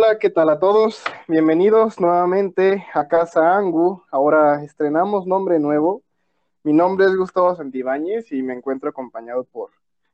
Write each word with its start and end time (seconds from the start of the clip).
Hola, 0.00 0.16
¿qué 0.20 0.30
tal 0.30 0.48
a 0.48 0.60
todos? 0.60 1.02
Bienvenidos 1.26 1.98
nuevamente 1.98 2.86
a 2.94 3.08
Casa 3.08 3.56
Angu. 3.56 4.04
Ahora 4.12 4.62
estrenamos 4.62 5.26
nombre 5.26 5.58
nuevo. 5.58 6.04
Mi 6.62 6.72
nombre 6.72 7.06
es 7.06 7.16
Gustavo 7.16 7.56
Santibáñez 7.56 8.30
y 8.30 8.44
me 8.44 8.54
encuentro 8.54 8.90
acompañado 8.90 9.42
por 9.42 9.70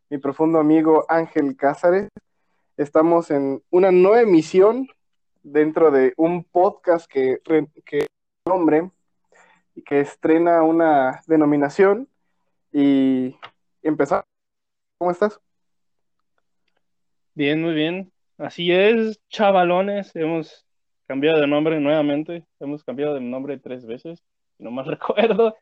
mi 0.09 0.17
profundo 0.17 0.59
amigo 0.59 1.05
Ángel 1.11 1.55
Cázares. 1.55 2.09
Estamos 2.79 3.31
en 3.31 3.63
una 3.69 3.93
nueva 3.93 4.23
emisión 4.23 4.89
dentro 5.43 5.91
de 5.91 6.15
un 6.17 6.45
podcast 6.45 7.07
que, 7.07 7.41
que 7.85 8.07
nombre 8.47 8.91
y 9.75 9.83
que 9.83 10.01
estrena 10.01 10.63
una 10.63 11.21
denominación 11.27 12.09
y 12.73 13.37
empezar. 13.83 14.25
¿Cómo 14.97 15.11
estás? 15.11 15.39
Bien, 17.35 17.61
muy 17.61 17.75
bien. 17.75 18.14
Así 18.39 18.73
es, 18.73 19.21
chavalones. 19.29 20.15
Hemos 20.17 20.67
cambiado 21.07 21.41
de 21.41 21.47
nombre 21.47 21.79
nuevamente. 21.81 22.45
Hemos 22.59 22.83
cambiado 22.83 23.15
de 23.15 23.21
nombre 23.21 23.59
tres 23.59 23.87
veces, 23.87 24.25
no 24.59 24.71
más 24.71 24.87
recuerdo. 24.89 25.57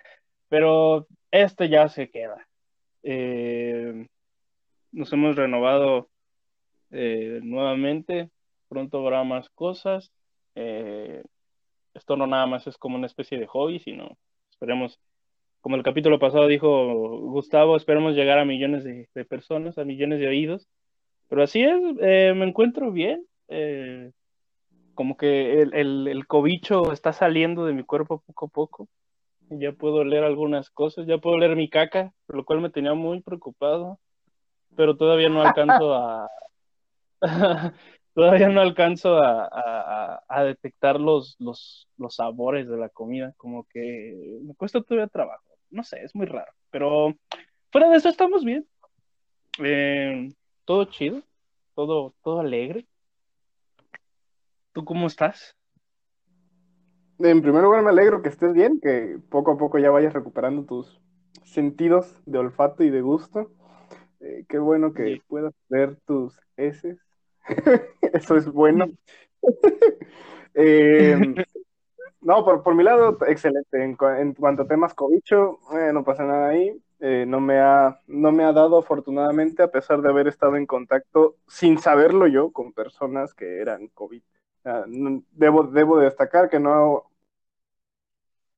Pero 0.48 1.06
este 1.30 1.68
ya 1.68 1.88
se 1.88 2.10
queda. 2.10 2.48
Eh, 3.02 4.06
nos 4.92 5.12
hemos 5.12 5.36
renovado 5.36 6.08
eh, 6.90 7.40
nuevamente. 7.42 8.30
Pronto 8.68 8.98
habrá 9.00 9.22
más 9.24 9.50
cosas. 9.50 10.10
Eh, 10.54 11.22
esto 11.94 12.16
no 12.16 12.26
nada 12.26 12.46
más 12.46 12.66
es 12.66 12.78
como 12.78 12.96
una 12.96 13.06
especie 13.06 13.38
de 13.38 13.46
hobby, 13.46 13.80
sino 13.80 14.16
esperemos, 14.50 14.98
como 15.60 15.76
el 15.76 15.82
capítulo 15.82 16.18
pasado 16.18 16.46
dijo 16.48 17.18
Gustavo, 17.20 17.76
esperemos 17.76 18.14
llegar 18.14 18.38
a 18.38 18.46
millones 18.46 18.84
de 18.84 19.24
personas, 19.26 19.76
a 19.78 19.84
millones 19.84 20.20
de 20.20 20.28
oídos. 20.28 20.68
Pero 21.32 21.44
así 21.44 21.62
es, 21.62 21.80
eh, 22.02 22.34
me 22.36 22.46
encuentro 22.46 22.92
bien. 22.92 23.26
Eh, 23.48 24.12
como 24.92 25.16
que 25.16 25.62
el, 25.62 25.72
el, 25.72 26.06
el, 26.06 26.26
cobicho 26.26 26.92
está 26.92 27.14
saliendo 27.14 27.64
de 27.64 27.72
mi 27.72 27.84
cuerpo 27.84 28.22
poco 28.26 28.44
a 28.44 28.48
poco. 28.48 28.88
Ya 29.48 29.72
puedo 29.72 30.04
leer 30.04 30.24
algunas 30.24 30.68
cosas, 30.68 31.06
ya 31.06 31.16
puedo 31.16 31.38
leer 31.38 31.56
mi 31.56 31.70
caca, 31.70 32.12
lo 32.28 32.44
cual 32.44 32.60
me 32.60 32.68
tenía 32.68 32.92
muy 32.92 33.22
preocupado. 33.22 33.98
Pero 34.76 34.98
todavía 34.98 35.30
no 35.30 35.40
alcanzo 35.40 35.94
a. 35.94 36.28
todavía 38.14 38.48
no 38.50 38.60
alcanzo 38.60 39.16
a, 39.16 39.48
a, 39.50 40.22
a, 40.28 40.44
detectar 40.44 41.00
los, 41.00 41.36
los, 41.38 41.88
los 41.96 42.14
sabores 42.14 42.68
de 42.68 42.76
la 42.76 42.90
comida. 42.90 43.32
Como 43.38 43.64
que 43.72 44.38
me 44.42 44.54
cuesta 44.54 44.82
todavía 44.82 45.06
trabajo. 45.06 45.46
No 45.70 45.82
sé, 45.82 46.02
es 46.04 46.14
muy 46.14 46.26
raro. 46.26 46.52
Pero 46.70 47.14
fuera 47.70 47.88
de 47.88 47.96
eso 47.96 48.10
estamos 48.10 48.44
bien. 48.44 48.66
Eh, 49.64 50.28
todo 50.64 50.84
chido, 50.86 51.22
todo, 51.74 52.14
todo 52.22 52.40
alegre. 52.40 52.86
¿Tú 54.72 54.84
cómo 54.84 55.06
estás? 55.06 55.56
En 57.18 57.42
primer 57.42 57.62
lugar, 57.62 57.82
me 57.82 57.90
alegro 57.90 58.22
que 58.22 58.30
estés 58.30 58.52
bien, 58.52 58.80
que 58.80 59.18
poco 59.30 59.52
a 59.52 59.58
poco 59.58 59.78
ya 59.78 59.90
vayas 59.90 60.12
recuperando 60.12 60.64
tus 60.64 61.00
sentidos 61.44 62.20
de 62.26 62.38
olfato 62.38 62.82
y 62.82 62.90
de 62.90 63.00
gusto. 63.00 63.50
Eh, 64.20 64.44
qué 64.48 64.58
bueno 64.58 64.92
que 64.94 65.20
puedas 65.28 65.52
ver 65.68 65.96
tus 66.06 66.38
heces. 66.56 66.98
Eso 68.12 68.36
es 68.36 68.46
bueno. 68.50 68.86
eh, 70.54 71.16
no, 72.20 72.44
por, 72.44 72.62
por, 72.62 72.74
mi 72.74 72.82
lado, 72.82 73.18
excelente. 73.26 73.82
En, 73.82 73.96
en 74.18 74.34
cuanto 74.34 74.62
a 74.62 74.68
temas 74.68 74.94
cobicho, 74.94 75.58
eh, 75.76 75.92
no 75.92 76.04
pasa 76.04 76.24
nada 76.24 76.48
ahí. 76.48 76.76
Eh, 77.04 77.26
no, 77.26 77.40
me 77.40 77.58
ha, 77.58 77.98
no 78.06 78.30
me 78.30 78.44
ha 78.44 78.52
dado 78.52 78.78
afortunadamente, 78.78 79.64
a 79.64 79.72
pesar 79.72 80.02
de 80.02 80.08
haber 80.08 80.28
estado 80.28 80.54
en 80.54 80.66
contacto, 80.66 81.34
sin 81.48 81.78
saberlo 81.78 82.28
yo, 82.28 82.52
con 82.52 82.72
personas 82.72 83.34
que 83.34 83.60
eran 83.60 83.88
COVID. 83.88 84.22
Debo, 85.32 85.64
debo 85.64 85.98
destacar 85.98 86.48
que 86.48 86.60
no 86.60 87.10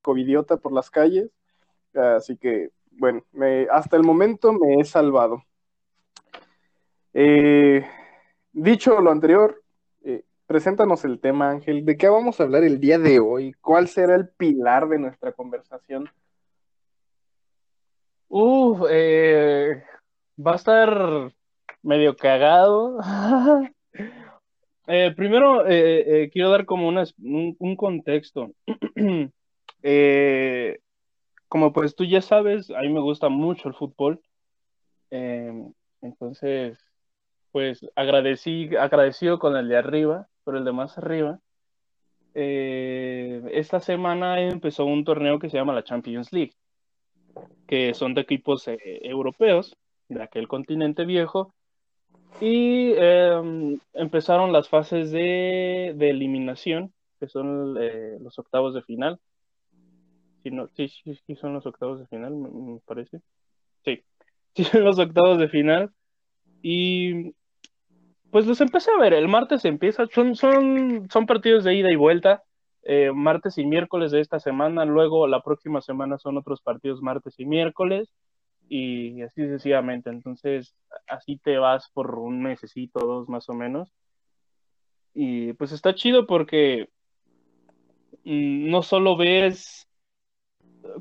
covidiota 0.03 0.59
por 0.59 0.73
las 0.73 0.91
calles, 0.91 1.31
así 1.95 2.37
que, 2.37 2.69
bueno, 2.91 3.25
me, 3.33 3.67
hasta 3.71 3.97
el 3.97 4.03
momento 4.03 4.53
me 4.53 4.79
he 4.79 4.85
salvado. 4.85 5.43
Eh, 7.15 7.83
dicho 8.53 9.01
lo 9.01 9.11
anterior, 9.11 9.63
eh, 10.03 10.23
preséntanos 10.47 11.07
el 11.07 11.19
tema, 11.19 11.49
Ángel. 11.49 11.87
¿De 11.87 11.97
qué 11.97 12.11
vamos 12.11 12.39
a 12.39 12.43
hablar 12.43 12.63
el 12.63 12.79
día 12.79 12.99
de 12.99 13.21
hoy? 13.21 13.55
¿Cuál 13.63 13.89
será 13.89 14.15
el 14.17 14.29
pilar 14.29 14.87
de 14.91 14.99
nuestra 14.99 15.33
conversación? 15.33 16.11
Uf, 18.37 18.81
eh, 18.91 19.85
va 20.37 20.53
a 20.53 20.57
estar 20.57 21.33
medio 21.83 22.17
cagado. 22.17 22.99
eh, 24.89 25.13
primero, 25.17 25.65
eh, 25.69 26.31
quiero 26.33 26.51
dar 26.51 26.67
como 26.67 26.89
una, 26.89 27.05
un, 27.19 27.55
un, 27.61 27.77
contexto. 27.77 28.51
como 31.49 31.73
pues 31.73 31.95
tú 31.95 32.05
ya 32.05 32.21
sabes, 32.23 32.71
a 32.71 32.81
mí 32.81 32.89
me 32.89 33.01
gusta 33.01 33.29
mucho 33.29 33.69
el 33.69 33.75
fútbol. 33.75 34.21
entonces, 36.03 36.79
pues 37.53 37.87
agradecí, 37.95 38.75
agradecido 38.77 39.39
con 39.39 39.57
el 39.57 39.69
de 39.69 39.77
arriba, 39.77 40.29
pero 40.45 40.59
el 40.59 40.65
de 40.65 40.73
más 40.73 40.99
arriba. 40.99 41.39
esta 42.35 43.81
semana 43.81 44.41
empezó 44.41 44.85
un 44.87 45.05
torneo 45.05 45.39
que 45.39 45.51
se 45.51 45.57
llama 45.57 45.73
la 45.73 45.85
Champions 45.85 46.33
League 46.33 46.55
que 47.67 47.95
son 47.95 48.15
de 48.15 48.21
equipos 48.23 48.67
eh, 48.69 48.79
europeos, 49.03 49.77
de 50.09 50.23
aquel 50.23 50.49
continente 50.49 51.05
viejo, 51.05 51.55
y 52.41 52.93
eh, 52.97 53.79
empezaron 53.95 54.53
las 54.53 54.69
fases 54.69 55.11
de, 55.11 55.95
de 55.97 56.11
eliminación, 56.11 56.93
que 57.21 57.29
son 57.29 57.77
eh, 57.81 58.19
los 58.21 58.39
octavos 58.39 58.75
de 58.75 58.83
final. 58.83 59.19
Sí, 60.43 60.51
no, 60.51 60.69
sí, 60.77 60.89
sí, 60.89 61.37
son 61.37 61.55
los 61.55 61.65
octavos 61.65 62.01
de 62.01 62.07
final, 62.07 62.35
me, 62.35 62.51
me 62.51 62.81
parece. 62.85 63.21
Sí, 63.85 64.03
sí, 64.55 64.65
son 64.65 64.85
los 64.85 64.99
octavos 64.99 65.39
de 65.39 65.49
final. 65.49 65.91
Y 66.61 67.35
pues 68.31 68.47
los 68.47 68.61
empecé 68.61 68.91
a 68.91 68.99
ver, 68.99 69.13
el 69.13 69.29
martes 69.29 69.65
empieza, 69.65 70.07
son, 70.13 70.35
son, 70.35 71.09
son 71.09 71.27
partidos 71.27 71.63
de 71.63 71.75
ida 71.77 71.93
y 71.93 71.97
vuelta, 71.97 72.43
eh, 72.85 73.13
martes 73.13 73.59
y 73.59 73.65
miércoles 73.65 74.13
de 74.13 74.21
esta 74.21 74.41
semana, 74.41 74.85
luego 74.85 75.27
la 75.27 75.43
próxima 75.43 75.81
semana 75.81 76.19
son 76.19 76.37
otros 76.37 76.61
partidos 76.61 77.01
martes 77.01 77.35
y 77.39 77.47
miércoles, 77.47 78.11
y 78.69 79.23
así 79.23 79.43
sucesivamente. 79.43 80.11
Entonces, 80.11 80.75
así 81.09 81.39
te 81.39 81.59
vas 81.59 81.91
por 81.95 82.19
un 82.19 82.43
mesecito, 82.43 83.01
dos 83.01 83.29
más 83.29 83.49
o 83.49 83.55
menos. 83.55 83.91
Y 85.15 85.53
pues 85.55 85.73
está 85.73 85.95
chido 85.95 86.27
porque 86.27 86.89
mm, 88.25 88.69
no 88.71 88.83
solo 88.83 89.17
ves, 89.17 89.89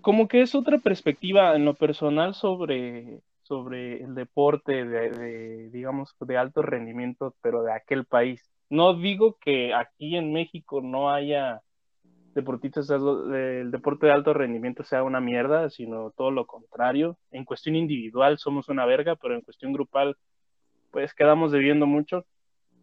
como 0.01 0.27
que 0.27 0.41
es 0.41 0.55
otra 0.55 0.79
perspectiva 0.79 1.55
en 1.55 1.65
lo 1.65 1.73
personal 1.75 2.33
sobre, 2.35 3.21
sobre 3.41 4.03
el 4.03 4.15
deporte 4.15 4.85
de, 4.85 5.09
de, 5.11 5.69
digamos, 5.71 6.15
de 6.19 6.37
alto 6.37 6.61
rendimiento, 6.61 7.35
pero 7.41 7.63
de 7.63 7.73
aquel 7.73 8.05
país. 8.05 8.49
No 8.69 8.93
digo 8.93 9.37
que 9.41 9.73
aquí 9.73 10.15
en 10.15 10.31
México 10.31 10.81
no 10.81 11.11
haya 11.11 11.61
deportistas 12.33 12.87
del 12.87 13.71
deporte 13.71 14.07
de 14.07 14.11
alto 14.11 14.33
rendimiento 14.33 14.83
sea 14.83 15.03
una 15.03 15.21
mierda, 15.21 15.69
sino 15.69 16.11
todo 16.11 16.31
lo 16.31 16.45
contrario. 16.45 17.17
En 17.31 17.45
cuestión 17.45 17.75
individual 17.75 18.37
somos 18.37 18.69
una 18.69 18.85
verga, 18.85 19.15
pero 19.15 19.35
en 19.35 19.41
cuestión 19.41 19.71
grupal, 19.71 20.17
pues 20.91 21.13
quedamos 21.13 21.51
debiendo 21.51 21.85
mucho, 21.85 22.25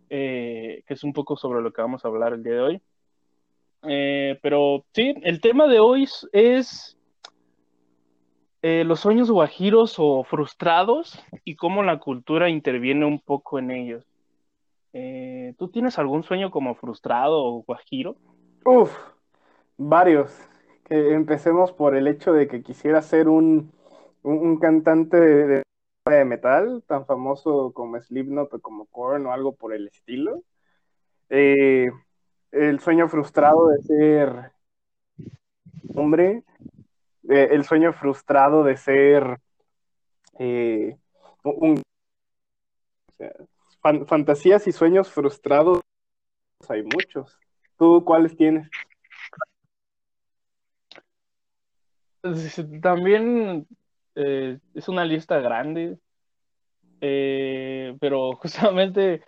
eh, 0.08 0.82
que 0.86 0.94
es 0.94 1.04
un 1.04 1.12
poco 1.12 1.36
sobre 1.36 1.62
lo 1.62 1.72
que 1.72 1.82
vamos 1.82 2.04
a 2.04 2.08
hablar 2.08 2.32
el 2.32 2.42
día 2.42 2.54
de 2.54 2.60
hoy. 2.60 2.80
Eh, 3.88 4.38
pero 4.42 4.84
sí, 4.92 5.14
el 5.22 5.40
tema 5.40 5.66
de 5.66 5.80
hoy 5.80 6.06
es 6.32 6.96
eh, 8.62 8.84
los 8.84 9.00
sueños 9.00 9.30
guajiros 9.30 9.96
o 9.98 10.22
frustrados 10.22 11.18
y 11.44 11.56
cómo 11.56 11.82
la 11.82 11.98
cultura 11.98 12.50
interviene 12.50 13.04
un 13.04 13.20
poco 13.20 13.58
en 13.58 13.70
ellos. 13.70 14.04
¿Tú 15.56 15.68
tienes 15.68 15.98
algún 15.98 16.24
sueño 16.24 16.50
como 16.50 16.74
frustrado 16.74 17.38
o 17.38 17.62
guajiro? 17.62 18.16
Uf, 18.64 18.90
Varios. 19.82 20.30
Que 20.84 21.14
empecemos 21.14 21.72
por 21.72 21.96
el 21.96 22.06
hecho 22.06 22.34
de 22.34 22.48
que 22.48 22.62
quisiera 22.62 23.00
ser 23.00 23.28
un, 23.28 23.72
un, 24.22 24.58
cantante 24.58 25.16
de, 25.16 25.62
metal, 26.26 26.84
tan 26.86 27.06
famoso 27.06 27.72
como 27.72 27.98
Slipknot 27.98 28.52
o 28.52 28.60
como 28.60 28.84
Korn 28.86 29.26
o 29.26 29.32
algo 29.32 29.54
por 29.54 29.72
el 29.72 29.88
estilo. 29.88 30.42
Eh, 31.30 31.90
el 32.52 32.80
sueño 32.80 33.08
frustrado 33.08 33.68
de 33.68 33.82
ser 33.82 34.52
hombre, 35.94 36.44
eh, 37.30 37.48
el 37.52 37.64
sueño 37.64 37.94
frustrado 37.94 38.64
de 38.64 38.76
ser 38.76 39.40
eh, 40.38 40.98
un... 41.42 41.80
Fantasías 44.06 44.66
y 44.66 44.72
sueños 44.72 45.10
frustrados 45.10 45.80
hay 46.68 46.82
muchos. 46.82 47.38
¿Tú 47.78 48.04
cuáles 48.04 48.36
tienes? 48.36 48.68
También 52.82 53.66
eh, 54.14 54.58
es 54.74 54.88
una 54.88 55.04
lista 55.04 55.38
grande, 55.40 55.98
eh, 57.00 57.96
pero 58.00 58.32
justamente 58.36 59.22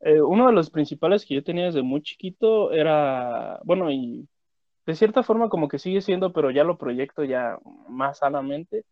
eh, 0.00 0.20
uno 0.20 0.46
de 0.46 0.52
los 0.52 0.70
principales 0.70 1.24
que 1.26 1.34
yo 1.34 1.44
tenía 1.44 1.66
desde 1.66 1.82
muy 1.82 2.02
chiquito 2.02 2.72
era, 2.72 3.60
bueno, 3.64 3.90
y 3.90 4.28
de 4.86 4.94
cierta 4.94 5.22
forma 5.22 5.48
como 5.48 5.68
que 5.68 5.78
sigue 5.78 6.00
siendo, 6.00 6.32
pero 6.32 6.50
ya 6.50 6.64
lo 6.64 6.78
proyecto 6.78 7.24
ya 7.24 7.58
más 7.88 8.18
sanamente, 8.18 8.84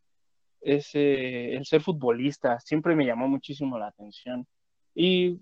es 0.61 0.91
el 0.94 1.64
ser 1.64 1.82
futbolista. 1.82 2.61
Siempre 2.61 2.97
me 2.97 3.06
llamó 3.06 3.29
muchísimo 3.29 3.79
la 3.79 3.88
atención. 3.88 4.47
Y 4.94 5.38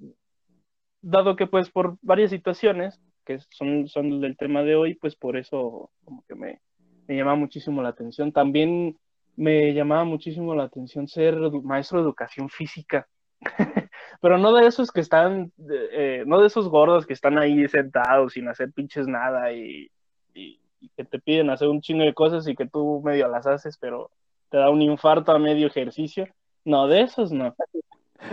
dado 1.02 1.37
que 1.37 1.46
pues 1.46 1.70
por 1.70 1.99
varias 2.02 2.31
situaciones 2.31 3.00
que 3.25 3.38
son, 3.50 3.88
son 3.88 4.20
del 4.20 4.37
tema 4.37 4.62
de 4.62 4.76
hoy, 4.76 4.94
pues 4.94 5.16
por 5.16 5.37
eso 5.37 5.90
como 6.05 6.25
que 6.28 6.34
me, 6.34 6.61
me 7.06 7.16
llama 7.16 7.34
muchísimo 7.34 7.82
la 7.82 7.90
atención. 7.90 8.32
También 8.32 8.98
me 9.36 9.72
llamaba 9.74 10.04
muchísimo 10.04 10.54
la 10.54 10.64
atención 10.64 11.08
ser 11.08 11.36
maestro 11.62 11.98
de 11.98 12.04
educación 12.04 12.48
física. 12.48 13.08
Pero 14.20 14.38
no 14.38 14.54
de 14.54 14.66
esos 14.66 14.90
que 14.90 15.00
están, 15.00 15.52
eh, 15.92 16.24
no 16.26 16.40
de 16.40 16.46
esos 16.46 16.68
gordos 16.68 17.06
que 17.06 17.12
están 17.12 17.38
ahí 17.38 17.66
sentados 17.68 18.34
sin 18.34 18.48
hacer 18.48 18.72
pinches 18.72 19.06
nada 19.06 19.52
y, 19.52 19.90
y, 20.34 20.60
que 20.96 21.04
te 21.04 21.18
piden 21.18 21.50
hacer 21.50 21.68
un 21.68 21.80
chingo 21.80 22.04
de 22.04 22.12
cosas 22.12 22.46
y 22.46 22.54
que 22.54 22.66
tú 22.66 23.00
medio 23.02 23.26
las 23.28 23.46
haces, 23.46 23.78
pero 23.78 24.10
te 24.50 24.58
da 24.58 24.70
un 24.70 24.82
infarto 24.82 25.32
a 25.32 25.38
medio 25.38 25.66
ejercicio. 25.66 26.28
No, 26.64 26.88
de 26.88 27.02
esos 27.02 27.32
no. 27.32 27.54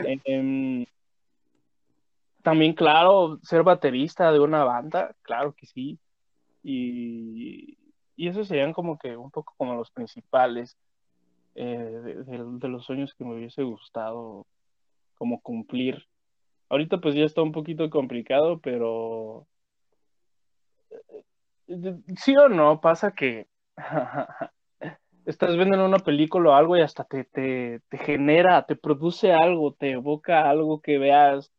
Eh, 0.05 0.85
también, 2.41 2.73
claro, 2.73 3.39
ser 3.43 3.63
baterista 3.63 4.31
de 4.31 4.39
una 4.39 4.63
banda, 4.63 5.13
claro 5.21 5.53
que 5.53 5.65
sí. 5.65 5.99
Y, 6.63 7.77
y 8.21 8.27
esos 8.27 8.47
serían 8.47 8.71
como 8.71 8.99
que 8.99 9.17
un 9.17 9.31
poco 9.31 9.55
como 9.57 9.73
los 9.73 9.89
principales 9.89 10.77
eh, 11.55 11.65
de, 11.65 12.67
los 12.67 12.85
sueños 12.85 13.15
que 13.15 13.23
me 13.23 13.33
hubiese 13.33 13.63
gustado 13.63 14.45
como 15.17 15.41
cumplir. 15.41 16.05
Ahorita 16.69 16.99
pues 16.99 17.15
ya 17.15 17.23
está 17.23 17.41
un 17.41 17.51
poquito 17.51 17.89
complicado, 17.89 18.59
pero 18.59 19.47
eh, 21.67 21.97
sí 22.15 22.37
o 22.37 22.47
no, 22.47 22.79
pasa 22.79 23.11
que 23.13 23.47
estás 25.25 25.55
viendo 25.55 25.83
una 25.83 25.97
película 25.97 26.51
o 26.51 26.53
algo 26.53 26.77
y 26.77 26.81
hasta 26.81 27.03
te, 27.05 27.23
te, 27.23 27.81
te 27.89 27.97
genera, 27.97 28.67
te 28.67 28.75
produce 28.75 29.33
algo, 29.33 29.73
te 29.73 29.93
evoca 29.93 30.47
algo 30.47 30.79
que 30.79 30.99
veas 30.99 31.51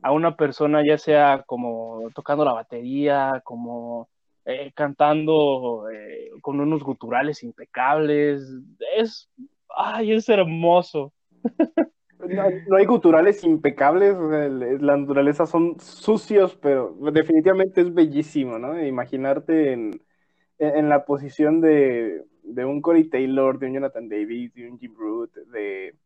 a 0.00 0.12
una 0.12 0.36
persona, 0.36 0.86
ya 0.86 0.96
sea 0.96 1.42
como 1.44 2.08
tocando 2.14 2.44
la 2.44 2.52
batería, 2.52 3.42
como 3.42 4.08
eh, 4.44 4.72
cantando 4.74 5.88
eh, 5.90 6.30
con 6.40 6.60
unos 6.60 6.82
guturales 6.82 7.42
impecables. 7.42 8.42
Es, 8.96 9.30
ay, 9.76 10.12
es 10.12 10.28
hermoso. 10.28 11.12
No, 12.26 12.76
hay 12.76 12.86
guturales 12.86 13.44
impecables, 13.44 14.16
la 14.80 14.96
naturaleza 14.96 15.44
son 15.44 15.78
sucios, 15.78 16.56
pero 16.56 16.96
definitivamente 17.12 17.82
es 17.82 17.92
bellísimo, 17.92 18.58
¿no? 18.58 18.82
Imaginarte 18.82 19.72
en, 19.72 20.00
en 20.58 20.88
la 20.88 21.04
posición 21.04 21.60
de, 21.60 22.24
de, 22.42 22.64
un 22.64 22.80
Corey 22.80 23.04
Taylor, 23.10 23.58
de 23.58 23.66
un 23.66 23.74
Jonathan 23.74 24.08
Davis, 24.08 24.54
de 24.54 24.70
un 24.70 24.78
Jim 24.78 24.94
Root, 24.96 25.34
de, 25.34 25.96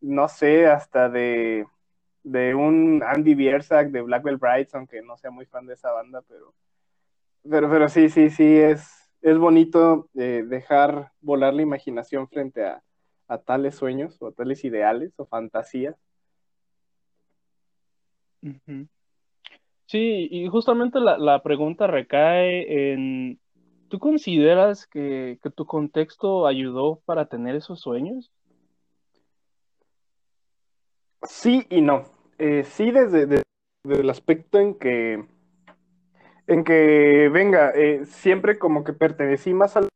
no 0.00 0.28
sé, 0.28 0.66
hasta 0.66 1.10
de, 1.10 1.66
de 2.22 2.54
un 2.54 3.02
Andy 3.06 3.34
Biersack, 3.34 3.90
de 3.90 4.00
Blackwell 4.00 4.38
Brights, 4.38 4.74
aunque 4.74 5.02
no 5.02 5.16
sea 5.18 5.30
muy 5.30 5.44
fan 5.44 5.66
de 5.66 5.74
esa 5.74 5.92
banda, 5.92 6.22
pero, 6.26 6.54
pero, 7.50 7.70
pero 7.70 7.88
sí, 7.88 8.08
sí, 8.08 8.30
sí, 8.30 8.44
es, 8.44 9.10
es 9.22 9.38
bonito 9.38 10.08
eh, 10.14 10.44
dejar 10.46 11.12
volar 11.20 11.54
la 11.54 11.62
imaginación 11.62 12.28
frente 12.28 12.64
a, 12.64 12.82
a 13.28 13.38
tales 13.38 13.76
sueños 13.76 14.16
o 14.20 14.32
tales 14.32 14.64
ideales 14.64 15.12
o 15.18 15.26
fantasías. 15.26 15.96
Sí, 19.86 20.28
y 20.30 20.48
justamente 20.48 20.98
la, 21.00 21.42
pregunta 21.42 21.86
recae 21.86 22.92
en, 22.92 23.40
¿tú 23.88 23.98
consideras 23.98 24.86
que, 24.86 25.38
tu 25.54 25.66
contexto 25.66 26.46
ayudó 26.46 27.00
para 27.04 27.26
tener 27.26 27.56
esos 27.56 27.80
sueños? 27.80 28.30
Sí 31.22 31.66
y 31.68 31.80
no. 31.80 32.04
Eh, 32.38 32.64
sí 32.64 32.90
desde, 32.90 33.42
el 33.84 34.10
aspecto 34.10 34.58
en 34.58 34.74
que, 34.74 35.24
en 36.48 36.64
que, 36.64 37.30
venga, 37.32 37.70
eh, 37.74 38.06
siempre 38.06 38.58
como 38.58 38.82
que 38.82 38.94
pertenecí 38.94 39.54
más 39.54 39.76
a 39.76 39.82
los 39.82 39.90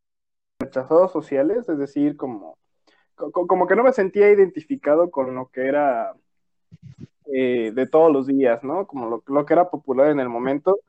rechazados 0.61 1.11
sociales, 1.13 1.69
es 1.69 1.79
decir, 1.79 2.17
como 2.17 2.57
como 3.31 3.67
que 3.67 3.77
no 3.77 3.85
me 3.85 3.93
sentía 3.93 4.31
identificado 4.31 5.11
con 5.11 5.35
lo 5.35 5.49
que 5.49 5.67
era 5.67 6.15
eh, 7.27 7.73
de 7.75 7.87
todos 7.87 8.13
los 8.13 8.27
días, 8.27 8.65
¿no? 8.65 8.87
Como 8.87 9.23
lo, 9.25 9.47
que 9.47 9.53
era 9.53 9.71
popular 9.71 10.09
en 10.09 10.21
el 10.21 10.29
momento, 10.29 10.81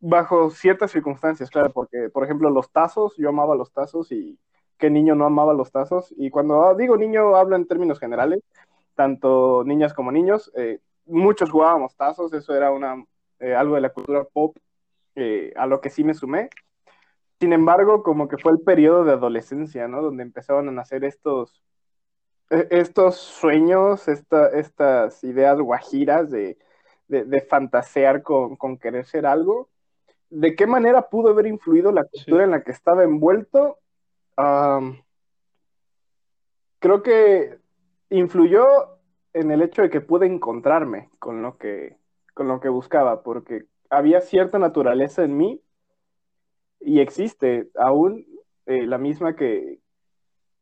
bajo 0.00 0.50
ciertas 0.50 0.90
circunstancias, 0.92 1.50
claro, 1.50 1.72
porque, 1.72 2.08
por 2.10 2.24
ejemplo, 2.24 2.50
los 2.50 2.70
tazos, 2.70 3.16
yo 3.16 3.28
amaba 3.28 3.54
los 3.54 3.72
tazos 3.72 4.12
y 4.12 4.38
qué 4.78 4.90
niño 4.90 5.14
no 5.14 5.26
amaba 5.26 5.54
los 5.54 5.70
tazos, 5.72 6.14
y 6.16 6.30
cuando 6.30 6.74
digo 6.74 6.96
niño 6.96 7.36
hablo 7.36 7.56
en 7.56 7.66
términos 7.66 7.98
generales, 8.00 8.40
tanto 8.94 9.64
niñas 9.64 9.94
como 9.94 10.12
niños, 10.12 10.50
eh, 10.56 10.80
muchos 11.06 11.50
jugábamos 11.50 11.96
tazos, 11.96 12.32
eso 12.32 12.54
era 12.54 12.72
una, 12.72 13.04
eh, 13.40 13.54
algo 13.54 13.74
de 13.76 13.80
la 13.80 13.90
cultura 13.92 14.24
pop 14.24 14.56
a 15.56 15.66
lo 15.66 15.80
que 15.80 15.88
sí 15.88 16.04
me 16.04 16.12
sumé, 16.12 16.50
sin 17.40 17.52
embargo, 17.52 18.02
como 18.02 18.28
que 18.28 18.38
fue 18.38 18.52
el 18.52 18.60
periodo 18.60 19.04
de 19.04 19.12
adolescencia, 19.12 19.88
¿no? 19.88 20.02
Donde 20.02 20.22
empezaron 20.22 20.68
a 20.68 20.72
nacer 20.72 21.04
estos, 21.04 21.62
e, 22.50 22.68
estos 22.70 23.16
sueños, 23.16 24.08
estas 24.08 25.22
ideas 25.24 25.58
guajiras 25.60 26.30
de, 26.30 26.58
fantasear 27.48 28.22
con, 28.22 28.78
querer 28.78 29.04
ser 29.06 29.26
algo. 29.26 29.68
¿De 30.30 30.56
qué 30.56 30.66
manera 30.66 31.08
pudo 31.08 31.30
haber 31.30 31.46
influido 31.46 31.92
la 31.92 32.04
cultura 32.04 32.44
en 32.44 32.50
la 32.52 32.62
que 32.62 32.72
estaba 32.72 33.04
envuelto? 33.04 33.78
creo 36.78 37.02
que 37.02 37.58
influyó 38.10 38.66
en 39.32 39.50
el 39.50 39.62
hecho 39.62 39.80
de 39.80 39.88
que 39.88 40.02
pude 40.02 40.26
encontrarme 40.26 41.08
con 41.18 41.40
lo 41.40 41.56
que, 41.56 41.96
con 42.36 42.48
lo 42.48 42.60
que 42.60 42.68
buscaba, 42.68 43.22
porque 43.22 43.64
había 43.88 44.20
cierta 44.20 44.58
naturaleza 44.58 45.24
en 45.24 45.38
mí 45.38 45.62
y 46.80 47.00
existe 47.00 47.70
aún 47.74 48.26
eh, 48.66 48.86
la 48.86 48.98
misma 48.98 49.34
que, 49.36 49.78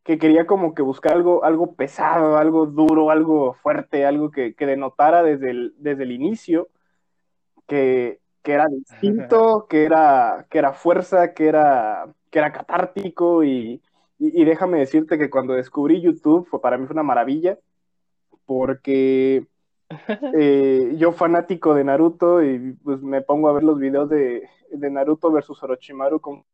que 0.05 0.17
quería 0.17 0.47
como 0.47 0.73
que 0.73 0.82
buscar 0.82 1.15
algo, 1.15 1.43
algo 1.43 1.75
pesado, 1.75 2.38
algo 2.38 2.67
duro, 2.67 3.11
algo 3.11 3.55
fuerte, 3.55 4.06
algo 4.06 4.31
que, 4.31 4.55
denotara 4.56 5.25
desde 5.25 5.50
el, 5.50 5.75
desde 5.79 6.05
el 6.05 6.12
inicio 6.12 6.69
que, 7.67 8.21
era 8.44 8.67
distinto, 8.69 9.67
que 9.69 9.85
era, 9.85 10.47
que 10.49 10.59
era 10.59 10.75
fuerza, 10.75 11.35
que 11.35 11.49
era, 11.49 12.07
que 12.31 12.38
era 12.38 12.52
catártico 12.52 13.43
y, 13.43 13.83
déjame 14.21 14.78
decirte 14.78 15.19
que 15.19 15.28
cuando 15.28 15.54
descubrí 15.54 16.00
YouTube 16.00 16.47
fue, 16.47 16.61
para 16.61 16.78
mí 16.78 16.87
fue 16.87 16.95
una 16.95 17.02
maravilla 17.02 17.59
porque 18.47 19.45
eh, 20.38 20.95
yo 20.97 21.12
fanático 21.12 21.75
de 21.75 21.85
Naruto 21.85 22.43
y 22.43 22.73
pues 22.83 23.03
me 23.03 23.23
pongo 23.23 23.49
a 23.49 23.53
ver 23.53 23.64
los 23.64 23.79
videos 23.79 24.09
de, 24.09 24.49
de 24.71 24.91
Naruto 24.91 25.31
versus 25.31 25.62
Orochimaru 25.62 26.21
con... 26.21 26.45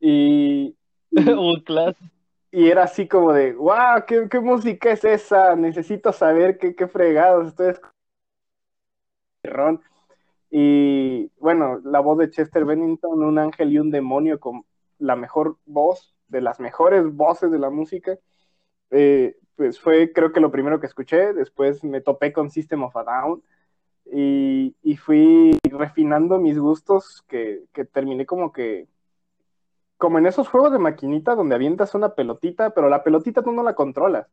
Y, 0.00 0.76
y, 1.10 1.16
era 2.68 2.84
así 2.84 3.08
como 3.08 3.32
de, 3.32 3.54
wow, 3.54 4.04
¿qué, 4.06 4.28
¿qué, 4.30 4.40
música 4.40 4.90
es 4.92 5.04
esa? 5.04 5.56
Necesito 5.56 6.12
saber 6.12 6.58
qué, 6.58 6.74
qué 6.74 6.86
fregados. 6.86 7.48
Entonces, 7.48 7.80
y 10.50 11.30
bueno, 11.38 11.80
la 11.84 12.00
voz 12.00 12.18
de 12.18 12.30
Chester 12.30 12.64
Bennington, 12.64 13.22
un 13.22 13.38
ángel 13.38 13.72
y 13.72 13.78
un 13.78 13.90
demonio 13.90 14.40
con 14.40 14.64
la 14.98 15.16
mejor 15.16 15.58
voz, 15.66 16.14
de 16.28 16.40
las 16.40 16.60
mejores 16.60 17.04
voces 17.14 17.50
de 17.50 17.58
la 17.58 17.70
música. 17.70 18.18
Eh, 18.90 19.36
pues 19.56 19.80
fue 19.80 20.12
creo 20.12 20.32
que 20.32 20.40
lo 20.40 20.50
primero 20.50 20.80
que 20.80 20.86
escuché, 20.86 21.32
después 21.32 21.82
me 21.84 22.00
topé 22.00 22.32
con 22.32 22.50
System 22.50 22.82
of 22.84 22.96
a 22.96 23.04
Down, 23.04 23.42
y, 24.12 24.96
fui 24.96 25.58
refinando 25.64 26.38
mis 26.38 26.58
gustos 26.58 27.24
que, 27.28 27.64
terminé 27.92 28.26
como 28.26 28.52
que 28.52 28.88
como 29.96 30.18
en 30.18 30.26
esos 30.26 30.48
juegos 30.48 30.72
de 30.72 30.78
maquinita 30.78 31.34
donde 31.34 31.54
avientas 31.54 31.94
una 31.94 32.14
pelotita, 32.14 32.70
pero 32.70 32.88
la 32.90 33.02
pelotita 33.02 33.42
tú 33.42 33.52
no 33.52 33.62
la 33.62 33.74
controlas. 33.74 34.28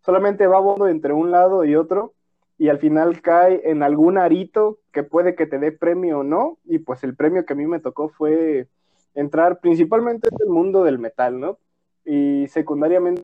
Solamente 0.00 0.46
va 0.46 0.58
volando 0.58 0.88
entre 0.88 1.12
un 1.12 1.30
lado 1.30 1.64
y 1.64 1.76
otro 1.76 2.14
y 2.58 2.68
al 2.68 2.78
final 2.78 3.22
cae 3.22 3.62
en 3.70 3.82
algún 3.84 4.18
arito 4.18 4.80
que 4.92 5.04
puede 5.04 5.36
que 5.36 5.46
te 5.46 5.58
dé 5.58 5.70
premio 5.72 6.20
o 6.20 6.24
no. 6.24 6.58
Y 6.64 6.80
pues 6.80 7.04
el 7.04 7.14
premio 7.14 7.46
que 7.46 7.52
a 7.52 7.56
mí 7.56 7.66
me 7.66 7.78
tocó 7.80 8.08
fue 8.08 8.68
entrar 9.14 9.60
principalmente 9.60 10.28
en 10.30 10.36
el 10.40 10.48
mundo 10.48 10.82
del 10.82 10.98
metal, 10.98 11.38
¿no? 11.38 11.58
Y 12.04 12.48
secundariamente 12.48 13.22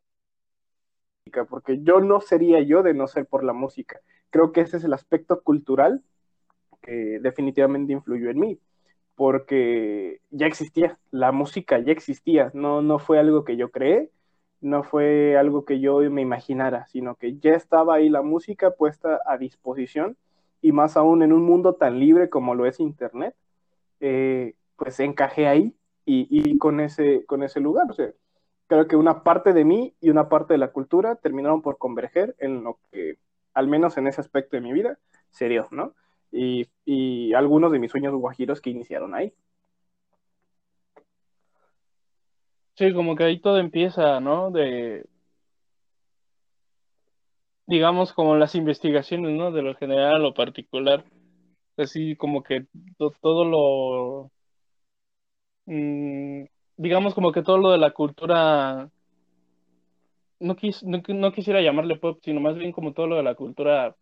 porque 1.48 1.80
yo 1.82 2.00
no 2.00 2.20
sería 2.20 2.60
yo 2.60 2.82
de 2.82 2.94
no 2.94 3.06
ser 3.06 3.26
por 3.26 3.44
la 3.44 3.52
música. 3.52 4.00
Creo 4.30 4.52
que 4.52 4.60
ese 4.60 4.76
es 4.76 4.84
el 4.84 4.92
aspecto 4.92 5.42
cultural 5.42 6.02
que 6.82 7.18
definitivamente 7.20 7.92
influyó 7.92 8.30
en 8.30 8.38
mí, 8.38 8.58
porque 9.14 10.20
ya 10.30 10.46
existía, 10.46 10.98
la 11.10 11.32
música 11.32 11.78
ya 11.78 11.92
existía, 11.92 12.50
no, 12.54 12.82
no 12.82 12.98
fue 12.98 13.18
algo 13.18 13.44
que 13.44 13.56
yo 13.56 13.70
creé, 13.70 14.10
no 14.60 14.82
fue 14.82 15.36
algo 15.36 15.64
que 15.64 15.80
yo 15.80 16.00
me 16.10 16.22
imaginara, 16.22 16.86
sino 16.86 17.16
que 17.16 17.36
ya 17.38 17.54
estaba 17.54 17.94
ahí 17.96 18.08
la 18.08 18.22
música 18.22 18.72
puesta 18.72 19.20
a 19.26 19.38
disposición 19.38 20.16
y 20.62 20.72
más 20.72 20.96
aún 20.96 21.22
en 21.22 21.32
un 21.32 21.42
mundo 21.42 21.74
tan 21.74 21.98
libre 21.98 22.28
como 22.28 22.54
lo 22.54 22.66
es 22.66 22.80
Internet, 22.80 23.34
eh, 24.00 24.54
pues 24.76 25.00
encajé 25.00 25.46
ahí 25.46 25.74
y, 26.04 26.58
con, 26.58 26.80
ese, 26.80 27.24
con 27.26 27.42
ese 27.42 27.60
lugar. 27.60 27.86
O 27.90 27.94
sea, 27.94 28.10
creo 28.70 28.86
que 28.86 28.94
una 28.94 29.24
parte 29.24 29.52
de 29.52 29.64
mí 29.64 29.94
y 30.00 30.10
una 30.10 30.28
parte 30.28 30.54
de 30.54 30.58
la 30.58 30.70
cultura 30.70 31.16
terminaron 31.16 31.60
por 31.60 31.76
converger 31.76 32.36
en 32.38 32.62
lo 32.62 32.78
que, 32.92 33.18
al 33.52 33.66
menos 33.66 33.98
en 33.98 34.06
ese 34.06 34.20
aspecto 34.20 34.56
de 34.56 34.62
mi 34.62 34.72
vida, 34.72 34.96
se 35.30 35.48
dio, 35.48 35.66
¿no? 35.72 35.92
Y, 36.30 36.68
y 36.84 37.34
algunos 37.34 37.72
de 37.72 37.80
mis 37.80 37.90
sueños 37.90 38.14
guajiros 38.14 38.60
que 38.60 38.70
iniciaron 38.70 39.16
ahí. 39.16 39.34
Sí, 42.76 42.94
como 42.94 43.16
que 43.16 43.24
ahí 43.24 43.40
todo 43.40 43.58
empieza, 43.58 44.20
¿no? 44.20 44.52
De, 44.52 45.04
digamos, 47.66 48.12
como 48.12 48.36
las 48.36 48.54
investigaciones, 48.54 49.36
¿no? 49.36 49.50
De 49.50 49.62
lo 49.62 49.74
general 49.74 50.22
lo 50.22 50.32
particular. 50.32 51.04
Así 51.76 52.14
como 52.14 52.44
que 52.44 52.66
todo 53.20 53.44
lo, 53.44 54.30
mm, 55.66 56.44
digamos, 56.80 57.14
como 57.14 57.30
que 57.30 57.42
todo 57.42 57.58
lo 57.58 57.72
de 57.72 57.78
la 57.78 57.90
cultura, 57.90 58.88
no, 60.40 60.56
quis, 60.56 60.82
no, 60.82 61.32
quisiera 61.32 61.60
llamarle 61.60 61.96
pop, 61.96 62.18
sino 62.22 62.40
más 62.40 62.56
bien 62.56 62.72
como 62.72 62.94
todo 62.94 63.06
lo 63.06 63.16
de 63.16 63.22
la 63.22 63.34
cultura, 63.34 63.96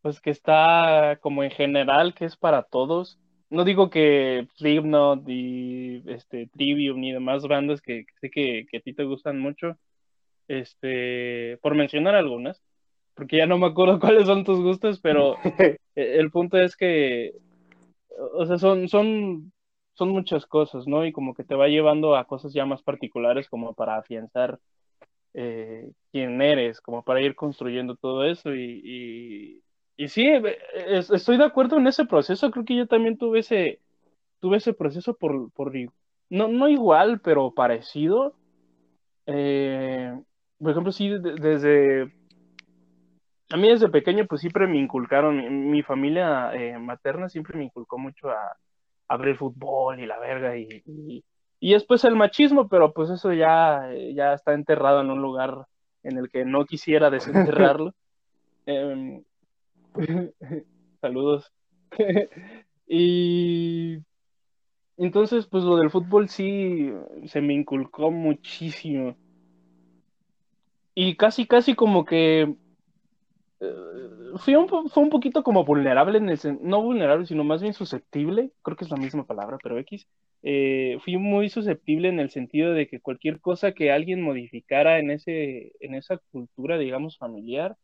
pues 0.00 0.20
que 0.20 0.30
está 0.30 1.18
como 1.20 1.42
en 1.42 1.50
general, 1.50 2.14
que 2.14 2.26
es 2.26 2.36
para 2.36 2.62
todos. 2.62 3.18
No 3.50 3.64
digo 3.64 3.90
que 3.90 4.46
Slipknot 4.56 5.28
y 5.28 6.04
este, 6.06 6.46
Trivium 6.46 7.00
ni 7.00 7.12
demás 7.12 7.42
bandas 7.48 7.82
que, 7.82 8.06
sé 8.20 8.30
que, 8.30 8.66
que 8.70 8.76
a 8.78 8.80
ti 8.80 8.92
te 8.94 9.02
gustan 9.02 9.40
mucho, 9.40 9.76
este, 10.46 11.58
por 11.60 11.74
mencionar 11.74 12.14
algunas, 12.14 12.62
porque 13.14 13.38
ya 13.38 13.46
no 13.46 13.58
me 13.58 13.66
acuerdo 13.66 13.98
cuáles 14.00 14.26
son 14.26 14.44
tus 14.44 14.60
gustos, 14.60 15.00
pero 15.00 15.34
el 15.96 16.30
punto 16.30 16.56
es 16.56 16.76
que, 16.76 17.32
o 18.34 18.46
sea, 18.46 18.58
son, 18.58 18.88
son, 18.88 19.52
son 20.00 20.08
muchas 20.12 20.46
cosas, 20.46 20.86
¿no? 20.86 21.04
Y 21.04 21.12
como 21.12 21.34
que 21.34 21.44
te 21.44 21.54
va 21.54 21.68
llevando 21.68 22.16
a 22.16 22.24
cosas 22.24 22.54
ya 22.54 22.64
más 22.64 22.82
particulares 22.82 23.50
como 23.50 23.74
para 23.74 23.98
afianzar 23.98 24.58
eh, 25.34 25.92
quién 26.10 26.40
eres, 26.40 26.80
como 26.80 27.02
para 27.04 27.20
ir 27.20 27.34
construyendo 27.34 27.96
todo 27.96 28.24
eso 28.24 28.54
y, 28.54 29.62
y, 29.98 30.08
sí, 30.08 30.26
estoy 31.12 31.36
de 31.36 31.44
acuerdo 31.44 31.76
en 31.76 31.86
ese 31.86 32.06
proceso, 32.06 32.50
creo 32.50 32.64
que 32.64 32.76
yo 32.76 32.86
también 32.86 33.18
tuve 33.18 33.40
ese, 33.40 33.80
tuve 34.40 34.56
ese 34.56 34.72
proceso 34.72 35.12
por, 35.14 35.52
por 35.52 35.70
no, 36.30 36.48
no 36.48 36.68
igual, 36.70 37.20
pero 37.20 37.52
parecido. 37.52 38.34
Eh, 39.26 40.18
por 40.58 40.70
ejemplo, 40.70 40.92
sí, 40.92 41.10
desde 41.10 42.10
a 43.50 43.56
mí 43.58 43.68
desde 43.68 43.90
pequeño 43.90 44.26
pues 44.26 44.40
siempre 44.40 44.66
me 44.66 44.78
inculcaron, 44.78 45.70
mi, 45.70 45.82
familia 45.82 46.54
eh, 46.54 46.78
materna 46.78 47.28
siempre 47.28 47.58
me 47.58 47.64
inculcó 47.64 47.98
mucho 47.98 48.30
a, 48.30 48.56
a, 49.10 49.16
ver 49.16 49.28
el 49.28 49.36
fútbol 49.36 50.00
y 50.00 50.06
la 50.06 50.18
verga 50.18 50.56
y, 50.56 50.82
y, 51.60 51.72
después 51.72 52.04
el 52.04 52.16
machismo, 52.16 52.68
pero 52.68 52.92
pues 52.92 53.10
eso 53.10 53.32
ya, 53.32 53.90
ya 54.14 54.34
está 54.34 54.54
enterrado 54.54 55.00
en 55.00 55.10
un 55.10 55.20
lugar 55.20 55.66
en 56.02 56.18
el 56.18 56.30
que 56.30 56.44
no 56.44 56.64
quisiera 56.64 57.10
desenterrarlo. 57.10 57.94
Em, 58.66 59.24
saludos. 61.00 61.50
y 62.86 63.98
entonces 64.96 65.46
pues 65.46 65.64
lo 65.64 65.76
del 65.76 65.90
fútbol 65.90 66.28
sí 66.28 66.92
se 67.26 67.40
me 67.40 67.54
inculcó 67.54 68.10
muchísimo. 68.10 69.16
Y 70.94 71.16
casi, 71.16 71.46
casi 71.46 71.74
como 71.74 72.04
que 72.04 72.42
eh, 72.42 72.54
fui 74.38 74.54
un, 74.54 74.68
fue 74.68 75.02
un 75.02 75.10
poquito 75.10 75.42
como 75.42 75.64
vulnerable, 75.64 76.18
en 76.18 76.30
el, 76.30 76.38
no 76.62 76.82
vulnerable, 76.82 77.26
sino 77.26 77.44
más 77.44 77.60
bien 77.60 77.74
susceptible, 77.74 78.52
creo 78.62 78.76
que 78.76 78.84
es 78.84 78.90
la 78.90 78.96
misma 78.96 79.26
palabra, 79.26 79.58
pero 79.62 79.78
X. 79.78 80.06
Eh, 80.42 80.98
fui 81.04 81.18
muy 81.18 81.50
susceptible 81.50 82.08
en 82.08 82.20
el 82.20 82.30
sentido 82.30 82.72
de 82.72 82.88
que 82.88 83.00
cualquier 83.00 83.40
cosa 83.40 83.72
que 83.72 83.92
alguien 83.92 84.22
modificara 84.22 84.98
en, 84.98 85.10
ese, 85.10 85.72
en 85.80 85.94
esa 85.94 86.18
cultura, 86.30 86.78
digamos, 86.78 87.18
familiar, 87.18 87.76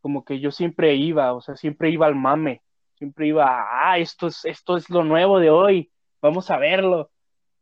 como 0.00 0.24
que 0.24 0.40
yo 0.40 0.50
siempre 0.50 0.94
iba, 0.94 1.34
o 1.34 1.42
sea, 1.42 1.56
siempre 1.56 1.90
iba 1.90 2.06
al 2.06 2.14
mame, 2.14 2.62
siempre 2.94 3.26
iba, 3.28 3.66
ah, 3.70 3.98
esto 3.98 4.28
es, 4.28 4.44
esto 4.44 4.76
es 4.76 4.88
lo 4.90 5.04
nuevo 5.04 5.38
de 5.38 5.50
hoy, 5.50 5.90
vamos 6.22 6.50
a 6.50 6.58
verlo. 6.58 7.10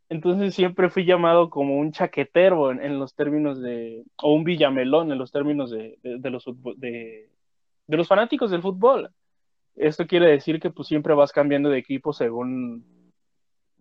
Entonces 0.08 0.54
siempre 0.54 0.90
fui 0.90 1.04
llamado 1.04 1.50
como 1.50 1.76
un 1.78 1.92
chaquetero 1.92 2.70
en, 2.72 2.98
los 2.98 3.14
términos 3.14 3.60
de, 3.60 4.04
o 4.22 4.32
un 4.32 4.44
villamelón 4.44 5.12
en 5.12 5.18
los 5.18 5.32
términos 5.32 5.70
de, 5.70 5.98
de 6.02 6.30
los 6.30 6.44
de, 6.76 7.28
de 7.88 7.97
los 7.97 8.07
fanáticos 8.07 8.50
del 8.50 8.62
fútbol. 8.62 9.11
Esto 9.75 10.07
quiere 10.07 10.26
decir 10.26 10.61
que 10.61 10.71
pues 10.71 10.87
siempre 10.87 11.14
vas 11.14 11.33
cambiando 11.33 11.71
de 11.71 11.78
equipo 11.78 12.12
según 12.12 13.12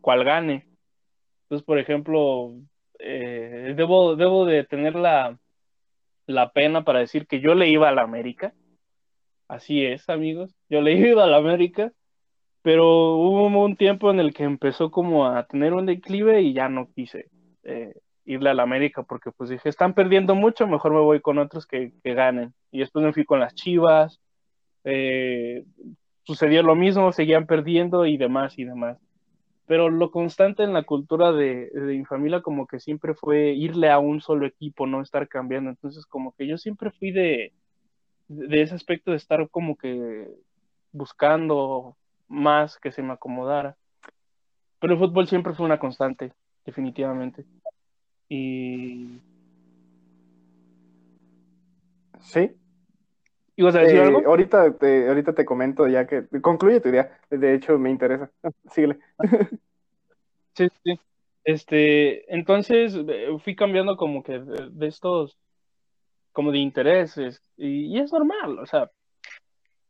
cuál 0.01 0.23
gane. 0.23 0.67
Entonces, 1.43 1.65
por 1.65 1.77
ejemplo, 1.77 2.53
eh, 2.99 3.73
debo, 3.75 4.15
debo 4.15 4.45
de 4.45 4.63
tener 4.63 4.95
la, 4.95 5.37
la 6.25 6.51
pena 6.51 6.83
para 6.83 6.99
decir 6.99 7.27
que 7.27 7.41
yo 7.41 7.53
le 7.53 7.69
iba 7.69 7.89
a 7.89 7.93
la 7.93 8.03
América. 8.03 8.53
Así 9.47 9.85
es, 9.85 10.09
amigos. 10.09 10.55
Yo 10.69 10.81
le 10.81 10.93
iba 11.09 11.23
a 11.23 11.27
la 11.27 11.37
América, 11.37 11.91
pero 12.61 13.15
hubo 13.15 13.63
un 13.63 13.75
tiempo 13.75 14.11
en 14.11 14.19
el 14.19 14.33
que 14.33 14.43
empezó 14.43 14.91
como 14.91 15.27
a 15.27 15.45
tener 15.47 15.73
un 15.73 15.85
declive 15.85 16.41
y 16.41 16.53
ya 16.53 16.69
no 16.69 16.89
quise 16.93 17.29
eh, 17.63 17.93
irle 18.27 18.49
a 18.49 18.53
la 18.53 18.63
América 18.63 19.03
porque 19.03 19.31
pues 19.31 19.49
dije, 19.49 19.69
están 19.69 19.93
perdiendo 19.93 20.35
mucho, 20.35 20.67
mejor 20.67 20.93
me 20.93 20.99
voy 20.99 21.21
con 21.21 21.39
otros 21.39 21.65
que, 21.65 21.93
que 22.03 22.13
ganen. 22.13 22.53
Y 22.71 22.79
después 22.79 23.03
me 23.03 23.13
fui 23.13 23.25
con 23.25 23.39
las 23.39 23.55
Chivas, 23.55 24.19
eh, 24.83 25.63
sucedió 26.23 26.61
lo 26.61 26.75
mismo, 26.75 27.11
seguían 27.13 27.47
perdiendo 27.47 28.05
y 28.05 28.17
demás 28.17 28.59
y 28.59 28.65
demás. 28.65 28.97
Pero 29.65 29.89
lo 29.89 30.11
constante 30.11 30.63
en 30.63 30.73
la 30.73 30.83
cultura 30.83 31.31
de, 31.31 31.69
de 31.69 31.97
mi 31.97 32.05
familia 32.05 32.41
como 32.41 32.67
que 32.67 32.79
siempre 32.79 33.13
fue 33.15 33.51
irle 33.53 33.89
a 33.89 33.99
un 33.99 34.21
solo 34.21 34.45
equipo, 34.45 34.85
no 34.85 35.01
estar 35.01 35.27
cambiando. 35.27 35.69
Entonces 35.69 36.05
como 36.05 36.33
que 36.33 36.47
yo 36.47 36.57
siempre 36.57 36.91
fui 36.91 37.11
de, 37.11 37.53
de 38.27 38.61
ese 38.61 38.75
aspecto 38.75 39.11
de 39.11 39.17
estar 39.17 39.49
como 39.49 39.77
que 39.77 40.27
buscando 40.91 41.95
más 42.27 42.77
que 42.77 42.91
se 42.91 43.01
me 43.01 43.13
acomodara. 43.13 43.77
Pero 44.79 44.93
el 44.93 44.99
fútbol 44.99 45.27
siempre 45.27 45.53
fue 45.53 45.65
una 45.65 45.79
constante, 45.79 46.33
definitivamente. 46.65 47.45
Y. 48.29 49.19
Sí. 52.19 52.51
¿Ibas 53.55 53.75
a 53.75 53.79
decir 53.79 53.97
Eh, 53.99 54.01
algo? 54.03 54.21
ahorita 54.25 54.77
te, 54.77 55.07
ahorita 55.07 55.33
te 55.33 55.45
comento 55.45 55.87
ya 55.87 56.05
que 56.05 56.27
concluye 56.41 56.79
tu 56.81 56.89
idea. 56.89 57.19
De 57.29 57.53
hecho, 57.55 57.77
me 57.79 57.89
interesa. 57.89 58.29
Síguele. 58.71 58.99
Sí, 60.55 60.67
sí. 60.83 60.99
Este, 61.43 62.33
entonces 62.33 62.95
eh, 63.07 63.27
fui 63.43 63.55
cambiando 63.55 63.95
como 63.95 64.23
que 64.23 64.39
de, 64.39 64.69
de 64.71 64.87
estos, 64.87 65.37
como 66.31 66.51
de 66.51 66.57
intereses, 66.57 67.43
y, 67.57 67.95
y 67.95 67.99
es 67.99 68.11
normal, 68.11 68.57
o 68.57 68.65
sea, 68.65 68.89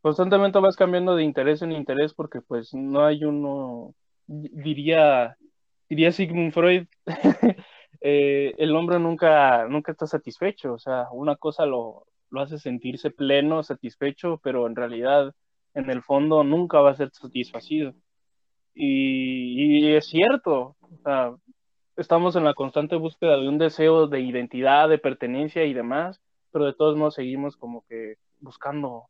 constantemente 0.01 0.59
vas 0.59 0.75
cambiando 0.75 1.15
de 1.15 1.23
interés 1.23 1.61
en 1.61 1.71
interés 1.71 2.13
porque 2.13 2.41
pues 2.41 2.73
no 2.73 3.05
hay 3.05 3.23
uno, 3.23 3.95
di- 4.25 4.49
diría, 4.53 5.37
diría 5.87 6.11
Sigmund 6.11 6.51
Freud, 6.51 6.85
eh, 8.01 8.53
el 8.57 8.75
hombre 8.75 8.99
nunca, 8.99 9.67
nunca 9.67 9.91
está 9.91 10.07
satisfecho, 10.07 10.73
o 10.73 10.79
sea, 10.79 11.07
una 11.11 11.35
cosa 11.35 11.65
lo, 11.65 12.05
lo 12.29 12.41
hace 12.41 12.59
sentirse 12.59 13.11
pleno, 13.11 13.63
satisfecho, 13.63 14.39
pero 14.43 14.67
en 14.67 14.75
realidad, 14.75 15.33
en 15.73 15.89
el 15.89 16.01
fondo, 16.03 16.43
nunca 16.43 16.79
va 16.79 16.91
a 16.91 16.95
ser 16.95 17.11
satisfacido. 17.11 17.93
Y, 18.73 19.87
y 19.87 19.95
es 19.95 20.07
cierto, 20.07 20.75
o 20.81 20.97
sea, 21.03 21.35
estamos 21.95 22.35
en 22.35 22.43
la 22.43 22.53
constante 22.53 22.95
búsqueda 22.95 23.37
de 23.37 23.47
un 23.47 23.57
deseo 23.57 24.07
de 24.07 24.21
identidad, 24.21 24.87
de 24.89 24.99
pertenencia 24.99 25.65
y 25.65 25.73
demás, 25.73 26.21
pero 26.51 26.65
de 26.65 26.73
todos 26.73 26.95
modos 26.95 27.15
seguimos 27.15 27.57
como 27.57 27.83
que 27.87 28.15
buscando 28.39 29.09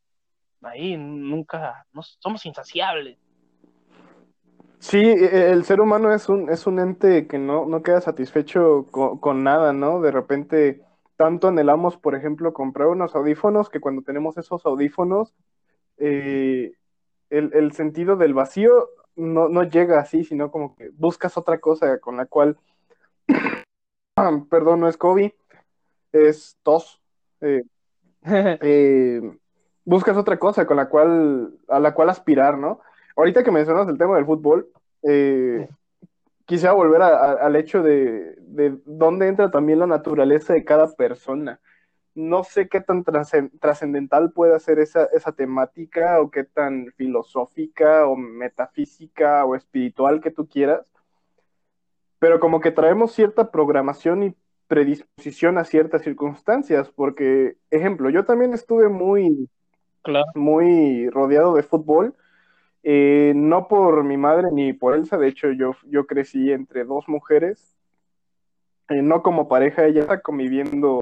ahí, 0.61 0.97
nunca, 0.97 1.85
no, 1.93 2.01
somos 2.01 2.45
insaciables. 2.45 3.17
Sí, 4.79 4.97
e- 4.99 5.51
el 5.51 5.63
ser 5.65 5.81
humano 5.81 6.13
es 6.13 6.29
un, 6.29 6.49
es 6.49 6.67
un 6.67 6.79
ente 6.79 7.27
que 7.27 7.37
no, 7.39 7.65
no 7.65 7.81
queda 7.83 8.01
satisfecho 8.01 8.85
con, 8.91 9.17
con 9.19 9.43
nada, 9.43 9.73
¿no? 9.73 10.01
De 10.01 10.11
repente, 10.11 10.81
tanto 11.15 11.47
anhelamos, 11.47 11.97
por 11.97 12.15
ejemplo, 12.15 12.53
comprar 12.53 12.87
unos 12.87 13.15
audífonos 13.15 13.69
que 13.69 13.79
cuando 13.79 14.03
tenemos 14.03 14.37
esos 14.37 14.65
audífonos, 14.65 15.33
eh, 15.97 16.73
el, 17.29 17.51
el 17.55 17.73
sentido 17.73 18.17
del 18.17 18.33
vacío 18.35 18.89
no, 19.15 19.49
no 19.49 19.63
llega 19.63 19.99
así, 19.99 20.23
sino 20.25 20.51
como 20.51 20.75
que 20.75 20.91
buscas 20.97 21.37
otra 21.37 21.59
cosa 21.59 21.99
con 21.99 22.17
la 22.17 22.25
cual, 22.27 22.57
perdón, 24.49 24.79
no 24.81 24.87
es 24.87 24.97
COVID, 24.97 25.31
es 26.13 26.57
tos. 26.63 27.01
eh, 27.41 27.63
eh, 28.61 29.21
buscas 29.85 30.17
otra 30.17 30.39
cosa 30.39 30.65
con 30.67 30.77
la 30.77 30.89
cual, 30.89 31.53
a 31.69 31.79
la 31.79 31.93
cual 31.93 32.09
aspirar, 32.09 32.57
¿no? 32.57 32.81
Ahorita 33.17 33.43
que 33.43 33.51
mencionas 33.51 33.89
el 33.89 33.97
tema 33.97 34.15
del 34.15 34.25
fútbol, 34.25 34.69
eh, 35.01 35.67
quisiera 36.45 36.73
volver 36.73 37.01
al 37.01 37.55
hecho 37.55 37.81
de, 37.81 38.35
de 38.37 38.77
dónde 38.85 39.27
entra 39.27 39.51
también 39.51 39.79
la 39.79 39.87
naturaleza 39.87 40.53
de 40.53 40.63
cada 40.63 40.87
persona. 40.95 41.59
No 42.13 42.43
sé 42.43 42.69
qué 42.69 42.79
tan 42.79 43.03
trascendental 43.03 44.31
puede 44.31 44.59
ser 44.59 44.79
esa, 44.79 45.05
esa 45.05 45.31
temática 45.31 46.21
o 46.21 46.31
qué 46.31 46.43
tan 46.43 46.93
filosófica 46.95 48.07
o 48.07 48.15
metafísica 48.15 49.45
o 49.45 49.55
espiritual 49.55 50.21
que 50.21 50.31
tú 50.31 50.47
quieras, 50.47 50.91
pero 52.19 52.39
como 52.39 52.59
que 52.59 52.71
traemos 52.71 53.11
cierta 53.13 53.51
programación 53.51 54.23
y 54.23 54.35
predisposición 54.67 55.57
a 55.57 55.63
ciertas 55.63 56.03
circunstancias, 56.03 56.89
porque, 56.89 57.57
ejemplo, 57.71 58.09
yo 58.09 58.25
también 58.25 58.53
estuve 58.53 58.89
muy, 58.89 59.49
muy 60.35 61.09
rodeado 61.09 61.55
de 61.55 61.63
fútbol, 61.63 62.15
eh, 62.89 63.33
no 63.35 63.67
por 63.67 64.05
mi 64.05 64.15
madre 64.15 64.47
ni 64.49 64.71
por 64.71 64.95
Elsa, 64.95 65.17
de 65.17 65.27
hecho 65.27 65.51
yo, 65.51 65.75
yo 65.87 66.07
crecí 66.07 66.53
entre 66.53 66.85
dos 66.85 67.09
mujeres, 67.09 67.75
eh, 68.87 69.01
no 69.01 69.21
como 69.23 69.49
pareja, 69.49 69.85
ella 69.85 69.99
está 69.99 70.21
conviviendo, 70.21 71.01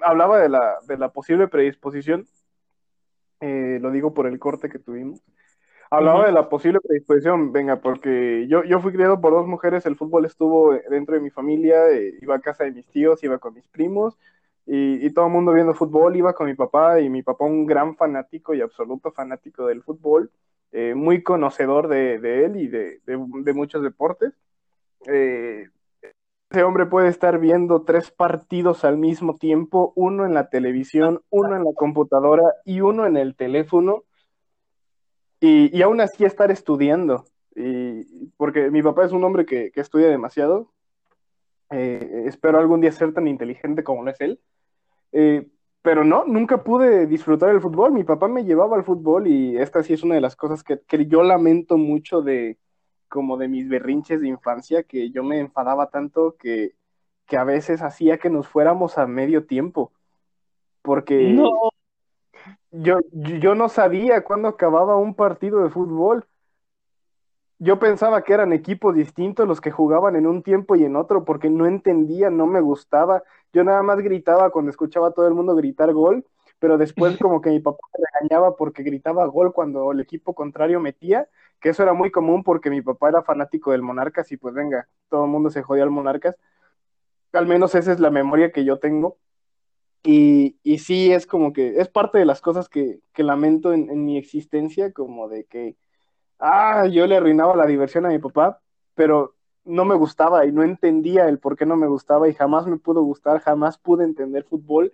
hablaba 0.00 0.38
de 0.38 0.48
la, 0.48 0.78
de 0.88 0.96
la 0.96 1.10
posible 1.10 1.46
predisposición, 1.46 2.26
eh, 3.40 3.78
lo 3.82 3.90
digo 3.90 4.14
por 4.14 4.26
el 4.26 4.38
corte 4.38 4.70
que 4.70 4.78
tuvimos, 4.78 5.20
Hablaba 5.90 6.24
de 6.24 6.32
la 6.32 6.48
posible 6.48 6.80
predisposición, 6.80 7.52
venga, 7.52 7.80
porque 7.82 8.46
yo, 8.48 8.64
yo 8.64 8.80
fui 8.80 8.90
criado 8.90 9.20
por 9.20 9.32
dos 9.34 9.46
mujeres, 9.46 9.84
el 9.84 9.96
fútbol 9.96 10.24
estuvo 10.24 10.72
dentro 10.88 11.16
de 11.16 11.20
mi 11.20 11.28
familia, 11.28 11.90
eh, 11.90 12.14
iba 12.22 12.34
a 12.34 12.40
casa 12.40 12.64
de 12.64 12.72
mis 12.72 12.86
tíos, 12.86 13.22
iba 13.22 13.38
con 13.38 13.52
mis 13.52 13.68
primos, 13.68 14.18
y, 14.66 15.10
todo 15.12 15.26
el 15.26 15.32
mundo 15.32 15.52
viendo 15.52 15.74
fútbol, 15.74 16.16
iba 16.16 16.32
con 16.32 16.46
mi 16.46 16.54
papá, 16.54 17.00
y 17.00 17.10
mi 17.10 17.22
papá 17.22 17.44
un 17.44 17.66
gran 17.66 17.94
fanático 17.94 18.54
y 18.54 18.62
absoluto 18.62 19.12
fanático 19.12 19.66
del 19.66 19.82
fútbol, 19.82 20.30
eh, 20.72 20.94
muy 20.94 21.22
conocedor 21.22 21.88
de, 21.88 22.14
él 22.44 22.56
y 22.56 22.68
de, 22.68 23.52
muchos 23.54 23.82
deportes. 23.82 24.32
Eh, 25.06 25.68
ese 26.50 26.62
hombre 26.62 26.86
puede 26.86 27.08
estar 27.08 27.38
viendo 27.38 27.82
tres 27.82 28.10
partidos 28.10 28.84
al 28.84 28.96
mismo 28.96 29.36
tiempo, 29.38 29.92
uno 29.96 30.24
en 30.24 30.34
la 30.34 30.48
televisión, 30.50 31.22
uno 31.30 31.56
en 31.56 31.64
la 31.64 31.72
computadora 31.74 32.44
y 32.64 32.80
uno 32.80 33.06
en 33.06 33.16
el 33.16 33.34
teléfono 33.34 34.04
y, 35.40 35.82
aún 35.82 36.00
así 36.00 36.24
estar 36.24 36.50
estudiando, 36.50 37.26
y, 37.54 38.26
porque 38.36 38.70
mi 38.70 38.82
papá 38.82 39.04
es 39.04 39.12
un 39.12 39.24
hombre 39.24 39.44
que, 39.44 39.72
estudia 39.74 40.08
demasiado. 40.08 40.72
Eh, 41.70 42.24
espero 42.26 42.58
algún 42.58 42.80
día 42.80 42.92
ser 42.92 43.12
tan 43.12 43.26
inteligente 43.26 43.84
como 43.84 44.04
lo 44.04 44.10
es 44.10 44.20
él. 44.20 44.40
Pero 45.84 46.02
no, 46.02 46.24
nunca 46.24 46.64
pude 46.64 47.06
disfrutar 47.06 47.50
el 47.50 47.60
fútbol. 47.60 47.92
Mi 47.92 48.04
papá 48.04 48.26
me 48.26 48.44
llevaba 48.44 48.74
al 48.74 48.84
fútbol 48.84 49.26
y 49.26 49.58
esta 49.58 49.82
sí 49.82 49.92
es 49.92 50.02
una 50.02 50.14
de 50.14 50.22
las 50.22 50.34
cosas 50.34 50.64
que, 50.64 50.80
yo 51.06 51.22
lamento 51.22 51.76
mucho 51.76 52.22
de 52.22 52.56
como 53.06 53.36
de 53.36 53.48
mis 53.48 53.68
berrinches 53.68 54.22
de 54.22 54.28
infancia, 54.28 54.84
que 54.84 55.10
yo 55.10 55.22
me 55.22 55.38
enfadaba 55.38 55.90
tanto 55.90 56.36
que, 56.38 56.74
que 57.26 57.36
a 57.36 57.44
veces 57.44 57.82
hacía 57.82 58.16
que 58.16 58.30
nos 58.30 58.48
fuéramos 58.48 58.96
a 58.96 59.06
medio 59.06 59.44
tiempo. 59.44 59.92
Porque 60.80 61.28
no 61.28 61.50
yo, 62.70 63.00
yo 63.12 63.54
no 63.54 63.68
sabía 63.68 64.24
cuándo 64.24 64.48
acababa 64.48 64.96
un 64.96 65.14
partido 65.14 65.62
de 65.62 65.68
fútbol. 65.68 66.26
Yo 67.64 67.78
pensaba 67.78 68.22
que 68.24 68.34
eran 68.34 68.52
equipos 68.52 68.94
distintos 68.94 69.48
los 69.48 69.62
que 69.62 69.70
jugaban 69.70 70.16
en 70.16 70.26
un 70.26 70.42
tiempo 70.42 70.76
y 70.76 70.84
en 70.84 70.96
otro 70.96 71.24
porque 71.24 71.48
no 71.48 71.64
entendía, 71.64 72.28
no 72.28 72.46
me 72.46 72.60
gustaba. 72.60 73.22
Yo 73.54 73.64
nada 73.64 73.82
más 73.82 74.00
gritaba 74.00 74.50
cuando 74.50 74.70
escuchaba 74.70 75.08
a 75.08 75.12
todo 75.12 75.26
el 75.26 75.32
mundo 75.32 75.56
gritar 75.56 75.90
gol, 75.94 76.26
pero 76.58 76.76
después 76.76 77.16
como 77.16 77.40
que 77.40 77.48
mi 77.48 77.60
papá 77.60 77.78
me 77.96 78.04
regañaba 78.04 78.54
porque 78.56 78.82
gritaba 78.82 79.24
gol 79.24 79.54
cuando 79.54 79.92
el 79.92 80.00
equipo 80.00 80.34
contrario 80.34 80.78
metía, 80.78 81.26
que 81.58 81.70
eso 81.70 81.82
era 81.82 81.94
muy 81.94 82.10
común 82.10 82.42
porque 82.44 82.68
mi 82.68 82.82
papá 82.82 83.08
era 83.08 83.22
fanático 83.22 83.72
del 83.72 83.80
Monarcas 83.80 84.30
y 84.30 84.36
pues 84.36 84.54
venga, 84.54 84.86
todo 85.08 85.24
el 85.24 85.30
mundo 85.30 85.48
se 85.48 85.62
jodía 85.62 85.84
al 85.84 85.90
Monarcas. 85.90 86.36
Al 87.32 87.46
menos 87.46 87.74
esa 87.74 87.92
es 87.92 87.98
la 87.98 88.10
memoria 88.10 88.52
que 88.52 88.66
yo 88.66 88.78
tengo. 88.78 89.16
Y, 90.02 90.58
y 90.62 90.80
sí, 90.80 91.12
es 91.12 91.26
como 91.26 91.54
que 91.54 91.80
es 91.80 91.88
parte 91.88 92.18
de 92.18 92.26
las 92.26 92.42
cosas 92.42 92.68
que, 92.68 93.00
lamento 93.16 93.72
en, 93.72 94.04
mi 94.04 94.18
existencia, 94.18 94.92
como 94.92 95.28
de 95.30 95.44
que, 95.46 95.76
ah, 96.44 96.86
yo 96.86 97.06
le 97.06 97.16
arruinaba 97.16 97.56
la 97.56 97.66
diversión 97.66 98.04
a 98.06 98.10
mi 98.10 98.18
papá, 98.18 98.60
pero 98.94 99.34
no 99.64 99.84
me 99.84 99.94
gustaba 99.94 100.44
y 100.44 100.52
no 100.52 100.62
entendía 100.62 101.28
el 101.28 101.38
por 101.38 101.56
qué 101.56 101.64
no 101.64 101.76
me 101.76 101.86
gustaba 101.86 102.28
y 102.28 102.34
jamás 102.34 102.66
me 102.66 102.76
pudo 102.76 103.02
gustar, 103.02 103.40
jamás 103.40 103.78
pude 103.78 104.04
entender 104.04 104.44
fútbol. 104.44 104.92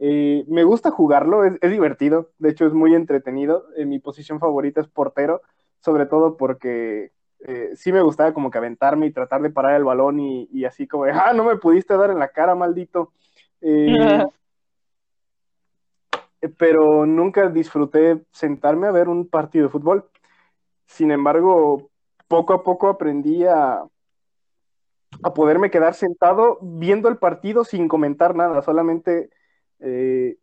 Eh, 0.00 0.44
me 0.48 0.64
gusta 0.64 0.90
jugarlo, 0.90 1.44
es, 1.44 1.60
divertido, 1.60 2.30
de 2.38 2.50
hecho 2.50 2.66
es 2.66 2.72
muy 2.72 2.94
entretenido. 2.94 3.66
Eh, 3.76 3.86
mi 3.86 4.00
posición 4.00 4.40
favorita 4.40 4.80
es 4.80 4.88
portero, 4.88 5.42
sobre 5.78 6.06
todo 6.06 6.36
porque 6.36 7.12
eh, 7.46 7.70
sí 7.74 7.92
me 7.92 8.02
gustaba 8.02 8.34
como 8.34 8.50
que 8.50 8.58
aventarme 8.58 9.06
y 9.06 9.12
tratar 9.12 9.42
de 9.42 9.50
parar 9.50 9.76
el 9.76 9.84
balón 9.84 10.18
y, 10.18 10.48
y 10.52 10.64
así 10.64 10.88
como, 10.88 11.04
de, 11.04 11.12
ah, 11.12 11.32
no 11.34 11.44
me 11.44 11.56
pudiste 11.56 11.96
dar 11.96 12.10
en 12.10 12.18
la 12.18 12.28
cara, 12.28 12.54
maldito. 12.56 13.12
pero 16.56 17.04
nunca 17.04 17.50
disfruté 17.50 18.22
sentarme 18.32 18.86
a 18.86 18.92
ver 18.92 19.08
un 19.08 19.28
partido 19.28 19.66
de 19.66 19.70
fútbol. 19.70 20.08
Sin 20.90 21.12
embargo, 21.12 21.88
poco 22.26 22.52
a 22.52 22.64
poco 22.64 22.88
aprendí 22.88 23.44
a, 23.44 23.84
a 25.22 25.34
poderme 25.34 25.70
quedar 25.70 25.94
sentado 25.94 26.58
viendo 26.60 27.08
el 27.08 27.16
partido 27.16 27.64
sin 27.64 27.86
comentar 27.86 28.34
nada, 28.34 28.60
solamente 28.60 29.30
eh, 29.78 30.36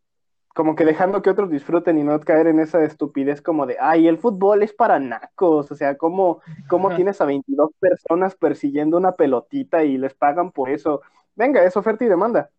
como 0.56 0.76
que 0.76 0.86
dejando 0.86 1.22
que 1.22 1.30
otros 1.30 1.52
disfruten 1.52 1.98
y 1.98 2.04
no 2.04 2.18
caer 2.22 2.48
en 2.48 2.62
esa 2.62 2.82
estupidez 2.86 3.42
como 3.42 3.66
de, 3.66 3.76
ay, 3.80 4.08
el 4.08 4.18
fútbol 4.18 4.64
es 4.64 4.72
para 4.72 5.00
nacos, 5.00 5.70
o 5.70 5.76
sea, 5.76 5.98
¿cómo, 5.98 6.42
cómo 6.70 6.96
tienes 6.96 7.20
a 7.20 7.26
22 7.26 7.72
personas 7.78 8.34
persiguiendo 8.36 8.96
una 8.98 9.12
pelotita 9.12 9.84
y 9.84 9.98
les 9.98 10.14
pagan 10.14 10.52
por 10.52 10.70
eso? 10.70 11.02
Venga, 11.36 11.62
es 11.66 11.76
oferta 11.76 12.06
y 12.06 12.08
demanda. 12.08 12.50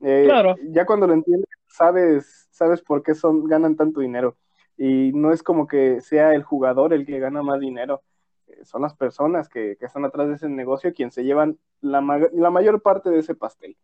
Eh, 0.00 0.24
claro. 0.26 0.54
Ya 0.70 0.84
cuando 0.84 1.06
lo 1.06 1.14
entiendes, 1.14 1.48
sabes, 1.66 2.46
sabes 2.50 2.82
por 2.82 3.02
qué 3.02 3.14
son, 3.14 3.44
ganan 3.44 3.74
tanto 3.74 4.00
dinero. 4.00 4.36
Y 4.78 5.12
no 5.12 5.32
es 5.32 5.42
como 5.42 5.66
que 5.66 6.00
sea 6.00 6.34
el 6.34 6.42
jugador 6.44 6.94
el 6.94 7.04
que 7.04 7.18
gana 7.18 7.42
más 7.42 7.60
dinero, 7.60 8.02
eh, 8.46 8.64
son 8.64 8.82
las 8.82 8.94
personas 8.94 9.48
que, 9.48 9.76
están 9.80 10.04
atrás 10.04 10.28
de 10.28 10.34
ese 10.34 10.48
negocio 10.48 10.94
quien 10.94 11.10
se 11.10 11.24
llevan 11.24 11.58
la, 11.80 12.00
la 12.32 12.50
mayor 12.50 12.80
parte 12.80 13.10
de 13.10 13.18
ese 13.18 13.34
pastel. 13.34 13.76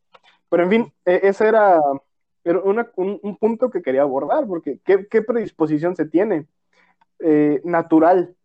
Pero 0.48 0.62
en 0.62 0.70
fin, 0.70 0.92
e, 1.04 1.20
ese 1.24 1.48
era, 1.48 1.80
un, 2.44 3.37
punto 3.40 3.70
que 3.70 3.83
quería 3.83 4.02
abordar, 4.02 4.46
porque 4.46 4.78
¿qué, 4.85 5.22
predisposición 5.22 5.96
se 5.96 6.07
tiene? 6.07 6.46
Eh, 7.18 7.61
natural, 7.64 8.37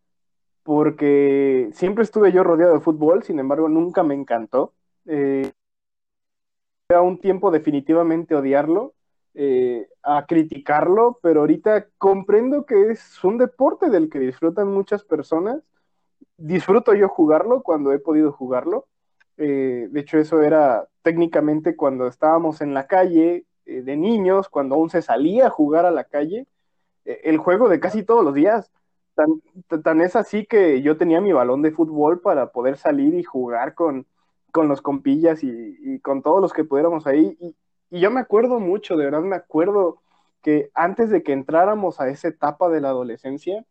porque 0.63 1.69
siempre 1.73 2.03
estuve 2.03 2.31
yo 2.31 2.43
rodeado 2.43 2.73
de 2.73 2.79
fútbol, 2.79 3.23
sin 3.23 3.39
embargo 3.39 3.69
nunca 3.69 4.03
me 4.03 4.15
encantó. 4.15 4.73
Eh, 5.05 5.51
a 6.89 7.01
un 7.01 7.19
tiempo 7.19 7.51
definitivamente 7.51 8.33
odiarlo, 8.33 8.95
eh, 9.41 9.87
a 10.03 10.25
criticarlo, 10.25 11.17
pero 11.23 11.39
ahorita 11.39 11.87
comprendo 11.97 12.65
que 12.65 12.91
es 12.91 13.23
un 13.23 13.37
deporte 13.37 13.89
del 13.89 14.09
que 14.09 14.19
disfrutan 14.19 14.67
muchas 14.67 15.05
personas. 15.05 15.61
Disfruto 16.35 16.93
yo 16.93 17.07
jugarlo 17.07 17.63
cuando 17.63 17.93
he 17.93 17.99
podido 17.99 18.33
jugarlo. 18.33 18.87
Eh, 19.37 19.87
de 19.89 19.99
hecho, 20.01 20.17
eso 20.17 20.41
era 20.41 20.89
técnicamente 21.03 21.77
cuando 21.77 22.07
estábamos 22.07 22.59
en 22.59 22.73
la 22.73 22.87
calle 22.87 23.45
eh, 23.65 23.81
de 23.81 23.95
niños, 23.95 24.49
cuando 24.49 24.75
aún 24.75 24.89
se 24.89 25.01
salía 25.01 25.47
a 25.47 25.49
jugar 25.49 25.85
a 25.85 25.91
la 25.91 26.03
calle, 26.03 26.45
el 27.05 27.37
juego 27.37 27.69
de 27.69 27.79
casi 27.79 28.03
todos 28.03 28.25
los 28.25 28.33
días. 28.33 28.73
Tan, 29.15 30.01
es 30.01 30.17
así 30.17 30.45
que 30.47 30.81
yo 30.81 30.97
tenía 30.97 31.21
mi 31.21 31.31
balón 31.31 31.61
de 31.61 31.71
fútbol 31.71 32.19
para 32.19 32.51
poder 32.51 32.75
salir 32.75 33.13
y 33.13 33.23
jugar 33.23 33.73
con, 33.73 34.05
con 34.51 34.67
los 34.67 34.81
compillas 34.81 35.45
y, 35.45 35.99
con 36.01 36.21
todos 36.23 36.41
los 36.41 36.51
que 36.51 36.65
pudiéramos 36.65 37.07
ahí. 37.07 37.37
Yo 37.91 38.11
me 38.11 38.19
acuerdo 38.19 38.59
mucho, 38.59 38.97
de 38.97 39.05
verdad 39.05 39.21
me 39.21 39.35
acuerdo 39.35 40.01
que 40.41 40.69
antes 40.73 41.09
de 41.09 41.23
que 41.23 41.33
entráramos 41.33 41.99
a 41.99 42.09
esa 42.09 42.27
etapa 42.27 42.69
de 42.69 42.81
la 42.81 42.89
adolescencia, 42.89 43.65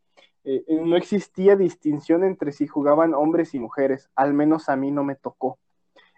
eh, 0.45 0.65
eh, 0.67 0.81
no 0.83 0.97
existía 0.97 1.57
distinción 1.57 2.25
entre 2.25 2.53
si 2.53 2.67
jugaban 2.67 3.15
hombres 3.15 3.55
y 3.55 3.59
mujeres, 3.59 4.11
al 4.15 4.35
menos 4.35 4.69
a 4.69 4.77
mí 4.77 4.91
no 4.91 5.05
me 5.05 5.15
tocó. 5.15 5.59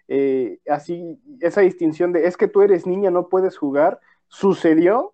Eh, 0.07 0.59
así, 0.69 1.19
esa 1.39 1.61
distinción 1.61 2.11
de 2.11 2.27
es 2.27 2.37
que 2.37 2.47
tú 2.47 2.61
eres 2.61 2.85
niña, 2.85 3.11
no 3.11 3.29
puedes 3.29 3.57
jugar, 3.57 3.99
sucedió 4.27 5.13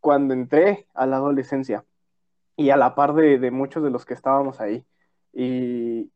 cuando 0.00 0.34
entré 0.34 0.86
a 0.94 1.06
la 1.06 1.16
adolescencia 1.16 1.84
y 2.56 2.70
a 2.70 2.76
la 2.76 2.94
par 2.94 3.14
de, 3.14 3.50
muchos 3.50 3.82
de 3.82 3.90
los 3.90 4.04
que 4.04 4.14
estábamos 4.14 4.60
ahí. 4.60 4.84
Y, 5.32 6.10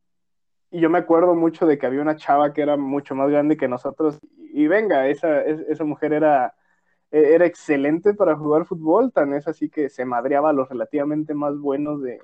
y 0.71 0.81
yo 0.81 0.91
me 0.91 0.99
acuerdo 0.99 1.35
mucho 1.35 1.67
de 1.67 1.79
que 1.79 1.87
había 1.87 2.03
una 2.03 2.17
chava 2.17 2.53
que 2.53 2.63
era 2.63 2.77
mucho 2.77 3.15
más 3.15 3.29
grande 3.31 3.57
que 3.57 3.69
nosotros. 3.69 4.19
Y 4.53 4.67
venga, 4.67 5.09
esa, 5.09 5.43
esa 5.43 5.85
mujer 5.85 6.13
era, 6.13 6.55
e, 7.11 7.35
era 7.35 7.47
excelente 7.47 8.15
para 8.15 8.37
jugar 8.37 8.67
fútbol, 8.67 9.13
tan 9.13 9.35
es 9.35 9.49
así 9.49 9.69
que 9.71 9.89
se 9.89 10.05
madreaba 10.05 10.51
a 10.51 10.53
los 10.53 10.69
relativamente 10.69 11.35
más 11.35 11.57
buenos 11.59 12.03
de, 12.03 12.21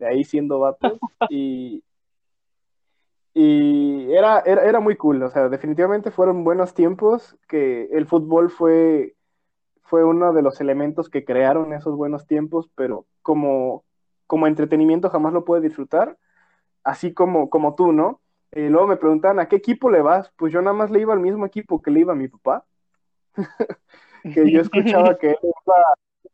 ahí 0.00 0.24
siendo 0.24 0.60
vatos. 0.60 0.98
Y, 1.30 1.84
y 3.34 4.12
era, 4.12 4.40
era, 4.40 4.64
era, 4.64 4.80
muy 4.80 4.96
cool, 4.96 5.22
o 5.22 5.30
sea, 5.30 5.48
definitivamente 5.48 6.10
fueron 6.10 6.42
buenos 6.42 6.74
tiempos, 6.74 7.36
que 7.46 7.84
el 7.92 8.06
fútbol 8.06 8.50
fue, 8.50 9.14
fue 9.82 10.04
uno 10.04 10.32
de 10.32 10.42
los 10.42 10.60
elementos 10.60 11.08
que 11.08 11.24
crearon 11.24 11.72
esos 11.72 11.94
buenos 11.96 12.26
tiempos, 12.26 12.68
pero 12.74 13.06
como, 13.22 13.84
como 14.26 14.48
entretenimiento 14.48 15.10
jamás 15.10 15.32
lo 15.32 15.44
puede 15.44 15.62
disfrutar 15.62 16.18
así 16.84 17.12
como, 17.12 17.50
como 17.50 17.74
tú, 17.74 17.92
¿no? 17.92 18.20
Y 18.52 18.68
luego 18.68 18.86
me 18.86 18.96
preguntaban, 18.96 19.38
¿a 19.38 19.48
qué 19.48 19.56
equipo 19.56 19.90
le 19.90 20.02
vas? 20.02 20.32
Pues 20.36 20.52
yo 20.52 20.60
nada 20.60 20.74
más 20.74 20.90
le 20.90 21.00
iba 21.00 21.12
al 21.12 21.20
mismo 21.20 21.46
equipo 21.46 21.80
que 21.80 21.90
le 21.90 22.00
iba 22.00 22.12
a 22.12 22.16
mi 22.16 22.28
papá. 22.28 22.64
que 24.22 24.50
yo 24.50 24.60
escuchaba 24.60 25.16
que, 25.18 25.36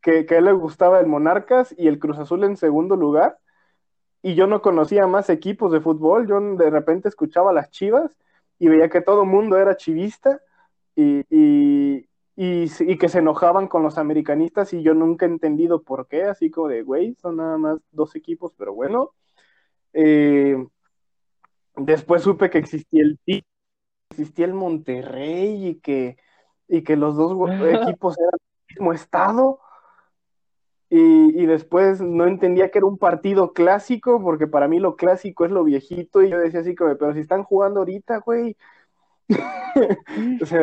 que, 0.00 0.24
que 0.24 0.34
a 0.34 0.38
él 0.38 0.46
le 0.46 0.52
gustaba 0.52 0.98
el 1.00 1.06
Monarcas 1.06 1.74
y 1.76 1.88
el 1.88 1.98
Cruz 1.98 2.18
Azul 2.18 2.44
en 2.44 2.56
segundo 2.56 2.96
lugar. 2.96 3.38
Y 4.22 4.34
yo 4.34 4.46
no 4.46 4.62
conocía 4.62 5.06
más 5.06 5.28
equipos 5.28 5.72
de 5.72 5.80
fútbol. 5.80 6.26
Yo 6.26 6.40
de 6.40 6.70
repente 6.70 7.08
escuchaba 7.08 7.52
las 7.52 7.70
chivas 7.70 8.10
y 8.58 8.68
veía 8.68 8.88
que 8.88 9.02
todo 9.02 9.24
mundo 9.24 9.58
era 9.58 9.76
chivista 9.76 10.40
y, 10.94 11.22
y, 11.28 12.08
y, 12.36 12.98
que 12.98 13.08
se 13.08 13.18
enojaban 13.18 13.68
con 13.68 13.82
los 13.82 13.98
americanistas 13.98 14.72
y 14.72 14.82
yo 14.82 14.94
nunca 14.94 15.26
he 15.26 15.28
entendido 15.28 15.82
por 15.82 16.08
qué, 16.08 16.24
así 16.24 16.50
como 16.50 16.68
de, 16.68 16.82
güey, 16.82 17.14
son 17.20 17.36
nada 17.36 17.58
más 17.58 17.78
dos 17.92 18.16
equipos, 18.16 18.52
pero 18.56 18.74
bueno. 18.74 19.12
Eh, 19.92 20.56
después 21.76 22.22
supe 22.22 22.50
que 22.50 22.58
existía 22.58 23.02
el 23.02 23.18
existía 24.10 24.46
el 24.46 24.54
Monterrey 24.54 25.66
y 25.68 25.74
que, 25.76 26.16
y 26.68 26.82
que 26.82 26.96
los 26.96 27.16
dos 27.16 27.32
equipos 28.00 28.18
eran 28.18 28.30
del 28.30 28.76
mismo 28.76 28.92
estado. 28.92 29.60
Y, 30.88 31.42
y, 31.42 31.46
después 31.46 32.00
no 32.00 32.28
entendía 32.28 32.70
que 32.70 32.78
era 32.78 32.86
un 32.86 32.96
partido 32.96 33.52
clásico, 33.52 34.22
porque 34.22 34.46
para 34.46 34.68
mí 34.68 34.78
lo 34.78 34.94
clásico 34.94 35.44
es 35.44 35.50
lo 35.50 35.64
viejito, 35.64 36.22
y 36.22 36.30
yo 36.30 36.38
decía 36.38 36.60
así 36.60 36.76
como, 36.76 36.96
pero 36.96 37.12
si 37.12 37.20
están 37.20 37.42
jugando 37.42 37.80
ahorita, 37.80 38.18
güey. 38.18 38.56
o 40.40 40.46
sea, 40.46 40.62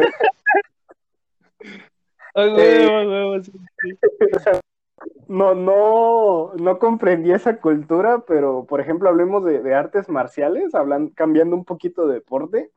no, 5.28 5.56
no, 5.56 6.54
no 6.56 6.80
comprendí 6.80 7.32
esa 7.32 7.58
cultura, 7.58 8.24
pero 8.28 8.66
por 8.66 8.82
ejemplo, 8.82 9.10
hablemos 9.10 9.44
de, 9.46 9.74
artes 9.74 10.10
marciales, 10.10 10.76
hablan, 10.76 11.10
cambiando 11.10 11.56
un 11.56 11.66
poquito 11.66 12.08
de 12.08 12.16
deporte, 12.16 12.72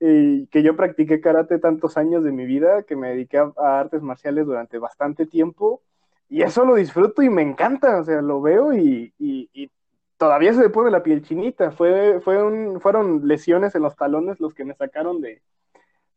y 0.00 0.46
que 0.48 0.62
yo 0.62 0.76
practiqué 0.76 1.20
karate 1.20 1.58
tantos 1.58 1.96
años 1.96 2.24
de 2.24 2.32
mi 2.32 2.46
vida, 2.46 2.82
que 2.82 2.96
me 2.96 3.10
dediqué 3.10 3.38
a, 3.38 3.80
artes 3.80 4.02
marciales 4.02 4.46
durante 4.46 4.78
bastante 4.78 5.26
tiempo 5.26 5.82
y 6.28 6.42
eso 6.42 6.64
lo 6.64 6.74
disfruto 6.74 7.22
y 7.22 7.30
me 7.30 7.42
encanta, 7.42 8.00
o 8.00 8.04
sea, 8.04 8.20
lo 8.22 8.40
veo 8.40 8.72
y, 8.74 9.14
y, 9.18 9.50
y 9.52 9.70
todavía 10.16 10.52
se 10.52 10.60
me 10.60 10.70
pone 10.70 10.90
la 10.90 11.02
piel 11.02 11.22
chinita. 11.22 11.70
Fue, 11.70 12.20
fue 12.20 12.42
un, 12.42 12.80
fueron 12.80 13.26
lesiones 13.28 13.74
en 13.74 13.82
los 13.82 13.96
talones 13.96 14.40
los 14.40 14.54
que 14.54 14.64
me 14.64 14.74
sacaron 14.74 15.20
de, 15.20 15.42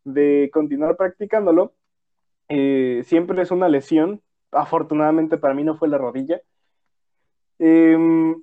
de 0.03 0.49
continuar 0.53 0.95
practicándolo. 0.97 1.73
Eh, 2.49 3.03
siempre 3.05 3.41
es 3.41 3.51
una 3.51 3.69
lesión, 3.69 4.21
afortunadamente 4.51 5.37
para 5.37 5.53
mí 5.53 5.63
no 5.63 5.75
fue 5.75 5.87
la 5.87 5.97
rodilla. 5.97 6.41
Eh, 7.59 8.35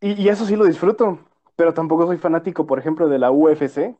y, 0.00 0.22
y, 0.22 0.28
eso 0.28 0.46
sí 0.46 0.56
lo 0.56 0.64
disfruto, 0.64 1.18
pero 1.54 1.74
tampoco 1.74 2.06
soy 2.06 2.18
fanático, 2.18 2.66
por 2.66 2.78
ejemplo, 2.78 3.08
de 3.08 3.18
la 3.18 3.30
UFC, 3.30 3.94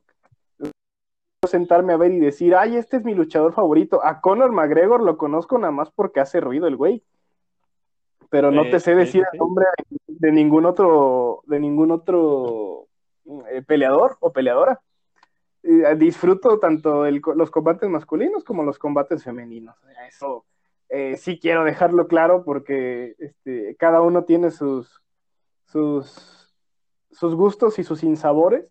sentarme 1.49 1.93
a 1.93 1.97
ver 1.97 2.13
y 2.13 2.21
decir, 2.21 2.55
ay, 2.55 2.77
este 2.77 2.99
es 2.99 3.05
mi 3.05 3.15
luchador 3.15 3.53
favorito. 3.53 4.05
A 4.05 4.21
Conor 4.21 4.53
McGregor 4.53 5.03
lo 5.03 5.17
conozco 5.17 5.59
nada 5.59 5.73
más 5.73 5.91
porque 5.91 6.21
hace 6.21 6.41
ruido 6.41 6.67
el 6.67 6.77
güey. 6.77 7.03
Pero 8.31 8.51
no 8.51 8.63
te 8.63 8.81
sé 8.81 8.95
decir 8.95 9.25
el 9.33 9.39
nombre 9.39 9.67
de, 9.91 9.99
de, 10.07 10.33
ningún 10.33 10.65
otro, 10.65 11.43
de 11.47 11.61
ningún 11.61 11.91
otro 11.91 12.87
eh, 13.51 13.63
peleador 13.67 14.17
o 14.21 14.33
peleadora. 14.33 14.81
Eh, 15.65 15.95
disfruto 15.97 16.59
tanto 16.59 17.07
el, 17.07 17.23
los 17.37 17.51
combates 17.51 17.89
masculinos 17.89 18.43
como 18.43 18.65
los 18.65 18.79
combates 18.79 19.23
femeninos. 19.23 19.77
Eso 20.09 20.45
eh, 20.89 21.17
sí 21.17 21.39
quiero 21.39 21.65
dejarlo 21.65 22.09
claro 22.09 22.45
porque 22.45 23.15
este, 23.19 23.77
cada 23.77 24.01
uno 24.01 24.25
tiene 24.25 24.51
sus, 24.51 25.03
sus, 25.67 26.53
sus 27.13 27.35
gustos 27.35 27.79
y 27.79 27.85
sus 27.85 28.01
sinsabores. 28.01 28.67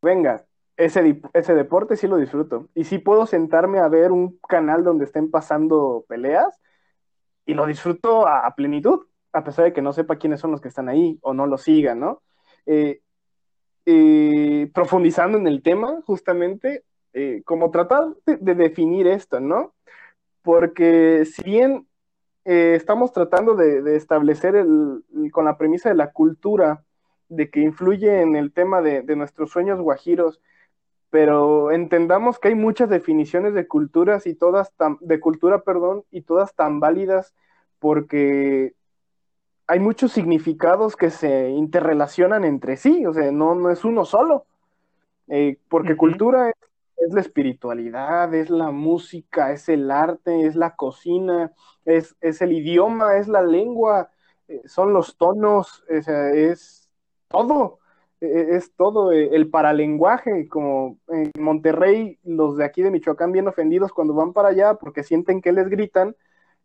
Venga, 0.00 0.46
ese, 0.78 1.54
deporte 1.54 1.96
sí 1.96 2.06
lo 2.06 2.16
disfruto. 2.16 2.70
Y 2.74 2.84
sí 2.84 2.98
puedo 2.98 3.26
sentarme 3.26 3.78
a 3.80 3.88
ver 3.88 4.12
un 4.12 4.38
canal 4.48 4.82
donde 4.84 5.04
estén 5.04 5.30
pasando 5.30 6.06
peleas 6.08 6.58
y 7.44 7.52
lo 7.52 7.66
disfruto 7.66 8.26
a, 8.26 8.46
a 8.46 8.54
plenitud, 8.54 9.06
a 9.32 9.44
pesar 9.44 9.66
de 9.66 9.72
que 9.74 9.82
no 9.82 9.92
sepa 9.92 10.16
quiénes 10.16 10.40
son 10.40 10.50
los 10.50 10.62
que 10.62 10.68
están 10.68 10.88
ahí 10.88 11.18
o 11.20 11.34
no 11.34 11.46
lo 11.46 11.58
sigan, 11.58 12.00
¿no? 12.00 12.22
Eh, 12.64 13.02
eh, 13.86 14.70
profundizando 14.74 15.38
en 15.38 15.46
el 15.46 15.62
tema, 15.62 16.00
justamente, 16.04 16.84
eh, 17.12 17.42
como 17.44 17.70
tratar 17.70 18.14
de, 18.26 18.36
de, 18.36 18.54
definir 18.54 19.06
esto, 19.06 19.40
¿no? 19.40 19.74
Porque 20.42 21.24
si 21.24 21.42
bien 21.42 21.86
eh, 22.44 22.74
estamos 22.76 23.12
tratando 23.12 23.54
de, 23.54 23.82
de 23.82 23.96
establecer 23.96 24.54
el, 24.56 25.02
con 25.32 25.44
la 25.44 25.58
premisa 25.58 25.88
de 25.88 25.96
la 25.96 26.12
cultura, 26.12 26.84
de 27.28 27.50
que 27.50 27.60
influye 27.60 28.22
en 28.22 28.36
el 28.36 28.52
tema 28.52 28.82
de, 28.82 29.02
de 29.02 29.16
nuestros 29.16 29.50
sueños 29.50 29.80
guajiros, 29.80 30.40
pero 31.10 31.72
entendamos 31.72 32.38
que 32.38 32.48
hay 32.48 32.54
muchas 32.54 32.88
definiciones 32.88 33.54
de 33.54 33.66
culturas 33.66 34.26
y 34.26 34.34
todas 34.34 34.72
tan, 34.76 34.98
de 35.00 35.20
cultura, 35.20 35.62
perdón, 35.62 36.04
y 36.10 36.22
todas 36.22 36.54
tan 36.54 36.80
válidas 36.80 37.34
porque 37.80 38.74
hay 39.70 39.78
muchos 39.78 40.10
significados 40.10 40.96
que 40.96 41.10
se 41.10 41.50
interrelacionan 41.50 42.44
entre 42.44 42.76
sí, 42.76 43.06
o 43.06 43.12
sea, 43.14 43.30
no, 43.30 43.54
no 43.54 43.70
es 43.70 43.84
uno 43.84 44.04
solo, 44.04 44.46
eh, 45.28 45.58
porque 45.68 45.92
uh 45.92 45.94
-huh. 45.94 45.98
cultura 45.98 46.48
es, 46.50 46.56
es, 46.96 47.14
la 47.14 47.20
espiritualidad, 47.20 48.34
es 48.34 48.50
la 48.50 48.72
música, 48.72 49.52
es 49.52 49.68
el 49.68 49.92
arte, 49.92 50.44
es 50.46 50.56
la 50.56 50.74
cocina, 50.74 51.52
es, 51.84 52.16
es 52.20 52.42
el 52.42 52.52
idioma, 52.52 53.16
es 53.18 53.28
la 53.28 53.42
lengua, 53.42 54.10
eh, 54.48 54.60
son 54.64 54.92
los 54.92 55.16
tonos, 55.16 55.84
o 55.88 56.02
sea, 56.02 56.30
es 56.30 56.90
todo. 57.28 57.78
E-, 58.20 58.56
es 58.56 58.72
todo 58.74 59.12
eh, 59.12 59.30
el 59.32 59.50
paralenguaje, 59.50 60.48
como 60.48 60.98
en 61.08 61.30
Monterrey, 61.38 62.18
los 62.24 62.56
de 62.56 62.64
aquí 62.64 62.82
de 62.82 62.90
Michoacán 62.90 63.30
bien 63.32 63.46
ofendidos 63.48 63.92
cuando 63.92 64.14
van 64.14 64.32
para 64.32 64.48
allá 64.48 64.74
porque 64.74 65.04
sienten 65.04 65.40
que 65.40 65.52
les 65.52 65.68
gritan, 65.68 66.16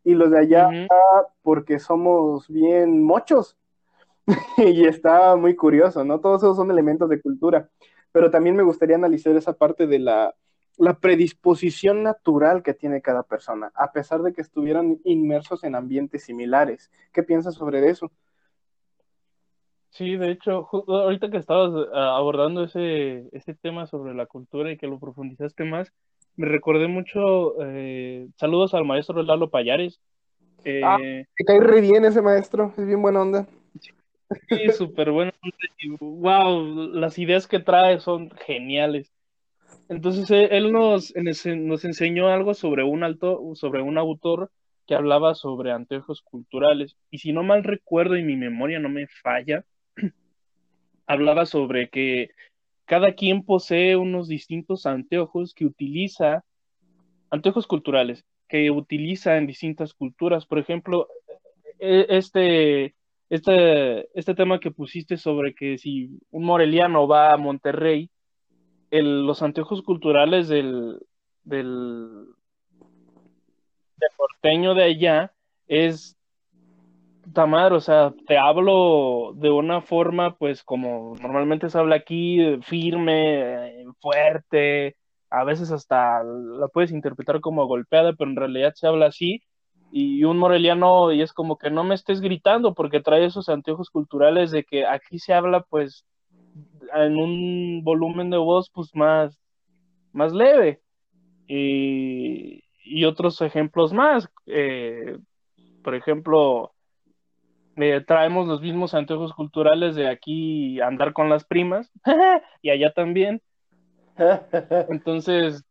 y 0.06 0.14
los 0.14 0.30
de 0.30 0.38
allá 0.38 0.68
uh 0.68 0.70
-huh. 0.70 1.26
porque 1.42 1.80
somos 1.80 2.48
bien 2.48 3.02
mochos. 3.02 3.58
y 4.56 4.86
está 4.86 5.34
muy 5.34 5.56
curioso, 5.56 6.04
¿no? 6.04 6.20
Todos 6.20 6.44
esos 6.44 6.56
son 6.56 6.70
elementos 6.70 7.08
de 7.10 7.20
cultura. 7.20 7.68
Pero 8.12 8.30
también 8.30 8.54
me 8.54 8.62
gustaría 8.62 8.94
analizar 8.94 9.34
esa 9.34 9.54
parte 9.54 9.88
de 9.88 9.98
la, 9.98 10.32
la 10.78 11.00
predisposición 11.00 12.04
natural 12.04 12.62
que 12.62 12.72
tiene 12.72 13.02
cada 13.02 13.24
persona, 13.24 13.72
a 13.74 13.90
pesar 13.90 14.22
de 14.22 14.32
que 14.32 14.42
estuvieran 14.42 15.00
inmersos 15.02 15.64
en 15.64 15.74
ambientes 15.74 16.22
similares. 16.22 16.88
¿Qué 17.12 17.24
piensas 17.24 17.54
sobre 17.54 17.88
eso? 17.90 18.12
Sí, 19.90 20.16
de 20.16 20.30
hecho, 20.30 20.68
ahorita 20.86 21.30
que 21.30 21.38
estabas 21.38 21.70
uh, 21.70 21.96
abordando 21.96 22.62
ese, 22.62 23.28
ese 23.32 23.54
tema 23.54 23.86
sobre 23.86 24.14
la 24.14 24.26
cultura 24.26 24.70
y 24.70 24.76
que 24.76 24.86
lo 24.86 25.00
profundizaste 25.00 25.64
más, 25.64 25.92
me 26.36 26.46
recordé 26.46 26.86
mucho, 26.86 27.54
eh, 27.62 28.28
saludos 28.36 28.74
al 28.74 28.84
maestro 28.84 29.22
Lalo 29.22 29.50
Payares. 29.50 30.00
Eh, 30.64 30.82
ah, 30.84 30.98
me 30.98 31.44
cae 31.46 31.60
re 31.60 31.80
bien 31.80 32.04
ese 32.04 32.22
maestro, 32.22 32.74
es 32.76 32.86
bien 32.86 33.00
buena 33.00 33.22
onda. 33.22 33.46
Sí, 33.80 33.90
súper 34.76 35.10
buena 35.10 35.32
onda. 35.42 35.56
Y, 35.78 35.90
wow, 35.98 36.92
las 36.92 37.18
ideas 37.18 37.46
que 37.46 37.60
trae 37.60 38.00
son 38.00 38.30
geniales. 38.30 39.12
Entonces, 39.88 40.48
él 40.50 40.72
nos, 40.72 41.14
nos 41.14 41.84
enseñó 41.84 42.28
algo 42.28 42.54
sobre 42.54 42.84
un, 42.84 43.04
alto, 43.04 43.40
sobre 43.54 43.82
un 43.82 43.98
autor 43.98 44.50
que 44.86 44.94
hablaba 44.94 45.34
sobre 45.34 45.72
anteojos 45.72 46.22
culturales. 46.22 46.96
Y 47.10 47.18
si 47.18 47.32
no 47.32 47.42
mal 47.42 47.64
recuerdo 47.64 48.16
y 48.16 48.22
mi 48.22 48.36
memoria 48.36 48.78
no 48.78 48.88
me 48.88 49.06
falla, 49.22 49.64
hablaba 51.06 51.46
sobre 51.46 51.88
que 51.88 52.30
cada 52.86 53.14
quien 53.14 53.42
posee 53.44 53.96
unos 53.96 54.28
distintos 54.28 54.86
anteojos 54.86 55.52
que 55.54 55.66
utiliza, 55.66 56.44
anteojos 57.30 57.66
culturales, 57.66 58.24
que 58.48 58.70
utiliza 58.70 59.36
en 59.36 59.46
distintas 59.46 59.92
culturas. 59.92 60.46
Por 60.46 60.60
ejemplo, 60.60 61.08
e, 61.80 62.06
este, 62.08 62.94
este, 63.28 64.08
este 64.18 64.34
tema 64.34 64.60
que 64.60 64.70
pusiste 64.70 65.16
sobre 65.16 65.54
que 65.54 65.78
si 65.78 66.18
un 66.30 66.44
moreliano 66.44 67.08
va 67.08 67.32
a 67.32 67.36
Monterrey, 67.36 68.08
el, 68.90 69.26
los 69.26 69.42
anteojos 69.42 69.82
culturales 69.82 70.46
del, 70.46 71.00
del, 71.42 72.26
del 73.96 74.10
porteño 74.16 74.74
de 74.74 74.84
allá 74.84 75.32
es 75.66 76.16
madre, 77.46 77.74
o 77.74 77.80
sea, 77.80 78.14
te 78.26 78.38
hablo 78.38 79.32
de 79.34 79.50
una 79.50 79.80
forma, 79.80 80.36
pues, 80.36 80.62
como 80.62 81.14
normalmente 81.20 81.68
se 81.68 81.78
habla 81.78 81.96
aquí, 81.96 82.58
firme, 82.62 83.84
fuerte, 84.00 84.96
a 85.30 85.44
veces 85.44 85.70
hasta 85.72 86.22
la 86.22 86.68
puedes 86.68 86.92
interpretar 86.92 87.40
como 87.40 87.66
golpeada, 87.66 88.12
pero 88.14 88.30
en 88.30 88.36
realidad 88.36 88.72
se 88.74 88.86
habla 88.86 89.06
así, 89.06 89.42
y 89.90 90.24
un 90.24 90.38
moreliano, 90.38 91.12
y 91.12 91.22
es 91.22 91.32
como 91.32 91.58
que 91.58 91.70
no 91.70 91.84
me 91.84 91.94
estés 91.94 92.20
gritando, 92.20 92.74
porque 92.74 93.00
trae 93.00 93.24
esos 93.24 93.48
anteojos 93.48 93.90
culturales 93.90 94.50
de 94.50 94.64
que 94.64 94.86
aquí 94.86 95.18
se 95.18 95.34
habla, 95.34 95.62
pues, 95.68 96.04
en 96.94 97.16
un 97.16 97.82
volumen 97.84 98.30
de 98.30 98.38
voz, 98.38 98.70
pues, 98.72 98.94
más, 98.94 99.38
más 100.12 100.32
leve. 100.32 100.80
Y, 101.48 102.62
y 102.84 103.04
otros 103.04 103.40
ejemplos 103.40 103.92
más, 103.92 104.28
eh, 104.46 105.18
por 105.82 105.94
ejemplo, 105.94 106.72
eh, 107.76 108.02
traemos 108.06 108.48
los 108.48 108.60
mismos 108.62 108.94
anteojos 108.94 109.32
culturales 109.34 109.94
de 109.94 110.08
aquí 110.08 110.80
andar 110.80 111.12
con 111.12 111.28
las 111.28 111.44
primas 111.44 111.92
y 112.62 112.70
allá 112.70 112.92
también. 112.92 113.42
Entonces, 114.88 115.64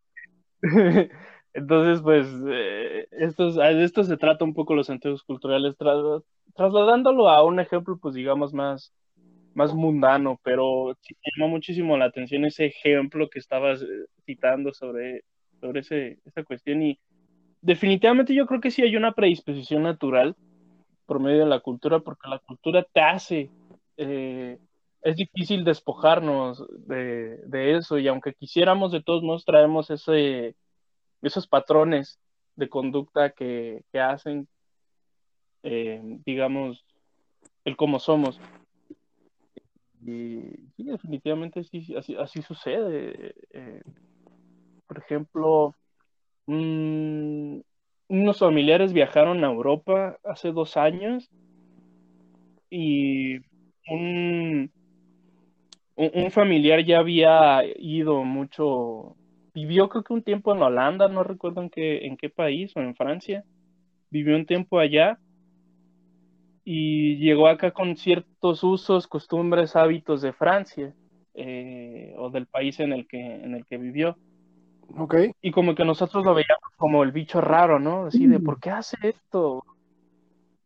entonces 1.53 2.01
pues 2.01 2.27
eh, 2.47 3.07
esto, 3.11 3.51
de 3.51 3.83
esto 3.83 4.03
se 4.03 4.17
trata 4.17 4.45
un 4.45 4.53
poco 4.53 4.75
los 4.75 4.89
anteojos 4.89 5.23
culturales, 5.23 5.75
trasladándolo 6.55 7.29
a 7.29 7.43
un 7.43 7.59
ejemplo 7.59 7.97
pues 7.99 8.15
digamos 8.15 8.53
más, 8.53 8.93
más 9.53 9.73
mundano, 9.73 10.39
pero 10.43 10.95
sí 11.01 11.15
me 11.15 11.31
llamó 11.35 11.51
muchísimo 11.51 11.97
la 11.97 12.05
atención 12.05 12.45
ese 12.45 12.65
ejemplo 12.65 13.29
que 13.29 13.39
estabas 13.39 13.81
eh, 13.81 13.85
citando 14.25 14.73
sobre, 14.73 15.23
sobre 15.59 15.81
ese, 15.81 16.19
esa 16.25 16.43
cuestión 16.43 16.81
y 16.83 16.99
definitivamente 17.61 18.35
yo 18.35 18.45
creo 18.45 18.61
que 18.61 18.71
sí 18.71 18.81
hay 18.81 18.95
una 18.95 19.13
predisposición 19.13 19.83
natural 19.83 20.35
por 21.05 21.19
medio 21.19 21.39
de 21.39 21.49
la 21.49 21.59
cultura, 21.59 21.99
porque 21.99 22.27
la 22.27 22.39
cultura 22.39 22.83
te 22.83 23.01
hace, 23.01 23.49
eh, 23.97 24.57
es 25.01 25.15
difícil 25.15 25.63
despojarnos 25.63 26.65
de, 26.87 27.37
de, 27.45 27.77
eso 27.77 27.99
y 27.99 28.07
aunque 28.07 28.33
quisiéramos, 28.33 28.91
de 28.91 29.03
todos 29.03 29.21
modos 29.21 29.45
traemos 29.45 29.89
ese, 29.91 30.55
esos 31.21 31.47
patrones 31.47 32.19
de 32.55 32.69
conducta 32.69 33.29
que, 33.31 33.83
que 33.91 33.99
hacen, 33.99 34.47
eh, 35.63 36.01
digamos, 36.25 36.83
el 37.65 37.75
cómo 37.75 37.99
somos. 37.99 38.39
Y 40.05 40.41
sí, 40.75 40.83
definitivamente 40.83 41.63
sí, 41.63 41.95
así, 41.95 42.15
así 42.15 42.41
sucede. 42.41 43.35
Eh, 43.51 43.81
por 44.87 44.99
ejemplo, 44.99 45.75
mmm, 46.45 47.59
unos 48.07 48.39
familiares 48.39 48.93
viajaron 48.93 49.43
a 49.43 49.47
Europa 49.47 50.17
hace 50.23 50.51
dos 50.51 50.77
años 50.77 51.29
y 52.69 53.37
un, 53.89 54.71
un, 55.95 56.31
familiar 56.31 56.83
ya 56.83 56.99
había 56.99 57.61
ido 57.77 58.23
mucho, 58.23 59.15
vivió 59.53 59.89
creo 59.89 60.03
que 60.03 60.13
un 60.13 60.23
tiempo 60.23 60.53
en 60.53 60.61
Holanda, 60.61 61.07
no 61.07 61.23
recuerdo 61.23 61.61
en 61.61 61.69
qué, 61.69 62.05
en 62.05 62.17
qué 62.17 62.29
país 62.29 62.75
o 62.75 62.81
en 62.81 62.95
Francia, 62.95 63.43
vivió 64.09 64.35
un 64.35 64.45
tiempo 64.45 64.79
allá 64.79 65.19
y 66.63 67.17
llegó 67.17 67.47
acá 67.47 67.71
con 67.71 67.95
ciertos 67.95 68.63
usos, 68.63 69.07
costumbres, 69.07 69.75
hábitos 69.75 70.21
de 70.21 70.33
Francia 70.33 70.93
eh, 71.35 72.13
o 72.17 72.29
del 72.29 72.47
país 72.47 72.79
en 72.79 72.91
el 72.91 73.07
que, 73.07 73.19
en 73.19 73.53
el 73.53 73.65
que 73.65 73.77
vivió. 73.77 74.17
Y 75.41 75.51
como 75.51 75.75
que 75.75 75.85
nosotros 75.85 76.23
lo 76.23 76.33
veíamos 76.33 76.71
como 76.77 77.03
el 77.03 77.11
bicho 77.11 77.41
raro, 77.41 77.79
¿no? 77.79 78.05
Así 78.05 78.27
de, 78.27 78.39
¿por 78.39 78.59
qué 78.59 78.69
hace 78.71 78.97
esto? 79.01 79.63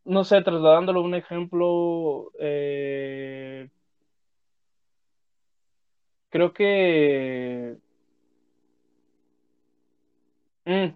No 0.06 0.24
sé, 0.24 0.42
trasladándolo 0.42 1.02
a 1.02 1.04
un 1.04 1.16
ejemplo, 1.16 2.32
eh, 2.40 3.70
creo 6.30 6.54
que 6.54 7.78
mm, 10.66 10.94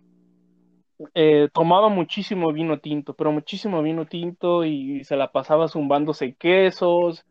eh, 1.16 1.50
tomaba 1.54 1.90
muchísimo 1.90 2.52
vino 2.54 2.80
tinto, 2.80 3.14
pero 3.16 3.32
muchísimo 3.32 3.82
vino 3.82 4.06
tinto 4.06 4.64
y 4.66 5.04
se 5.04 5.16
la 5.16 5.32
pasaba 5.32 5.68
zumbándose 5.68 6.36
quesos. 6.36 7.26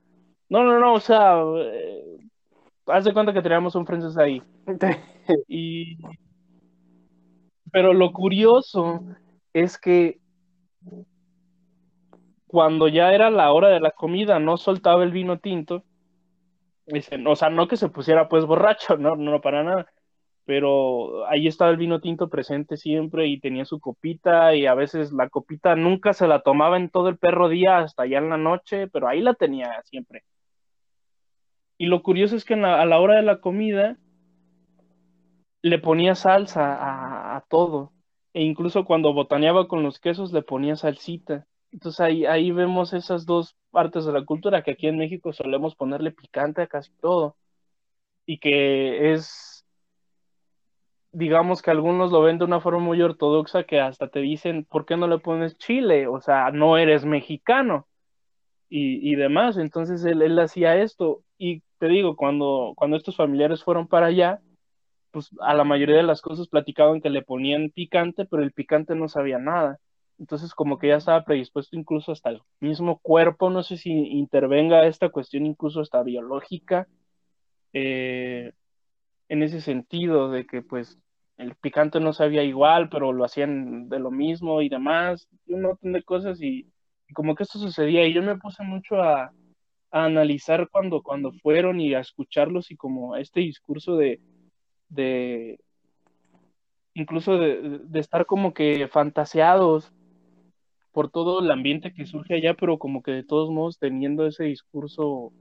No, 0.48 0.64
no, 0.64 0.78
no, 0.78 0.94
o 0.94 1.00
sea, 1.00 1.42
eh, 1.42 2.18
haz 2.86 3.04
de 3.04 3.12
cuenta 3.12 3.32
que 3.32 3.42
teníamos 3.42 3.74
un 3.74 3.86
francés 3.86 4.16
ahí. 4.16 4.42
Y... 5.48 5.98
Pero 7.70 7.94
lo 7.94 8.12
curioso 8.12 9.00
es 9.52 9.78
que 9.78 10.20
cuando 12.46 12.88
ya 12.88 13.14
era 13.14 13.30
la 13.30 13.50
hora 13.52 13.68
de 13.68 13.80
la 13.80 13.92
comida 13.92 14.38
no 14.38 14.58
soltaba 14.58 15.04
el 15.04 15.10
vino 15.10 15.38
tinto. 15.38 15.84
O 17.26 17.36
sea, 17.36 17.48
no 17.48 17.68
que 17.68 17.76
se 17.78 17.88
pusiera 17.88 18.28
pues 18.28 18.44
borracho, 18.44 18.96
no, 18.98 19.16
no 19.16 19.40
para 19.40 19.62
nada. 19.62 19.86
Pero 20.44 21.26
ahí 21.28 21.46
estaba 21.46 21.70
el 21.70 21.76
vino 21.76 22.00
tinto 22.00 22.28
presente 22.28 22.76
siempre 22.76 23.26
y 23.28 23.40
tenía 23.40 23.64
su 23.64 23.80
copita 23.80 24.54
y 24.54 24.66
a 24.66 24.74
veces 24.74 25.12
la 25.12 25.30
copita 25.30 25.76
nunca 25.76 26.12
se 26.12 26.26
la 26.26 26.42
tomaba 26.42 26.76
en 26.76 26.90
todo 26.90 27.08
el 27.08 27.16
perro 27.16 27.48
día 27.48 27.78
hasta 27.78 28.02
allá 28.02 28.18
en 28.18 28.28
la 28.28 28.36
noche, 28.36 28.88
pero 28.88 29.08
ahí 29.08 29.20
la 29.20 29.34
tenía 29.34 29.80
siempre. 29.84 30.24
Y 31.82 31.86
lo 31.86 32.00
curioso 32.04 32.36
es 32.36 32.44
que 32.44 32.54
a 32.54 32.86
la 32.86 33.00
hora 33.00 33.16
de 33.16 33.22
la 33.22 33.40
comida 33.40 33.96
le 35.62 35.80
ponía 35.80 36.14
salsa 36.14 36.78
a, 37.34 37.44
todo. 37.48 37.90
E 38.32 38.44
incluso 38.44 38.84
cuando 38.84 39.12
botaneaba 39.12 39.66
con 39.66 39.82
los 39.82 39.98
quesos 39.98 40.32
le 40.32 40.42
ponía 40.42 40.76
salsita. 40.76 41.44
Entonces 41.72 41.98
ahí, 41.98 42.24
ahí 42.24 42.52
vemos 42.52 42.92
esas 42.92 43.26
dos 43.26 43.56
partes 43.72 44.04
de 44.04 44.12
la 44.12 44.24
cultura 44.24 44.62
que 44.62 44.70
aquí 44.70 44.86
en 44.86 44.96
México 44.96 45.32
solemos 45.32 45.74
ponerle 45.74 46.12
picante 46.12 46.62
a 46.62 46.68
casi 46.68 46.92
todo. 47.00 47.34
Y 48.26 48.38
que 48.38 49.14
es, 49.14 49.66
digamos 51.10 51.62
que 51.62 51.72
algunos 51.72 52.12
lo 52.12 52.22
ven 52.22 52.38
de 52.38 52.44
una 52.44 52.60
forma 52.60 52.78
muy 52.78 53.02
ortodoxa 53.02 53.64
que 53.64 53.80
hasta 53.80 54.06
te 54.06 54.20
dicen, 54.20 54.66
¿por 54.66 54.86
qué 54.86 54.96
no 54.96 55.08
le 55.08 55.18
pones 55.18 55.58
chile? 55.58 56.06
O 56.06 56.20
sea, 56.20 56.52
no 56.52 56.78
eres 56.78 57.04
mexicano. 57.04 57.88
Y, 58.68 59.10
y 59.12 59.16
demás. 59.16 59.56
Entonces 59.56 60.04
él, 60.04 60.22
él 60.22 60.38
hacía 60.38 60.76
esto. 60.76 61.24
Y 61.44 61.64
te 61.78 61.88
digo, 61.88 62.14
cuando, 62.14 62.72
cuando 62.76 62.96
estos 62.96 63.16
familiares 63.16 63.64
fueron 63.64 63.88
para 63.88 64.06
allá, 64.06 64.40
pues 65.10 65.28
a 65.40 65.54
la 65.54 65.64
mayoría 65.64 65.96
de 65.96 66.04
las 66.04 66.22
cosas 66.22 66.46
platicaban 66.46 67.00
que 67.00 67.10
le 67.10 67.22
ponían 67.22 67.70
picante, 67.70 68.26
pero 68.26 68.44
el 68.44 68.52
picante 68.52 68.94
no 68.94 69.08
sabía 69.08 69.38
nada. 69.38 69.80
Entonces 70.20 70.54
como 70.54 70.78
que 70.78 70.86
ya 70.88 70.96
estaba 70.98 71.24
predispuesto 71.24 71.76
incluso 71.76 72.12
hasta 72.12 72.30
el 72.30 72.42
mismo 72.60 73.00
cuerpo, 73.00 73.50
no 73.50 73.64
sé 73.64 73.76
si 73.76 73.90
intervenga 73.90 74.86
esta 74.86 75.08
cuestión 75.08 75.44
incluso 75.44 75.80
hasta 75.80 76.04
biológica, 76.04 76.86
eh, 77.72 78.52
en 79.28 79.42
ese 79.42 79.60
sentido 79.60 80.30
de 80.30 80.46
que 80.46 80.62
pues 80.62 80.96
el 81.38 81.56
picante 81.56 81.98
no 81.98 82.12
sabía 82.12 82.44
igual, 82.44 82.88
pero 82.88 83.12
lo 83.12 83.24
hacían 83.24 83.88
de 83.88 83.98
lo 83.98 84.12
mismo 84.12 84.62
y 84.62 84.68
demás, 84.68 85.28
un 85.48 85.62
montón 85.62 85.90
de 85.92 86.04
cosas 86.04 86.40
y, 86.40 86.70
como 87.14 87.34
que 87.34 87.42
esto 87.42 87.58
sucedía 87.58 88.06
y 88.06 88.14
yo 88.14 88.22
me 88.22 88.38
puse 88.38 88.62
mucho 88.62 89.02
a, 89.02 89.32
a 89.92 90.04
analizar 90.04 90.68
cuando, 90.70 91.02
cuando 91.02 91.32
fueron 91.32 91.80
y 91.80 91.94
a 91.94 92.00
escucharlos 92.00 92.70
y 92.70 92.76
como 92.76 93.16
este 93.16 93.40
discurso 93.40 93.96
de 93.96 94.20
de 94.92 95.58
incluso 96.94 97.38
de, 97.38 97.80
estar 97.94 98.26
como 98.26 98.52
que 98.52 98.86
fantaseados 98.88 99.92
por 100.92 101.10
todo 101.10 101.40
el 101.40 101.50
ambiente 101.50 101.94
que 101.94 102.04
surge 102.04 102.34
allá, 102.34 102.54
pero 102.54 102.78
como 102.78 103.02
que 103.02 103.12
de 103.12 103.24
todos 103.24 103.50
modos 103.50 103.78
teniendo 103.78 104.26
ese 104.26 104.44
discurso, 104.44 105.32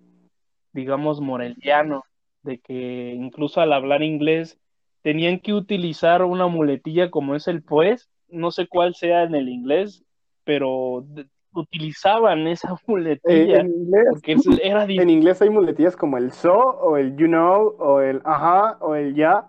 digamos, 0.72 1.20
moreliano, 1.20 2.06
de 2.44 2.60
que 2.60 3.14
incluso 3.14 3.60
al 3.60 3.74
hablar 3.74 4.02
inglés 4.02 4.58
tenían 5.02 5.40
que 5.40 5.54
utilizar 5.54 6.24
una 6.24 6.48
muletilla 6.48 7.12
como 7.12 7.36
es 7.36 7.50
el 7.50 7.64
pues, 7.64 8.10
no 8.30 8.52
sé 8.52 8.68
cuál 8.68 8.96
sea 8.96 9.24
en 9.24 9.36
el 9.36 9.50
inglés, 9.50 10.06
pero 10.46 11.06
utilizaban 11.54 12.48
esa 12.48 12.76
muletilla. 12.88 13.60
en, 13.60 13.68
inglés, 13.68 14.08
porque 14.12 14.38
era 14.64 14.84
en 14.84 15.10
inglés 15.10 15.42
hay 15.42 15.50
muletillas 15.50 15.96
como 15.96 16.18
el 16.18 16.32
so, 16.32 16.58
o 16.58 16.98
el 16.98 17.16
you 17.18 17.28
know, 17.28 17.76
o 17.80 18.02
el 18.02 18.22
ajá, 18.24 18.78
o 18.80 18.96
el 18.96 19.16
ya. 19.16 19.48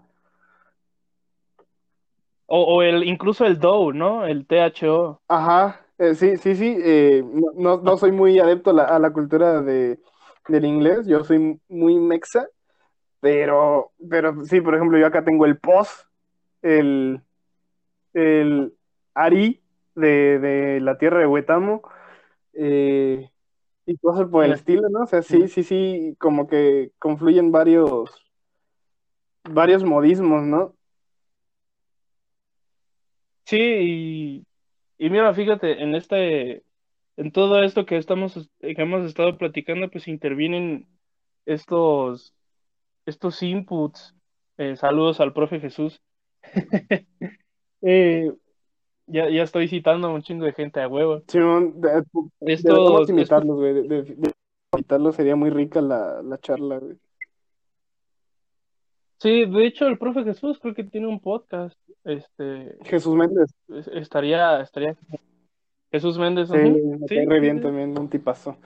O, 2.54 2.82
el 2.82 3.04
incluso 3.04 3.46
el 3.46 3.58
do, 3.58 3.94
¿no? 3.94 4.26
El 4.26 4.46
THO. 4.46 5.22
Ajá, 5.26 5.80
eh, 5.96 6.14
sí, 6.14 6.36
sí, 6.36 6.54
sí. 6.54 6.76
Eh, 6.84 7.24
no, 7.54 7.78
no, 7.78 7.96
soy 7.96 8.12
muy 8.12 8.38
adepto 8.38 8.78
a 8.78 8.98
la, 8.98 9.10
cultura 9.10 9.62
de, 9.62 9.98
del 10.48 10.64
inglés, 10.66 11.06
yo 11.06 11.24
soy 11.24 11.58
muy 11.68 11.98
mexa, 11.98 12.46
pero, 13.20 13.92
pero 14.10 14.44
sí, 14.44 14.60
por 14.60 14.74
ejemplo, 14.74 14.98
yo 14.98 15.06
acá 15.06 15.24
tengo 15.24 15.46
el 15.46 15.56
pos, 15.56 16.06
el, 16.60 17.22
el 18.12 18.74
ari, 19.14 19.61
de, 19.94 20.78
la 20.80 20.98
tierra 20.98 21.20
de 21.20 21.26
Huetamo 21.26 21.82
eh, 22.54 23.30
y 23.86 23.96
cosas 23.98 24.28
por 24.28 24.44
el 24.44 24.52
estilo, 24.52 24.88
¿no? 24.88 25.00
O 25.00 25.06
sea, 25.06 25.22
sí, 25.22 25.48
sí, 25.48 25.62
sí, 25.62 26.16
como 26.18 26.46
que 26.46 26.92
confluyen 26.98 27.50
varios, 27.52 28.10
varios 29.44 29.84
modismos, 29.84 30.42
¿no? 30.42 30.74
Sí, 33.44 33.58
y, 33.58 34.46
y 34.98 35.10
mira, 35.10 35.34
fíjate, 35.34 35.82
en 35.82 35.94
este, 35.94 36.62
en 37.16 37.32
todo 37.32 37.62
esto 37.62 37.86
que 37.86 37.96
estamos, 37.96 38.48
que 38.60 38.74
hemos 38.76 39.04
estado 39.04 39.36
platicando, 39.36 39.90
pues 39.90 40.08
intervienen 40.08 40.86
estos, 41.44 42.34
estos 43.06 43.42
inputs. 43.42 44.14
Eh, 44.58 44.76
saludos 44.76 45.20
al 45.20 45.32
profe 45.32 45.60
Jesús. 45.60 46.00
eh, 47.82 48.32
ya, 49.06 49.28
ya 49.28 49.42
estoy 49.42 49.68
citando 49.68 50.08
a 50.08 50.14
un 50.14 50.22
chingo 50.22 50.44
de 50.44 50.52
gente 50.52 50.80
a 50.80 50.88
huevo. 50.88 51.22
Sí, 51.28 51.38
de, 51.38 52.04
Esto, 52.40 53.04
imitarlos, 53.08 53.56
güey. 53.56 53.86
De, 53.86 54.16
imitarlos 54.72 55.16
sería 55.16 55.36
muy 55.36 55.50
rica 55.50 55.80
la, 55.80 56.22
la 56.22 56.38
charla, 56.38 56.78
güey. 56.78 56.96
Sí, 59.18 59.44
de 59.44 59.66
hecho 59.66 59.86
el 59.86 59.98
profe 59.98 60.24
Jesús 60.24 60.58
creo 60.60 60.74
que 60.74 60.82
tiene 60.82 61.06
un 61.06 61.20
podcast. 61.20 61.78
Este 62.02 62.76
Jesús 62.84 63.14
Méndez. 63.14 63.54
Estaría, 63.92 64.60
estaría. 64.60 64.96
Jesús 65.92 66.18
Méndez. 66.18 66.48
Sí, 66.48 66.56
Sí, 67.08 67.24
re 67.24 67.38
bien 67.38 67.58
sí. 67.58 67.62
también, 67.62 67.96
un 67.96 68.08
tipazo. 68.08 68.56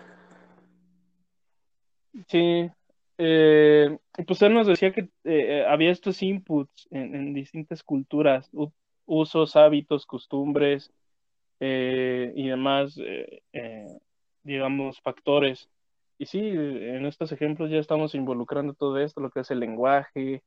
Sí, 2.29 2.71
eh, 3.19 3.99
pues 4.27 4.41
él 4.41 4.55
nos 4.55 4.67
decía 4.67 4.93
que 4.93 5.01
eh, 5.01 5.09
eh, 5.25 5.67
había 5.69 5.91
estos 5.91 6.23
inputs 6.23 6.89
en, 6.91 7.15
en 7.15 7.35
distintas 7.35 7.83
culturas, 7.83 8.51
usos, 9.07 9.57
hábitos, 9.57 10.07
costumbres 10.07 10.93
eh, 11.61 12.33
y 12.35 12.49
demás, 12.49 12.99
eh, 12.99 13.43
eh, 13.53 13.99
digamos, 14.43 15.01
factores. 15.01 15.71
Y 16.19 16.27
sí, 16.27 16.41
en 16.41 17.07
estos 17.07 17.33
ejemplos 17.33 17.71
ya 17.71 17.79
estamos 17.79 18.15
involucrando 18.15 18.75
todo 18.75 18.99
esto, 18.99 19.21
lo 19.21 19.31
que 19.31 19.41
es 19.41 19.51
el 19.51 19.61
lenguaje, 19.61 20.43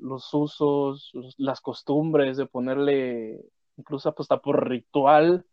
los 0.00 0.32
usos, 0.34 1.12
las 1.38 1.60
costumbres 1.60 2.36
de 2.36 2.46
ponerle, 2.46 3.40
incluso 3.76 4.14
hasta 4.16 4.38
por 4.38 4.68
ritual, 4.68 5.44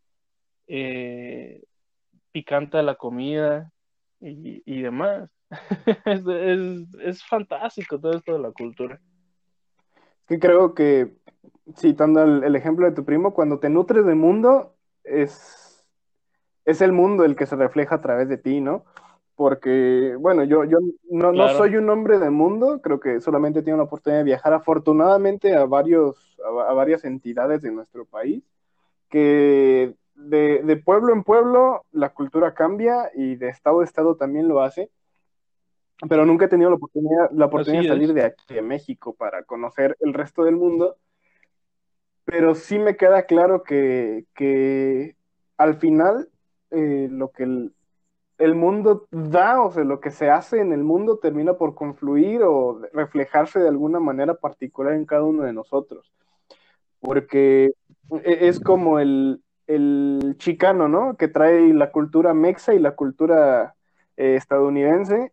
picante 2.32 2.78
a 2.78 2.82
la 2.82 2.94
comida 2.96 3.72
y, 4.20 4.62
y 4.66 4.82
demás. 4.82 5.30
Es, 6.06 6.26
es, 6.26 6.94
es 7.00 7.24
fantástico 7.24 7.98
todo 8.00 8.16
esto 8.16 8.32
de 8.32 8.38
la 8.40 8.50
cultura. 8.50 9.00
Que 10.26 10.38
creo 10.38 10.74
que, 10.74 11.14
citando 11.76 12.22
el, 12.22 12.44
el 12.44 12.56
ejemplo 12.56 12.86
de 12.86 12.92
tu 12.92 13.04
primo, 13.04 13.34
cuando 13.34 13.58
te 13.58 13.68
nutres 13.68 14.04
de 14.06 14.14
mundo, 14.14 14.74
es, 15.04 15.86
es 16.64 16.80
el 16.80 16.92
mundo 16.92 17.24
el 17.24 17.36
que 17.36 17.46
se 17.46 17.56
refleja 17.56 17.96
a 17.96 18.00
través 18.00 18.28
de 18.28 18.38
ti, 18.38 18.60
¿no? 18.60 18.84
Porque, 19.36 20.16
bueno, 20.18 20.44
yo, 20.44 20.64
yo 20.64 20.78
no, 21.10 21.32
no 21.32 21.48
soy 21.50 21.76
un 21.76 21.90
hombre 21.90 22.18
de 22.18 22.30
mundo, 22.30 22.80
creo 22.80 23.00
que 23.00 23.20
solamente 23.20 23.62
tengo 23.62 23.78
la 23.78 23.84
oportunidad 23.84 24.20
de 24.20 24.24
viajar 24.24 24.52
afortunadamente 24.54 25.54
a, 25.56 25.64
varios, 25.66 26.36
a, 26.44 26.70
a 26.70 26.72
varias 26.72 27.04
entidades 27.04 27.60
de 27.62 27.72
nuestro 27.72 28.04
país, 28.04 28.44
que 29.10 29.94
de, 30.14 30.62
de 30.62 30.76
pueblo 30.76 31.12
en 31.12 31.24
pueblo 31.24 31.84
la 31.90 32.10
cultura 32.10 32.54
cambia 32.54 33.10
y 33.14 33.34
de 33.34 33.48
estado 33.48 33.80
a 33.80 33.84
estado 33.84 34.16
también 34.16 34.46
lo 34.46 34.62
hace 34.62 34.90
pero 36.08 36.26
nunca 36.26 36.46
he 36.46 36.48
tenido 36.48 36.70
la 36.70 36.76
oportunidad, 36.76 37.30
la 37.32 37.46
oportunidad 37.46 37.82
de 37.82 37.88
salir 37.88 38.12
de 38.14 38.24
aquí, 38.24 38.54
de 38.54 38.62
México, 38.62 39.14
para 39.14 39.44
conocer 39.44 39.96
el 40.00 40.12
resto 40.12 40.44
del 40.44 40.56
mundo, 40.56 40.96
pero 42.24 42.54
sí 42.54 42.78
me 42.78 42.96
queda 42.96 43.24
claro 43.24 43.62
que, 43.62 44.26
que 44.34 45.16
al 45.56 45.76
final 45.76 46.28
eh, 46.70 47.08
lo 47.10 47.30
que 47.30 47.44
el, 47.44 47.74
el 48.38 48.54
mundo 48.54 49.06
da, 49.10 49.62
o 49.62 49.70
sea, 49.70 49.84
lo 49.84 50.00
que 50.00 50.10
se 50.10 50.30
hace 50.30 50.60
en 50.60 50.72
el 50.72 50.82
mundo 50.82 51.18
termina 51.18 51.54
por 51.54 51.74
confluir 51.74 52.42
o 52.42 52.80
reflejarse 52.92 53.60
de 53.60 53.68
alguna 53.68 54.00
manera 54.00 54.34
particular 54.34 54.94
en 54.94 55.04
cada 55.04 55.22
uno 55.22 55.42
de 55.44 55.52
nosotros, 55.52 56.12
porque 57.00 57.72
e- 58.24 58.48
es 58.48 58.58
como 58.58 58.98
el, 58.98 59.42
el 59.66 60.34
chicano, 60.38 60.88
¿no? 60.88 61.16
Que 61.16 61.28
trae 61.28 61.72
la 61.72 61.92
cultura 61.92 62.34
mexa 62.34 62.74
y 62.74 62.78
la 62.78 62.96
cultura 62.96 63.74
eh, 64.16 64.36
estadounidense 64.36 65.32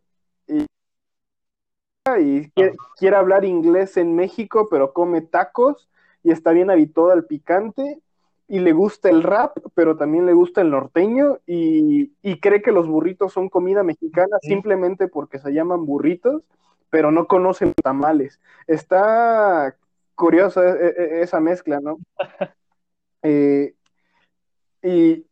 y 2.19 2.49
quiere, 2.97 3.15
hablar 3.15 3.45
inglés 3.45 3.95
en 3.97 4.15
México, 4.15 4.67
pero 4.71 4.91
come 4.91 5.21
tacos 5.21 5.87
y 6.23 6.31
está 6.31 6.51
bien 6.51 6.71
habituado 6.71 7.11
al 7.11 7.25
picante 7.25 7.99
y 8.47 8.59
le 8.59 8.73
gusta 8.73 9.09
el 9.09 9.21
rap, 9.21 9.55
pero 9.75 9.95
también 9.95 10.25
le 10.25 10.33
gusta 10.33 10.61
el 10.61 10.71
norteño 10.71 11.37
y, 11.45 12.11
y 12.23 12.39
cree 12.39 12.61
que 12.61 12.71
los 12.71 12.87
burritos 12.87 13.33
son 13.33 13.49
comida 13.49 13.83
mexicana 13.83 14.37
sí, 14.41 14.49
simplemente 14.49 15.07
porque 15.07 15.37
se 15.37 15.53
llaman 15.53 15.85
burritos, 15.85 16.41
pero 16.89 17.11
no 17.11 17.27
conocen 17.27 17.73
tamales. 17.83 18.39
Está 18.65 19.75
curiosa 20.15 20.61
e- 20.69 20.95
e- 20.97 21.21
esa 21.21 21.39
mezcla, 21.39 21.79
¿no? 21.79 21.99
Eh, 23.23 23.75
y, 24.81 25.27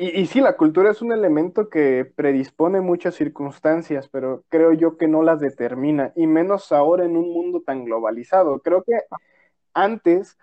y, 0.00 0.20
y 0.20 0.26
sí, 0.26 0.40
la 0.40 0.56
cultura 0.56 0.90
es 0.90 1.02
un 1.02 1.12
elemento 1.12 1.68
que 1.68 2.04
predispone 2.16 2.80
muchas 2.80 3.14
circunstancias, 3.14 4.08
pero 4.08 4.44
creo 4.48 4.72
yo 4.72 4.96
que 4.96 5.08
no 5.08 5.22
las 5.22 5.40
determina, 5.40 6.12
y 6.16 6.26
menos 6.26 6.72
ahora 6.72 7.04
en 7.04 7.16
un 7.16 7.30
mundo 7.32 7.62
tan 7.62 7.84
globalizado. 7.84 8.60
Creo 8.60 8.82
que 8.82 8.94
antes, 9.74 10.30
sí. 10.30 10.36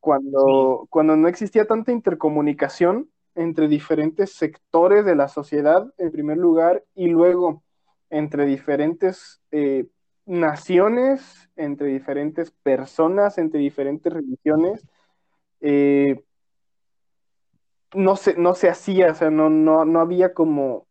cuando, 0.00 0.86
cuando 0.90 1.16
no 1.16 1.28
existía 1.28 1.66
tanta 1.66 1.92
intercomunicación 1.92 3.10
entre 3.34 3.68
diferentes 3.68 4.32
sectores 4.32 5.04
de 5.04 5.16
la 5.16 5.28
sociedad, 5.28 5.92
en 5.98 6.10
primer 6.10 6.38
lugar, 6.38 6.84
y 6.94 7.08
luego 7.08 7.62
entre 8.10 8.46
diferentes 8.46 9.42
eh, 9.50 9.86
naciones, 10.26 11.50
entre 11.56 11.88
diferentes 11.88 12.50
personas, 12.50 13.38
entre 13.38 13.60
diferentes 13.60 14.12
religiones, 14.12 14.86
eh, 15.60 16.22
no 17.94 18.16
se, 18.16 18.36
no 18.36 18.54
se 18.54 18.68
hacía, 18.68 19.12
o 19.12 19.14
sea, 19.14 19.30
no, 19.30 19.50
no, 19.50 19.84
no 19.84 20.00
había 20.00 20.34
como 20.34 20.86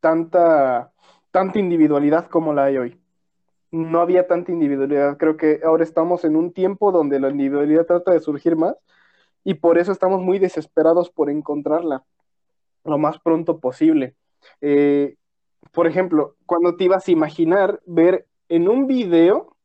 tanta, 0.00 0.92
tanta 1.30 1.58
individualidad 1.58 2.26
como 2.26 2.52
la 2.52 2.64
hay 2.64 2.78
hoy. 2.78 3.00
No 3.70 4.00
había 4.00 4.26
tanta 4.26 4.52
individualidad. 4.52 5.16
Creo 5.16 5.36
que 5.36 5.60
ahora 5.64 5.84
estamos 5.84 6.24
en 6.24 6.36
un 6.36 6.52
tiempo 6.52 6.90
donde 6.92 7.20
la 7.20 7.30
individualidad 7.30 7.86
trata 7.86 8.12
de 8.12 8.20
surgir 8.20 8.56
más 8.56 8.74
y 9.44 9.54
por 9.54 9.78
eso 9.78 9.92
estamos 9.92 10.20
muy 10.20 10.38
desesperados 10.38 11.10
por 11.10 11.30
encontrarla 11.30 12.04
lo 12.84 12.98
más 12.98 13.18
pronto 13.20 13.60
posible. 13.60 14.16
Eh, 14.60 15.16
por 15.72 15.86
ejemplo, 15.86 16.36
cuando 16.46 16.76
te 16.76 16.84
ibas 16.84 17.06
a 17.06 17.12
imaginar 17.12 17.80
ver 17.86 18.26
en 18.48 18.68
un 18.68 18.86
video 18.86 19.56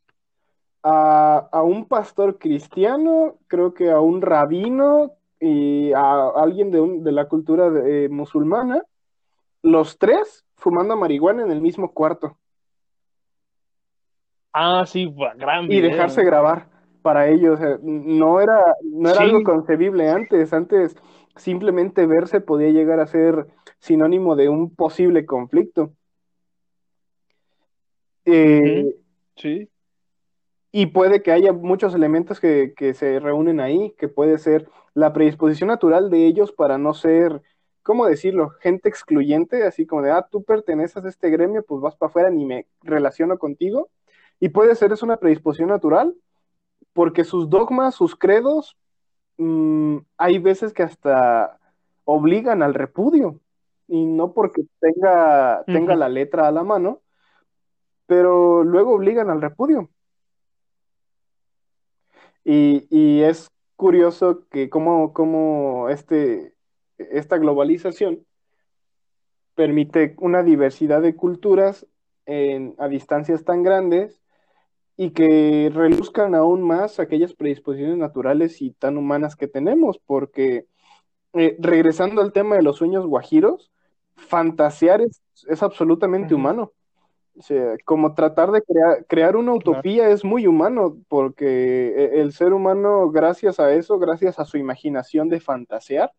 a, 0.84 1.50
a 1.52 1.64
un 1.64 1.88
pastor 1.88 2.38
cristiano, 2.38 3.38
creo 3.48 3.74
que 3.74 3.90
a 3.90 4.00
un 4.00 4.22
rabino 4.22 5.14
y 5.46 5.94
a 5.94 6.30
alguien 6.36 6.72
de, 6.72 6.82
un, 6.82 7.04
de 7.04 7.12
la 7.12 7.28
cultura 7.28 7.70
de, 7.70 8.06
eh, 8.06 8.10
musulmana, 8.10 8.82
los 9.62 9.98
tres 9.98 10.46
fumando 10.56 10.96
marihuana 10.98 11.44
en 11.44 11.52
el 11.52 11.62
mismo 11.62 11.94
cuarto 11.94 12.38
Ah, 14.58 14.86
sí, 14.88 15.14
gran 15.38 15.70
y 15.70 15.82
dejarse 15.82 16.22
video. 16.22 16.32
grabar 16.32 16.70
para 17.02 17.28
ellos. 17.28 17.56
O 17.56 17.58
sea, 17.62 17.78
no 17.82 18.40
era, 18.40 18.64
no 18.84 19.10
era 19.10 19.22
algo 19.22 19.44
concebible 19.44 20.10
antes. 20.10 20.54
Antes 20.54 20.96
simplemente 21.36 22.08
verse 22.08 22.40
podía 22.40 22.70
llegar 22.70 23.02
a 23.02 23.08
ser 23.08 23.48
sinónimo 23.80 24.38
de 24.38 24.48
un 24.48 24.74
posible 24.74 25.26
conflicto. 25.26 25.92
Eh, 28.24 28.96
sí, 29.36 29.70
y 30.78 30.88
puede 30.88 31.22
que 31.22 31.32
haya 31.32 31.54
muchos 31.54 31.96
elementos 31.96 32.42
que, 32.42 32.74
que 32.76 32.94
se 32.94 33.22
reúnen 33.22 33.62
ahí, 33.62 33.96
que 33.98 34.10
puede 34.10 34.38
ser 34.38 34.70
la 34.94 35.14
predisposición 35.14 35.70
natural 35.70 36.10
de 36.10 36.26
ellos 36.26 36.52
para 36.52 36.78
no 36.78 36.94
ser, 36.94 37.42
¿cómo 37.82 38.06
decirlo?, 38.06 38.50
gente 38.60 38.90
excluyente, 38.90 39.64
así 39.64 39.86
como 39.86 40.02
de, 40.02 40.12
ah, 40.12 40.28
tú 40.30 40.44
perteneces 40.44 41.06
a 41.06 41.08
este 41.08 41.30
gremio, 41.30 41.64
pues 41.64 41.80
vas 41.80 41.96
para 41.96 42.10
afuera, 42.10 42.30
ni 42.30 42.44
me 42.44 42.68
relaciono 42.82 43.40
contigo. 43.40 43.88
Y 44.42 44.50
puede 44.50 44.76
ser 44.76 44.92
es 44.92 45.02
una 45.02 45.16
predisposición 45.16 45.70
natural, 45.70 46.14
porque 46.92 47.24
sus 47.24 47.50
dogmas, 47.50 47.96
sus 47.96 48.18
credos, 48.18 48.76
mmm, 49.38 50.00
hay 50.18 50.40
veces 50.40 50.74
que 50.74 50.84
hasta 50.84 51.58
obligan 52.04 52.62
al 52.62 52.74
repudio, 52.74 53.40
y 53.88 54.06
no 54.06 54.34
porque 54.34 54.64
tenga, 54.82 55.64
tenga 55.68 55.96
la 55.96 56.10
letra 56.10 56.50
a 56.50 56.52
la 56.52 56.66
mano, 56.66 57.00
pero 58.08 58.66
luego 58.66 58.96
obligan 58.96 59.30
al 59.30 59.42
repudio. 59.42 59.90
Y, 62.46 62.88
y 62.90 63.24
es 63.24 63.50
curioso 63.76 64.48
que 64.50 64.70
cómo, 64.70 65.12
cómo 65.12 65.90
este, 65.90 66.54
esta 66.98 67.38
globalización 67.38 68.26
permite 69.56 70.16
una 70.20 70.44
diversidad 70.44 71.02
de 71.02 71.16
culturas 71.16 71.88
en, 72.26 72.76
a 72.78 72.88
distancias 72.88 73.44
tan 73.44 73.64
grandes 73.64 74.22
y 74.98 75.12
que 75.12 75.72
reluzcan 75.74 76.36
aún 76.36 76.62
más 76.62 77.00
aquellas 77.00 77.34
predisposiciones 77.34 77.98
naturales 77.98 78.62
y 78.62 78.72
tan 78.72 78.98
humanas 78.98 79.36
que 79.36 79.48
tenemos, 79.48 80.00
porque 80.06 80.68
eh, 81.34 81.58
regresando 81.60 82.22
al 82.22 82.32
tema 82.32 82.56
de 82.56 82.64
los 82.64 82.78
sueños 82.78 83.06
guajiros, 83.06 83.72
fantasear 84.16 85.02
es, 85.02 85.22
es 85.48 85.64
absolutamente 85.64 86.34
humano. 86.34 86.72
Sea, 87.40 87.76
como 87.84 88.14
tratar 88.14 88.52
de 88.52 88.62
crea 88.62 89.04
crear 89.08 89.36
una 89.36 89.52
claro, 89.52 89.72
utopía 89.72 90.10
es 90.10 90.24
muy 90.24 90.48
humano, 90.48 90.98
porque 91.10 91.90
e, 91.90 92.22
el 92.22 92.32
ser 92.32 92.54
humano, 92.54 93.10
gracias 93.12 93.60
a 93.60 93.74
eso, 93.74 94.00
gracias 94.00 94.40
a 94.40 94.46
su 94.46 94.58
imaginación 94.58 95.28
de 95.28 95.42
fantasear, 95.42 96.12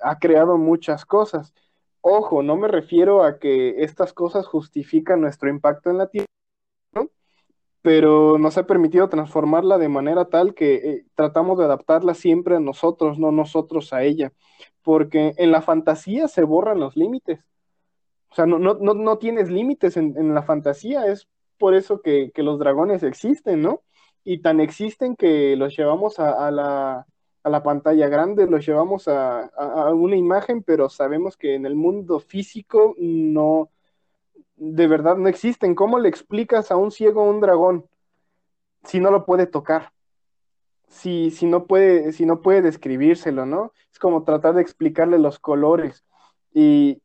ha 0.00 0.18
creado 0.18 0.56
muchas 0.58 1.04
cosas. 1.04 1.52
Ojo, 2.00 2.42
no 2.42 2.56
me 2.56 2.68
refiero 2.68 3.24
a 3.24 3.38
que 3.38 3.82
estas 3.82 4.12
cosas 4.12 4.46
justifican 4.46 5.20
nuestro 5.20 5.48
impacto 5.50 5.90
en 5.90 5.98
la 5.98 6.08
Tierra, 6.08 6.26
¿no? 6.94 7.10
pero 7.82 8.38
nos 8.38 8.56
ha 8.58 8.66
permitido 8.66 9.08
transformarla 9.08 9.76
de 9.76 9.88
manera 9.88 10.26
tal 10.26 10.54
que 10.54 10.74
eh, 10.74 11.06
tratamos 11.14 11.58
de 11.58 11.64
adaptarla 11.64 12.14
siempre 12.14 12.56
a 12.56 12.60
nosotros, 12.60 13.18
no 13.18 13.32
nosotros 13.32 13.92
a 13.92 14.04
ella, 14.04 14.32
porque 14.82 15.34
en 15.36 15.50
la 15.50 15.62
fantasía 15.62 16.28
se 16.28 16.44
borran 16.44 16.80
los 16.80 16.96
límites. 16.96 17.40
O 18.32 18.34
sea, 18.34 18.46
no, 18.46 18.58
no, 18.58 18.74
no, 18.80 18.94
no 18.94 19.18
tienes 19.18 19.50
límites 19.50 19.98
en, 19.98 20.16
en, 20.16 20.34
la 20.34 20.42
fantasía, 20.42 21.06
es 21.06 21.28
por 21.58 21.74
eso 21.74 22.00
que, 22.00 22.32
que, 22.32 22.42
los 22.42 22.58
dragones 22.58 23.02
existen, 23.02 23.60
¿no? 23.60 23.82
Y 24.24 24.40
tan 24.40 24.58
existen 24.58 25.16
que 25.16 25.54
los 25.54 25.76
llevamos 25.76 26.18
a, 26.18 26.46
a, 26.46 26.50
la, 26.50 27.06
a 27.42 27.50
la 27.50 27.62
pantalla 27.62 28.08
grande, 28.08 28.46
los 28.46 28.64
llevamos 28.64 29.06
a, 29.06 29.44
a, 29.48 29.92
una 29.92 30.16
imagen, 30.16 30.62
pero 30.62 30.88
sabemos 30.88 31.36
que 31.36 31.54
en 31.54 31.66
el 31.66 31.74
mundo 31.74 32.20
físico 32.20 32.94
no, 32.96 33.70
de 34.56 34.86
verdad 34.86 35.18
no 35.18 35.28
existen. 35.28 35.74
¿Cómo 35.74 35.98
le 35.98 36.08
explicas 36.08 36.70
a 36.70 36.76
un 36.76 36.90
ciego 36.90 37.28
un 37.28 37.42
dragón 37.42 37.86
si 38.84 38.98
no 38.98 39.10
lo 39.10 39.26
puede 39.26 39.46
tocar? 39.46 39.92
Si, 40.88 41.30
si, 41.30 41.44
no 41.44 41.66
puede, 41.66 42.12
si 42.14 42.24
no 42.24 42.40
puede 42.40 42.62
describírselo, 42.62 43.44
¿no? 43.44 43.74
Es 43.92 43.98
como 43.98 44.24
tratar 44.24 44.54
de 44.54 44.62
explicarle 44.62 45.18
los 45.18 45.38
colores. 45.38 46.02
Y, 46.54 47.01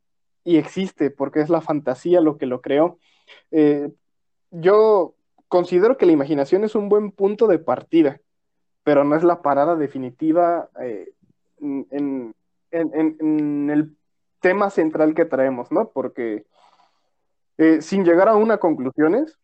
y 0.48 0.56
existe, 0.56 1.10
porque 1.10 1.40
es 1.40 1.50
la 1.50 1.60
fantasía 1.60 2.22
lo 2.22 2.38
que 2.38 2.46
lo 2.46 2.62
creó. 2.62 2.98
Eh, 3.50 3.90
yo 4.50 5.14
considero 5.46 5.98
que 5.98 6.06
la 6.06 6.12
imaginación 6.12 6.64
es 6.64 6.74
un 6.74 6.88
buen 6.88 7.10
punto 7.10 7.46
de 7.48 7.58
partida, 7.58 8.22
pero 8.82 9.04
no 9.04 9.14
es 9.14 9.22
la 9.24 9.42
parada 9.42 9.76
definitiva 9.76 10.70
eh, 10.80 11.12
en, 11.60 11.86
en, 11.90 12.34
en, 12.70 13.16
en, 13.20 13.68
el 13.68 13.94
tema 14.40 14.70
central 14.70 15.14
que 15.14 15.26
traemos, 15.26 15.70
¿no? 15.70 15.90
Porque 15.90 16.46
eh, 17.58 17.82
sin 17.82 18.06
llegar 18.06 18.30
a 18.30 18.36
una 18.36 18.56
conclusiones, 18.56 19.38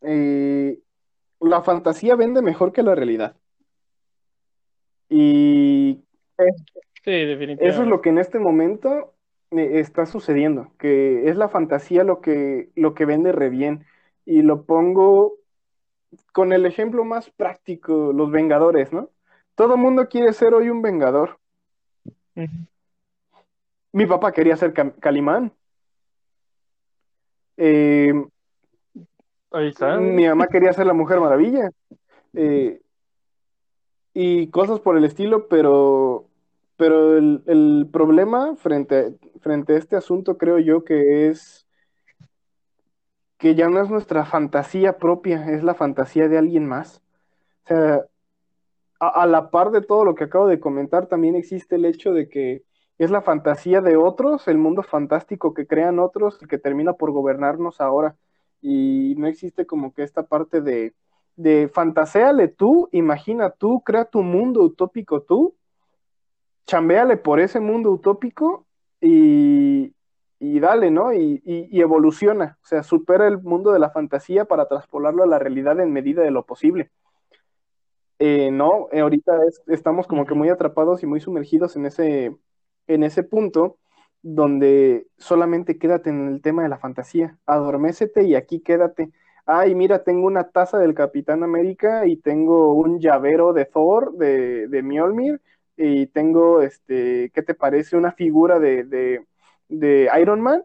eh, 0.00 0.78
la 1.40 1.60
fantasía 1.60 2.16
vende 2.16 2.40
mejor 2.40 2.72
que 2.72 2.82
la 2.82 2.94
realidad. 2.94 3.36
Y 5.10 6.02
sí, 6.38 7.10
definitivamente. 7.10 7.68
eso 7.68 7.82
es 7.82 7.88
lo 7.88 8.00
que 8.00 8.08
en 8.08 8.16
este 8.16 8.38
momento 8.38 9.13
está 9.58 10.06
sucediendo, 10.06 10.72
que 10.78 11.28
es 11.28 11.36
la 11.36 11.48
fantasía 11.48 12.04
lo 12.04 12.20
que, 12.20 12.70
lo 12.74 12.94
que 12.94 13.04
vende 13.04 13.32
re 13.32 13.50
bien. 13.50 13.84
Y 14.24 14.42
lo 14.42 14.64
pongo 14.64 15.34
con 16.32 16.52
el 16.52 16.66
ejemplo 16.66 17.04
más 17.04 17.30
práctico, 17.30 18.12
los 18.12 18.30
Vengadores, 18.30 18.92
¿no? 18.92 19.10
Todo 19.54 19.76
mundo 19.76 20.08
quiere 20.08 20.32
ser 20.32 20.54
hoy 20.54 20.70
un 20.70 20.82
Vengador. 20.82 21.38
Uh 22.36 22.42
-huh. 22.42 22.66
Mi 23.92 24.06
papá 24.06 24.32
quería 24.32 24.56
ser 24.56 24.72
Calimán. 24.98 25.52
Eh, 27.56 28.12
Ahí 29.52 29.68
está. 29.68 29.98
Mi 29.98 30.26
mamá 30.26 30.48
quería 30.48 30.72
ser 30.72 30.86
la 30.86 30.94
Mujer 30.94 31.20
Maravilla. 31.20 31.70
Eh, 32.32 32.80
y 34.12 34.48
cosas 34.48 34.80
por 34.80 34.96
el 34.96 35.04
estilo, 35.04 35.46
pero, 35.46 36.26
pero 36.76 37.16
el, 37.16 37.42
el 37.46 37.88
problema 37.92 38.56
frente, 38.56 39.16
frente 39.40 39.74
a 39.74 39.78
este 39.78 39.96
asunto 39.96 40.38
creo 40.38 40.58
yo 40.58 40.84
que 40.84 41.28
es 41.28 41.64
que 43.38 43.54
ya 43.54 43.68
no 43.68 43.82
es 43.82 43.90
nuestra 43.90 44.24
fantasía 44.24 44.98
propia, 44.98 45.50
es 45.50 45.62
la 45.62 45.74
fantasía 45.74 46.28
de 46.28 46.38
alguien 46.38 46.66
más. 46.66 47.02
O 47.64 47.68
sea, 47.68 48.06
a, 49.00 49.26
la 49.26 49.50
par 49.50 49.70
de 49.70 49.82
todo 49.82 50.04
lo 50.04 50.14
que 50.14 50.24
acabo 50.24 50.46
de 50.46 50.60
comentar, 50.60 51.06
también 51.08 51.34
existe 51.36 51.76
el 51.76 51.84
hecho 51.84 52.12
de 52.12 52.28
que 52.28 52.64
es 52.98 53.10
la 53.10 53.22
fantasía 53.22 53.80
de 53.80 53.96
otros, 53.96 54.48
el 54.48 54.58
mundo 54.58 54.82
fantástico 54.82 55.52
que 55.52 55.66
crean 55.66 55.98
otros, 55.98 56.40
el 56.40 56.48
que 56.48 56.58
termina 56.58 56.94
por 56.94 57.10
gobernarnos 57.10 57.80
ahora. 57.80 58.16
Y 58.62 59.14
no 59.18 59.26
existe 59.26 59.66
como 59.66 59.92
que 59.92 60.04
esta 60.04 60.22
parte 60.22 60.60
de, 60.60 60.94
de 61.36 61.68
fantaséale 61.68 62.48
tú, 62.48 62.88
imagina 62.92 63.50
tú, 63.50 63.82
crea 63.84 64.06
tu 64.06 64.22
mundo 64.22 64.62
utópico 64.62 65.22
tú, 65.22 65.54
chambéale 66.66 67.16
por 67.16 67.40
ese 67.40 67.60
mundo 67.60 67.90
utópico 67.90 68.66
y, 69.00 69.94
y 70.38 70.60
dale, 70.60 70.90
¿no? 70.90 71.12
Y, 71.12 71.42
y, 71.44 71.68
y, 71.70 71.80
evoluciona, 71.80 72.58
o 72.62 72.66
sea, 72.66 72.82
supera 72.82 73.26
el 73.28 73.40
mundo 73.42 73.72
de 73.72 73.78
la 73.78 73.90
fantasía 73.90 74.44
para 74.46 74.68
traspolarlo 74.68 75.22
a 75.22 75.26
la 75.26 75.38
realidad 75.38 75.78
en 75.80 75.92
medida 75.92 76.22
de 76.22 76.30
lo 76.30 76.44
posible. 76.46 76.90
Eh, 78.18 78.50
no, 78.50 78.88
eh, 78.92 79.00
ahorita 79.00 79.44
es, 79.46 79.62
estamos 79.66 80.06
como 80.06 80.24
que 80.24 80.34
muy 80.34 80.48
atrapados 80.48 81.02
y 81.02 81.06
muy 81.06 81.20
sumergidos 81.20 81.76
en 81.76 81.86
ese, 81.86 82.36
en 82.86 83.02
ese 83.02 83.22
punto 83.22 83.78
donde 84.22 85.06
solamente 85.18 85.78
quédate 85.78 86.10
en 86.10 86.28
el 86.28 86.40
tema 86.40 86.62
de 86.62 86.68
la 86.70 86.78
fantasía, 86.78 87.38
adormécete 87.46 88.24
y 88.24 88.34
aquí 88.36 88.60
quédate. 88.60 89.10
Ay, 89.46 89.74
mira, 89.74 90.04
tengo 90.04 90.26
una 90.26 90.50
taza 90.50 90.78
del 90.78 90.94
Capitán 90.94 91.42
América 91.42 92.06
y 92.06 92.16
tengo 92.16 92.72
un 92.72 93.00
llavero 93.00 93.52
de 93.52 93.66
Thor, 93.66 94.14
de, 94.16 94.68
de 94.68 94.82
Mjolnir, 94.82 95.42
y 95.76 96.06
tengo, 96.06 96.62
este, 96.62 97.30
¿qué 97.34 97.42
te 97.42 97.54
parece? 97.54 97.96
Una 97.96 98.12
figura 98.12 98.58
de, 98.58 98.84
de, 99.68 100.10
Iron 100.20 100.40
Man. 100.40 100.64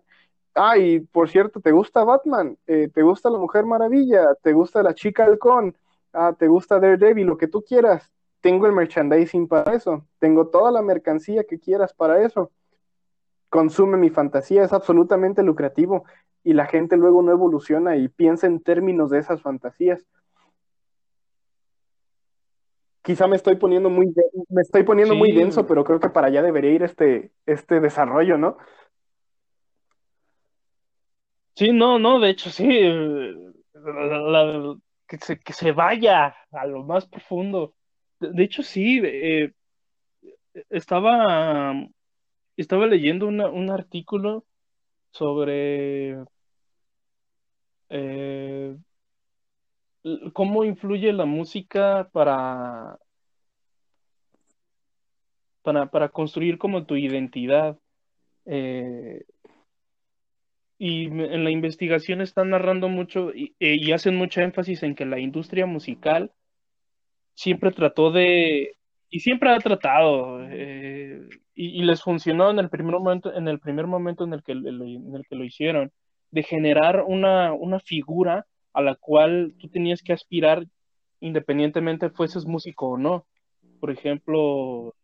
Ah, 0.55 0.77
y 0.77 0.99
por 0.99 1.29
cierto, 1.29 1.59
¿te 1.61 1.71
gusta 1.71 2.03
Batman? 2.03 2.57
Eh, 2.67 2.89
¿Te 2.93 3.01
gusta 3.01 3.29
la 3.29 3.37
Mujer 3.37 3.65
Maravilla? 3.65 4.35
¿Te 4.41 4.53
gusta 4.53 4.83
la 4.83 4.93
Chica 4.93 5.25
Halcón? 5.25 5.75
Ah, 6.13 6.33
¿te 6.37 6.47
gusta 6.47 6.79
Daredevil? 6.79 7.27
Lo 7.27 7.37
que 7.37 7.47
tú 7.47 7.63
quieras. 7.63 8.11
Tengo 8.41 8.67
el 8.67 8.73
merchandising 8.73 9.47
para 9.47 9.73
eso. 9.73 10.05
Tengo 10.19 10.47
toda 10.47 10.71
la 10.71 10.81
mercancía 10.81 11.43
que 11.43 11.59
quieras 11.59 11.93
para 11.93 12.23
eso. 12.23 12.51
Consume 13.49 13.97
mi 13.97 14.09
fantasía, 14.09 14.63
es 14.63 14.73
absolutamente 14.73 15.43
lucrativo 15.43 16.05
y 16.43 16.53
la 16.53 16.67
gente 16.67 16.97
luego 16.97 17.21
no 17.21 17.31
evoluciona 17.31 17.97
y 17.97 18.07
piensa 18.07 18.47
en 18.47 18.61
términos 18.61 19.09
de 19.09 19.19
esas 19.19 19.41
fantasías. 19.41 20.05
Quizá 23.01 23.27
me 23.27 23.35
estoy 23.35 23.55
poniendo 23.55 23.89
muy 23.89 24.13
me 24.49 24.61
estoy 24.61 24.83
poniendo 24.83 25.13
sí. 25.13 25.19
muy 25.19 25.31
denso, 25.31 25.65
pero 25.65 25.83
creo 25.83 25.99
que 25.99 26.09
para 26.09 26.27
allá 26.27 26.41
debería 26.41 26.71
ir 26.71 26.83
este, 26.83 27.31
este 27.45 27.79
desarrollo, 27.79 28.37
¿no? 28.37 28.57
Sí, 31.55 31.71
no, 31.71 31.99
no, 31.99 32.19
de 32.19 32.29
hecho 32.29 32.49
sí, 32.49 32.67
la, 33.73 34.19
la, 34.19 34.75
que, 35.07 35.17
se, 35.17 35.39
que 35.39 35.53
se 35.53 35.71
vaya 35.71 36.35
a 36.51 36.65
lo 36.65 36.83
más 36.83 37.05
profundo. 37.05 37.73
De, 38.19 38.31
de 38.31 38.43
hecho 38.43 38.63
sí, 38.63 39.01
eh, 39.03 39.51
estaba, 40.69 41.73
estaba 42.55 42.87
leyendo 42.87 43.27
una, 43.27 43.49
un 43.49 43.69
artículo 43.71 44.45
sobre 45.11 46.17
eh, 47.89 48.77
cómo 50.33 50.63
influye 50.63 51.11
la 51.13 51.25
música 51.25 52.09
para, 52.11 52.97
para, 55.61 55.89
para 55.91 56.09
construir 56.09 56.57
como 56.57 56.85
tu 56.85 56.95
identidad. 56.95 57.77
Eh, 58.45 59.23
y 60.77 61.05
en 61.07 61.43
la 61.43 61.51
investigación 61.51 62.21
están 62.21 62.51
narrando 62.51 62.87
mucho 62.87 63.33
y, 63.33 63.53
y, 63.59 63.91
hacen 63.91 64.15
mucho 64.15 64.41
énfasis 64.41 64.81
en 64.83 64.95
que 64.95 65.05
la 65.05 65.19
industria 65.19 65.65
musical 65.65 66.31
siempre 67.33 67.71
trató 67.71 68.11
de, 68.11 68.77
y 69.09 69.19
siempre 69.19 69.49
ha 69.51 69.59
tratado, 69.59 70.41
eh, 70.49 71.27
y, 71.53 71.81
y, 71.81 71.83
les 71.83 72.01
funcionó 72.01 72.49
en 72.49 72.59
el 72.59 72.69
primer 72.69 72.93
momento, 72.93 73.33
en 73.33 73.47
el 73.49 73.59
primer 73.59 73.87
momento 73.87 74.23
en 74.23 74.33
el 74.33 74.43
que, 74.43 74.53
en 74.53 75.15
el 75.15 75.25
que 75.29 75.35
lo 75.35 75.43
hicieron, 75.43 75.91
de 76.31 76.43
generar 76.43 77.03
una, 77.05 77.53
una 77.53 77.79
figura 77.79 78.45
a 78.73 78.81
la 78.81 78.95
cual 78.95 79.55
tú 79.59 79.67
tenías 79.69 80.01
que 80.01 80.13
aspirar 80.13 80.65
independientemente 81.19 82.09
fueses 82.09 82.45
músico 82.45 82.89
o 82.89 82.97
no. 82.97 83.25
Por 83.79 83.91
ejemplo, 83.91 84.95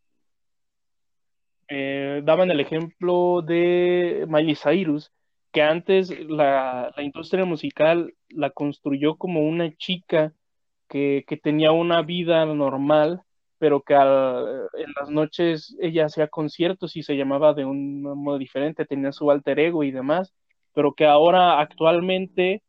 eh, 1.67 2.21
daban 2.23 2.51
el 2.51 2.59
ejemplo 2.59 3.41
de 3.41 4.25
Miley 4.27 4.55
Cyrus, 4.55 5.11
que 5.51 5.61
antes 5.61 6.11
la, 6.27 6.93
industria 6.97 7.45
musical 7.45 8.13
la 8.29 8.49
construyó 8.49 9.15
como 9.15 9.41
una 9.41 9.73
chica 9.77 10.33
que, 10.89 11.23
que 11.27 11.37
tenía 11.37 11.71
una 11.71 12.01
vida 12.01 12.45
normal, 12.45 13.21
pero 13.57 13.81
que 13.81 13.95
al, 13.95 14.67
en 14.73 14.93
las 14.99 15.09
noches 15.09 15.75
ella 15.81 16.05
hacía 16.05 16.27
conciertos 16.27 16.95
y 16.97 17.03
se 17.03 17.15
llamaba 17.15 17.53
de 17.53 17.65
un 17.65 18.01
modo 18.01 18.37
diferente, 18.37 18.85
tenía 18.85 19.11
su 19.11 19.31
alter 19.31 19.59
ego 19.59 19.83
y 19.83 19.91
demás, 19.91 20.33
pero 20.73 20.93
que 20.93 21.05
ahora 21.05 21.59
actualmente 21.59 22.61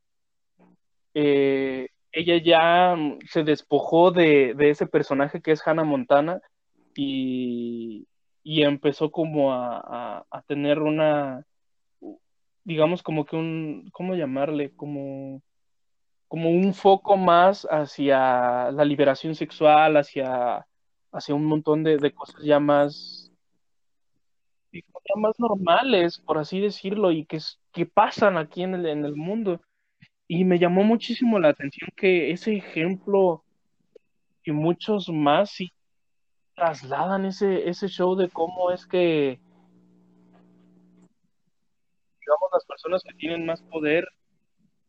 eh, 1.18 1.88
ella 2.12 2.36
ya 2.36 2.94
se 3.26 3.42
despojó 3.42 4.10
de, 4.10 4.52
de, 4.54 4.68
ese 4.68 4.86
personaje 4.86 5.40
que 5.40 5.52
es 5.52 5.66
Hannah 5.66 5.82
Montana 5.82 6.42
y, 6.94 8.06
y 8.42 8.62
empezó 8.64 9.10
como 9.10 9.50
a, 9.54 10.26
a, 10.30 10.42
tener 10.42 10.80
una, 10.80 11.46
digamos 12.64 13.02
como 13.02 13.24
que 13.24 13.34
un, 13.34 13.88
¿cómo 13.94 14.14
llamarle? 14.14 14.74
Como, 14.76 15.40
como 16.28 16.50
un 16.50 16.74
foco 16.74 17.16
más 17.16 17.66
hacia 17.70 18.70
la 18.72 18.84
liberación 18.84 19.34
sexual, 19.34 19.96
hacia, 19.96 20.66
hacia 21.12 21.34
un 21.34 21.46
montón 21.46 21.82
de, 21.82 21.96
de 21.96 22.12
cosas 22.12 22.42
ya 22.42 22.60
más, 22.60 23.32
más 25.16 25.38
normales, 25.38 26.18
por 26.18 26.36
así 26.36 26.60
decirlo, 26.60 27.10
y 27.10 27.24
que, 27.24 27.38
que 27.72 27.86
pasan 27.86 28.36
aquí 28.36 28.64
en 28.64 28.74
el, 28.74 28.84
en 28.84 29.06
el 29.06 29.16
mundo. 29.16 29.62
Y 30.28 30.44
me 30.44 30.58
llamó 30.58 30.82
muchísimo 30.82 31.38
la 31.38 31.50
atención 31.50 31.90
que 31.96 32.30
ese 32.32 32.56
ejemplo 32.56 33.44
y 34.44 34.52
muchos 34.52 35.08
más 35.08 35.50
sí 35.50 35.72
trasladan 36.54 37.26
ese, 37.26 37.68
ese 37.68 37.88
show 37.88 38.16
de 38.16 38.28
cómo 38.28 38.70
es 38.70 38.86
que, 38.86 39.38
digamos, 42.20 42.50
las 42.52 42.64
personas 42.64 43.02
que 43.02 43.14
tienen 43.14 43.46
más 43.46 43.62
poder 43.62 44.08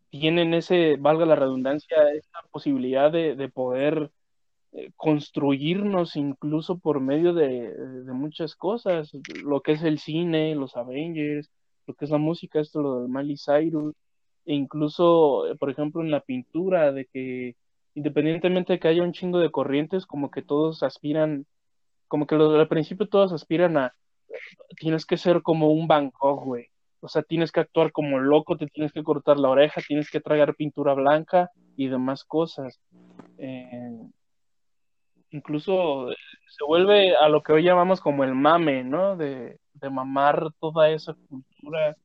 tienen 0.09 0.53
ese, 0.53 0.95
valga 0.97 1.25
la 1.25 1.35
redundancia, 1.35 1.97
esa 2.13 2.39
posibilidad 2.51 3.11
de, 3.11 3.35
de 3.35 3.49
poder 3.49 4.11
eh, 4.71 4.91
construirnos 4.95 6.15
incluso 6.15 6.77
por 6.79 6.99
medio 7.01 7.33
de, 7.33 7.73
de, 7.73 8.13
muchas 8.13 8.55
cosas, 8.55 9.11
lo 9.43 9.61
que 9.61 9.73
es 9.73 9.83
el 9.83 9.99
cine, 9.99 10.55
los 10.55 10.77
Avengers, 10.77 11.51
lo 11.85 11.93
que 11.93 12.05
es 12.05 12.11
la 12.11 12.17
música, 12.17 12.59
esto 12.59 12.81
lo 12.81 13.01
del 13.01 13.09
Miley 13.09 13.37
Cyrus, 13.37 13.95
e 14.47 14.55
incluso, 14.55 15.45
eh, 15.47 15.55
por 15.57 15.69
ejemplo, 15.69 16.01
en 16.01 16.09
la 16.09 16.21
pintura, 16.21 16.93
de 16.93 17.05
que 17.05 17.55
independientemente 17.95 18.73
de 18.73 18.79
que 18.79 18.87
haya 18.87 19.03
un 19.03 19.11
chingo 19.11 19.39
de 19.39 19.51
corrientes, 19.51 20.05
como 20.05 20.31
que 20.31 20.41
todos 20.41 20.83
aspiran, 20.83 21.45
como 22.07 22.27
que 22.27 22.35
al 22.35 22.67
principio 22.69 23.09
todos 23.09 23.33
aspiran 23.33 23.77
a, 23.77 23.93
tienes 24.77 25.05
que 25.05 25.17
ser 25.17 25.41
como 25.41 25.71
un 25.71 25.87
Bangkok, 25.87 26.45
güey. 26.45 26.67
O 27.01 27.09
sea, 27.09 27.23
tienes 27.23 27.51
que 27.51 27.59
actuar 27.59 27.91
como 27.91 28.19
loco, 28.19 28.57
te 28.57 28.67
tienes 28.67 28.93
que 28.93 29.03
cortar 29.03 29.37
la 29.37 29.49
oreja, 29.49 29.81
tienes 29.85 30.09
que 30.09 30.21
tragar 30.21 30.55
pintura 30.55 30.93
blanca 30.93 31.51
y 31.75 31.87
demás 31.87 32.23
cosas. 32.23 32.79
Eh, 33.37 33.99
incluso 35.31 36.07
se 36.47 36.65
vuelve 36.65 37.15
a 37.17 37.27
lo 37.29 37.43
que 37.43 37.53
hoy 37.53 37.63
llamamos 37.63 37.99
como 37.99 38.23
el 38.23 38.33
mame, 38.33 38.83
¿no? 38.83 39.17
De, 39.17 39.59
de 39.73 39.89
mamar 39.89 40.51
toda 40.59 40.89
esa 40.89 41.15
cultura 41.29 41.97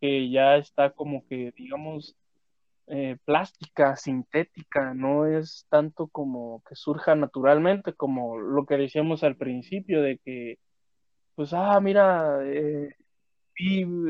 que 0.00 0.30
ya 0.30 0.56
está 0.56 0.90
como 0.90 1.26
que, 1.28 1.52
digamos, 1.56 2.16
eh, 2.88 3.18
plástica, 3.24 3.96
sintética, 3.96 4.94
no 4.94 5.26
es 5.26 5.66
tanto 5.68 6.08
como 6.08 6.62
que 6.68 6.74
surja 6.74 7.14
naturalmente, 7.14 7.92
como 7.94 8.38
lo 8.38 8.64
que 8.66 8.76
decíamos 8.78 9.22
al 9.24 9.36
principio, 9.36 10.02
de 10.02 10.18
que, 10.24 10.58
pues, 11.34 11.52
ah, 11.52 11.80
mira, 11.80 12.38
eh, 12.44 12.94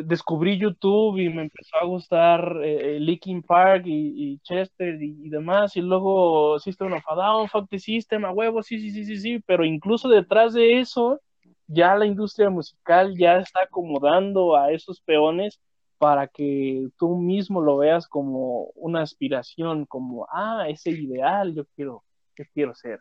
descubrí 0.05 0.59
YouTube 0.59 1.19
y 1.19 1.29
me 1.31 1.43
empezó 1.43 1.77
a 1.81 1.87
gustar 1.87 2.61
eh, 2.63 2.99
Linkin 3.01 3.43
Park 3.43 3.85
y, 3.87 4.39
Chester 4.41 5.03
y, 5.03 5.29
demás, 5.29 5.77
y 5.77 5.81
luego 5.81 6.59
System 6.59 6.93
of 6.93 7.03
a 7.09 7.15
Down, 7.15 7.49
Fuck 7.49 7.69
the 7.71 7.79
System, 7.79 8.25
a 8.25 8.31
huevo, 8.33 8.63
sí, 8.63 8.79
sí, 8.79 8.91
sí, 8.91 9.05
sí, 9.05 9.17
sí, 9.17 9.41
pero 9.47 9.65
incluso 9.65 10.09
detrás 10.09 10.55
de 10.55 10.81
eso, 10.81 11.21
ya 11.67 11.95
la 11.97 12.07
industria 12.07 12.51
musical 12.51 13.17
ya 13.19 13.39
está 13.39 13.63
acomodando 13.63 14.57
a 14.57 14.73
esos 14.73 15.01
peones 15.01 15.61
para 15.99 16.29
que 16.29 16.89
tú 16.97 17.17
mismo 17.17 17.61
lo 17.61 17.79
veas 17.79 18.07
como 18.09 18.71
una 18.75 19.03
aspiración, 19.03 19.85
como, 19.87 20.27
ah, 20.33 20.67
ese 20.69 20.91
ideal 20.91 21.55
yo 21.55 21.65
quiero, 21.75 22.05
yo 22.37 22.45
quiero 22.55 22.75
ser. 22.75 23.01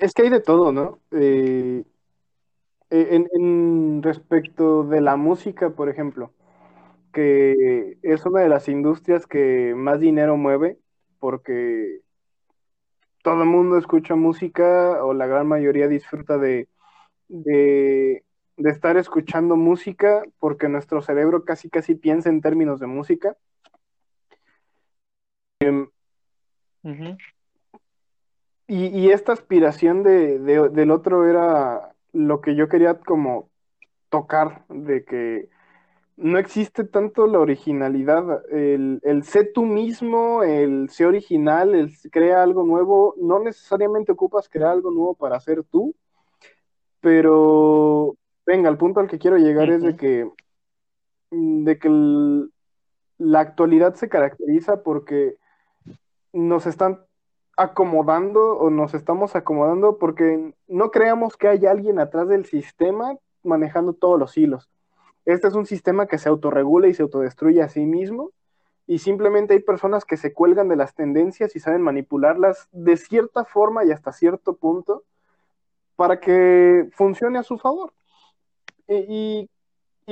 Es 0.00 0.14
que 0.14 0.22
hay 0.22 0.30
de 0.30 0.40
todo, 0.40 0.72
¿no? 0.72 1.00
Eh, 1.10 1.84
en, 2.90 3.28
en, 3.32 4.02
respecto 4.02 4.84
de 4.84 5.00
la 5.00 5.16
música, 5.16 5.70
por 5.70 5.88
ejemplo, 5.88 6.32
que 7.12 7.98
es 8.02 8.24
una 8.24 8.40
de 8.40 8.48
las 8.48 8.68
industrias 8.68 9.26
que 9.26 9.74
más 9.76 10.00
dinero 10.00 10.36
mueve, 10.36 10.78
porque 11.18 12.02
todo 13.26 13.42
el 13.42 13.48
mundo 13.48 13.76
escucha 13.76 14.14
música 14.14 15.04
o 15.04 15.12
la 15.12 15.26
gran 15.26 15.48
mayoría 15.48 15.88
disfruta 15.88 16.38
de, 16.38 16.68
de 18.56 18.70
estar 18.70 18.96
escuchando 18.96 19.56
música, 19.56 20.22
porque 20.38 20.68
nuestro 20.68 21.02
cerebro 21.02 21.44
casi 21.44 21.68
casi 21.68 21.94
piensa 21.94 22.28
en 22.28 22.40
términos 22.40 22.80
de 22.80 22.86
música. 22.86 23.36
Uh 25.60 25.88
-huh. 26.84 27.18
y, 28.66 28.86
y, 28.86 29.10
esta 29.10 29.32
aspiración 29.32 30.02
de, 30.02 30.38
de, 30.38 30.68
del 30.68 30.90
otro 30.90 31.28
era 31.28 31.94
lo 32.12 32.40
que 32.40 32.54
yo 32.54 32.68
quería 32.68 32.98
como 33.00 33.50
tocar, 34.10 34.64
de 34.68 35.04
que 35.04 35.48
no 36.16 36.38
existe 36.38 36.84
tanto 36.84 37.26
la 37.26 37.40
originalidad, 37.40 38.44
el, 38.50 39.00
el 39.02 39.22
sé 39.24 39.44
tú 39.44 39.64
mismo, 39.64 40.42
el 40.42 40.88
sé 40.88 41.04
original, 41.06 41.74
el 41.74 41.92
crea 42.10 42.42
algo 42.42 42.64
nuevo, 42.64 43.14
no 43.18 43.38
necesariamente 43.38 44.12
ocupas 44.12 44.48
crear 44.48 44.70
algo 44.70 44.90
nuevo 44.90 45.14
para 45.14 45.38
ser 45.40 45.62
tú, 45.64 45.94
pero 47.00 48.16
venga, 48.46 48.70
el 48.70 48.78
punto 48.78 49.00
al 49.00 49.08
que 49.08 49.18
quiero 49.18 49.36
llegar 49.36 49.68
uh 49.68 49.72
-huh. 49.72 49.76
es 49.76 49.82
de 49.82 49.96
que, 49.96 50.30
de 51.30 51.78
que 51.78 51.88
el, 51.88 52.52
la 53.18 53.40
actualidad 53.40 53.94
se 53.94 54.08
caracteriza 54.08 54.82
porque 54.82 55.36
nos 56.32 56.66
están 56.66 57.00
acomodando 57.56 58.58
o 58.58 58.70
nos 58.70 58.94
estamos 58.94 59.34
acomodando 59.34 59.98
porque 59.98 60.52
no 60.68 60.90
creamos 60.90 61.36
que 61.36 61.48
hay 61.48 61.66
alguien 61.66 61.98
atrás 61.98 62.28
del 62.28 62.44
sistema 62.44 63.16
manejando 63.42 63.94
todos 63.94 64.18
los 64.18 64.36
hilos. 64.36 64.68
Este 65.24 65.48
es 65.48 65.54
un 65.54 65.66
sistema 65.66 66.06
que 66.06 66.18
se 66.18 66.28
autorregula 66.28 66.88
y 66.88 66.94
se 66.94 67.02
autodestruye 67.02 67.62
a 67.62 67.68
sí 67.68 67.86
mismo 67.86 68.32
y 68.86 68.98
simplemente 68.98 69.54
hay 69.54 69.60
personas 69.60 70.04
que 70.04 70.16
se 70.16 70.32
cuelgan 70.32 70.68
de 70.68 70.76
las 70.76 70.94
tendencias 70.94 71.56
y 71.56 71.60
saben 71.60 71.82
manipularlas 71.82 72.68
de 72.72 72.96
cierta 72.96 73.44
forma 73.44 73.84
y 73.84 73.90
hasta 73.90 74.12
cierto 74.12 74.54
punto 74.56 75.02
para 75.96 76.20
que 76.20 76.88
funcione 76.92 77.38
a 77.38 77.42
su 77.42 77.58
favor. 77.58 77.92
Y, 78.88 79.48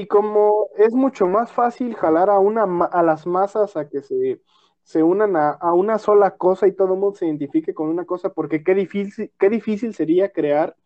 como 0.08 0.68
es 0.76 0.92
mucho 0.92 1.26
más 1.26 1.52
fácil 1.52 1.94
jalar 1.94 2.28
a, 2.28 2.38
una, 2.40 2.64
a 2.86 3.02
las 3.02 3.26
masas 3.26 3.76
a 3.76 3.88
que 3.88 4.02
se 4.02 4.40
se 4.84 5.02
unan 5.02 5.34
a, 5.34 5.50
a, 5.50 5.72
una 5.72 5.98
sola 5.98 6.36
cosa 6.36 6.68
y 6.68 6.72
todo 6.72 6.92
el 6.92 7.00
mundo 7.00 7.16
se 7.16 7.26
identifique 7.26 7.74
con 7.74 7.88
una 7.88 8.04
cosa, 8.04 8.28
porque 8.28 8.62
qué 8.62 8.74
difícil, 8.74 9.32
qué 9.38 9.48
difícil 9.48 9.94
sería 9.94 10.30
crear 10.30 10.76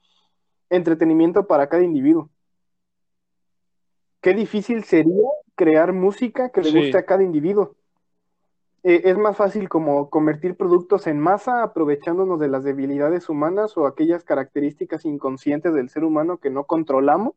entretenimiento 0.70 1.47
para 1.47 1.68
cada 1.68 1.82
individuo. 1.82 2.30
Qué 4.20 4.34
difícil 4.34 4.84
sería 4.84 5.28
crear 5.55 5.93
música 5.93 6.51
que 6.51 6.62
le 6.62 6.80
guste 6.80 6.99
a 6.99 7.07
cada 7.07 7.22
individuo. 7.22 7.76
Eh, 8.84 9.03
es 9.05 9.18
más 9.18 9.36
fácil 9.36 9.68
como 9.68 10.09
convertir 10.09 10.57
productos 10.57 11.09
en 11.09 11.18
masa 11.18 11.64
aprovechándonos 11.64 12.39
de 12.39 12.49
las 12.49 12.62
debilidades 12.62 13.28
humanas 13.28 13.76
o 13.76 13.86
aquellas 13.86 14.22
características 14.22 15.05
inconscientes 15.05 15.74
del 15.74 15.89
ser 15.89 16.05
humano 16.05 16.39
que 16.39 16.51
no 16.51 16.64
controlamos 16.64 17.34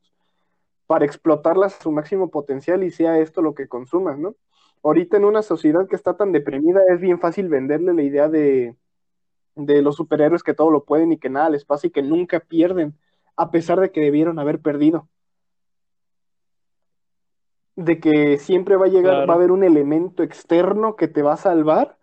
para 0.91 1.05
explotarlas 1.05 1.79
a 1.79 1.83
su 1.83 1.89
máximo 1.89 2.29
potencial 2.29 2.83
y 2.83 2.91
sea 2.91 3.17
esto 3.17 3.41
lo 3.41 3.55
que 3.55 3.69
consumas, 3.69 4.19
¿no? 4.19 4.35
ahorita 4.83 5.15
en 5.15 5.23
una 5.23 5.41
sociedad 5.41 5.87
que 5.87 5.95
está 5.95 6.17
tan 6.17 6.33
deprimida 6.33 6.81
es 6.89 6.99
bien 6.99 7.17
fácil 7.17 7.47
venderle 7.47 7.93
la 7.93 8.01
idea 8.01 8.27
de, 8.27 8.75
de 9.55 9.81
los 9.81 9.95
superhéroes 9.95 10.43
que 10.43 10.53
todo 10.53 10.69
lo 10.69 10.83
pueden 10.83 11.13
y 11.13 11.17
que 11.17 11.29
nada 11.29 11.49
les 11.49 11.63
pasa 11.63 11.87
y 11.87 11.91
que 11.91 12.01
nunca 12.01 12.41
pierden, 12.41 12.97
a 13.37 13.51
pesar 13.51 13.79
de 13.79 13.89
que 13.91 14.01
debieron 14.01 14.37
haber 14.37 14.59
perdido. 14.59 15.07
De 17.77 18.01
que 18.01 18.37
siempre 18.37 18.75
va 18.75 18.87
a 18.87 18.89
llegar, 18.89 19.13
claro. 19.13 19.27
va 19.27 19.33
a 19.33 19.37
haber 19.37 19.51
un 19.53 19.63
elemento 19.63 20.23
externo 20.23 20.97
que 20.97 21.07
te 21.07 21.21
va 21.21 21.35
a 21.35 21.37
salvar, 21.37 21.97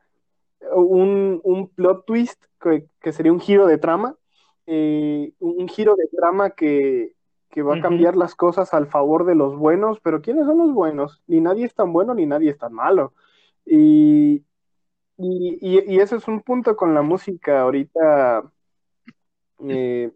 un, 0.74 1.42
un 1.44 1.68
plot 1.68 2.06
twist 2.06 2.42
que, 2.58 2.88
que, 3.02 3.12
sería 3.12 3.34
un 3.34 3.40
giro 3.40 3.66
de 3.66 3.76
trama, 3.76 4.16
eh, 4.64 5.34
un 5.40 5.68
giro 5.68 5.94
de 5.94 6.08
trama 6.08 6.48
que, 6.50 7.17
que 7.50 7.62
va 7.62 7.76
a 7.76 7.80
cambiar 7.80 8.14
uh 8.14 8.16
-huh. 8.18 8.20
las 8.20 8.34
cosas 8.34 8.74
al 8.74 8.86
favor 8.86 9.24
de 9.24 9.34
los 9.34 9.56
buenos, 9.56 10.00
pero 10.00 10.20
¿quiénes 10.22 10.46
son 10.46 10.58
los 10.58 10.72
buenos? 10.72 11.22
Ni 11.26 11.40
nadie 11.40 11.66
es 11.66 11.74
tan 11.74 11.92
bueno 11.92 12.14
ni 12.14 12.26
nadie 12.26 12.50
es 12.50 12.58
tan 12.58 12.72
malo. 12.72 13.14
Y, 13.64 14.44
y, 15.16 15.94
y 15.94 16.00
ese 16.00 16.16
es 16.16 16.28
un 16.28 16.40
punto 16.42 16.76
con 16.76 16.94
la 16.94 17.02
música 17.02 17.62
ahorita. 17.62 18.44
Eh, 19.68 20.12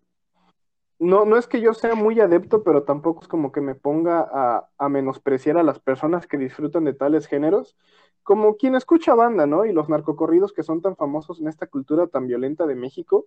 no, 0.99 1.24
no 1.24 1.37
es 1.37 1.47
que 1.49 1.61
yo 1.61 1.74
sea 1.74 1.95
muy 1.95 2.20
adepto, 2.20 2.62
pero 2.62 2.85
tampoco 2.85 3.22
es 3.22 3.28
como 3.28 3.51
que 3.51 3.61
me 3.61 3.74
ponga 3.74 4.20
a, 4.20 4.68
a, 4.78 4.89
menospreciar 4.89 5.59
a 5.59 5.64
las 5.64 5.80
personas 5.80 6.26
que 6.28 6.39
disfrutan 6.39 6.85
de 6.85 6.95
tales 6.95 7.26
géneros, 7.26 7.76
como 8.22 8.57
quien 8.57 8.76
escucha 8.76 9.14
banda, 9.14 9.47
¿no? 9.47 9.64
Y 9.64 9.72
los 9.72 9.89
narcocorridos 9.89 10.53
que 10.53 10.62
son 10.62 10.80
tan 10.80 10.97
famosos 10.97 11.41
en 11.41 11.49
esta 11.49 11.66
cultura 11.66 12.07
tan 12.07 12.28
violenta 12.28 12.66
de 12.66 12.76
México 12.76 13.26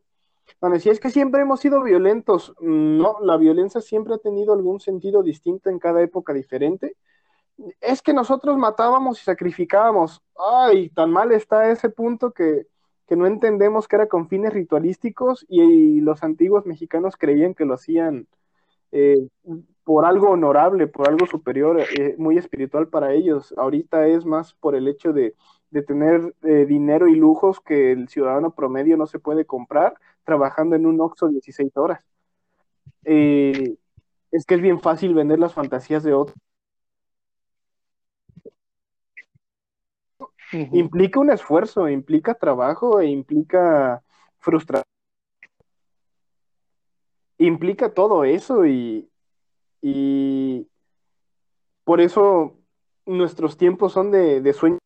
bueno, 0.61 0.79
si 0.79 0.89
es 0.89 0.99
que 0.99 1.09
siempre 1.09 1.41
hemos 1.41 1.59
sido 1.59 1.83
violentos, 1.83 2.53
no, 2.59 3.17
la 3.21 3.37
violencia 3.37 3.81
siempre 3.81 4.13
ha 4.13 4.17
tenido 4.17 4.53
algún 4.53 4.79
sentido 4.79 5.23
distinto 5.23 5.69
en 5.69 5.79
cada 5.79 6.01
época 6.01 6.33
diferente. 6.33 6.95
Es 7.81 8.01
que 8.01 8.13
nosotros 8.13 8.57
matábamos 8.57 9.21
y 9.21 9.23
sacrificábamos. 9.23 10.21
Ay, 10.37 10.89
tan 10.89 11.11
mal 11.11 11.31
está 11.31 11.71
ese 11.71 11.89
punto 11.89 12.31
que, 12.31 12.67
que 13.07 13.15
no 13.15 13.27
entendemos 13.27 13.87
que 13.87 13.95
era 13.95 14.07
con 14.07 14.27
fines 14.27 14.53
ritualísticos 14.53 15.45
y, 15.47 16.01
los 16.01 16.23
antiguos 16.23 16.65
mexicanos 16.65 17.15
creían 17.17 17.53
que 17.53 17.65
lo 17.65 17.75
hacían 17.75 18.27
eh, 18.91 19.27
por 19.83 20.05
algo 20.05 20.29
honorable, 20.29 20.87
por 20.87 21.07
algo 21.07 21.27
superior, 21.27 21.79
eh, 21.79 22.15
muy 22.17 22.37
espiritual 22.37 22.87
para 22.87 23.13
ellos. 23.13 23.53
Ahorita 23.57 24.07
es 24.07 24.25
más 24.25 24.53
por 24.53 24.75
el 24.75 24.87
hecho 24.87 25.13
de, 25.13 25.35
de 25.75 25.83
tener 25.83 26.33
eh, 26.43 26.65
dinero 26.65 27.09
y 27.09 27.15
lujos 27.15 27.59
que 27.59 27.91
el 27.91 28.07
ciudadano 28.07 28.51
promedio 28.51 28.95
no 28.95 29.07
se 29.07 29.19
puede 29.19 29.43
comprar 29.45 29.95
trabajando 30.23 30.77
en 30.77 30.85
un 30.85 31.01
Oxxo 31.01 31.27
16 31.27 31.75
horas. 31.75 32.01
Eh, 33.03 33.75
es 34.31 34.45
que 34.45 34.55
es 34.55 34.61
bien 34.61 34.79
fácil 34.79 35.13
vender 35.13 35.37
las 35.37 35.53
fantasías 35.53 36.03
de 36.03 36.13
otros. 36.13 36.37
Uh 40.53 40.59
-huh. 40.59 40.69
Implica 40.71 41.19
un 41.19 41.29
esfuerzo, 41.29 41.89
implica 41.89 42.35
trabajo 42.35 43.01
e 43.01 43.07
implica 43.07 44.01
frustración. 44.39 44.85
Implica 47.37 47.93
todo 47.93 48.23
eso 48.23 48.65
y, 48.65 49.09
y 49.81 50.69
por 51.83 51.99
eso 51.99 52.57
nuestros 53.05 53.57
tiempos 53.57 53.91
son 53.91 54.11
de, 54.11 54.39
de 54.39 54.53
sueños, 54.53 54.79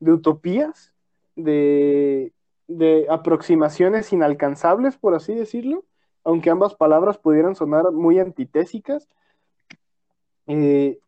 de 0.00 0.12
utopías, 0.12 0.92
de, 1.36 2.32
de 2.66 3.06
aproximaciones 3.10 4.12
inalcanzables, 4.12 4.96
por 4.96 5.14
así 5.14 5.34
decirlo, 5.34 5.84
aunque 6.24 6.50
ambas 6.50 6.74
palabras 6.74 7.18
pudieran 7.18 7.54
sonar 7.54 7.90
muy 7.92 8.18
antitésicas, 8.18 9.08
eh, 10.46 10.98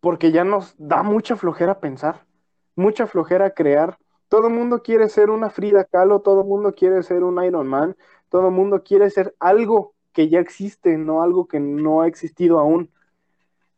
porque 0.00 0.32
ya 0.32 0.44
nos 0.44 0.74
da 0.78 1.02
mucha 1.02 1.36
flojera 1.36 1.80
pensar, 1.80 2.26
mucha 2.74 3.06
flojera 3.06 3.54
crear. 3.54 3.98
Todo 4.28 4.48
el 4.48 4.54
mundo 4.54 4.82
quiere 4.82 5.08
ser 5.08 5.30
una 5.30 5.50
Frida 5.50 5.84
Kahlo, 5.84 6.20
todo 6.20 6.40
el 6.40 6.46
mundo 6.46 6.74
quiere 6.74 7.02
ser 7.02 7.22
un 7.22 7.42
Iron 7.44 7.68
Man, 7.68 7.96
todo 8.28 8.48
el 8.48 8.54
mundo 8.54 8.82
quiere 8.82 9.10
ser 9.10 9.34
algo 9.38 9.94
que 10.12 10.28
ya 10.28 10.40
existe, 10.40 10.96
no 10.96 11.22
algo 11.22 11.46
que 11.46 11.60
no 11.60 12.00
ha 12.00 12.08
existido 12.08 12.58
aún. 12.58 12.90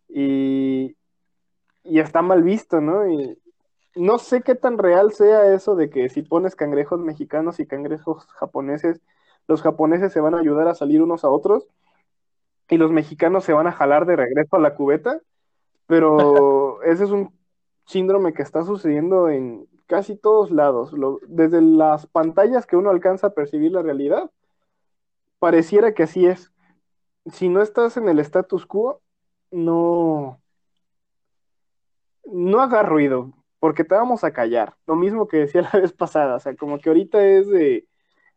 Y, 0.09 0.97
y 1.83 1.99
está 1.99 2.23
mal 2.23 2.43
visto, 2.43 2.81
¿no? 2.81 3.03
No 3.95 4.19
sé 4.19 4.43
qué 4.43 4.55
tan 4.55 4.79
real 4.79 5.13
sea 5.13 5.55
eso 5.55 5.77
de 5.77 5.91
que 5.91 6.09
si 6.09 6.23
pones 6.23 6.57
cangrejos 6.57 7.01
mexicanos 7.01 7.61
y 7.61 7.67
cangrejos 7.67 8.27
japoneses, 8.27 9.01
los 9.47 9.63
japoneses 9.63 10.13
se 10.13 10.21
van 10.21 10.35
a 10.35 10.41
ayudar 10.41 10.69
a 10.69 10.75
salir 10.75 11.03
unos 11.03 11.25
a 11.25 11.31
otros 11.31 11.69
y 12.69 12.79
los 12.79 12.91
mexicanos 12.91 13.45
se 13.45 13.53
van 13.53 13.67
a 13.67 13.73
jalar 13.73 14.07
de 14.07 14.17
regreso 14.17 14.57
a 14.57 14.61
la 14.61 14.75
cubeta, 14.75 15.21
pero 15.87 16.83
ese 16.85 17.05
es 17.05 17.11
un 17.11 17.33
síndrome 17.87 18.33
que 18.33 18.43
está 18.43 18.65
sucediendo 18.65 19.29
en 19.29 19.69
casi 19.87 20.17
todos 20.17 20.51
lados, 20.51 20.93
Lo, 20.93 21.21
desde 21.29 21.61
las 21.61 22.07
pantallas 22.07 22.67
que 22.67 22.77
uno 22.77 22.91
alcanza 22.91 23.29
a 23.29 23.35
percibir 23.35 23.73
la 23.73 23.83
realidad, 23.83 24.31
pareciera 25.39 25.93
que 25.93 26.05
así 26.05 26.27
es. 26.27 26.53
Si 27.31 27.49
no 27.49 27.63
estás 27.63 27.97
en 27.97 28.09
el 28.09 28.19
status 28.19 28.67
quo, 28.67 29.03
no, 29.51 30.41
no 32.25 32.61
haga 32.61 32.83
ruido, 32.83 33.33
porque 33.65 33.83
te 33.83 33.95
vamos 33.95 34.25
a 34.25 34.31
callar. 34.31 34.77
Lo 34.87 34.95
mismo 34.95 35.27
que 35.27 35.39
decía 35.39 35.63
la 35.73 35.81
vez 35.81 35.95
pasada, 35.95 36.35
o 36.35 36.39
sea, 36.39 36.55
como 36.55 36.79
que 36.79 36.91
ahorita 36.91 37.27
es 37.27 37.49
de, 37.49 37.89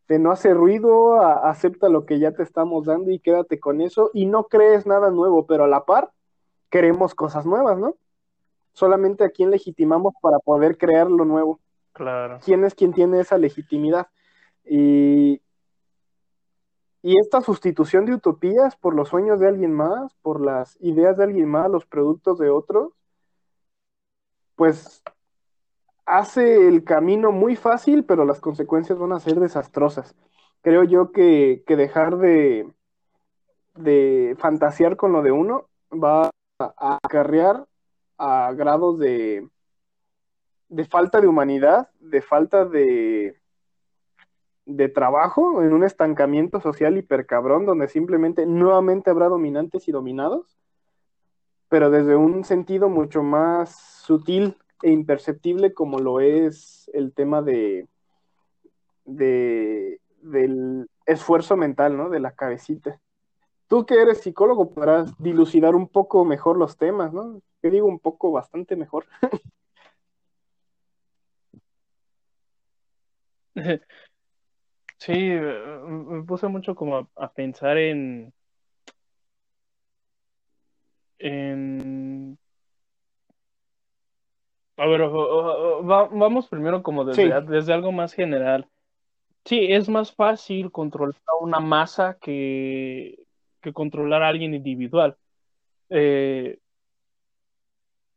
de 0.07 0.19
no 0.19 0.32
hacer 0.32 0.55
ruido, 0.55 1.19
a, 1.19 1.49
acepta 1.49 1.89
lo 1.89 2.05
que 2.05 2.17
ya 2.17 2.32
te 2.32 2.43
estamos 2.43 2.86
dando 2.86 3.11
y 3.11 3.19
quédate 3.19 3.59
con 3.59 3.82
eso 3.82 4.09
y 4.13 4.25
no 4.25 4.45
crees 4.45 4.86
nada 4.86 5.09
nuevo, 5.09 5.45
pero 5.45 5.65
a 5.65 5.67
la 5.67 5.84
par 5.84 6.13
queremos 6.69 7.13
cosas 7.13 7.45
nuevas, 7.45 7.78
¿no? 7.78 7.97
Solamente 8.71 9.25
a 9.25 9.30
quién 9.30 9.51
legitimamos 9.51 10.13
para 10.21 10.39
poder 10.39 10.78
crear 10.78 11.11
lo 11.11 11.25
nuevo. 11.25 11.59
Claro. 11.91 12.39
¿Quién 12.45 12.63
es 12.63 12.73
quien 12.73 12.93
tiene 12.93 13.19
esa 13.19 13.38
legitimidad? 13.38 14.07
Y, 14.63 15.41
y 17.01 17.19
esta 17.19 17.41
sustitución 17.41 18.05
de 18.05 18.13
utopías 18.13 18.78
por 18.78 18.95
los 18.95 19.09
sueños 19.09 19.41
de 19.41 19.49
alguien 19.49 19.73
más, 19.73 20.13
por 20.21 20.39
las 20.39 20.78
ideas 20.80 21.17
de 21.17 21.25
alguien 21.25 21.49
más, 21.49 21.69
los 21.69 21.86
productos 21.86 22.39
de 22.39 22.49
otros, 22.49 22.93
pues 24.55 25.03
hace 26.08 26.68
el 26.68 26.84
camino 26.84 27.32
muy 27.32 27.55
fácil, 27.55 28.05
pero 28.05 28.26
las 28.26 28.39
consecuencias 28.39 28.97
van 28.97 29.12
a 29.12 29.20
ser 29.20 29.39
desastrosas. 29.39 30.16
Creo 30.62 30.84
yo 30.84 31.12
que, 31.12 31.64
que 31.68 31.76
dejar 31.76 32.18
de, 32.18 32.72
de 33.76 34.36
fantasear 34.39 34.95
con 34.95 35.12
lo 35.12 35.22
de 35.22 35.32
uno 35.32 35.70
va 35.91 36.32
a 36.60 36.97
acarrear 37.03 37.68
a 38.18 38.51
grados 38.53 38.97
de, 38.97 39.47
de 40.70 40.86
falta 40.86 41.20
de 41.22 41.28
humanidad, 41.28 41.89
de 41.99 42.22
falta 42.22 42.66
de, 42.66 43.39
de 44.66 44.89
trabajo, 44.89 45.62
en 45.62 45.74
un 45.74 45.84
estancamiento 45.84 46.62
social 46.62 46.97
hipercabrón, 46.97 47.66
donde 47.66 47.89
simplemente 47.89 48.45
nuevamente 48.45 49.10
habrá 49.10 49.28
dominantes 49.28 49.88
y 49.89 49.91
dominados, 49.91 50.58
pero 51.68 51.89
desde 51.89 52.16
un 52.16 52.45
sentido 52.45 52.88
mucho 52.88 53.24
más 53.24 53.76
sutil 53.76 54.58
e 54.82 54.91
imperceptible 54.91 55.73
como 55.73 55.99
lo 55.99 56.19
es 56.19 56.89
el 56.93 57.13
tema 57.13 57.41
de, 57.41 57.88
de 59.05 59.99
del 60.21 60.89
esfuerzo 61.05 61.55
mental, 61.57 61.97
¿no? 61.97 62.09
De 62.09 62.19
la 62.19 62.36
cabecita. 62.36 62.99
Tú 63.67 63.86
que 63.86 64.01
eres 64.01 64.19
psicólogo 64.19 64.71
podrás 64.71 65.17
dilucidar 65.21 65.75
un 65.75 65.88
poco 65.88 66.25
mejor 66.25 66.57
los 66.57 66.78
temas, 66.78 67.13
¿no? 67.13 67.41
Yo 67.61 67.71
digo 67.71 67.88
un 67.88 67.99
poco 67.99 68.32
bastante 68.32 68.75
mejor. 68.75 69.05
Sí, 74.99 75.13
me 75.13 76.23
puse 76.23 76.47
mucho 76.47 76.75
como 76.75 76.97
a, 76.97 77.07
a 77.15 77.32
pensar 77.32 77.78
en, 77.78 78.34
en 81.19 82.38
A 84.78 84.86
ver, 84.86 85.01
va- 85.01 86.07
vamos 86.11 86.47
primero 86.47 86.84
como 86.84 87.03
desde, 87.03 87.23
Sí, 87.23 87.47
desde 87.47 87.73
algo 87.73 87.91
más 87.91 88.13
general. 88.13 88.67
Sí, 89.45 89.67
es 89.71 89.89
más 89.89 90.13
fácil 90.13 90.71
controlar 90.71 91.15
una 91.41 91.59
masa 91.59 92.17
que, 92.19 93.23
que 93.61 93.73
controlar 93.73 94.21
a 94.23 94.28
alguien 94.28 94.53
individual. 94.53 95.15
Eh, 95.89 96.59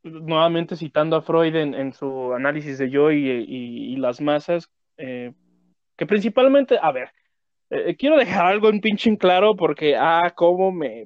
nuevamente 0.02 0.76
citando 0.76 1.16
a 1.16 1.22
Freud 1.22 1.54
en, 1.54 1.74
en 1.74 1.92
su 1.92 2.32
análisis 2.34 2.78
de 2.78 2.90
yo 2.90 3.10
y, 3.10 3.26
y- 3.28 3.92
y 3.92 3.96
las 3.96 4.20
masas, 4.20 4.68
eh, 4.96 5.32
que 5.96 6.06
principalmente, 6.06 6.78
a 6.80 6.90
ver, 6.92 7.10
eh, 7.70 7.96
quiero 7.96 8.16
dejar 8.16 8.46
algo 8.46 8.68
en 8.68 8.80
pinche 8.80 9.08
en 9.10 9.16
claro 9.16 9.54
porque, 9.56 9.96
ah, 9.96 10.32
cómo 10.34 10.72
me, 10.72 11.04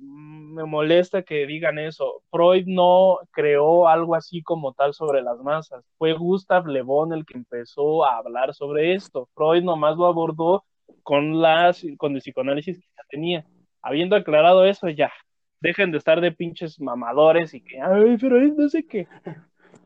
me 0.54 0.64
molesta 0.64 1.22
que 1.22 1.46
digan 1.46 1.78
eso. 1.78 2.22
Freud 2.30 2.64
no 2.66 3.18
creó 3.32 3.88
algo 3.88 4.14
así 4.14 4.42
como 4.42 4.72
tal 4.72 4.94
sobre 4.94 5.22
las 5.22 5.38
masas. 5.40 5.84
Fue 5.98 6.12
Gustav 6.14 6.66
Le 6.66 6.82
Bon 6.82 7.12
el 7.12 7.26
que 7.26 7.36
empezó 7.36 8.04
a 8.04 8.18
hablar 8.18 8.54
sobre 8.54 8.94
esto. 8.94 9.28
Freud 9.34 9.62
nomás 9.62 9.96
lo 9.96 10.06
abordó 10.06 10.64
con, 11.02 11.40
las, 11.42 11.84
con 11.98 12.14
el 12.14 12.20
psicoanálisis 12.20 12.78
que 12.78 12.86
ya 12.96 13.02
tenía. 13.08 13.46
Habiendo 13.82 14.16
aclarado 14.16 14.64
eso, 14.64 14.88
ya. 14.88 15.12
Dejen 15.60 15.90
de 15.92 15.98
estar 15.98 16.20
de 16.20 16.32
pinches 16.32 16.80
mamadores 16.80 17.54
y 17.54 17.62
que, 17.62 17.80
ay, 17.80 18.16
pero 18.20 18.40
no 18.40 18.68
sé 18.68 18.86
qué. 18.86 19.08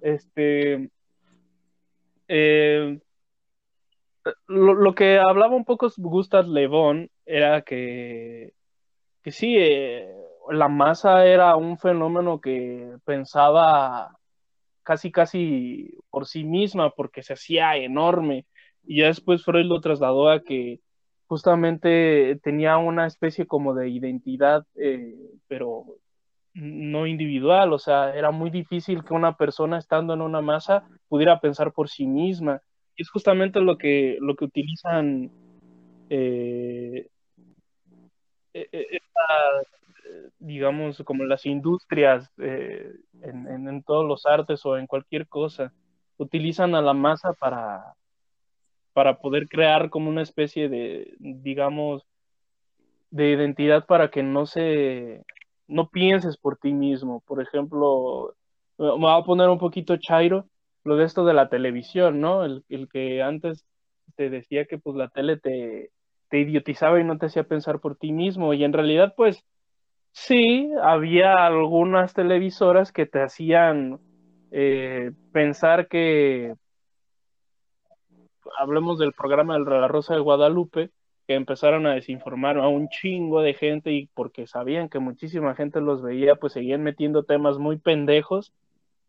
Este. 0.02 0.90
eh, 2.28 2.98
lo, 4.46 4.74
lo 4.74 4.94
que 4.94 5.18
hablaba 5.18 5.56
un 5.56 5.64
poco 5.64 5.88
Gustav 5.96 6.46
Le 6.48 6.66
Bon 6.66 7.08
era 7.26 7.62
que, 7.62 8.52
que 9.22 9.30
sí, 9.30 9.56
eh, 9.58 10.08
la 10.51 10.68
masa 10.68 11.26
era 11.26 11.57
un 11.57 11.78
fenómeno 11.78 12.40
que 12.40 12.96
pensaba 13.05 14.16
casi, 14.82 15.12
casi 15.12 15.99
por 16.11 16.26
sí 16.26 16.44
misma, 16.44 16.90
porque 16.90 17.22
se 17.22 17.34
hacía 17.34 17.76
enorme. 17.76 18.46
Y 18.84 19.01
ya 19.01 19.09
después 19.09 19.44
Freud 19.44 19.66
lo 19.66 19.80
trasladó 19.80 20.30
a 20.30 20.42
que 20.42 20.80
justamente 21.26 22.40
tenía 22.42 22.78
una 22.78 23.07
especie 23.07 23.46
como 23.46 23.74
de 23.74 23.90
identidad, 23.90 24.66
eh, 24.76 25.14
pero 25.46 25.84
no 26.55 27.07
individual, 27.07 27.72
o 27.72 27.78
sea, 27.78 28.16
era 28.16 28.30
muy 28.30 28.51
difícil 28.51 29.05
que 29.05 29.14
una 29.14 29.36
persona 29.36 29.78
estando 29.78 30.14
en 30.14 30.22
una 30.22 30.40
masa 30.40 30.88
pudiera 31.09 31.40
pensar 31.40 31.72
por 31.72 31.88
sí 31.88 32.07
misma. 32.07 32.62
Y 32.96 33.03
es 33.03 33.11
justamente 33.11 33.61
lo 33.61 33.78
que, 33.78 34.16
lo 34.20 34.34
que 34.34 34.46
utilizan 34.46 35.30
eh, 36.11 37.09
e, 38.55 38.68
e, 38.72 38.86
esta, 38.90 39.77
digamos, 40.38 41.02
como 41.04 41.24
las 41.24 41.46
industrias 41.46 42.30
eh, 42.38 42.92
en, 43.22 43.46
en, 43.48 43.68
en, 43.68 43.82
todos 43.82 44.06
los 44.06 44.26
artes 44.26 44.64
o 44.64 44.76
en 44.76 44.86
cualquier 44.86 45.28
cosa, 45.28 45.72
utilizan 46.16 46.74
a 46.74 46.82
la 46.82 46.94
masa 46.94 47.32
para, 47.32 47.94
para 48.92 49.18
poder 49.18 49.48
crear 49.48 49.90
como 49.90 50.11
una 50.11 50.22
especie 50.22 50.68
de, 50.68 51.14
digamos, 51.18 52.06
de 53.11 53.30
identidad 53.30 53.86
para 53.86 54.11
que 54.11 54.22
no 54.22 54.46
se, 54.46 55.24
no 55.66 55.88
pienses 55.88 56.36
por 56.36 56.56
ti 56.59 56.72
mismo. 56.72 57.20
Por 57.26 57.40
ejemplo, 57.42 58.34
me 58.78 58.90
voy 58.90 59.12
a 59.12 59.24
poner 59.24 59.48
un 59.48 59.59
poquito 59.59 59.96
chairo, 59.96 60.46
lo 60.84 60.96
de 60.96 61.04
esto 61.04 61.24
de 61.24 61.34
la 61.34 61.48
televisión, 61.48 62.20
¿no? 62.20 62.44
El, 62.44 62.64
el 62.68 62.88
que 62.88 63.22
antes 63.22 63.66
te 64.16 64.30
decía 64.30 64.66
que 64.66 64.78
pues 64.78 64.96
la 64.96 65.09
tele 65.09 65.36
te, 65.36 65.90
te 66.28 66.40
idiotizaba 66.40 67.00
y 67.00 67.04
no 67.04 67.18
te 67.18 67.26
hacía 67.26 67.44
pensar 67.44 67.80
por 67.80 67.96
ti 67.96 68.12
mismo. 68.12 68.54
Y 68.54 68.64
en 68.64 68.72
realidad, 68.72 69.14
pues, 69.16 69.44
sí, 70.26 70.70
había 70.82 71.46
algunas 71.46 72.14
televisoras 72.14 72.92
que 72.92 73.06
te 73.06 73.22
hacían 73.22 74.00
eh, 74.50 75.12
pensar 75.32 75.88
que, 75.88 76.54
hablemos 78.58 78.98
del 78.98 79.12
programa 79.12 79.58
de 79.58 79.64
La 79.64 79.88
Rosa 79.88 80.14
de 80.14 80.20
Guadalupe, 80.20 80.90
que 81.26 81.34
empezaron 81.34 81.86
a 81.86 81.94
desinformar 81.94 82.58
a 82.58 82.68
un 82.68 82.88
chingo 82.88 83.42
de 83.42 83.54
gente 83.54 83.92
y 83.92 84.06
porque 84.14 84.46
sabían 84.46 84.88
que 84.88 84.98
muchísima 84.98 85.54
gente 85.54 85.80
los 85.80 86.02
veía, 86.02 86.36
pues 86.36 86.54
seguían 86.54 86.82
metiendo 86.82 87.24
temas 87.24 87.58
muy 87.58 87.78
pendejos 87.78 88.52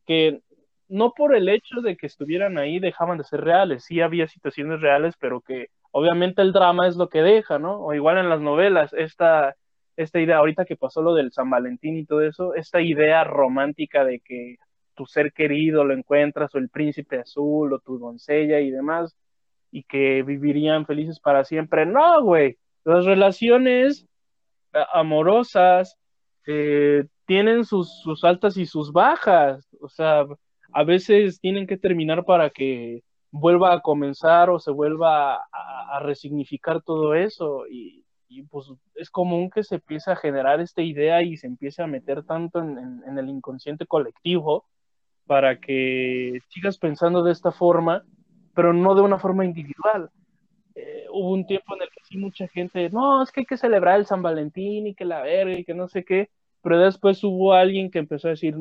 que 0.06 0.42
no 0.90 1.14
por 1.14 1.36
el 1.36 1.48
hecho 1.50 1.82
de 1.82 1.96
que 1.96 2.08
estuvieran 2.08 2.58
ahí 2.58 2.80
dejaban 2.80 3.18
de 3.20 3.24
ser 3.24 3.42
reales, 3.42 3.86
sí 3.86 4.02
había 4.02 4.28
situaciones 4.28 4.82
reales, 4.82 5.16
pero 5.20 5.40
que 5.42 5.68
obviamente 5.92 6.42
el 6.42 6.52
drama 6.52 6.88
es 6.88 6.98
lo 6.98 7.10
que 7.10 7.22
deja, 7.22 7.60
¿no? 7.60 7.80
O 7.80 7.94
igual 7.94 8.18
en 8.18 8.30
las 8.30 8.42
novelas, 8.42 8.92
esta, 8.94 9.56
esta 10.02 10.20
idea, 10.20 10.38
ahorita 10.38 10.66
que 10.66 10.78
pasó 10.78 11.02
lo 11.02 11.14
del 11.14 11.32
San 11.32 11.50
Valentín 11.50 11.98
y 11.98 12.06
todo 12.06 12.22
eso, 12.22 12.54
esta 12.56 12.82
idea 12.82 13.24
romántica 13.24 14.06
de 14.06 14.20
que 14.22 14.56
tu 14.96 15.06
ser 15.06 15.34
querido 15.34 15.84
lo 15.84 15.94
encuentras, 15.94 16.54
o 16.56 16.58
el 16.58 16.70
príncipe 16.70 17.20
azul, 17.20 17.74
o 17.74 17.80
tu 17.80 18.00
doncella 18.00 18.60
y 18.60 18.72
demás, 18.72 19.16
y 19.72 19.84
que 19.84 20.24
vivirían 20.24 20.86
felices 20.86 21.20
para 21.20 21.44
siempre. 21.44 21.86
No, 21.86 22.24
güey, 22.24 22.58
las 22.86 23.06
relaciones 23.06 24.08
eh, 24.74 24.80
amorosas 24.94 25.98
eh, 26.48 27.06
tienen 27.26 27.66
sus, 27.66 28.02
sus 28.02 28.24
altas 28.24 28.58
y 28.58 28.66
sus 28.66 28.92
bajas, 28.92 29.68
o 29.82 29.90
sea, 29.90 30.26
a 30.72 30.84
veces 30.84 31.40
tienen 31.40 31.68
que 31.68 31.78
terminar 31.78 32.24
para 32.26 32.50
que 32.50 33.04
vuelva 33.32 33.74
a 33.74 33.82
comenzar 33.82 34.50
o 34.50 34.60
se 34.60 34.72
vuelva 34.72 35.36
a, 35.36 36.00
resignificar 36.02 36.82
todo 36.82 37.16
eso 37.16 37.68
y, 37.68 38.06
pues 38.50 38.68
es 38.96 39.10
común 39.10 39.50
que 39.50 39.64
se 39.64 39.76
empiece 39.76 40.12
a 40.12 40.16
generar 40.16 40.60
esta 40.60 40.82
idea 40.82 41.22
y 41.22 41.38
se 41.38 41.48
empiece 41.48 41.82
a 41.82 41.88
meter 41.88 42.24
tanto 42.24 42.60
en, 42.60 43.18
el 43.18 43.30
inconsciente 43.30 43.86
colectivo 43.86 44.66
para 45.26 45.60
que 45.60 46.40
sigas 46.50 46.78
pensando 46.78 47.24
de 47.24 47.32
esta 47.32 47.52
forma, 47.52 48.04
pero 48.56 48.74
no 48.74 48.96
de 48.96 49.02
una 49.02 49.20
forma 49.20 49.46
individual. 49.46 50.10
Eh, 50.76 51.06
hubo 51.12 51.34
un 51.34 51.46
tiempo 51.46 51.76
en 51.76 51.84
el 51.84 51.90
que 51.90 52.04
sí 52.04 52.18
mucha 52.18 52.48
gente, 52.48 52.90
no, 52.90 53.22
es 53.24 53.32
que 53.32 53.42
hay 53.42 53.46
que 53.46 53.58
celebrar 53.58 54.00
el 54.00 54.06
San 54.06 54.22
Valentín 54.22 54.88
y 54.88 54.96
que 54.96 55.06
la 55.06 55.22
verga 55.22 55.58
y 55.58 55.66
que 55.66 55.74
no 55.74 55.88
sé 55.88 56.04
qué, 56.06 56.30
pero 56.62 56.80
después 56.80 57.24
hubo 57.24 57.54
alguien 57.54 57.92
que 57.92 58.00
empezó 58.00 58.28
a 58.28 58.32
decir, 58.32 58.56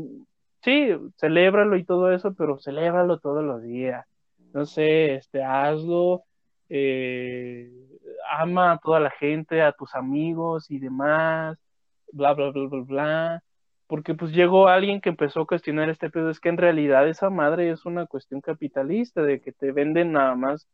sí, 0.62 0.88
celébralo 1.18 1.76
y 1.76 1.84
todo 1.84 2.12
eso, 2.12 2.34
pero 2.34 2.58
celébralo 2.58 3.18
todos 3.18 3.44
los 3.44 3.62
días 3.62 4.06
no 4.52 4.66
sé, 4.66 5.14
este, 5.16 5.42
hazlo, 5.42 6.24
eh, 6.68 7.70
ama 8.30 8.72
a 8.72 8.78
toda 8.78 9.00
la 9.00 9.10
gente, 9.10 9.62
a 9.62 9.72
tus 9.72 9.94
amigos 9.94 10.70
y 10.70 10.78
demás, 10.78 11.58
bla, 12.12 12.34
bla, 12.34 12.50
bla, 12.50 12.68
bla, 12.68 12.82
bla. 12.82 13.42
Porque 13.86 14.14
pues 14.14 14.32
llegó 14.32 14.68
alguien 14.68 15.00
que 15.00 15.08
empezó 15.08 15.42
a 15.42 15.46
cuestionar 15.46 15.88
este 15.88 16.10
pedo, 16.10 16.30
es 16.30 16.40
que 16.40 16.50
en 16.50 16.58
realidad 16.58 17.08
esa 17.08 17.30
madre 17.30 17.70
es 17.70 17.86
una 17.86 18.06
cuestión 18.06 18.40
capitalista, 18.40 19.22
de 19.22 19.40
que 19.40 19.52
te 19.52 19.72
venden 19.72 20.12
nada 20.12 20.34
más 20.34 20.68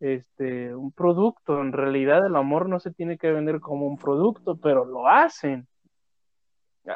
este, 0.00 0.74
un 0.74 0.92
producto. 0.92 1.60
En 1.60 1.72
realidad 1.72 2.26
el 2.26 2.36
amor 2.36 2.68
no 2.68 2.80
se 2.80 2.90
tiene 2.92 3.18
que 3.18 3.30
vender 3.30 3.60
como 3.60 3.86
un 3.86 3.98
producto, 3.98 4.56
pero 4.56 4.84
lo 4.84 5.08
hacen. 5.08 5.66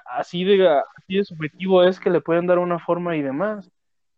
Así 0.06 0.44
de, 0.44 0.68
así 0.68 1.16
de 1.16 1.24
subjetivo 1.24 1.82
es 1.82 1.98
que 2.00 2.10
le 2.10 2.20
pueden 2.20 2.46
dar 2.46 2.58
una 2.58 2.78
forma 2.78 3.16
y 3.16 3.22
demás. 3.22 3.70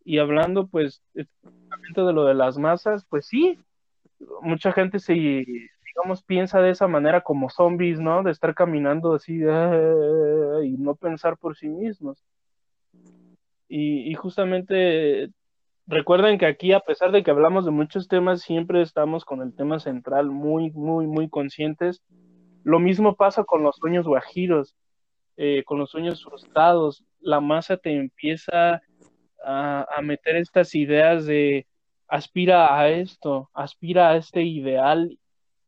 Y 0.04 0.18
hablando 0.18 0.66
pues 0.66 1.02
de 1.12 2.12
lo 2.12 2.24
de 2.24 2.34
las 2.34 2.58
masas, 2.58 3.04
pues 3.08 3.26
sí, 3.26 3.58
mucha 4.40 4.72
gente 4.72 4.98
se, 4.98 5.14
digamos, 5.14 6.22
piensa 6.24 6.60
de 6.60 6.70
esa 6.70 6.88
manera 6.88 7.20
como 7.22 7.50
zombies, 7.50 8.00
¿no? 8.00 8.22
De 8.22 8.30
estar 8.30 8.54
caminando 8.54 9.14
así 9.14 9.34
y 9.34 10.76
no 10.78 10.94
pensar 10.94 11.36
por 11.38 11.56
sí 11.56 11.68
mismos. 11.68 12.24
Y, 13.68 14.12
justamente 14.14 15.30
recuerden 15.86 16.36
que 16.38 16.44
aquí, 16.44 16.72
a 16.72 16.80
pesar 16.80 17.10
de 17.10 17.22
que 17.22 17.30
hablamos 17.30 17.64
de 17.64 17.70
muchos 17.70 18.06
temas, 18.06 18.42
siempre 18.42 18.82
estamos 18.82 19.24
con 19.24 19.40
el 19.40 19.54
tema 19.54 19.78
central 19.78 20.26
muy, 20.30 20.70
muy, 20.72 21.06
muy 21.06 21.30
conscientes. 21.30 22.02
Lo 22.64 22.78
mismo 22.78 23.16
pasa 23.16 23.44
con 23.44 23.62
los 23.62 23.76
sueños 23.76 24.06
guajiros, 24.06 24.76
eh, 25.38 25.62
con 25.64 25.78
los 25.78 25.90
sueños 25.90 26.22
frustrados. 26.22 27.02
La 27.20 27.40
masa 27.40 27.78
te 27.78 27.96
empieza 27.96 28.82
a, 29.42 30.00
meter 30.02 30.36
estas 30.36 30.74
ideas 30.74 31.24
de 31.24 31.66
aspira 32.12 32.78
a 32.78 32.90
esto, 32.90 33.48
aspira 33.54 34.10
a 34.10 34.16
este 34.16 34.42
ideal 34.42 35.18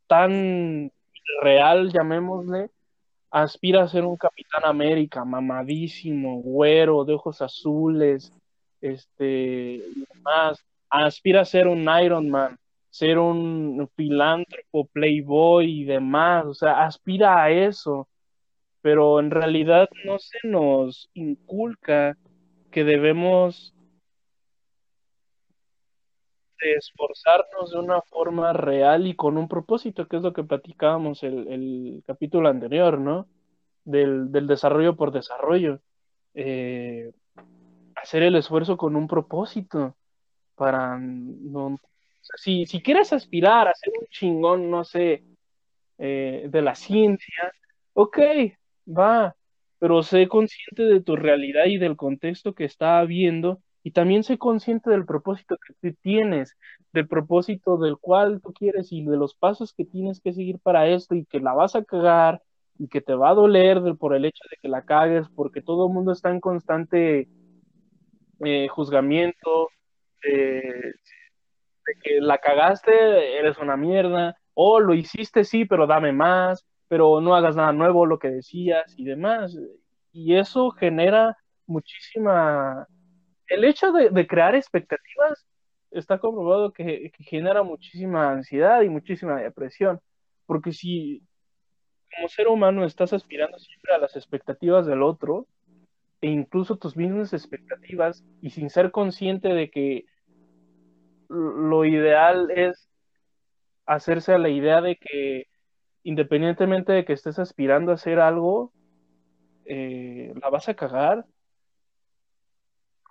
tan 0.07 0.93
real, 1.41 1.91
llamémosle, 1.91 2.69
aspira 3.31 3.83
a 3.83 3.89
ser 3.89 4.05
un 4.05 4.19
Capitán 4.19 4.67
América, 4.67 5.25
mamadísimo, 5.25 6.43
güero, 6.43 7.07
de 7.07 7.15
ojos 7.15 7.41
azules, 7.41 8.31
este, 8.83 9.83
más, 10.21 10.63
aspira 10.91 11.41
a 11.41 11.47
ser 11.47 11.67
un 11.67 11.89
Iron 12.05 12.29
Man, 12.29 12.59
ser 12.91 13.19
un 13.19 13.89
filántropo, 13.97 14.85
playboy 14.93 15.81
y 15.81 15.85
demás, 15.85 16.45
o 16.45 16.53
sea, 16.53 16.85
aspira 16.85 17.43
a 17.43 17.51
eso, 17.51 18.07
pero 18.83 19.19
en 19.19 19.31
realidad 19.31 19.89
no 20.05 20.19
se 20.19 20.47
nos 20.47 21.09
inculca 21.15 22.19
que 22.71 22.85
debemos 22.85 23.74
de 26.61 26.75
esforzarnos 26.75 27.73
de 27.73 27.79
una 27.79 28.01
forma 28.03 28.53
real 28.53 29.07
y 29.07 29.15
con 29.15 29.37
un 29.37 29.49
propósito, 29.49 30.07
que 30.09 30.17
es 30.17 30.23
lo 30.23 30.33
que 30.33 30.45
platicábamos 30.45 31.23
el, 31.23 31.49
el 31.49 32.03
capítulo 32.07 32.49
anterior, 32.49 32.99
¿no? 32.99 33.29
Del, 33.85 34.31
desarrollo 34.47 34.97
por 34.97 35.13
desarrollo. 35.13 35.81
Eh, 36.35 37.13
hacer 37.97 38.23
el 38.23 38.37
esfuerzo 38.37 38.77
con 38.77 38.97
un 38.97 39.07
propósito 39.07 39.97
para 40.57 40.99
no... 40.99 41.79
si, 42.37 42.67
si 42.67 42.83
quieres 42.83 43.13
aspirar 43.13 43.69
a 43.69 43.75
ser 43.75 43.93
un 44.01 44.07
chingón, 44.09 44.71
no 44.71 44.85
sé, 44.85 45.25
eh, 45.99 46.47
de 46.49 46.63
la 46.63 46.75
ciencia, 46.75 47.53
ok, 47.93 48.19
va, 48.87 49.37
pero 49.79 50.03
sé 50.03 50.29
consciente 50.29 50.83
de 50.85 51.01
tu 51.03 51.17
realidad 51.17 51.67
y 51.67 51.79
del 51.79 51.97
contexto 51.97 52.55
que 52.55 52.65
está 52.65 52.99
habiendo 52.99 53.61
y 53.85 53.93
también 53.93 54.25
sé 54.25 54.39
consciente 54.39 54.91
del 54.91 55.05
propósito 55.05 55.57
que 55.81 55.93
tienes, 55.93 56.57
del 56.93 57.07
propósito 57.07 57.77
del 57.77 57.99
cual 57.99 58.41
tú 58.43 58.53
quieres 58.53 58.91
y 58.91 59.05
de 59.05 59.17
los 59.17 59.35
pasos 59.35 59.75
que 59.75 59.85
tienes 59.85 60.21
que 60.21 60.33
seguir 60.33 60.59
para 60.59 60.89
esto 60.89 61.15
y 61.15 61.27
que 61.27 61.39
la 61.39 61.53
vas 61.53 61.77
a 61.77 61.85
cagar 61.85 62.43
y 62.79 62.89
que 62.89 63.03
te 63.03 63.15
va 63.15 63.31
a 63.31 63.35
doler 63.35 63.81
por 63.99 64.15
el 64.17 64.25
hecho 64.25 64.43
de 64.51 64.57
que 64.61 64.69
la 64.69 64.85
cagues, 64.85 65.29
porque 65.37 65.61
todo 65.61 65.87
el 65.87 65.93
mundo 65.93 66.13
está 66.13 66.31
en 66.31 66.41
constante 66.41 67.29
eh, 68.41 68.69
juzgamiento, 68.69 69.69
de 70.23 70.95
que 72.03 72.21
la 72.21 72.39
cagaste, 72.39 73.39
eres 73.39 73.59
una 73.59 73.77
mierda, 73.77 74.35
o 74.55 74.81
lo 74.81 74.95
hiciste 74.95 75.45
sí, 75.45 75.67
pero 75.67 75.87
dame 75.87 76.13
más, 76.13 76.65
pero 76.89 77.21
no 77.21 77.35
hagas 77.35 77.55
nada 77.55 77.73
nuevo, 77.73 78.07
lo 78.07 78.19
que 78.19 78.31
decías 78.31 78.95
y 78.97 79.05
demás. 79.05 79.57
Y 80.13 80.37
eso 80.37 80.71
genera 80.71 81.37
muchísima... 81.67 82.87
El 83.49 83.65
hecho 83.65 83.93
de, 83.93 84.27
crear 84.27 84.55
expectativas 84.55 85.47
está 85.91 86.19
comprobado 86.19 86.73
que, 86.73 87.13
genera 87.19 87.63
muchísima 87.63 88.33
ansiedad 88.33 88.83
y 88.83 88.89
muchísima 88.89 89.41
depresión, 89.41 90.01
porque 90.47 90.73
si 90.73 91.23
como 92.15 92.29
ser 92.29 92.49
humano 92.49 92.85
estás 92.85 93.13
aspirando 93.13 93.59
siempre 93.59 93.93
a 93.95 93.99
las 93.99 94.17
expectativas 94.17 94.87
del 94.87 95.03
otro, 95.03 95.47
e 96.21 96.29
incluso 96.29 96.77
tus 96.77 96.97
mismas 96.97 97.33
expectativas, 97.33 98.25
y 98.41 98.51
sin 98.51 98.71
ser 98.71 98.91
consciente 98.91 99.49
de 99.49 99.71
que 99.71 100.05
lo 101.29 101.85
ideal 101.85 102.51
es 102.51 102.89
hacerse 103.87 104.33
a 104.33 104.39
la 104.39 104.49
idea 104.49 104.81
de 104.81 104.97
que 104.97 105.49
independientemente 106.05 106.93
de 106.93 107.05
que 107.05 107.15
estés 107.15 107.39
aspirando 107.39 107.91
a 107.91 107.95
hacer 107.95 108.21
algo, 108.21 108.73
eh, 109.65 110.33
la 110.41 110.51
vas 110.51 110.69
a 110.69 110.75
cagar. 110.75 111.25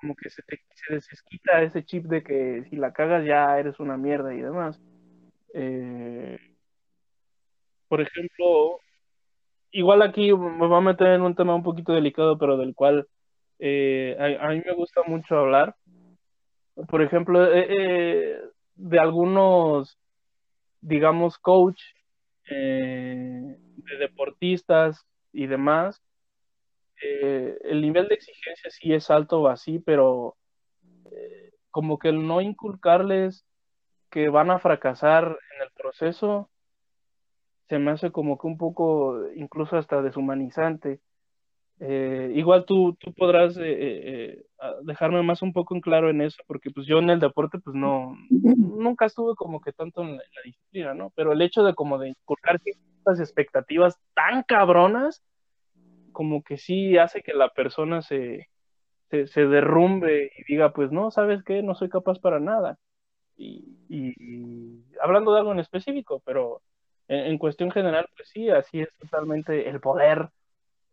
Como 0.03 0.17
que 0.17 0.29
se 0.29 0.41
te 0.41 0.59
se 0.73 0.95
desquita 0.95 1.61
ese 1.61 1.85
chip 1.85 2.07
de 2.07 2.23
que 2.23 2.65
si 2.69 2.75
la 2.75 2.91
cagas 2.91 3.25
ya 3.25 3.57
eres 3.57 3.79
una 3.79 3.95
mierda 3.95 4.33
y 4.33 4.41
demás. 4.41 4.77
Eh, 5.53 6.37
por 7.87 8.01
ejemplo, 8.01 8.81
igual 9.71 10.01
aquí 10.01 10.33
me 10.33 10.67
voy 10.67 10.77
a 10.77 10.81
meter 10.81 11.07
en 11.07 11.21
un 11.21 11.35
tema 11.35 11.55
un 11.55 11.63
poquito 11.63 11.93
delicado, 11.93 12.37
pero 12.37 12.57
del 12.57 12.75
cual 12.75 13.07
eh, 13.59 14.17
a, 14.41 14.49
mí 14.49 14.61
me 14.65 14.73
gusta 14.73 15.03
mucho 15.07 15.37
hablar. 15.37 15.73
Por 16.89 17.01
ejemplo, 17.01 17.39
de 17.39 18.99
algunos, 18.99 19.97
digamos, 20.81 21.37
coach 21.37 21.81
eh, 22.49 23.55
de 23.57 23.97
deportistas 23.99 25.07
y 25.31 25.47
demás, 25.47 26.03
eh, 27.01 27.57
el 27.63 27.81
nivel 27.81 28.07
de 28.07 28.15
exigencia 28.15 28.69
sí 28.69 28.93
es 28.93 29.09
alto 29.09 29.41
o 29.41 29.47
así, 29.47 29.79
pero 29.79 30.35
eh, 31.11 31.51
como 31.71 31.97
que 31.97 32.09
el 32.09 32.25
no 32.25 32.41
inculcarles 32.41 33.45
que 34.09 34.29
van 34.29 34.51
a 34.51 34.59
fracasar 34.59 35.23
en 35.25 35.63
el 35.63 35.71
proceso, 35.73 36.49
se 37.67 37.79
me 37.79 37.91
hace 37.91 38.11
como 38.11 38.37
que 38.37 38.47
un 38.47 38.57
poco 38.57 39.31
incluso 39.35 39.77
hasta 39.77 40.01
deshumanizante. 40.01 40.99
Eh, 41.79 42.31
igual 42.35 42.65
tú, 42.65 42.95
tú 42.99 43.13
podrás 43.13 43.55
dejarme 44.83 45.23
más 45.23 45.41
un 45.41 45.51
poco 45.51 45.75
en 45.75 45.81
claro 45.81 46.09
en 46.09 46.21
eso, 46.21 46.41
porque 46.45 46.69
pues 46.69 46.85
yo 46.85 46.99
en 46.99 47.09
el 47.09 47.19
deporte 47.19 47.57
pues 47.59 47.75
no, 47.75 48.15
nunca 48.29 49.05
estuve 49.05 49.35
como 49.35 49.61
que 49.61 49.71
tanto 49.71 50.01
en 50.01 50.17
la, 50.17 50.23
disciplina, 50.45 50.93
¿no? 50.93 51.11
Pero 51.15 51.31
el 51.31 51.41
hecho 51.41 51.63
de 51.63 51.73
como 51.73 51.97
de 51.97 52.09
inculcar 52.09 52.59
estas 53.05 53.19
expectativas 53.19 53.99
tan 54.13 54.43
cabronas, 54.43 55.23
como 56.13 56.43
que 56.43 56.57
sí 56.57 56.97
hace 56.97 57.21
que 57.23 57.33
la 57.33 57.49
persona 57.49 58.01
se, 58.01 58.49
se, 59.09 59.45
derrumbe 59.47 60.31
y 60.37 60.43
diga, 60.45 60.73
pues 60.73 60.91
no, 60.91 61.11
¿sabes 61.11 61.43
qué? 61.43 61.63
No 61.63 61.75
soy 61.75 61.89
capaz 61.89 62.19
para 62.19 62.39
nada. 62.39 62.77
Y, 63.35 63.65
y, 63.89 64.85
hablando 65.01 65.33
de 65.33 65.39
algo 65.39 65.51
en 65.51 65.59
específico, 65.59 66.21
pero 66.25 66.61
en, 67.07 67.25
en 67.27 67.37
cuestión 67.37 67.71
general, 67.71 68.07
pues 68.15 68.29
sí, 68.29 68.49
así 68.49 68.81
es 68.81 68.89
totalmente 68.99 69.69
el 69.69 69.79
poder 69.81 70.29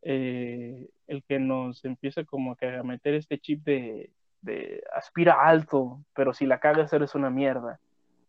eh, 0.03 0.89
el 1.07 1.23
que 1.25 1.39
nos 1.39 1.85
empieza 1.85 2.25
como 2.25 2.57
que 2.57 2.69
a 2.69 2.83
meter 2.83 3.15
este 3.15 3.39
chip 3.39 3.65
de, 3.65 4.13
aspira 4.95 5.47
alto, 5.47 6.03
pero 6.15 6.33
si 6.33 6.47
la 6.47 6.61
cagas 6.61 6.93
eres 6.93 7.15
una 7.15 7.31
mierda. 7.31 7.81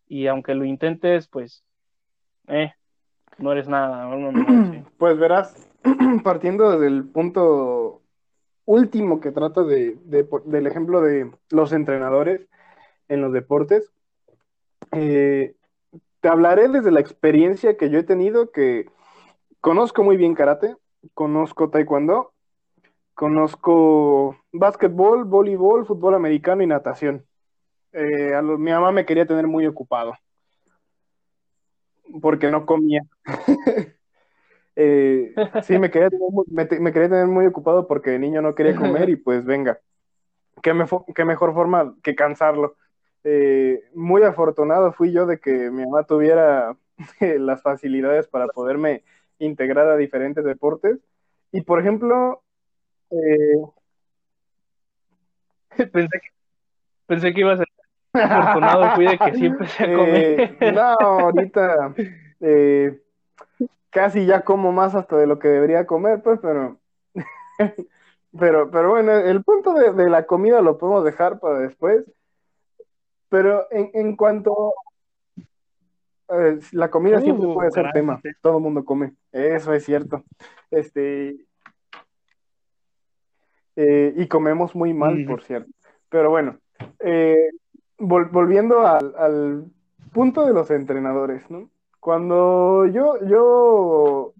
y 0.07 0.27
aunque 0.27 0.55
lo 0.55 0.65
intentes, 0.65 1.27
pues, 1.29 1.63
eh, 2.49 2.73
no 3.37 3.51
eres 3.51 3.67
nada. 3.67 4.09
Pues 4.97 5.17
verás, 5.17 5.55
partiendo 6.23 6.79
del 6.79 7.05
punto 7.05 8.01
último 8.65 9.19
que 9.19 9.31
trata 9.31 9.63
de, 9.63 9.97
del 10.45 10.67
ejemplo 10.67 11.01
de 11.01 11.31
los 11.49 11.73
entrenadores 11.73 12.47
en 13.07 13.21
los 13.21 13.33
deportes, 13.33 13.91
eh, 14.91 15.55
te 16.19 16.27
hablaré 16.27 16.67
desde 16.67 16.91
la 16.91 16.99
experiencia 16.99 17.77
que 17.77 17.89
yo 17.89 17.99
he 17.99 18.03
tenido, 18.03 18.51
que 18.51 18.85
conozco 19.59 20.03
muy 20.03 20.17
bien 20.17 20.35
karate, 20.35 20.75
conozco 21.15 21.71
taekwondo, 21.71 22.33
conozco 23.15 24.37
básquetbol, 24.51 25.25
voleibol, 25.25 25.85
fútbol 25.85 26.13
americano 26.13 26.61
y 26.61 26.67
natación. 26.67 27.25
Eh, 27.91 28.35
a 28.35 28.41
mi 28.41 28.71
mamá 28.71 28.91
me 28.91 29.05
quería 29.05 29.25
tener 29.25 29.47
muy 29.47 29.65
ocupado 29.65 30.13
porque 32.21 32.51
no 32.51 32.65
comía. 32.65 33.01
Eh, 34.77 35.35
sí, 35.63 35.77
me 35.77 35.91
quería, 35.91 36.09
tener, 36.09 37.27
muy 37.27 37.45
ocupado 37.45 37.87
porque 37.87 38.15
el 38.15 38.21
niño 38.21 38.41
no 38.41 38.55
quería 38.55 38.73
comer 38.73 39.09
y 39.09 39.17
pues 39.17 39.43
venga, 39.43 39.81
qué, 40.63 40.73
qué 41.13 41.25
mejor 41.25 41.53
forma 41.53 41.93
que 42.01 42.15
cansarlo. 42.15 42.77
Eh, 43.23 43.83
muy 43.93 44.23
afortunado 44.23 44.93
fui 44.93 45.11
yo 45.11 45.25
de 45.25 45.39
que 45.39 45.69
mi 45.69 45.85
mamá 45.85 46.05
tuviera 46.05 46.77
las 47.19 47.61
facilidades 47.61 48.27
para 48.27 48.47
poderme 48.47 49.03
integrar 49.39 49.87
a 49.89 49.97
diferentes 49.97 50.43
deportes. 50.43 50.99
Y 51.51 51.61
por 51.61 51.79
ejemplo, 51.79 52.41
eh, 53.11 53.57
pensé, 55.91 56.19
que, 56.19 56.29
pensé 57.07 57.33
que 57.33 57.41
iba 57.41 57.53
a 57.53 57.57
ser 57.57 57.67
afortunado 58.13 58.95
fui 58.95 59.07
de 59.07 59.17
que 59.17 59.33
siempre 59.35 59.67
se 59.67 59.85
eh, 59.87 60.71
no, 60.73 60.81
ahorita 60.99 61.93
eh, 62.41 63.01
casi 63.89 64.25
ya 64.25 64.41
como 64.41 64.71
más 64.71 64.95
hasta 64.95 65.17
de 65.17 65.27
lo 65.27 65.39
que 65.39 65.47
debería 65.47 65.85
comer, 65.85 66.21
pues, 66.21 66.39
pero, 66.41 66.79
pero, 68.39 68.71
pero 68.71 68.89
bueno, 68.89 69.11
el 69.11 69.43
punto 69.43 69.73
de, 69.73 70.09
la 70.09 70.25
comida 70.25 70.61
lo 70.61 70.77
podemos 70.77 71.03
dejar 71.03 71.39
para 71.39 71.59
después. 71.59 72.05
Pero 73.29 73.65
en, 73.71 73.91
en 73.93 74.17
cuanto 74.17 74.73
eh, 75.37 76.59
la 76.73 76.89
comida 76.89 77.21
siempre 77.21 77.47
uh, 77.47 77.53
puede 77.53 77.71
ser 77.71 77.91
tema, 77.93 78.21
todo 78.41 78.57
el 78.57 78.63
mundo 78.63 78.83
come, 78.83 79.13
eso 79.31 79.73
es 79.73 79.85
cierto. 79.85 80.23
Este 80.69 81.37
y 83.73 84.27
comemos 84.27 84.75
muy 84.75 84.93
mal, 84.93 85.25
por 85.25 85.41
cierto. 85.41 85.71
Pero 86.09 86.29
bueno, 86.29 86.59
eh, 86.99 87.49
volviendo 88.01 88.85
al, 88.85 89.65
punto 90.13 90.45
de 90.45 90.53
los 90.53 90.69
entrenadores, 90.71 91.49
¿no? 91.49 91.69
Cuando 92.01 92.85
yo, 92.87 93.17
yo 93.25 94.33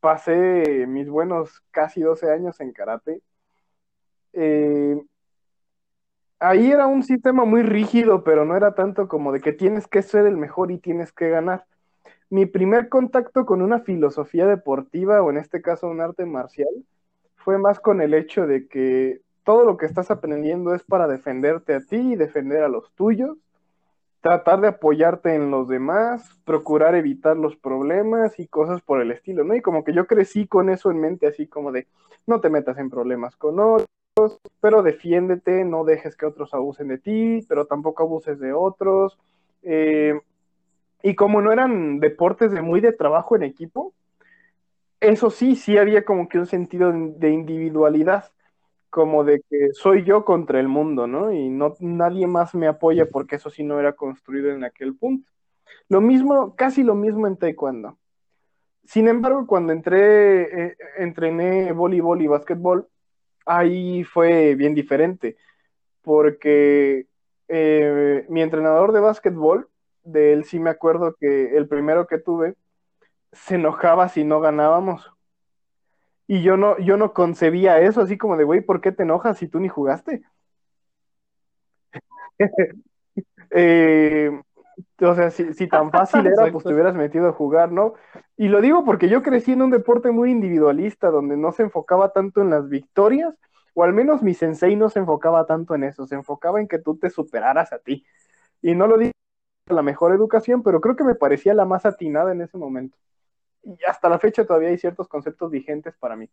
pasé 0.00 0.86
mis 0.86 1.08
buenos 1.08 1.62
casi 1.70 2.02
12 2.02 2.30
años 2.30 2.60
en 2.60 2.72
karate, 2.72 3.22
eh, 4.34 5.02
ahí 6.40 6.70
era 6.70 6.86
un 6.86 7.02
sistema 7.02 7.44
muy 7.46 7.62
rígido, 7.62 8.22
pero 8.22 8.44
no 8.44 8.56
era 8.56 8.74
tanto 8.74 9.08
como 9.08 9.32
de 9.32 9.40
que 9.40 9.52
tienes 9.52 9.86
que 9.86 10.02
ser 10.02 10.26
el 10.26 10.36
mejor 10.36 10.70
y 10.70 10.78
tienes 10.78 11.12
que 11.12 11.30
ganar. 11.30 11.64
Mi 12.28 12.44
primer 12.46 12.88
contacto 12.90 13.46
con 13.46 13.62
una 13.62 13.80
filosofía 13.80 14.46
deportiva, 14.46 15.22
o 15.22 15.30
en 15.30 15.38
este 15.38 15.62
caso 15.62 15.88
un 15.88 16.00
arte 16.02 16.26
marcial, 16.26 16.68
fue 17.36 17.58
más 17.58 17.80
con 17.80 18.02
el 18.02 18.12
hecho 18.12 18.46
de 18.46 18.68
que 18.68 19.22
todo 19.44 19.64
lo 19.64 19.76
que 19.76 19.86
estás 19.86 20.10
aprendiendo 20.10 20.74
es 20.74 20.82
para 20.82 21.06
defenderte 21.06 21.74
a 21.74 21.80
ti 21.80 21.96
y 21.96 22.16
defender 22.16 22.62
a 22.62 22.68
los 22.68 22.92
tuyos, 22.94 23.36
tratar 24.20 24.62
de 24.62 24.68
apoyarte 24.68 25.34
en 25.34 25.50
los 25.50 25.68
demás, 25.68 26.40
procurar 26.46 26.94
evitar 26.94 27.36
los 27.36 27.56
problemas 27.56 28.38
y 28.40 28.46
cosas 28.46 28.80
por 28.80 29.02
el 29.02 29.10
estilo, 29.10 29.44
¿no? 29.44 29.54
Y 29.54 29.60
como 29.60 29.84
que 29.84 29.92
yo 29.92 30.06
crecí 30.06 30.46
con 30.46 30.70
eso 30.70 30.90
en 30.90 31.00
mente, 31.00 31.26
así 31.26 31.46
como 31.46 31.72
de, 31.72 31.86
no 32.26 32.40
te 32.40 32.48
metas 32.48 32.78
en 32.78 32.88
problemas 32.88 33.36
con 33.36 33.60
otros, 33.60 34.40
pero 34.60 34.82
defiéndete, 34.82 35.64
no 35.64 35.84
dejes 35.84 36.16
que 36.16 36.24
otros 36.24 36.54
abusen 36.54 36.88
de 36.88 36.98
ti, 36.98 37.44
pero 37.48 37.66
tampoco 37.66 38.02
abuses 38.02 38.40
de 38.40 38.54
otros. 38.54 39.18
Eh, 39.62 40.18
y 41.02 41.14
como 41.14 41.42
no 41.42 41.52
eran 41.52 42.00
deportes 42.00 42.50
de 42.50 42.62
muy 42.62 42.80
de 42.80 42.92
trabajo 42.92 43.36
en 43.36 43.42
equipo, 43.42 43.92
eso 45.00 45.28
sí, 45.28 45.54
sí 45.54 45.76
había 45.76 46.06
como 46.06 46.30
que 46.30 46.38
un 46.38 46.46
sentido 46.46 46.90
de 46.94 47.30
individualidad 47.30 48.32
como 48.94 49.24
de 49.24 49.42
que 49.50 49.72
soy 49.72 50.04
yo 50.04 50.24
contra 50.24 50.60
el 50.60 50.68
mundo, 50.68 51.08
¿no? 51.08 51.32
Y 51.32 51.48
no 51.48 51.74
nadie 51.80 52.28
más 52.28 52.54
me 52.54 52.68
apoya 52.68 53.06
porque 53.06 53.34
eso 53.34 53.50
sí 53.50 53.64
no 53.64 53.80
era 53.80 53.94
construido 53.94 54.52
en 54.52 54.62
aquel 54.62 54.94
punto. 54.94 55.32
Lo 55.88 56.00
mismo, 56.00 56.54
casi 56.54 56.84
lo 56.84 56.94
mismo 56.94 57.26
en 57.26 57.36
taekwondo. 57.36 57.98
Sin 58.84 59.08
embargo, 59.08 59.48
cuando 59.48 59.72
entré, 59.72 60.42
eh, 60.66 60.76
entrené 60.98 61.72
voleibol 61.72 62.22
y 62.22 62.28
básquetbol, 62.28 62.86
ahí 63.46 64.04
fue 64.04 64.54
bien 64.54 64.76
diferente, 64.76 65.38
porque 66.00 67.08
eh, 67.48 68.24
mi 68.28 68.42
entrenador 68.42 68.92
de 68.92 69.00
básquetbol, 69.00 69.68
de 70.04 70.34
él 70.34 70.44
sí 70.44 70.60
me 70.60 70.70
acuerdo 70.70 71.16
que 71.18 71.56
el 71.56 71.66
primero 71.66 72.06
que 72.06 72.18
tuve, 72.18 72.54
se 73.32 73.56
enojaba 73.56 74.08
si 74.08 74.22
no 74.22 74.40
ganábamos. 74.40 75.10
Y 76.26 76.42
yo 76.42 76.56
no, 76.56 76.78
yo 76.78 76.96
no 76.96 77.12
concebía 77.12 77.80
eso, 77.80 78.00
así 78.00 78.16
como 78.16 78.36
de, 78.36 78.44
güey, 78.44 78.60
¿por 78.62 78.80
qué 78.80 78.92
te 78.92 79.02
enojas 79.02 79.38
si 79.38 79.48
tú 79.48 79.60
ni 79.60 79.68
jugaste? 79.68 80.22
Eh, 83.56 84.32
o 85.00 85.14
sea, 85.14 85.30
si, 85.30 85.68
tan 85.68 85.92
fácil 85.92 86.26
era, 86.26 86.50
pues 86.50 86.64
te 86.64 86.74
hubieras 86.74 86.96
metido 86.96 87.28
a 87.28 87.32
jugar, 87.32 87.70
¿no? 87.70 87.94
Y 88.36 88.48
lo 88.48 88.60
digo 88.60 88.84
porque 88.84 89.08
yo 89.08 89.22
crecí 89.22 89.52
en 89.52 89.62
un 89.62 89.70
deporte 89.70 90.10
muy 90.10 90.32
individualista, 90.32 91.10
donde 91.10 91.36
no 91.36 91.52
se 91.52 91.62
enfocaba 91.62 92.12
tanto 92.12 92.40
en 92.40 92.50
las 92.50 92.68
victorias, 92.68 93.32
o 93.74 93.84
al 93.84 93.92
menos 93.92 94.22
mi 94.22 94.34
sensei 94.34 94.74
no 94.74 94.88
se 94.88 94.98
enfocaba 94.98 95.46
tanto 95.46 95.76
en 95.76 95.84
eso, 95.84 96.08
se 96.08 96.16
enfocaba 96.16 96.60
en 96.60 96.66
que 96.66 96.80
tú 96.80 96.96
te 96.96 97.08
superaras 97.10 97.72
a 97.72 97.78
ti. 97.78 98.04
Y 98.60 98.74
no 98.74 98.88
lo 98.88 98.98
digo 98.98 99.12
la 99.68 99.82
mejor 99.82 100.12
educación, 100.12 100.64
pero 100.64 100.80
creo 100.80 100.96
que 100.96 101.04
me 101.04 101.14
parecía 101.14 101.54
la 101.54 101.66
más 101.66 101.86
atinada 101.86 102.32
en 102.32 102.40
ese 102.40 102.58
momento 102.58 102.96
y 103.64 103.76
hasta 103.86 104.08
la 104.08 104.18
fecha 104.18 104.44
todavía 104.44 104.68
hay 104.68 104.78
ciertos 104.78 105.08
conceptos 105.08 105.50
vigentes 105.50 105.94
para 105.98 106.16
mí. 106.16 106.28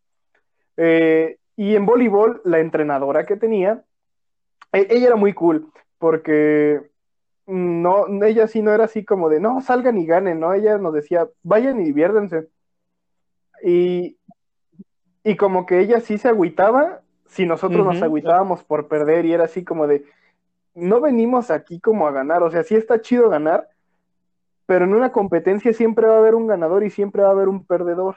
Eh, 0.77 1.38
y 1.55 1.75
en 1.75 1.86
voleibol, 1.86 2.41
la 2.43 2.59
entrenadora 2.59 3.25
que 3.25 3.38
tenía, 3.38 3.84
e, 4.71 4.88
ella 4.89 5.07
era 5.07 5.15
muy 5.15 5.34
cool, 5.34 5.71
porque 5.97 6.82
no, 7.45 8.05
ella 8.23 8.47
sí 8.47 8.61
no 8.61 8.73
era 8.73 8.86
así 8.86 9.03
como 9.03 9.29
de, 9.29 9.39
no, 9.39 9.61
salgan 9.61 9.97
y 9.97 10.05
ganen, 10.05 10.39
¿no? 10.39 10.53
Ella 10.53 10.77
nos 10.77 10.93
decía, 10.93 11.27
vayan 11.43 11.79
y 11.82 11.86
diviérdense. 11.86 12.47
Y, 13.63 14.17
y 15.23 15.36
como 15.36 15.65
que 15.65 15.79
ella 15.79 15.99
sí 15.99 16.17
se 16.17 16.29
agüitaba 16.29 17.01
si 17.27 17.45
nosotros 17.45 17.86
nos 17.86 18.01
agüitábamos 18.01 18.63
por 18.63 18.88
perder 18.88 19.25
y 19.25 19.34
era 19.34 19.45
así 19.45 19.63
como 19.63 19.88
de, 19.88 20.03
no 20.73 20.99
venimos 20.99 21.49
aquí 21.49 21.79
como 21.79 22.07
a 22.07 22.11
ganar, 22.11 22.43
o 22.43 22.51
sea, 22.51 22.63
sí 22.63 22.75
está 22.75 23.01
chido 23.01 23.29
ganar, 23.29 23.69
pero 24.72 24.86
en 24.86 24.93
una 24.93 25.11
competencia 25.11 25.74
siempre 25.74 26.07
va 26.07 26.15
a 26.15 26.19
haber 26.19 26.34
un 26.34 26.47
ganador 26.47 26.86
y 26.86 26.89
siempre 26.89 27.24
va 27.24 27.28
a 27.28 27.32
haber 27.32 27.49
un 27.49 27.65
perdedor. 27.65 28.15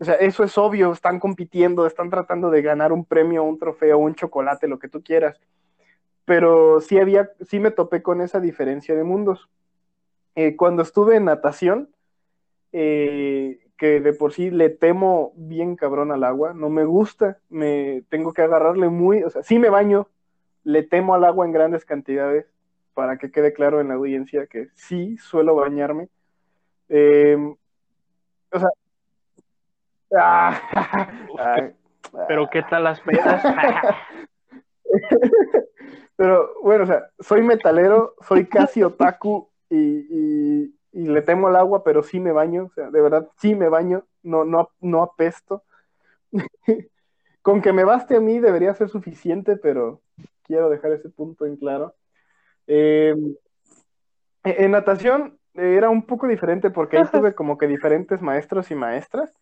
O 0.00 0.04
sea, 0.04 0.14
eso 0.14 0.42
es 0.42 0.58
obvio, 0.58 0.90
están 0.90 1.20
compitiendo, 1.20 1.86
están 1.86 2.10
tratando 2.10 2.50
de 2.50 2.60
ganar 2.60 2.92
un 2.92 3.04
premio, 3.04 3.44
un 3.44 3.56
trofeo, 3.56 3.98
un 3.98 4.16
chocolate, 4.16 4.66
lo 4.66 4.80
que 4.80 4.88
tú 4.88 5.00
quieras. 5.00 5.40
Pero 6.24 6.80
sí 6.80 6.98
había, 6.98 7.30
sí 7.46 7.60
me 7.60 7.70
topé 7.70 8.02
con 8.02 8.20
esa 8.20 8.40
diferencia 8.40 8.96
de 8.96 9.04
mundos. 9.04 9.48
Eh, 10.34 10.56
cuando 10.56 10.82
estuve 10.82 11.14
en 11.14 11.26
natación, 11.26 11.88
eh, 12.72 13.60
que 13.76 14.00
de 14.00 14.12
por 14.14 14.32
sí 14.32 14.50
le 14.50 14.70
temo 14.70 15.34
bien 15.36 15.76
cabrón 15.76 16.10
al 16.10 16.24
agua, 16.24 16.52
no 16.52 16.68
me 16.68 16.84
gusta, 16.84 17.38
me 17.48 18.02
tengo 18.08 18.32
que 18.32 18.42
agarrarle 18.42 18.88
muy, 18.88 19.22
o 19.22 19.30
sea, 19.30 19.44
sí 19.44 19.60
me 19.60 19.70
baño, 19.70 20.08
le 20.64 20.82
temo 20.82 21.14
al 21.14 21.24
agua 21.24 21.46
en 21.46 21.52
grandes 21.52 21.84
cantidades, 21.84 22.46
para 22.98 23.16
que 23.16 23.30
quede 23.30 23.52
claro 23.52 23.80
en 23.80 23.86
la 23.86 23.94
audiencia 23.94 24.48
que 24.48 24.70
sí 24.74 25.16
suelo 25.18 25.54
bañarme. 25.54 26.08
Em, 26.88 27.54
o 28.50 28.58
sea. 28.58 28.70
Pero 32.26 32.50
qué 32.50 32.64
tal 32.64 32.82
las 32.82 33.00
pedas. 33.02 33.40
Pero 36.16 36.54
bueno, 36.60 36.82
o 36.82 36.86
sea, 36.88 37.08
soy 37.20 37.42
metalero, 37.42 38.16
soy 38.26 38.46
casi 38.46 38.82
otaku 38.82 39.48
y, 39.70 40.74
le 40.90 41.22
temo 41.22 41.46
al 41.46 41.54
agua, 41.54 41.84
pero 41.84 42.02
sí 42.02 42.18
me 42.18 42.32
baño, 42.32 42.64
o 42.64 42.70
sea, 42.70 42.90
de 42.90 43.00
verdad 43.00 43.28
sí 43.36 43.54
me 43.54 43.68
baño, 43.68 44.04
no, 44.24 44.44
no, 44.44 44.70
no 44.80 45.04
apesto. 45.04 45.62
Con 47.42 47.62
que 47.62 47.72
me 47.72 47.84
baste 47.84 48.16
a 48.16 48.20
mí 48.20 48.40
debería 48.40 48.74
ser 48.74 48.88
suficiente, 48.88 49.56
pero 49.56 50.00
quiero 50.42 50.68
dejar 50.68 50.90
ese 50.90 51.08
punto 51.10 51.46
en 51.46 51.54
claro. 51.54 51.94
Eh, 52.68 53.16
en 54.44 54.70
natación 54.70 55.38
era 55.54 55.90
un 55.90 56.02
poco 56.06 56.28
diferente 56.28 56.70
porque 56.70 56.98
ahí 56.98 57.04
tuve 57.10 57.34
como 57.34 57.58
que 57.58 57.66
diferentes 57.66 58.22
maestros 58.22 58.70
y 58.70 58.76
maestras. 58.76 59.32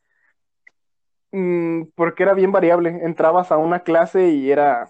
Mm, 1.32 1.88
porque 1.94 2.22
era 2.22 2.32
bien 2.32 2.52
variable. 2.52 2.88
Entrabas 3.02 3.52
a 3.52 3.58
una 3.58 3.80
clase 3.80 4.28
y 4.28 4.50
era 4.50 4.88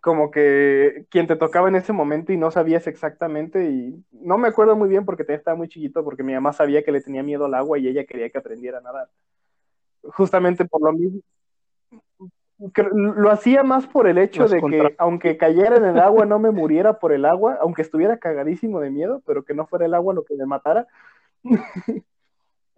como 0.00 0.30
que 0.30 1.04
quien 1.10 1.26
te 1.26 1.34
tocaba 1.34 1.68
en 1.68 1.74
ese 1.74 1.92
momento 1.92 2.32
y 2.32 2.36
no 2.36 2.52
sabías 2.52 2.86
exactamente 2.86 3.68
y 3.68 4.04
no 4.12 4.38
me 4.38 4.46
acuerdo 4.46 4.76
muy 4.76 4.88
bien 4.88 5.04
porque 5.04 5.24
estaba 5.26 5.56
muy 5.56 5.68
chiquito 5.68 6.04
porque 6.04 6.22
mi 6.22 6.32
mamá 6.32 6.52
sabía 6.52 6.84
que 6.84 6.92
le 6.92 7.00
tenía 7.00 7.24
miedo 7.24 7.46
al 7.46 7.54
agua 7.54 7.76
y 7.78 7.88
ella 7.88 8.04
quería 8.04 8.30
que 8.30 8.38
aprendiera 8.38 8.78
a 8.78 8.82
nadar. 8.82 9.08
Justamente 10.02 10.64
por 10.64 10.80
lo 10.80 10.92
mismo. 10.92 11.20
Lo 12.58 13.30
hacía 13.30 13.62
más 13.62 13.86
por 13.86 14.06
el 14.06 14.18
hecho 14.18 14.48
de 14.48 14.60
que 14.62 14.94
aunque 14.98 15.36
cayera 15.36 15.76
en 15.76 15.84
el 15.84 15.98
agua 15.98 16.24
no 16.24 16.38
me 16.38 16.50
muriera 16.50 16.98
por 16.98 17.12
el 17.12 17.24
agua, 17.24 17.58
aunque 17.60 17.82
estuviera 17.82 18.18
cagadísimo 18.18 18.80
de 18.80 18.90
miedo, 18.90 19.22
pero 19.26 19.44
que 19.44 19.54
no 19.54 19.66
fuera 19.66 19.84
el 19.84 19.94
agua 19.94 20.14
lo 20.14 20.24
que 20.24 20.36
me 20.36 20.46
matara. 20.46 20.86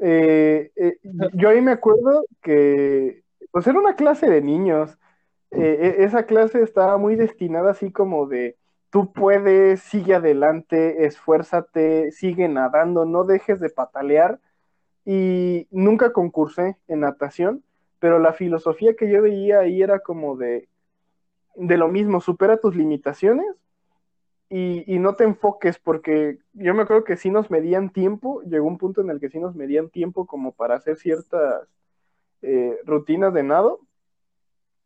Eh, 0.01 0.71
eh, 0.77 0.99
yo 1.35 1.49
ahí 1.49 1.61
me 1.61 1.73
acuerdo 1.73 2.25
que 2.41 3.25
pues 3.51 3.67
era 3.67 3.81
una 3.81 3.97
clase 3.97 4.31
de 4.31 4.41
niños 4.41 4.97
eh, 5.51 5.97
e, 5.99 6.05
esa 6.05 6.27
clase 6.27 6.63
estaba 6.63 6.99
muy 6.99 7.17
destinada 7.17 7.71
así 7.71 7.91
como 7.91 8.27
de, 8.27 8.57
tú 8.91 9.13
puedes, 9.13 9.81
sigue 9.81 10.15
adelante, 10.15 11.07
esfuérzate, 11.07 12.13
sigue 12.13 12.49
nadando, 12.49 13.05
no 13.05 13.25
dejes 13.25 13.61
de 13.61 13.71
patalear. 13.71 14.41
Y 15.05 15.67
nunca 15.71 16.13
concursé 16.13 16.77
en 16.87 17.01
natación, 17.01 17.65
pero 17.99 18.19
la 18.19 18.33
filosofía 18.33 18.95
que 18.95 19.11
yo 19.11 19.23
veía 19.23 19.61
ahí 19.61 19.83
era 19.83 20.01
como 20.01 20.37
de, 20.37 20.69
de 21.57 21.77
lo 21.77 21.89
mismo, 21.89 22.21
supera 22.21 22.59
tus 22.59 22.77
limitaciones 22.77 23.47
y, 24.49 24.85
y, 24.93 24.99
no 24.99 25.15
te 25.15 25.25
enfoques, 25.25 25.79
porque 25.79 26.39
yo 26.55 26.75
me 26.75 26.83
acuerdo 26.83 27.05
que 27.05 27.17
si 27.17 27.31
nos 27.31 27.51
medían 27.51 27.91
tiempo, 27.91 28.43
llegó 28.43 28.67
un 28.67 28.79
punto 28.79 29.03
en 29.03 29.11
el 29.11 29.21
que 29.21 29.29
sí 29.29 29.39
nos 29.39 29.55
medían 29.55 29.91
tiempo 29.91 30.27
como 30.27 30.53
para 30.53 30.77
hacer 30.77 30.97
ciertas 30.97 31.69
eh, 32.43 32.79
rutinas 32.87 33.35
de 33.35 33.43
nado, 33.43 33.81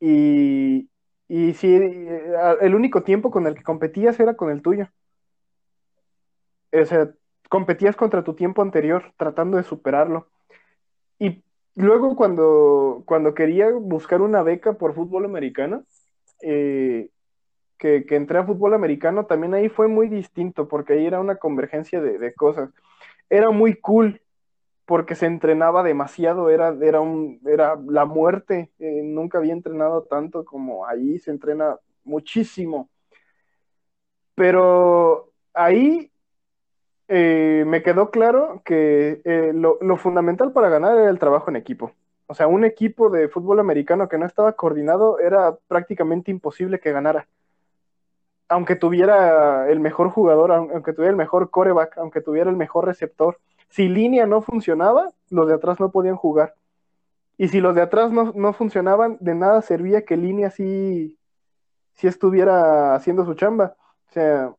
y, 0.00 0.88
y 1.28 1.54
sí, 1.54 1.72
eh, 1.72 2.34
el 2.60 2.74
único 2.74 3.04
tiempo 3.04 3.30
con 3.30 3.46
el 3.46 3.54
que 3.54 3.62
competías 3.62 4.18
era 4.18 4.36
con 4.36 4.50
el 4.50 4.62
tuyo. 4.62 4.88
O 6.72 6.84
sea, 6.84 7.12
competías 7.48 7.94
contra 7.94 8.24
tu 8.24 8.34
tiempo 8.34 8.62
anterior, 8.62 9.12
tratando 9.16 9.58
de 9.58 9.62
superarlo. 9.62 10.28
Luego 11.74 12.16
cuando, 12.16 13.02
cuando 13.06 13.34
quería 13.34 13.70
buscar 13.70 14.20
una 14.20 14.42
beca 14.42 14.74
por 14.74 14.94
fútbol 14.94 15.24
americano, 15.24 15.84
eh, 16.42 17.08
que, 17.78 18.04
que, 18.06 18.16
entré 18.16 18.38
a 18.38 18.44
fútbol 18.46 18.74
americano, 18.74 19.26
también 19.26 19.54
ahí 19.54 19.68
fue 19.68 19.88
muy 19.88 20.08
distinto, 20.08 20.68
porque 20.68 20.94
ahí 20.94 21.06
era 21.06 21.20
una 21.20 21.36
convergencia 21.36 22.00
de, 22.00 22.18
de 22.18 22.34
cosas. 22.34 22.70
Era 23.30 23.50
muy 23.50 23.74
cool 23.76 24.20
porque 24.86 25.14
se 25.14 25.26
entrenaba 25.26 25.82
demasiado, 25.82 26.50
era, 26.50 26.76
era, 26.82 27.00
un, 27.00 27.40
era 27.46 27.76
la 27.88 28.04
muerte, 28.04 28.70
eh, 28.78 29.02
nunca 29.02 29.38
había 29.38 29.54
entrenado 29.54 30.02
tanto 30.04 30.44
como 30.44 30.86
ahí, 30.86 31.18
se 31.18 31.30
entrena 31.30 31.78
muchísimo. 32.04 32.90
Pero 34.34 35.32
ahí 35.54 36.11
eh, 37.14 37.64
me 37.66 37.82
quedó 37.82 38.10
claro 38.10 38.62
que 38.64 39.20
eh, 39.26 39.52
lo, 39.52 39.78
fundamental 39.98 40.50
para 40.52 40.70
ganar 40.70 40.96
era 40.96 41.10
el 41.10 41.18
trabajo 41.18 41.50
en 41.50 41.56
equipo. 41.56 41.92
O 42.26 42.34
sea, 42.34 42.46
un 42.46 42.64
equipo 42.64 43.10
de 43.10 43.28
fútbol 43.28 43.60
americano 43.60 44.08
que 44.08 44.16
no 44.16 44.24
estaba 44.24 44.54
coordinado 44.54 45.18
era 45.18 45.54
prácticamente 45.68 46.30
imposible 46.30 46.80
que 46.80 46.90
ganara. 46.90 47.28
Aunque 48.48 48.76
tuviera 48.76 49.70
el 49.70 49.78
mejor 49.78 50.08
jugador, 50.08 50.52
aunque 50.52 50.94
tuviera 50.94 51.10
el 51.10 51.18
mejor 51.18 51.50
coreback, 51.50 51.98
aunque 51.98 52.22
tuviera 52.22 52.48
el 52.48 52.56
mejor 52.56 52.86
receptor, 52.86 53.36
si 53.68 53.88
línea 53.88 54.24
no 54.24 54.40
funcionaba, 54.40 55.10
los 55.28 55.46
de 55.46 55.54
atrás 55.54 55.80
no 55.80 55.90
podían 55.90 56.16
jugar. 56.16 56.54
Y 57.36 57.48
si 57.48 57.60
los 57.60 57.74
de 57.74 57.82
atrás 57.82 58.10
no, 58.10 58.52
funcionaban, 58.54 59.18
de 59.20 59.34
nada 59.34 59.60
servía 59.60 60.06
que 60.06 60.16
línea 60.16 60.50
sí, 60.50 61.18
sí 61.92 62.06
estuviera 62.06 62.94
haciendo 62.94 63.26
su 63.26 63.34
chamba. 63.34 63.76
O 64.08 64.12
sea, 64.12 64.54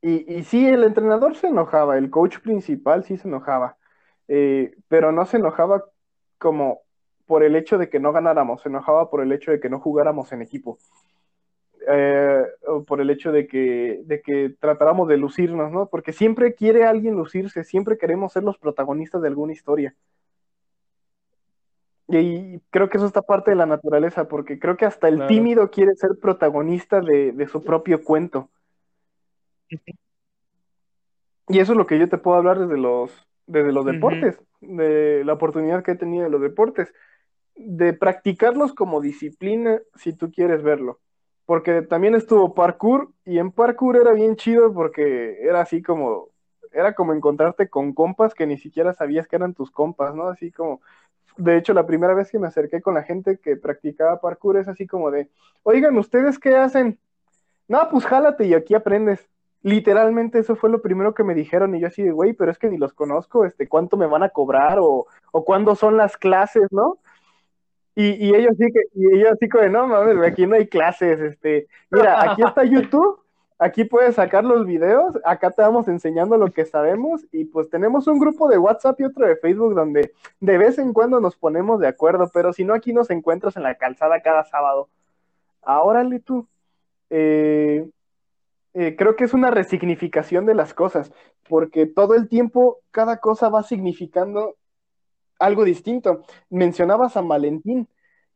y, 0.00 0.32
y 0.32 0.44
sí, 0.44 0.66
el 0.66 0.84
entrenador 0.84 1.36
se 1.36 1.48
enojaba, 1.48 1.98
el 1.98 2.10
coach 2.10 2.38
principal 2.40 3.04
sí 3.04 3.16
se 3.16 3.28
enojaba, 3.28 3.76
eh, 4.28 4.76
pero 4.88 5.12
no 5.12 5.26
se 5.26 5.38
enojaba 5.38 5.84
como 6.38 6.82
por 7.26 7.42
el 7.42 7.56
hecho 7.56 7.78
de 7.78 7.88
que 7.88 8.00
no 8.00 8.12
ganáramos, 8.12 8.62
se 8.62 8.68
enojaba 8.68 9.10
por 9.10 9.22
el 9.22 9.32
hecho 9.32 9.50
de 9.50 9.60
que 9.60 9.68
no 9.68 9.80
jugáramos 9.80 10.32
en 10.32 10.42
equipo. 10.42 10.78
Eh, 11.90 12.44
por 12.86 13.00
el 13.00 13.08
hecho 13.08 13.32
de 13.32 13.46
que, 13.46 14.02
de 14.04 14.20
que 14.20 14.54
tratáramos 14.60 15.08
de 15.08 15.16
lucirnos, 15.16 15.72
¿no? 15.72 15.86
Porque 15.86 16.12
siempre 16.12 16.54
quiere 16.54 16.84
alguien 16.84 17.14
lucirse, 17.14 17.64
siempre 17.64 17.96
queremos 17.96 18.32
ser 18.32 18.42
los 18.42 18.58
protagonistas 18.58 19.22
de 19.22 19.28
alguna 19.28 19.52
historia. 19.52 19.94
Y 22.08 22.60
creo 22.70 22.88
que 22.88 22.96
eso 22.96 23.06
está 23.06 23.22
parte 23.22 23.50
de 23.50 23.56
la 23.56 23.66
naturaleza, 23.66 24.28
porque 24.28 24.58
creo 24.58 24.76
que 24.76 24.86
hasta 24.86 25.08
el 25.08 25.26
tímido 25.26 25.70
quiere 25.70 25.94
ser 25.94 26.18
protagonista 26.20 27.00
de, 27.00 27.48
su 27.50 27.62
propio 27.62 28.02
cuento. 28.02 28.48
Y 31.48 31.58
eso 31.60 31.72
es 31.72 31.78
lo 31.78 31.86
que 31.86 31.98
yo 31.98 32.08
te 32.08 32.18
puedo 32.18 32.36
hablar 32.36 32.58
desde 32.58 32.76
los, 32.76 33.26
desde 33.46 33.72
los 33.72 33.84
deportes, 33.84 34.38
de 34.60 35.24
la 35.24 35.32
oportunidad 35.32 35.82
que 35.82 35.92
he 35.92 35.96
tenido 35.96 36.24
de 36.24 36.30
los 36.30 36.40
deportes, 36.40 36.92
de 37.54 37.92
practicarlos 37.92 38.74
como 38.74 39.00
disciplina 39.00 39.80
si 39.94 40.12
tú 40.12 40.30
quieres 40.30 40.62
verlo 40.62 41.00
porque 41.48 41.80
también 41.80 42.14
estuvo 42.14 42.52
parkour 42.52 43.10
y 43.24 43.38
en 43.38 43.52
parkour 43.52 43.96
era 43.96 44.12
bien 44.12 44.36
chido 44.36 44.74
porque 44.74 45.38
era 45.40 45.62
así 45.62 45.80
como, 45.80 46.28
era 46.72 46.94
como 46.94 47.14
encontrarte 47.14 47.70
con 47.70 47.94
compas 47.94 48.34
que 48.34 48.46
ni 48.46 48.58
siquiera 48.58 48.92
sabías 48.92 49.26
que 49.26 49.36
eran 49.36 49.54
tus 49.54 49.70
compas, 49.70 50.14
¿no? 50.14 50.28
Así 50.28 50.52
como, 50.52 50.82
de 51.38 51.56
hecho, 51.56 51.72
la 51.72 51.86
primera 51.86 52.12
vez 52.12 52.30
que 52.30 52.38
me 52.38 52.48
acerqué 52.48 52.82
con 52.82 52.92
la 52.92 53.02
gente 53.02 53.38
que 53.38 53.56
practicaba 53.56 54.20
parkour 54.20 54.58
es 54.58 54.68
así 54.68 54.86
como 54.86 55.10
de, 55.10 55.30
oigan, 55.62 55.96
¿ustedes 55.96 56.38
qué 56.38 56.54
hacen? 56.54 56.98
No, 57.66 57.88
pues 57.90 58.04
jálate 58.04 58.44
y 58.44 58.52
aquí 58.52 58.74
aprendes. 58.74 59.26
Literalmente 59.62 60.38
eso 60.38 60.54
fue 60.54 60.70
lo 60.70 60.80
primero 60.80 61.14
que 61.14 61.24
me 61.24 61.34
dijeron 61.34 61.74
y 61.74 61.80
yo 61.80 61.88
así 61.88 62.02
de, 62.02 62.12
güey, 62.12 62.32
pero 62.32 62.50
es 62.50 62.58
que 62.58 62.68
ni 62.68 62.78
los 62.78 62.92
conozco, 62.92 63.44
este, 63.44 63.68
¿cuánto 63.68 63.96
me 63.96 64.06
van 64.06 64.22
a 64.22 64.28
cobrar 64.28 64.78
o, 64.80 65.06
o 65.32 65.44
cuándo 65.44 65.74
son 65.74 65.96
las 65.96 66.16
clases, 66.16 66.68
¿no? 66.70 66.98
Y, 68.00 68.32
ellos 68.32 68.54
sí 68.56 68.66
que, 68.72 68.82
y 68.94 69.18
ellos 69.18 69.36
sí 69.40 69.48
que, 69.48 69.68
no 69.68 69.88
mames, 69.88 70.24
aquí 70.24 70.46
no 70.46 70.54
hay 70.54 70.68
clases, 70.68 71.18
este, 71.18 71.66
mira, 71.90 72.30
aquí 72.30 72.42
está 72.44 72.62
YouTube, 72.64 73.18
aquí 73.58 73.84
puedes 73.84 74.14
sacar 74.14 74.44
los 74.44 74.64
videos, 74.64 75.18
acá 75.24 75.50
te 75.50 75.62
vamos 75.62 75.88
enseñando 75.88 76.36
lo 76.36 76.52
que 76.52 76.64
sabemos, 76.64 77.26
y 77.32 77.46
pues 77.46 77.68
tenemos 77.68 78.06
un 78.06 78.20
grupo 78.20 78.48
de 78.48 78.56
WhatsApp 78.56 79.00
y 79.00 79.04
otro 79.04 79.26
de 79.26 79.34
Facebook 79.34 79.74
donde 79.74 80.12
de 80.38 80.58
vez 80.58 80.78
en 80.78 80.92
cuando 80.92 81.18
nos 81.18 81.34
ponemos 81.34 81.80
de 81.80 81.88
acuerdo, 81.88 82.30
pero 82.32 82.52
si 82.52 82.62
no, 82.62 82.72
aquí 82.72 82.92
nos 82.92 83.10
encuentras 83.10 83.56
en 83.56 83.64
la 83.64 83.74
calzada 83.74 84.20
cada 84.20 84.44
sábado. 84.44 84.88
Órale 85.62 86.20
tú. 86.20 86.46
Eh, 87.10 87.88
eh, 88.74 88.96
creo 88.96 89.16
que 89.16 89.24
es 89.24 89.34
una 89.34 89.50
resignificación 89.50 90.46
de 90.46 90.54
las 90.54 90.74
cosas, 90.74 91.12
porque 91.48 91.86
todo 91.86 92.14
el 92.14 92.28
tiempo 92.28 92.78
cada 92.90 93.18
cosa 93.18 93.48
va 93.48 93.62
significando 93.62 94.56
algo 95.38 95.64
distinto. 95.64 96.22
Mencionaba 96.50 97.08
San 97.08 97.28
Valentín. 97.28 97.88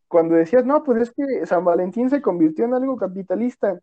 Cuando 0.09 0.35
decías, 0.35 0.65
no, 0.65 0.83
pues 0.83 1.03
es 1.03 1.11
que 1.13 1.47
San 1.47 1.65
Valentín 1.65 2.11
se 2.11 2.23
convirtió 2.23 2.65
en 2.65 2.75
algo 2.75 2.97
capitalista. 2.97 3.81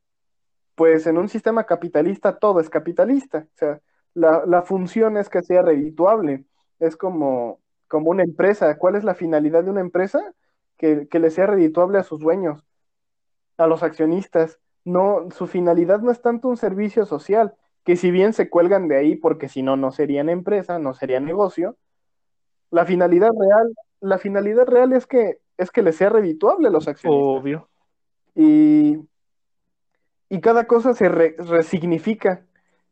Pues 0.76 1.08
en 1.08 1.18
un 1.18 1.30
sistema 1.30 1.66
capitalista 1.66 2.38
todo 2.38 2.60
es 2.60 2.70
capitalista. 2.70 3.47
O 3.56 3.58
sea, 3.58 3.82
la, 4.14 4.62
función 4.64 5.18
es 5.18 5.30
que 5.30 5.41
sea 5.41 5.62
redituable. 5.62 6.45
Es 6.80 6.95
como, 6.97 7.60
como 7.88 8.12
una 8.12 8.24
empresa. 8.24 8.78
¿Cuál 8.78 8.95
es 8.95 9.04
la 9.04 9.16
finalidad 9.16 9.64
de 9.64 9.72
una 9.72 9.82
empresa? 9.82 10.34
Que, 10.78 11.08
que 11.10 11.20
le 11.20 11.32
sea 11.32 11.47
redituable 11.47 12.00
a 12.00 12.04
sus 12.04 12.20
dueños, 12.20 12.64
a 13.58 13.68
los 13.68 13.84
accionistas. 13.84 14.60
No, 14.86 15.30
su 15.32 15.47
finalidad 15.47 15.99
no 15.99 16.11
es 16.11 16.21
tanto 16.21 16.47
un 16.47 16.57
servicio 16.57 17.05
social, 17.05 17.53
que 17.84 17.95
si 17.95 18.11
bien 18.11 18.34
se 18.34 18.49
cuelgan 18.49 18.88
de 18.88 18.97
ahí 18.97 19.15
porque 19.15 19.49
si 19.49 19.61
no, 19.61 19.75
no 19.75 19.91
serían 19.91 20.30
empresa, 20.30 20.80
no 20.80 20.93
sería 20.93 21.19
negocio, 21.19 21.75
la 22.71 22.86
finalidad 22.86 23.32
real, 23.38 23.73
la 23.99 24.17
finalidad 24.17 24.67
real 24.67 24.93
es 24.93 25.07
que 25.07 25.39
es 25.59 25.71
que 25.71 25.82
le 25.82 25.91
sea 25.91 26.09
redituable 26.09 26.69
a 26.69 26.71
los 26.71 26.88
accionistas. 26.88 27.41
Obvio. 27.41 27.67
Y, 28.34 28.97
y 30.30 30.39
cada 30.39 30.65
cosa 30.67 30.93
se 30.93 31.09
resignifica. 31.09 32.45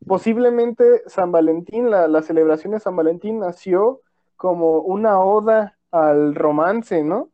Posiblemente 0.06 1.02
San 1.06 1.32
Valentín, 1.32 1.90
la, 1.90 2.06
la, 2.08 2.22
celebración 2.22 2.74
de 2.74 2.80
San 2.80 2.94
Valentín 2.94 3.38
nació 3.40 4.02
como 4.36 4.80
una 4.80 5.18
oda 5.18 5.78
al 5.90 6.34
romance, 6.34 7.02
¿no? 7.02 7.30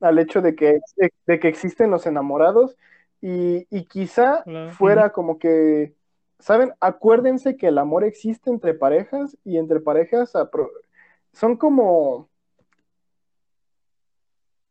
Al 0.00 0.18
hecho 0.18 0.40
de 0.40 0.54
que, 0.54 0.80
de, 1.26 1.38
que 1.38 1.48
existen 1.48 1.90
los 1.90 2.06
enamorados 2.06 2.76
y, 3.20 3.66
y 3.70 3.84
quizá 3.84 4.44
fuera 4.72 5.10
como 5.10 5.38
que, 5.38 5.94
¿saben? 6.38 6.72
Acuérdense 6.80 7.56
que 7.56 7.68
el 7.68 7.78
amor 7.78 8.04
existe 8.04 8.50
entre 8.50 8.74
parejas 8.74 9.36
y 9.44 9.58
entre 9.58 9.80
parejas 9.80 10.32
son 11.32 11.56
como 11.56 12.28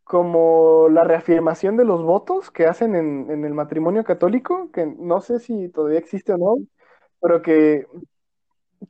como 0.05 0.87
la 0.89 1.03
reafirmación 1.03 1.77
de 1.77 1.83
los 1.83 2.03
votos 2.03 2.51
que 2.51 2.67
hacen 2.67 2.95
en, 2.95 3.43
el 3.43 3.53
matrimonio 3.55 4.03
católico, 4.03 4.69
que 4.71 4.85
no 4.85 5.19
sé 5.19 5.39
si 5.39 5.67
todavía 5.69 5.97
existe 5.97 6.31
o 6.31 6.37
no, 6.37 6.57
pero 7.19 7.41
que, 7.41 7.87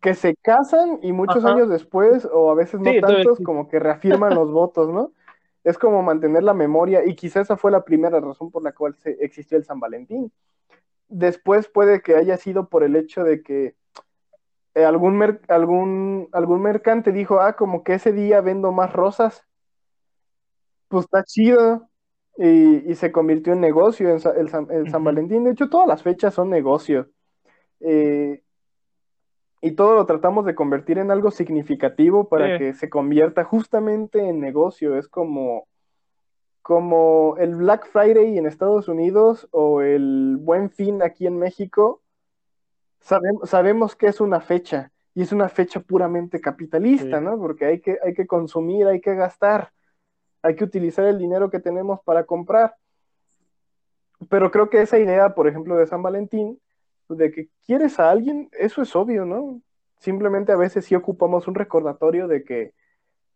que 0.02 0.14
se 0.14 0.36
casan 0.36 1.00
y 1.02 1.14
muchos 1.14 1.46
años 1.46 1.70
después, 1.70 2.28
o 2.30 2.52
a 2.52 2.54
veces 2.54 2.82
no 2.82 2.92
tantos, 3.00 3.40
como 3.46 3.70
que 3.70 3.80
reafirman 3.80 4.36
los 4.36 4.52
votos, 4.52 4.90
¿no? 4.90 5.14
Es 5.66 5.80
como 5.80 6.04
mantener 6.04 6.44
la 6.44 6.54
memoria 6.54 7.04
y 7.06 7.16
quizá 7.16 7.42
esa 7.42 7.58
fue 7.58 7.72
la 7.72 7.84
primera 7.84 8.20
razón 8.20 8.52
por 8.52 8.64
la 8.64 8.72
cual 8.72 8.96
se, 8.96 9.18
existió 9.20 9.58
el 9.58 9.66
San 9.66 9.80
Valentín. 9.80 10.32
Después 11.10 11.68
puede 11.68 12.02
que 12.02 12.16
haya 12.16 12.38
sido 12.38 12.70
por 12.70 12.84
el 12.84 12.96
hecho 12.96 13.24
de 13.24 13.42
que 13.42 13.76
eh, 14.76 14.86
algún, 14.86 15.40
algún, 15.48 16.30
algún 16.34 16.62
mercante 16.62 17.12
dijo, 17.12 17.40
ah, 17.40 17.56
como 17.56 17.84
que 17.84 17.96
ese 17.96 18.12
día 18.12 18.42
vendo 18.42 18.72
más 18.72 18.94
rosas, 18.94 19.44
pues 20.88 21.06
está 21.06 21.24
chido. 21.24 21.90
Y, 22.38 22.94
se 22.96 23.12
convirtió 23.12 23.54
en 23.54 23.62
negocio 23.62 24.14
el, 24.14 24.50
San, 24.50 25.04
Valentín. 25.04 25.46
De 25.46 25.52
hecho, 25.52 25.70
todas 25.70 25.88
las 25.88 26.04
fechas 26.04 26.34
son 26.34 26.50
negocio. 26.50 27.10
Eh, 27.80 28.44
y 29.66 29.72
todo 29.72 29.96
lo 29.96 30.06
tratamos 30.06 30.46
de 30.46 30.54
convertir 30.54 31.00
en 31.00 31.10
algo 31.10 31.32
significativo 31.32 32.30
para 32.30 32.60
que 32.60 32.76
se 32.76 32.88
convierta 32.88 33.44
justamente 33.44 34.20
en 34.20 34.40
negocio. 34.40 34.96
Es 34.96 35.08
como, 35.08 35.68
como 36.62 37.36
el 37.40 37.56
Black 37.56 37.88
Friday 37.88 38.38
en 38.38 38.46
Estados 38.46 38.88
Unidos 38.88 39.48
o 39.50 39.82
el 39.82 40.38
Buen 40.40 40.70
Fin 40.70 41.02
aquí 41.02 41.26
en 41.26 41.40
México. 41.40 42.04
Sabemos, 43.00 43.50
sabemos 43.50 43.96
que 43.96 44.06
es 44.06 44.22
una 44.22 44.40
fecha 44.40 44.92
y 45.16 45.24
es 45.24 45.32
una 45.32 45.50
fecha 45.50 45.80
puramente 45.80 46.40
capitalista, 46.40 47.20
¿no? 47.20 47.36
Porque 47.40 47.66
hay 47.66 47.80
que, 47.80 47.98
hay 48.04 48.14
que 48.14 48.28
consumir, 48.28 48.86
hay 48.86 49.02
que 49.02 49.16
gastar, 49.16 49.72
hay 50.44 50.56
que 50.56 50.64
utilizar 50.64 51.06
el 51.06 51.18
dinero 51.18 51.50
que 51.50 51.60
tenemos 51.60 52.02
para 52.04 52.26
comprar. 52.26 52.76
Pero 54.30 54.52
creo 54.52 54.70
que 54.70 54.84
esa 54.84 55.00
idea, 55.00 55.34
por 55.34 55.48
ejemplo, 55.48 55.76
de 55.76 55.88
San 55.88 56.04
Valentín, 56.04 56.60
de 57.10 57.32
que 57.32 57.50
quieres 57.66 58.00
a 58.00 58.10
alguien, 58.10 58.50
eso 58.54 58.82
es 58.82 58.96
obvio, 58.96 59.26
¿no? 59.26 59.62
Simplemente 60.00 60.52
a 60.52 60.58
veces 60.58 60.86
sí 60.86 60.96
ocupamos 60.96 61.48
un 61.48 61.56
recordatorio 61.56 62.28
de 62.28 62.44
que 62.44 62.74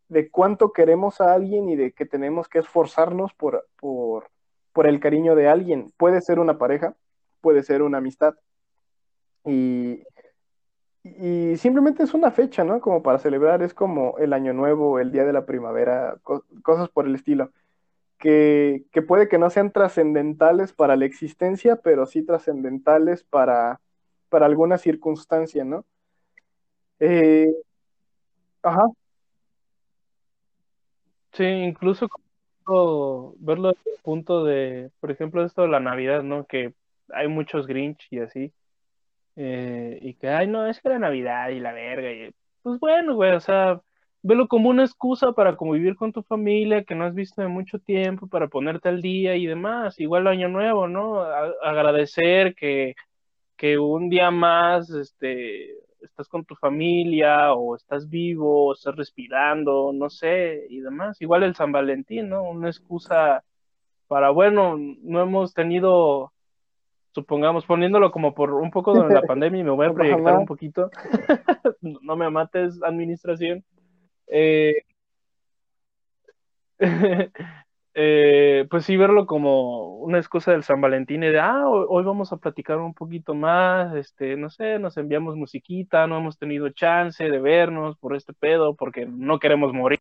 de 0.07 0.29
cuánto 0.29 0.73
queremos 0.73 1.21
a 1.21 1.33
alguien 1.33 1.69
y 1.69 1.75
de 1.75 1.91
que 1.91 2.05
tenemos 2.05 2.49
que 2.49 2.59
esforzarnos 2.59 3.33
por, 3.33 3.67
por, 3.79 4.29
por 4.73 4.87
el 4.87 4.99
cariño 4.99 5.35
de 5.35 5.47
alguien. 5.47 5.93
Puede 5.97 6.19
ser 6.21 6.39
una 6.39 6.57
pareja, 6.57 6.95
puede 7.41 7.61
ser 7.63 7.83
una 7.83 7.99
amistad. 7.99 8.33
Y, 9.45 10.03
y 11.03 11.55
simplemente 11.57 12.03
es 12.03 12.13
una 12.15 12.31
fecha, 12.31 12.63
¿no? 12.63 12.81
Como 12.81 13.03
para 13.03 13.19
celebrar, 13.19 13.61
es 13.61 13.75
como 13.75 14.17
el 14.17 14.33
año 14.33 14.51
nuevo, 14.53 14.99
el 14.99 15.11
día 15.11 15.25
de 15.25 15.33
la 15.33 15.45
primavera, 15.45 16.17
cosas 16.63 16.89
por 16.89 17.05
el 17.05 17.15
estilo 17.15 17.51
que, 18.19 18.85
puede 19.07 19.27
que 19.29 19.37
no 19.39 19.49
sean 19.49 19.71
trascendentales 19.71 20.73
para 20.73 20.95
la 20.95 21.05
existencia, 21.05 21.77
pero 21.77 22.05
sí 22.05 22.23
trascendentales 22.23 23.23
para, 23.23 23.79
para 24.29 24.45
alguna 24.45 24.77
circunstancia, 24.77 25.63
¿no? 25.65 25.85
Eh, 26.99 27.47
ajá. 28.61 28.87
Sí, 31.33 31.43
incluso 31.45 32.09
verlo 33.39 33.69
desde 33.69 33.91
el 33.91 34.01
punto 34.03 34.43
de, 34.43 34.91
por 34.99 35.11
ejemplo, 35.11 35.43
esto 35.43 35.63
de 35.63 35.69
la 35.69 35.79
Navidad, 35.79 36.23
¿no? 36.23 36.45
Que 36.45 36.73
hay 37.09 37.27
muchos 37.27 37.67
Grinch 37.67 38.07
y 38.11 38.19
así. 38.19 38.53
Eh, 39.35 39.99
y 40.01 40.15
que, 40.15 40.29
ay, 40.29 40.47
no, 40.47 40.67
es 40.67 40.81
que 40.81 40.89
la 40.89 40.99
Navidad 40.99 41.49
y 41.49 41.59
la 41.59 41.71
verga. 41.73 42.11
Y, 42.11 42.33
pues 42.61 42.79
bueno, 42.79 43.15
güey, 43.15 43.31
o 43.31 43.39
sea, 43.39 43.81
velo 44.21 44.47
como 44.47 44.69
una 44.69 44.83
excusa 44.83 45.31
para 45.31 45.55
convivir 45.55 45.95
con 45.95 46.11
tu 46.11 46.23
familia 46.23 46.83
que 46.83 46.95
no 46.95 47.05
has 47.05 47.13
visto 47.13 47.41
de 47.41 47.47
mucho 47.47 47.79
tiempo, 47.79 48.27
para 48.27 48.47
ponerte 48.47 48.89
al 48.89 49.01
día 49.01 49.35
y 49.35 49.45
demás. 49.45 49.99
Igual 49.99 50.27
año 50.27 50.49
nuevo, 50.49 50.87
¿no? 50.87 51.21
agradecer 51.21 52.55
que, 52.55 52.95
que 53.55 53.77
un 53.77 54.09
día 54.09 54.31
más 54.31 54.89
este, 54.89 55.71
estás 56.01 56.27
con 56.27 56.45
tu 56.45 56.55
familia 56.55 57.53
o 57.53 57.75
estás 57.75 58.09
vivo, 58.09 58.67
o 58.67 58.73
estás 58.73 58.95
respirando, 58.95 59.91
no 59.93 60.09
sé, 60.09 60.65
y 60.69 60.79
demás. 60.79 61.21
Igual 61.21 61.43
el 61.43 61.55
San 61.55 61.71
Valentín, 61.71 62.29
¿no? 62.29 62.43
Una 62.43 62.69
excusa 62.69 63.43
para, 64.07 64.31
bueno, 64.31 64.77
no 64.77 65.21
hemos 65.21 65.53
tenido 65.53 66.33
supongamos, 67.11 67.65
poniéndolo 67.65 68.11
como 68.11 68.33
por 68.33 68.53
un 68.53 68.71
poco 68.71 68.93
de 68.93 69.13
la 69.13 69.21
pandemia 69.27 69.61
y 69.61 69.63
me 69.63 69.71
voy 69.71 69.87
a 69.87 69.93
proyectar 69.93 70.37
un 70.37 70.45
poquito, 70.45 70.89
no 71.81 72.15
me 72.15 72.29
mates, 72.29 72.81
administración, 72.83 73.63
eh, 74.29 74.83
eh, 77.93 78.67
pues 78.69 78.85
sí, 78.85 78.95
verlo 78.95 79.25
como 79.25 79.97
una 79.97 80.17
excusa 80.17 80.51
del 80.51 80.63
San 80.63 80.81
Valentín 80.81 81.23
y 81.23 81.27
de, 81.27 81.39
ah, 81.39 81.67
hoy, 81.67 82.03
vamos 82.03 82.31
a 82.31 82.37
platicar 82.37 82.77
un 82.77 82.93
poquito 82.93 83.33
más, 83.33 83.95
este, 83.95 84.37
no 84.37 84.49
sé, 84.49 84.79
nos 84.79 84.97
enviamos 84.97 85.35
musiquita, 85.35 86.07
no 86.07 86.17
hemos 86.17 86.37
tenido 86.37 86.69
chance 86.69 87.23
de 87.23 87.39
vernos 87.39 87.97
por 87.97 88.15
este 88.15 88.33
pedo, 88.33 88.75
porque 88.75 89.05
no 89.05 89.39
queremos 89.39 89.73
morir. 89.73 89.99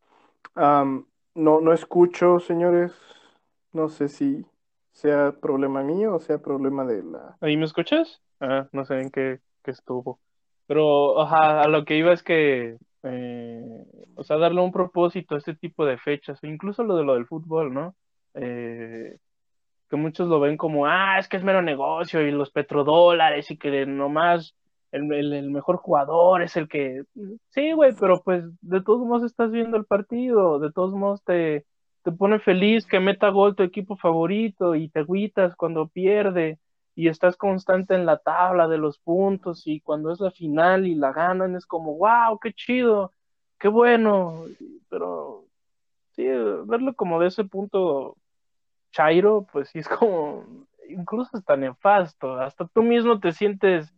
no, 0.55 1.05
no 1.35 1.73
escucho, 1.73 2.41
señores, 2.41 2.93
no 3.73 3.89
sé 3.89 4.09
si 4.09 4.45
sea 4.93 5.33
problema 5.41 5.83
mío 5.85 6.17
o 6.17 6.21
sea 6.21 6.39
problema 6.39 6.85
de 6.85 7.05
la... 7.05 7.37
¿Ahí 7.41 7.57
me 7.57 7.65
escuchas? 7.65 8.21
Ah, 8.41 8.69
no 8.73 8.85
sé 8.85 9.01
en 9.01 9.11
qué, 9.11 9.41
qué 9.63 9.71
estuvo. 9.71 10.19
Pero, 10.67 11.21
a 11.21 11.69
lo 11.69 11.85
que 11.85 11.97
iba 11.97 12.13
es 12.13 12.23
que 12.23 12.79
eh, 13.05 13.85
o 14.17 14.25
sea, 14.25 14.39
darle 14.39 14.61
un 14.61 14.73
propósito 14.73 15.35
a 15.35 15.39
este 15.39 15.55
tipo 15.55 15.87
de 15.87 15.99
fechas, 15.99 16.39
incluso 16.43 16.83
lo 16.85 16.97
de 16.97 17.05
lo 17.05 17.15
del 17.15 17.27
fútbol, 17.27 17.73
¿no? 17.73 17.95
Eh, 18.35 19.17
que 19.89 19.97
muchos 19.97 20.29
lo 20.29 20.41
ven 20.41 20.57
como, 20.57 20.87
ah, 20.87 21.19
es 21.19 21.29
que 21.29 21.37
es 21.37 21.45
mero 21.45 21.63
negocio 21.63 22.21
y 22.21 22.31
los 22.31 22.51
petrodólares 22.51 23.51
y 23.51 23.57
que 23.57 23.87
nomás 23.87 24.55
el, 24.93 25.13
el, 25.13 25.51
mejor 25.51 25.77
jugador 25.77 26.43
es 26.43 26.57
el 26.57 26.69
que... 26.69 27.03
Sí, 27.51 27.73
güey, 27.73 27.95
pero 27.99 28.23
pues 28.23 28.45
de 28.61 28.83
todos 28.83 29.07
modos 29.07 29.25
estás 29.25 29.51
viendo 29.51 29.77
el 29.77 29.87
partido, 29.87 30.59
de 30.59 30.73
todos 30.73 30.95
modos 30.95 31.23
te, 31.25 31.65
te 32.03 32.13
pone 32.13 32.39
feliz 32.39 32.87
que 32.87 33.01
meta 33.01 33.29
gol 33.31 33.57
tu 33.57 33.63
equipo 33.63 33.97
favorito 33.97 34.75
y 34.75 34.89
te 34.89 35.01
agüitas 35.01 35.57
cuando 35.57 35.89
pierde 35.89 36.59
y 36.99 37.07
estás 37.07 37.37
constante 37.37 37.95
en 37.95 38.07
la 38.07 38.17
tabla 38.17 38.67
de 38.67 38.77
los 38.77 38.99
puntos 38.99 39.69
y 39.69 39.79
cuando 39.79 40.11
es 40.11 40.19
la 40.19 40.33
final 40.33 40.85
y 40.85 40.97
la 40.97 41.13
ganan 41.13 41.55
es 41.55 41.65
como, 41.65 41.97
wow, 41.97 42.41
qué 42.41 42.53
chido, 42.53 43.13
qué 43.57 43.69
bueno, 43.69 44.47
pero 44.89 45.45
sí, 46.17 46.25
verlo 46.27 46.93
como 46.95 47.21
de 47.21 47.29
ese 47.29 47.45
punto 47.45 48.17
chairo, 48.91 49.47
pues 49.53 49.69
sí 49.69 49.79
es 49.79 49.89
como, 49.89 50.45
incluso 50.89 51.37
hasta 51.37 51.57
nefasto, 51.57 52.35
hasta 52.35 52.67
tú 52.67 52.83
mismo 52.83 53.21
te 53.21 53.31
sientes 53.31 53.95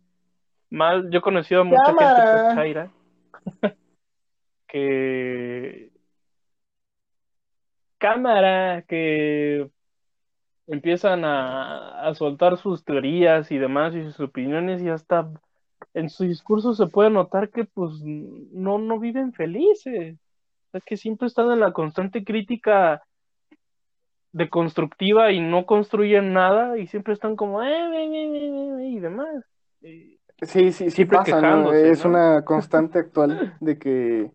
mal, 0.69 1.09
yo 1.09 1.17
he 1.17 1.23
conocido 1.23 1.61
a 1.61 1.63
mucha 1.63 1.85
gente 1.85 2.21
que 2.21 2.55
chaira, 2.55 2.91
que 4.67 5.91
cámara, 7.97 8.83
que 8.83 9.71
empiezan 10.67 11.23
a, 11.25 12.13
soltar 12.15 12.57
sus 12.57 12.83
teorías 12.83 13.51
y 13.51 13.57
demás 13.57 13.95
y 13.95 14.03
sus 14.03 14.19
opiniones 14.19 14.81
y 14.81 14.89
hasta 14.89 15.29
en 15.93 16.09
su 16.09 16.23
discurso 16.23 16.73
se 16.73 16.87
puede 16.87 17.09
notar 17.09 17.49
que 17.49 17.65
pues 17.65 18.01
no, 18.03 18.77
no 18.77 18.99
viven 18.99 19.33
felices, 19.33 20.17
es 20.73 20.83
que 20.85 20.97
siempre 20.97 21.27
están 21.27 21.51
en 21.51 21.59
la 21.59 21.73
constante 21.73 22.23
crítica 22.23 23.01
deconstructiva 24.31 25.31
y 25.31 25.41
no 25.41 25.65
construyen 25.65 26.33
nada 26.33 26.77
y 26.77 26.87
siempre 26.87 27.13
están 27.13 27.35
como 27.35 27.61
eh, 27.63 28.85
y 28.85 28.99
demás. 28.99 29.43
sí, 29.81 30.71
sí, 30.71 30.89
sí 30.89 31.05
pasa, 31.05 31.71
es 31.73 32.05
una 32.05 32.45
constante 32.45 32.99
actual 32.99 33.55
de 33.59 33.77
que, 33.77 34.31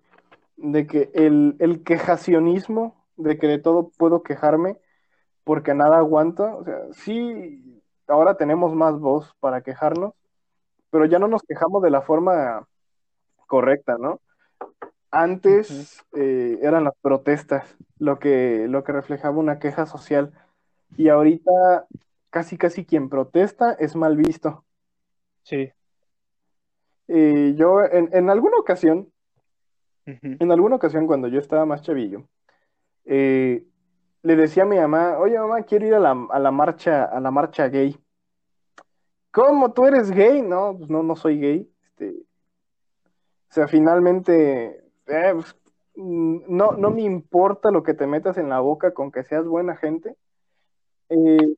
de 0.56 0.86
que 0.86 1.10
el, 1.14 1.56
el 1.59 1.82
quejacionismo, 1.82 3.06
de 3.16 3.38
que 3.38 3.46
de 3.46 3.59
todo 3.59 3.90
puedo 3.96 4.22
quejarme, 4.22 4.76
porque 5.47 5.74
nada 5.74 5.98
aguanta. 5.98 6.56
O 6.56 6.64
sea, 6.64 6.93
sí, 6.93 7.81
ahora 8.09 8.36
tenemos 8.36 8.74
más 8.74 8.98
voz 8.98 9.32
para 9.39 9.62
quejarnos, 9.62 10.12
pero 10.90 11.06
ya 11.06 11.20
no 11.20 11.28
nos 11.28 11.43
quejamos 11.44 11.85
de 11.85 11.90
la 11.90 12.02
forma 12.02 12.66
correcta, 13.47 13.97
¿no? 13.97 14.20
Antes 15.12 16.05
eh, 16.16 16.59
eran 16.62 16.82
las 16.82 16.94
protestas 17.01 17.77
lo 17.97 18.18
que, 18.18 18.66
lo 18.68 18.82
que 18.82 18.90
reflejaba 18.90 19.39
una 19.39 19.60
queja 19.60 19.86
social 19.86 20.32
y 20.97 21.10
ahorita 21.10 21.86
casi 22.31 22.59
casi 22.59 22.85
quien 22.85 23.09
protesta 23.09 23.73
es 23.78 23.94
mal 23.94 24.16
visto. 24.16 24.64
Sí. 25.44 25.70
Y 27.06 27.55
yo 27.55 27.85
en, 27.85 28.31
alguna 28.31 28.59
ocasión, 28.59 29.12
en 30.06 30.51
alguna 30.51 30.74
ocasión 30.74 31.06
cuando 31.06 31.28
yo 31.28 31.39
estaba 31.39 31.64
más 31.66 31.82
chavillo, 31.82 32.24
eh, 33.05 33.64
le 34.26 34.34
decía 34.34 34.64
a 34.64 34.66
mi 34.66 34.76
mamá, 34.76 35.18
oye 35.18 35.38
mamá, 35.38 35.62
quiero 35.62 35.86
ir 35.86 35.94
a 35.94 36.00
la, 36.00 36.26
a 36.30 36.40
la 36.40 36.50
marcha, 36.50 37.04
a 37.04 37.20
la 37.20 37.30
marcha 37.30 37.68
gay. 37.68 37.96
¿Cómo? 39.30 39.72
¿Tú 39.72 39.86
eres 39.86 40.10
gay? 40.10 40.42
No, 40.42 40.74
pues 40.76 40.90
no, 40.90 41.04
no 41.04 41.14
soy 41.14 41.38
gay. 41.38 41.72
Este, 41.84 42.10
o 42.10 43.52
sea, 43.54 43.68
finalmente, 43.68 44.84
eh, 45.06 45.32
pues, 45.32 45.54
mm, 45.94 46.38
no, 46.48 46.72
no 46.72 46.90
me 46.90 47.02
importa 47.02 47.70
lo 47.70 47.84
que 47.84 47.94
te 47.94 48.08
metas 48.08 48.36
en 48.36 48.48
la 48.48 48.58
boca 48.58 48.92
con 48.92 49.12
que 49.12 49.22
seas 49.22 49.46
buena 49.46 49.76
gente. 49.76 50.16
Eh, 51.08 51.54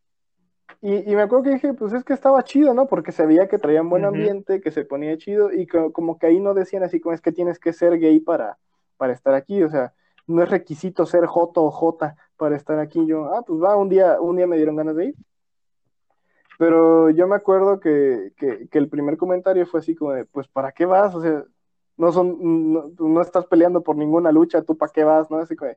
y, 0.82 1.16
me 1.16 1.22
acuerdo 1.22 1.44
que 1.44 1.50
dije, 1.52 1.72
pues 1.72 1.94
es 1.94 2.04
que 2.04 2.12
estaba 2.12 2.44
chido, 2.44 2.74
¿no? 2.74 2.86
Porque 2.86 3.12
se 3.12 3.24
veía 3.24 3.48
que 3.48 3.58
traían 3.58 3.88
buen 3.88 4.04
ambiente, 4.04 4.60
que 4.60 4.70
se 4.70 4.84
ponía 4.84 5.16
chido, 5.16 5.50
y 5.50 5.66
como 5.66 6.18
que 6.18 6.26
ahí 6.26 6.38
no 6.38 6.52
decían 6.52 6.82
así 6.82 7.00
como 7.00 7.14
es 7.14 7.22
que 7.22 7.32
tienes 7.32 7.58
que 7.58 7.72
ser 7.72 7.98
gay 7.98 8.20
para, 8.20 8.58
para 8.98 9.14
estar 9.14 9.32
aquí, 9.32 9.62
o 9.62 9.70
sea, 9.70 9.94
no 10.26 10.42
es 10.42 10.50
requisito 10.50 11.06
ser 11.06 11.24
J 11.24 11.60
o 11.60 11.70
J 11.70 12.14
para 12.38 12.56
estar 12.56 12.78
aquí. 12.78 13.06
Yo, 13.06 13.26
ah, 13.34 13.42
pues 13.46 13.60
va, 13.62 13.76
un 13.76 13.88
día, 13.88 14.20
un 14.20 14.36
día 14.36 14.46
me 14.46 14.56
dieron 14.56 14.76
ganas 14.76 14.96
de 14.96 15.06
ir. 15.06 15.14
Pero 16.58 17.10
yo 17.10 17.28
me 17.28 17.36
acuerdo 17.36 17.78
que, 17.80 18.32
que, 18.36 18.78
el 18.78 18.88
primer 18.88 19.16
comentario 19.16 19.66
fue 19.66 19.80
así 19.80 19.94
como 19.94 20.12
de, 20.12 20.24
pues, 20.24 20.48
¿para 20.48 20.72
qué 20.72 20.86
vas? 20.86 21.14
O 21.14 21.22
sea, 21.22 21.44
no 21.96 22.12
son, 22.12 22.72
no, 22.72 22.90
no 22.98 23.20
estás 23.22 23.46
peleando 23.46 23.82
por 23.82 23.96
ninguna 23.96 24.32
lucha, 24.32 24.62
¿tú 24.62 24.76
para 24.76 24.92
qué 24.92 25.04
vas? 25.04 25.30
¿No? 25.30 25.38
Así 25.38 25.56
como 25.56 25.72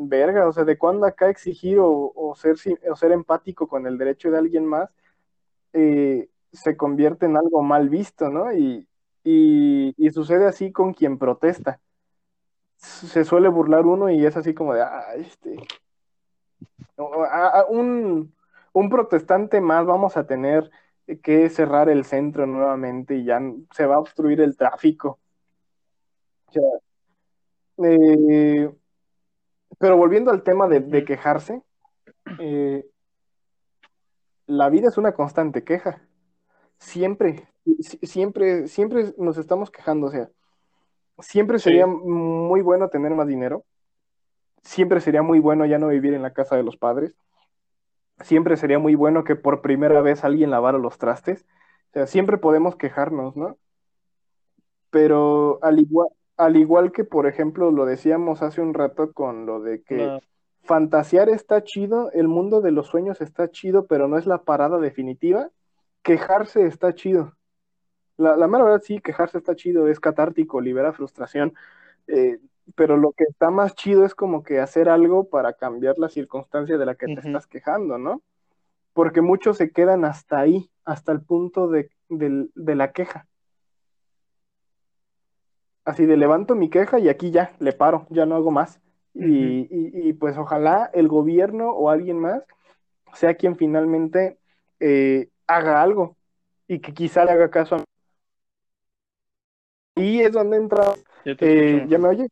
verga, 0.00 0.48
o 0.48 0.52
sea, 0.52 0.64
¿de 0.64 0.78
cuándo 0.78 1.06
acá 1.06 1.28
exigir 1.28 1.78
o, 1.80 2.12
o 2.14 2.34
ser, 2.36 2.56
o 2.90 2.96
ser 2.96 3.12
empático 3.12 3.66
con 3.66 3.86
el 3.86 3.98
derecho 3.98 4.30
de 4.30 4.38
alguien 4.38 4.64
más 4.66 4.90
eh, 5.72 6.28
se 6.52 6.76
convierte 6.76 7.26
en 7.26 7.36
algo 7.36 7.62
mal 7.62 7.88
visto, 7.88 8.30
¿no? 8.30 8.52
Y, 8.52 8.86
y, 9.24 9.94
y, 9.96 10.10
sucede 10.10 10.46
así 10.46 10.72
con 10.72 10.94
quien 10.94 11.18
protesta. 11.18 11.80
Se 12.78 13.24
suele 13.24 13.48
burlar 13.48 13.86
uno 13.86 14.08
y 14.10 14.24
es 14.24 14.36
así 14.36 14.54
como 14.54 14.72
de, 14.74 14.82
ah, 14.82 15.14
este, 15.16 15.56
un, 17.68 18.34
un 18.72 18.88
protestante 18.90 19.60
más 19.60 19.86
vamos 19.86 20.16
a 20.16 20.26
tener 20.26 20.70
que 21.22 21.48
cerrar 21.50 21.88
el 21.88 22.04
centro 22.04 22.46
nuevamente 22.46 23.16
y 23.16 23.24
ya 23.24 23.40
se 23.74 23.86
va 23.86 23.96
a 23.96 24.00
obstruir 24.00 24.40
el 24.40 24.56
tráfico. 24.56 25.18
O 26.48 26.52
sea, 26.52 26.62
eh, 27.84 28.70
pero 29.78 29.96
volviendo 29.96 30.30
al 30.30 30.42
tema 30.42 30.68
de, 30.68 30.80
de 30.80 31.04
quejarse, 31.04 31.62
eh, 32.40 32.84
la 34.46 34.68
vida 34.70 34.88
es 34.88 34.98
una 34.98 35.12
constante 35.12 35.62
queja. 35.64 36.02
Siempre, 36.78 37.48
siempre, 38.02 38.68
siempre 38.68 39.14
nos 39.18 39.36
estamos 39.38 39.70
quejando. 39.70 40.08
O 40.08 40.10
sea, 40.10 40.30
siempre 41.20 41.58
sería 41.58 41.86
sí. 41.86 41.90
muy 41.90 42.62
bueno 42.62 42.88
tener 42.88 43.12
más 43.14 43.26
dinero. 43.26 43.64
Siempre 44.62 45.00
sería 45.00 45.22
muy 45.22 45.38
bueno 45.38 45.66
ya 45.66 45.78
no 45.78 45.88
vivir 45.88 46.14
en 46.14 46.22
la 46.22 46.32
casa 46.32 46.56
de 46.56 46.62
los 46.62 46.76
padres 46.76 47.14
siempre 48.20 48.56
sería 48.56 48.78
muy 48.78 48.94
bueno 48.94 49.24
que 49.24 49.36
por 49.36 49.60
primera 49.60 50.00
vez 50.00 50.24
alguien 50.24 50.50
lavara 50.50 50.78
los 50.78 50.98
trastes. 50.98 51.46
O 51.90 51.92
sea, 51.92 52.06
siempre 52.06 52.38
podemos 52.38 52.76
quejarnos, 52.76 53.36
¿no? 53.36 53.56
Pero 54.90 55.58
al 55.62 55.78
igual, 55.78 56.08
al 56.36 56.56
igual 56.56 56.92
que, 56.92 57.04
por 57.04 57.26
ejemplo, 57.26 57.70
lo 57.70 57.84
decíamos 57.84 58.42
hace 58.42 58.60
un 58.60 58.74
rato 58.74 59.12
con 59.12 59.46
lo 59.46 59.60
de 59.60 59.82
que 59.82 59.96
no. 59.96 60.20
fantasear 60.62 61.28
está 61.28 61.62
chido, 61.62 62.10
el 62.12 62.28
mundo 62.28 62.60
de 62.60 62.72
los 62.72 62.86
sueños 62.86 63.20
está 63.20 63.50
chido, 63.50 63.86
pero 63.86 64.08
no 64.08 64.18
es 64.18 64.26
la 64.26 64.42
parada 64.42 64.78
definitiva, 64.78 65.50
quejarse 66.02 66.66
está 66.66 66.94
chido. 66.94 67.34
La, 68.18 68.36
la 68.36 68.46
mera 68.48 68.64
verdad 68.64 68.82
sí, 68.84 69.00
quejarse 69.00 69.38
está 69.38 69.56
chido, 69.56 69.88
es 69.88 70.00
catártico, 70.00 70.60
libera 70.60 70.92
frustración. 70.92 71.54
Eh, 72.08 72.38
pero 72.74 72.96
lo 72.96 73.12
que 73.12 73.24
está 73.24 73.50
más 73.50 73.74
chido 73.74 74.04
es 74.04 74.14
como 74.14 74.42
que 74.42 74.60
hacer 74.60 74.88
algo 74.88 75.28
para 75.28 75.54
cambiar 75.54 75.98
la 75.98 76.08
circunstancia 76.08 76.76
de 76.76 76.86
la 76.86 76.94
que 76.96 77.06
uh 77.06 77.08
-huh. 77.10 77.22
te 77.22 77.28
estás 77.28 77.46
quejando, 77.46 77.96
¿no? 77.98 78.22
Porque 78.92 79.20
muchos 79.20 79.56
se 79.56 79.70
quedan 79.70 80.04
hasta 80.04 80.40
ahí, 80.40 80.70
hasta 80.84 81.12
el 81.12 81.22
punto 81.22 81.68
de, 81.68 81.90
de, 82.08 82.48
de, 82.54 82.74
la 82.74 82.92
queja. 82.92 83.26
Así 85.84 86.04
de 86.04 86.16
levanto 86.16 86.54
mi 86.54 86.68
queja 86.68 86.98
y 86.98 87.08
aquí 87.08 87.30
ya, 87.30 87.52
le 87.60 87.72
paro, 87.72 88.06
ya 88.10 88.26
no 88.26 88.34
hago 88.34 88.50
más. 88.50 88.80
Uh 89.14 89.22
-huh. 89.22 89.28
y, 89.28 89.68
y, 89.70 90.08
y, 90.08 90.12
pues 90.12 90.36
ojalá 90.36 90.90
el 90.92 91.08
gobierno 91.08 91.70
o 91.70 91.88
alguien 91.88 92.18
más 92.18 92.42
sea 93.14 93.34
quien 93.34 93.56
finalmente 93.56 94.38
eh, 94.80 95.28
haga 95.46 95.82
algo 95.82 96.16
y 96.66 96.80
que 96.80 96.92
quizá 96.92 97.24
le 97.24 97.32
haga 97.32 97.50
caso 97.50 97.76
a 97.76 97.78
mí. 97.78 97.84
Y 99.98 100.20
es 100.20 100.32
donde 100.32 100.56
entra... 100.56 100.94
Ya, 101.24 101.34
eh, 101.40 101.84
¿ya 101.88 101.98
me 101.98 102.08
oye? 102.08 102.28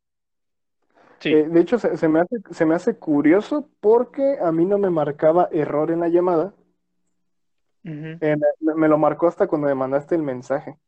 Sí. 1.19 1.33
Eh, 1.33 1.49
de 1.49 1.61
hecho, 1.61 1.79
se, 1.79 1.97
se, 1.97 2.09
me 2.09 2.21
hace, 2.21 2.37
se 2.51 2.67
me 2.67 2.75
hace 2.75 2.97
curioso 2.97 3.69
porque 3.81 4.39
a 4.41 4.53
mí 4.53 4.65
no 4.65 4.79
me 4.79 4.91
marcaba 4.91 5.49
error 5.53 5.91
en 5.91 6.01
la 6.01 6.09
llamada. 6.09 6.55
Uh 7.85 7.89
-huh. 7.89 8.19
eh, 8.21 8.37
me, 8.61 8.75
me, 8.75 8.89
lo 8.89 8.99
marcó 8.99 9.27
hasta 9.29 9.47
cuando 9.47 9.69
me 9.69 9.75
mandaste 9.75 10.15
el 10.15 10.23
mensaje. 10.23 10.79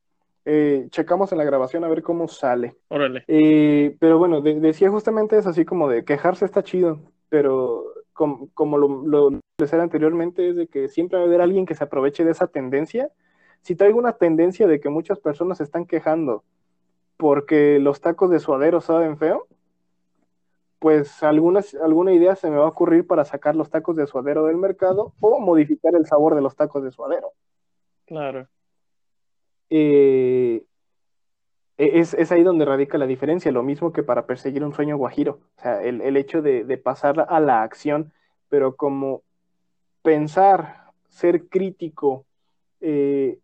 Eh, 0.45 0.87
checamos 0.91 1.31
en 1.31 1.39
la 1.39 1.45
grabación 1.45 1.85
a 1.85 1.89
ver 1.89 2.03
cómo 2.03 2.27
sale. 2.27 2.77
Órale. 2.89 3.23
Eh, 3.29 3.97
pero 4.01 4.19
bueno, 4.19 4.41
de, 4.41 4.59
decía 4.61 4.91
justamente 4.91 5.37
eso, 5.37 5.51
así 5.51 5.65
como 5.65 5.89
de 5.89 6.05
quejarse 6.05 6.47
está 6.47 6.63
chido, 6.63 7.01
pero 7.29 7.85
com, 8.15 8.49
como 8.55 8.79
lo, 8.79 9.07
lo 9.07 9.41
decía 9.59 9.83
anteriormente, 9.83 10.49
es 10.49 10.57
de 10.57 10.67
que 10.67 10.89
siempre 10.89 11.19
va 11.19 11.25
a 11.25 11.27
haber 11.27 11.43
alguien 11.43 11.67
que 11.67 11.75
se 11.75 11.85
aproveche 11.85 12.25
de 12.25 12.31
esa 12.31 12.47
tendencia. 12.47 13.11
Si 13.61 13.75
traigo 13.77 13.99
una 13.99 14.15
tendencia 14.15 14.67
de 14.67 14.81
que 14.81 14.89
muchas 14.89 15.19
personas 15.21 15.59
se 15.59 15.65
están 15.65 15.85
quejando 15.85 16.45
porque 17.19 17.79
los 17.81 18.01
tacos 18.01 18.31
de 18.31 18.41
suadero 18.41 18.81
saben 18.81 19.19
feo, 19.19 19.47
pues 20.79 21.23
alguna, 21.23 21.61
alguna 21.83 22.13
idea 22.13 22.37
se 22.37 22.49
me 22.49 22.57
va 22.57 22.65
a 22.65 22.69
ocurrir 22.69 23.07
para 23.07 23.25
sacar 23.25 23.57
los 23.57 23.69
tacos 23.69 23.97
de 23.97 24.07
suadero 24.07 24.47
del 24.47 24.57
mercado 24.57 25.13
o 25.21 25.41
modificar 25.41 25.95
el 25.97 26.07
sabor 26.07 26.37
de 26.37 26.41
los 26.41 26.55
tacos 26.55 26.85
de 26.85 26.93
suadero. 26.93 27.33
Claro. 28.07 28.49
Eh, 29.69 30.63
es, 31.77 32.15
es, 32.15 32.33
ahí 32.33 32.45
donde 32.45 32.65
radica 32.65 32.97
la 32.97 33.07
diferencia, 33.07 33.53
lo 33.53 33.65
mismo 33.65 33.93
que 33.93 34.05
para 34.05 34.25
perseguir 34.25 34.65
un 34.65 34.73
sueño 34.73 34.97
guajiro, 34.97 35.41
o 35.59 35.61
sea, 35.61 35.83
el, 35.83 36.01
el 36.01 36.17
hecho 36.17 36.41
de, 36.41 36.65
de, 36.65 36.79
pasar 36.79 37.27
a 37.29 37.41
la 37.41 37.63
acción, 37.63 38.13
pero 38.49 38.77
como 38.77 39.23
pensar, 40.03 40.93
ser 41.09 41.49
crítico, 41.49 42.25
eh, 42.81 43.39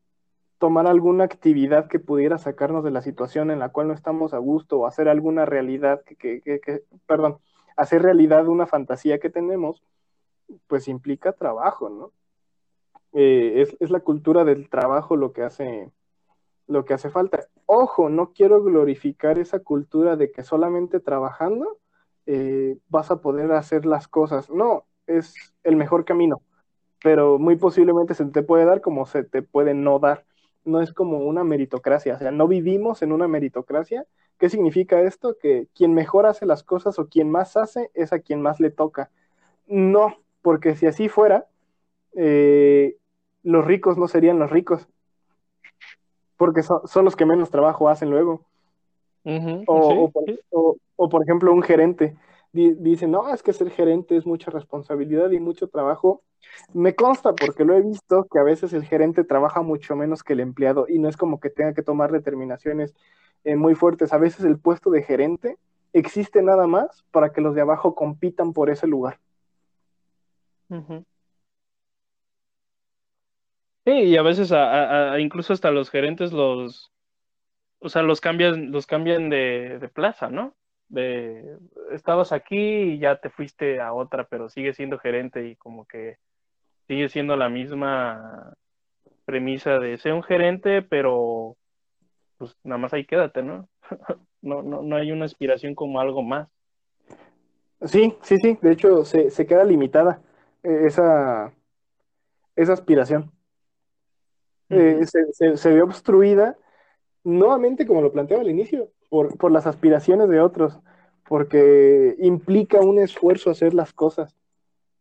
tomar 0.65 0.87
alguna 0.87 1.25
actividad 1.25 1.89
que 1.89 2.01
pudiera 2.01 2.39
sacarnos 2.39 2.83
de 2.85 2.91
la 2.91 3.03
situación 3.03 3.51
en 3.51 3.59
la 3.59 3.69
cual 3.69 3.89
no 3.89 3.93
estamos 3.93 4.33
a 4.33 4.39
gusto 4.39 4.79
o 4.79 4.87
hacer 4.87 5.11
alguna 5.11 5.45
realidad 5.45 6.03
que, 6.05 6.17
que, 6.17 6.41
que, 6.41 6.59
que, 6.59 6.85
perdón, 7.05 7.39
hacer 7.77 8.01
realidad 8.01 8.49
una 8.49 8.67
fantasía 8.67 9.19
que 9.19 9.29
tenemos, 9.29 9.83
pues 10.67 10.89
implica 10.89 11.35
trabajo, 11.35 11.91
¿no? 11.91 12.13
Eh, 13.13 13.61
es, 13.61 13.77
es, 13.79 13.91
la 13.91 14.01
cultura 14.01 14.43
del 14.45 14.71
trabajo 14.71 15.17
lo 15.17 15.35
que 15.35 15.43
hace 15.43 15.93
lo 16.67 16.87
que 16.87 16.95
hace 16.95 17.11
falta. 17.11 17.47
Ojo, 17.67 18.09
no 18.09 18.33
quiero 18.33 18.63
glorificar 18.63 19.39
esa 19.39 19.59
cultura 19.59 20.17
de 20.17 20.33
que 20.33 20.45
solamente 20.45 20.99
trabajando 20.99 21.77
eh, 22.25 22.79
vas 22.89 23.11
a 23.11 23.21
poder 23.21 23.53
hacer 23.53 23.85
las 23.85 24.09
cosas. 24.09 24.49
No, 24.49 24.87
es 25.07 25.35
el 25.63 25.77
mejor 25.77 26.07
camino, 26.07 26.41
pero 27.03 27.39
muy 27.39 27.57
posiblemente 27.57 28.15
se 28.15 28.25
te 28.25 28.43
puede 28.43 28.65
dar 28.65 28.81
como 28.81 29.05
se 29.05 29.25
te 29.25 29.43
puede 29.43 29.75
no 29.75 29.99
dar 29.99 30.25
no 30.65 30.81
es 30.81 30.93
como 30.93 31.19
una 31.19 31.45
meritocracia, 31.45 32.15
o 32.15 32.19
sea, 32.19 32.31
no 32.31 32.49
vivimos 32.49 33.03
en 33.03 33.13
una 33.13 33.29
meritocracia. 33.29 34.07
¿Qué 34.39 34.49
significa 34.49 35.01
esto? 35.01 35.37
Que 35.39 35.69
quien 35.75 35.95
mejor 35.95 36.27
hace 36.27 36.47
las 36.47 36.63
cosas 36.63 36.99
o 36.99 37.09
quien 37.09 37.31
más 37.31 37.57
hace 37.57 37.91
es 37.95 38.13
a 38.13 38.19
quien 38.19 38.43
más 38.43 38.61
le 38.61 38.71
toca. 38.71 39.11
No, 39.67 40.17
porque 40.43 40.75
si 40.75 40.87
así 40.87 41.09
fuera, 41.09 41.47
eh, 42.17 42.97
los 43.43 43.65
ricos 43.65 43.97
no 43.97 44.09
serían 44.09 44.39
los 44.39 44.51
ricos, 44.51 44.89
porque 46.37 46.63
son, 46.63 46.87
son 46.87 47.05
los 47.05 47.15
que 47.15 47.27
menos 47.27 47.51
trabajo 47.51 47.89
hacen 47.89 48.11
luego. 48.11 48.45
Uh 49.25 49.31
-huh, 49.31 49.65
o, 49.67 49.91
sí, 49.91 49.97
o, 49.99 50.11
por, 50.11 50.25
sí. 50.25 50.41
o, 50.51 50.77
o, 50.97 51.09
por 51.09 51.23
ejemplo, 51.23 51.53
un 51.53 51.63
gerente 51.63 52.17
dice, 52.55 53.09
no, 53.09 53.33
es 53.35 53.43
que 53.43 53.53
ser 53.53 53.71
gerente 53.71 54.17
es 54.17 54.27
mucha 54.27 54.51
responsabilidad 54.51 55.31
y 55.33 55.41
mucho 55.41 55.69
trabajo. 55.69 56.23
Me 56.73 56.95
consta 56.95 57.35
porque 57.35 57.65
lo 57.65 57.75
he 57.75 57.83
visto 57.83 58.27
que 58.31 58.39
a 58.39 58.45
veces 58.45 58.73
el 58.73 58.85
gerente 58.85 59.25
trabaja 59.25 59.63
mucho 59.63 59.97
menos 59.97 60.23
que 60.23 60.35
el 60.35 60.41
empleado 60.41 60.87
y 60.89 60.99
no 60.99 61.09
es 61.09 61.17
como 61.17 61.41
que 61.41 61.51
tenga 61.51 61.75
que 61.75 61.83
tomar 61.83 62.13
determinaciones 62.13 62.95
eh, 63.43 63.57
muy 63.57 63.75
fuertes. 63.75 64.13
A 64.13 64.19
veces 64.19 64.45
el 64.45 64.59
puesto 64.59 64.91
de 64.91 65.03
gerente 65.03 65.59
existe 65.93 66.43
nada 66.43 66.67
más 66.67 67.05
para 67.11 67.33
que 67.33 67.41
los 67.41 67.55
de 67.55 67.63
abajo 67.63 67.95
compitan 67.95 68.53
por 68.53 68.71
ese 68.71 68.87
lugar. 68.87 69.19
Sí, 73.85 73.93
y 73.93 74.17
a 74.17 74.23
veces 74.23 74.53
a, 74.53 75.19
incluso 75.19 75.53
hasta 75.53 75.71
los 75.71 75.91
gerentes 75.91 76.33
los, 76.33 76.93
o 77.81 77.89
sea, 77.89 78.03
los 78.03 78.21
cambian, 78.21 78.71
los 78.71 78.87
cambian 78.87 79.29
de 79.29 79.91
plaza, 79.93 80.31
¿no? 80.31 80.55
De 80.95 81.59
estabas 81.93 82.33
aquí 82.33 82.57
y 82.57 82.99
ya 82.99 83.21
te 83.21 83.31
fuiste 83.31 83.81
a 83.81 83.93
otra, 83.93 84.25
pero 84.25 84.49
sigue 84.49 84.73
siendo 84.75 84.99
gerente 84.99 85.47
y 85.49 85.57
como 85.57 85.87
que 85.87 86.19
sigue 86.87 87.09
siendo 87.09 87.37
la 87.37 87.49
misma 87.49 88.55
premisa 89.25 89.79
de 89.79 89.99
ser 89.99 90.13
un 90.13 90.23
gerente, 90.23 90.83
pero 90.83 91.57
pues 92.39 92.57
nada 92.63 92.79
más 92.79 92.93
ahí 92.93 93.05
quédate, 93.07 93.43
¿no? 93.43 93.69
no, 94.43 94.63
no, 94.63 94.83
no 94.83 94.97
hay 94.97 95.13
una 95.13 95.25
aspiración 95.25 95.75
como 95.75 96.01
algo 96.01 96.23
más. 96.23 96.49
Sí, 97.83 98.15
sí, 98.23 98.39
sí, 98.39 98.59
de 98.63 98.73
hecho 98.73 99.05
se, 99.05 99.31
se 99.31 99.47
queda 99.47 99.65
limitada 99.65 100.23
eh, 100.63 100.85
esa, 100.87 101.53
esa 102.57 102.73
aspiración. 102.73 103.33
Uh 104.71 104.75
-huh. 104.75 105.03
eh, 105.03 105.07
se, 105.07 105.33
se, 105.33 105.57
se 105.57 105.71
ve 105.73 105.83
obstruida 105.83 106.57
nuevamente 107.25 107.87
como 107.87 108.03
lo 108.03 108.13
planteaba 108.13 108.43
al 108.43 108.51
inicio, 108.51 108.91
por, 109.09 109.37
por, 109.39 109.53
las 109.53 109.67
aspiraciones 109.67 110.29
de 110.29 110.41
otros, 110.41 110.79
porque 111.29 112.17
implica 112.19 112.81
un 112.81 112.99
esfuerzo 112.99 113.51
hacer 113.51 113.75
las 113.75 113.93
cosas. 113.93 114.35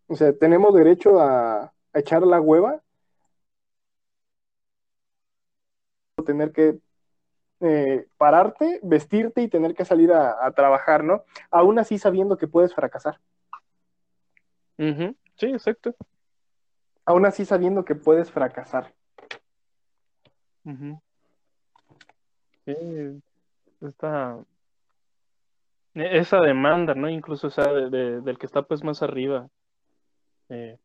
O 0.07 0.15
sea, 0.15 0.33
tenemos 0.33 0.73
derecho 0.73 1.19
a, 1.19 1.63
a 1.63 1.99
echar 1.99 2.23
la 2.23 2.39
hueva, 2.39 2.81
tener 6.25 6.51
que 6.51 6.79
eh, 7.59 8.05
pararte, 8.17 8.79
vestirte 8.83 9.41
y 9.41 9.47
tener 9.47 9.73
que 9.73 9.85
salir 9.85 10.11
a, 10.11 10.45
a, 10.45 10.51
trabajar, 10.51 11.03
¿no? 11.03 11.23
Aún 11.49 11.79
así 11.79 11.97
sabiendo 11.97 12.37
que 12.37 12.47
puedes 12.47 12.73
fracasar. 12.73 13.19
Sí, 15.37 15.47
exacto. 15.47 15.95
Aún 17.05 17.25
así 17.25 17.45
sabiendo 17.45 17.85
que 17.85 17.95
puedes 17.95 18.31
fracasar. 18.31 18.93
Sí, 22.65 23.21
esta, 23.87 24.37
esa 25.93 26.41
demanda, 26.41 26.95
¿no? 26.95 27.09
Incluso, 27.09 27.47
o 27.47 27.51
sea, 27.51 27.71
del 27.73 28.37
que 28.37 28.45
está 28.45 28.63
pues 28.63 28.83
más 28.83 29.01
arriba. 29.03 29.49
Eh, 30.49 30.77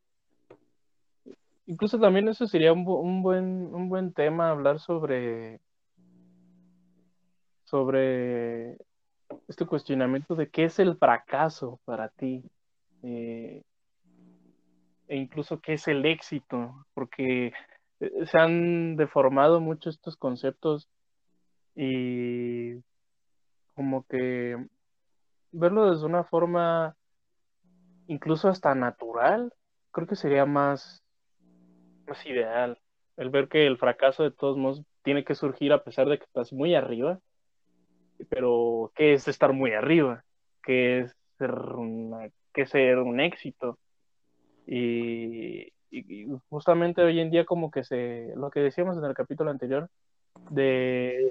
incluso 1.67 1.99
también 1.99 2.29
eso 2.29 2.47
sería 2.47 2.73
un, 2.73 2.87
un, 2.87 3.23
buen, 3.23 3.75
un 3.75 3.89
buen 3.89 4.13
tema 4.13 4.51
hablar 4.51 4.79
sobre 4.81 5.61
sobre 7.65 8.79
este 9.47 9.67
cuestionamiento 9.67 10.35
de 10.35 10.49
qué 10.49 10.65
es 10.65 10.79
el 10.79 10.97
fracaso 10.97 11.81
para 11.85 12.09
ti 12.09 12.43
eh, 13.03 13.63
e 15.09 15.17
incluso 15.17 15.61
qué 15.61 15.75
es 15.75 15.87
el 15.89 16.05
éxito, 16.07 16.87
porque 16.95 17.53
eh, 18.01 18.11
se 18.27 18.39
han 18.39 18.97
deformado 18.97 19.61
mucho 19.61 19.91
estos 19.91 20.17
conceptos 20.17 20.89
y 21.81 22.83
como 23.75 24.05
que 24.05 24.57
verlo 25.53 25.91
desde 25.91 26.07
una 26.07 26.25
forma 26.25 26.97
incluso 28.09 28.49
hasta 28.49 28.75
natural, 28.75 29.53
creo 29.93 30.07
que 30.07 30.17
sería 30.17 30.45
más, 30.45 31.05
más 32.07 32.27
ideal. 32.27 32.81
El 33.17 33.31
ver 33.31 33.49
que 33.49 33.67
el 33.67 33.79
fracaso 33.79 34.25
de 34.25 34.31
todos 34.31 34.57
modos 34.57 34.83
tiene 35.03 35.25
que 35.25 35.35
surgir 35.35 35.73
a 35.73 35.85
pesar 35.85 36.09
de 36.09 36.19
que 36.19 36.25
estás 36.25 36.53
muy 36.53 36.75
arriba 36.75 37.21
pero 38.29 38.93
¿qué 38.95 39.15
es 39.15 39.29
estar 39.29 39.53
muy 39.53 39.73
arriba? 39.73 40.25
¿Qué 40.63 41.01
es 41.01 41.17
ser, 41.39 41.55
qué 42.53 42.67
ser 42.67 42.99
un 42.99 43.21
éxito? 43.21 43.79
Y, 44.67 45.73
justamente 46.51 47.03
hoy 47.03 47.21
en 47.21 47.31
día 47.31 47.47
como 47.47 47.71
que 47.71 47.83
se, 47.83 48.33
lo 48.37 48.51
que 48.51 48.61
decíamos 48.61 48.99
en 48.99 49.05
el 49.05 49.15
capítulo 49.15 49.51
anterior, 49.51 49.89
de 50.51 51.31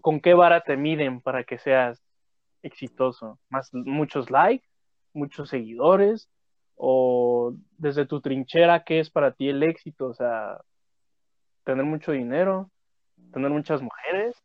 con 0.00 0.20
qué 0.20 0.34
vara 0.34 0.62
te 0.62 0.76
miden 0.76 1.20
para 1.20 1.44
que 1.44 1.58
seas 1.58 2.02
exitoso, 2.62 3.38
más 3.48 3.72
muchos 3.72 4.30
likes, 4.30 4.66
muchos 5.12 5.48
seguidores, 5.48 6.28
o 6.76 7.54
desde 7.78 8.06
tu 8.06 8.20
trinchera, 8.20 8.84
¿qué 8.84 9.00
es 9.00 9.10
para 9.10 9.32
ti 9.32 9.48
el 9.48 9.62
éxito? 9.62 10.06
O 10.06 10.14
sea, 10.14 10.60
tener 11.64 11.84
mucho 11.84 12.12
dinero, 12.12 12.70
tener 13.32 13.50
muchas 13.50 13.80
mujeres, 13.82 14.36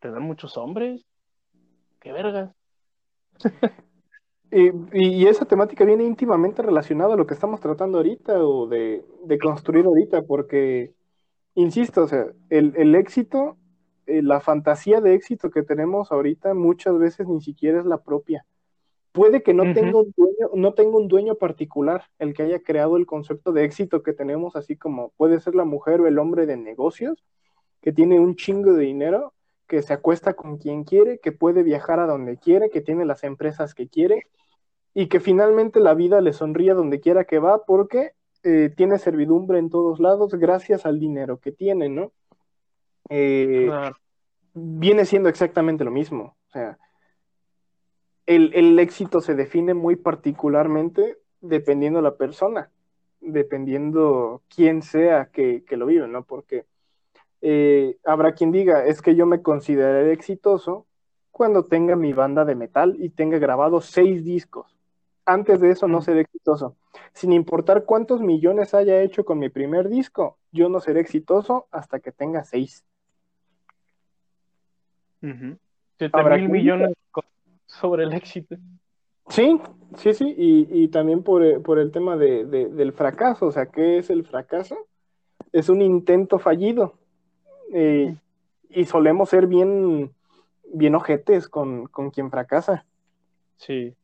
tener 0.00 0.20
muchos 0.20 0.56
hombres. 0.56 1.04
Qué 2.00 2.12
verga. 2.12 2.54
y, 4.50 5.26
esa 5.26 5.44
temática 5.44 5.84
viene 5.84 6.04
íntimamente 6.04 6.62
relacionada 6.62 7.14
a 7.14 7.16
lo 7.16 7.26
que 7.26 7.34
estamos 7.34 7.60
tratando 7.60 7.98
ahorita 7.98 8.44
o 8.44 8.66
de, 8.68 9.04
construir 9.40 9.86
ahorita, 9.86 10.22
porque, 10.22 10.92
insisto, 11.54 12.02
o 12.02 12.08
sea, 12.08 12.26
el, 12.50 12.94
éxito, 12.94 13.56
eh, 14.06 14.22
la 14.22 14.40
fantasía 14.40 15.00
de 15.00 15.14
éxito 15.14 15.50
que 15.50 15.62
tenemos 15.62 16.12
ahorita 16.12 16.54
muchas 16.54 16.98
veces 16.98 17.28
ni 17.28 17.40
siquiera 17.40 17.78
es 17.78 17.86
la 17.86 18.02
propia. 18.02 18.46
Puede 19.12 19.42
que 19.42 19.54
no, 19.54 19.72
tenga 19.74 19.98
un 19.98 20.12
dueño, 20.16 20.50
no 20.54 20.74
tenga 20.74 20.96
un 20.96 21.06
dueño 21.06 21.36
particular 21.36 22.04
el 22.18 22.34
que 22.34 22.42
haya 22.42 22.58
creado 22.60 22.96
el 22.96 23.06
concepto 23.06 23.52
de 23.52 23.64
éxito 23.64 24.02
que 24.02 24.12
tenemos, 24.12 24.56
así 24.56 24.76
como 24.76 25.10
puede 25.16 25.38
ser 25.38 25.54
la 25.54 25.64
mujer 25.64 26.00
o 26.00 26.08
el 26.08 26.18
hombre 26.18 26.46
de 26.46 26.56
negocios, 26.56 27.24
que 27.80 27.92
tiene 27.92 28.18
un 28.18 28.34
chingo 28.34 28.72
de 28.72 28.84
dinero, 28.84 29.32
que 29.68 29.82
se 29.82 29.92
acuesta 29.92 30.34
con 30.34 30.58
quien 30.58 30.84
quiere, 30.84 31.20
que 31.20 31.30
puede 31.30 31.62
viajar 31.62 32.00
a 32.00 32.06
donde 32.06 32.38
quiere, 32.38 32.70
que 32.70 32.80
tiene 32.80 33.04
las 33.04 33.22
empresas 33.22 33.74
que 33.74 33.88
quiere 33.88 34.24
y 34.94 35.06
que 35.06 35.20
finalmente 35.20 35.80
la 35.80 35.94
vida 35.94 36.20
le 36.20 36.32
sonríe 36.32 36.74
donde 36.74 37.00
quiera 37.00 37.24
que 37.24 37.38
va 37.38 37.64
porque 37.64 38.12
eh, 38.42 38.72
tiene 38.76 38.98
servidumbre 38.98 39.58
en 39.58 39.70
todos 39.70 40.00
lados 40.00 40.34
gracias 40.34 40.86
al 40.86 41.00
dinero 41.00 41.38
que 41.38 41.50
tiene, 41.50 41.88
¿no? 41.88 42.12
Eh, 43.08 43.70
viene 44.54 45.04
siendo 45.04 45.28
exactamente 45.28 45.84
lo 45.84 45.90
mismo. 45.90 46.36
O 46.48 46.50
sea, 46.52 46.78
el, 48.26 48.78
éxito 48.78 49.20
se 49.20 49.34
define 49.34 49.74
muy 49.74 49.96
particularmente 49.96 51.18
dependiendo 51.40 52.00
la 52.00 52.16
persona, 52.16 52.70
dependiendo 53.20 54.42
quién 54.54 54.82
sea 54.82 55.26
que, 55.26 55.64
que 55.64 55.76
lo 55.76 55.86
vive, 55.86 56.08
¿no? 56.08 56.24
Porque 56.24 56.66
eh, 57.42 57.98
habrá 58.04 58.32
quien 58.32 58.52
diga, 58.52 58.86
es 58.86 59.02
que 59.02 59.14
yo 59.14 59.26
me 59.26 59.42
consideraré 59.42 60.12
exitoso 60.12 60.86
cuando 61.30 61.64
tenga 61.64 61.96
mi 61.96 62.12
banda 62.14 62.44
de 62.44 62.54
metal 62.54 62.96
y 62.98 63.10
tenga 63.10 63.38
grabado 63.38 63.80
seis 63.82 64.24
discos. 64.24 64.74
Antes 65.26 65.60
de 65.60 65.70
eso 65.70 65.88
no 65.88 66.00
seré 66.00 66.20
exitoso. 66.20 66.76
Sin 67.12 67.32
importar 67.32 67.84
cuántos 67.84 68.20
millones 68.20 68.72
haya 68.72 69.02
hecho 69.02 69.24
con 69.24 69.38
mi 69.38 69.48
primer 69.48 69.88
disco, 69.88 70.38
yo 70.52 70.68
no 70.68 70.80
seré 70.80 71.00
exitoso 71.00 71.66
hasta 71.70 72.00
que 72.00 72.12
tenga 72.12 72.44
seis. 72.44 72.84
Mil 75.24 76.48
millones 76.48 76.92
sobre 77.66 78.04
el 78.04 78.12
éxito. 78.12 78.56
Sí, 79.28 79.58
sí, 79.96 80.12
sí, 80.12 80.34
y, 80.36 80.88
también 80.88 81.22
por, 81.22 81.42
el 81.42 81.90
tema 81.90 82.16
del 82.16 82.92
fracaso. 82.92 83.46
O 83.46 83.52
sea, 83.52 83.66
¿qué 83.66 83.98
es 83.98 84.10
el 84.10 84.24
fracaso? 84.24 84.76
Es 85.52 85.68
un 85.68 85.80
intento 85.82 86.38
fallido. 86.38 86.94
Eh, 87.72 88.14
y 88.68 88.84
solemos 88.84 89.30
ser 89.30 89.46
bien, 89.46 90.12
bien 90.72 90.94
ojetes 90.94 91.48
con, 91.48 91.86
quien 92.12 92.30
fracasa. 92.30 92.84
Sí. 93.56 93.94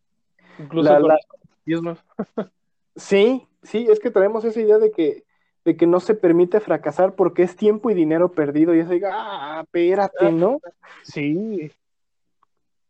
Incluso 0.59 0.91
con 0.99 1.99
Sí, 2.97 3.47
sí, 3.63 3.87
es 3.89 4.01
que 4.01 4.11
traemos 4.11 4.45
esa 4.45 4.61
idea 4.61 4.79
de 4.79 4.91
que, 4.91 5.25
de 5.65 5.77
que 5.77 5.87
no 5.87 6.01
se 6.01 6.15
permite 6.15 6.61
fracasar 6.61 7.15
porque 7.15 7.43
es 7.43 7.57
tiempo 7.57 7.91
y 7.91 7.95
dinero 7.95 8.33
perdido. 8.33 8.75
Y 8.75 8.81
eso 8.81 8.91
diga, 8.91 9.11
ah, 9.13 9.61
espérate, 9.63 10.33
¿no? 10.33 10.61
Sí. 11.03 11.71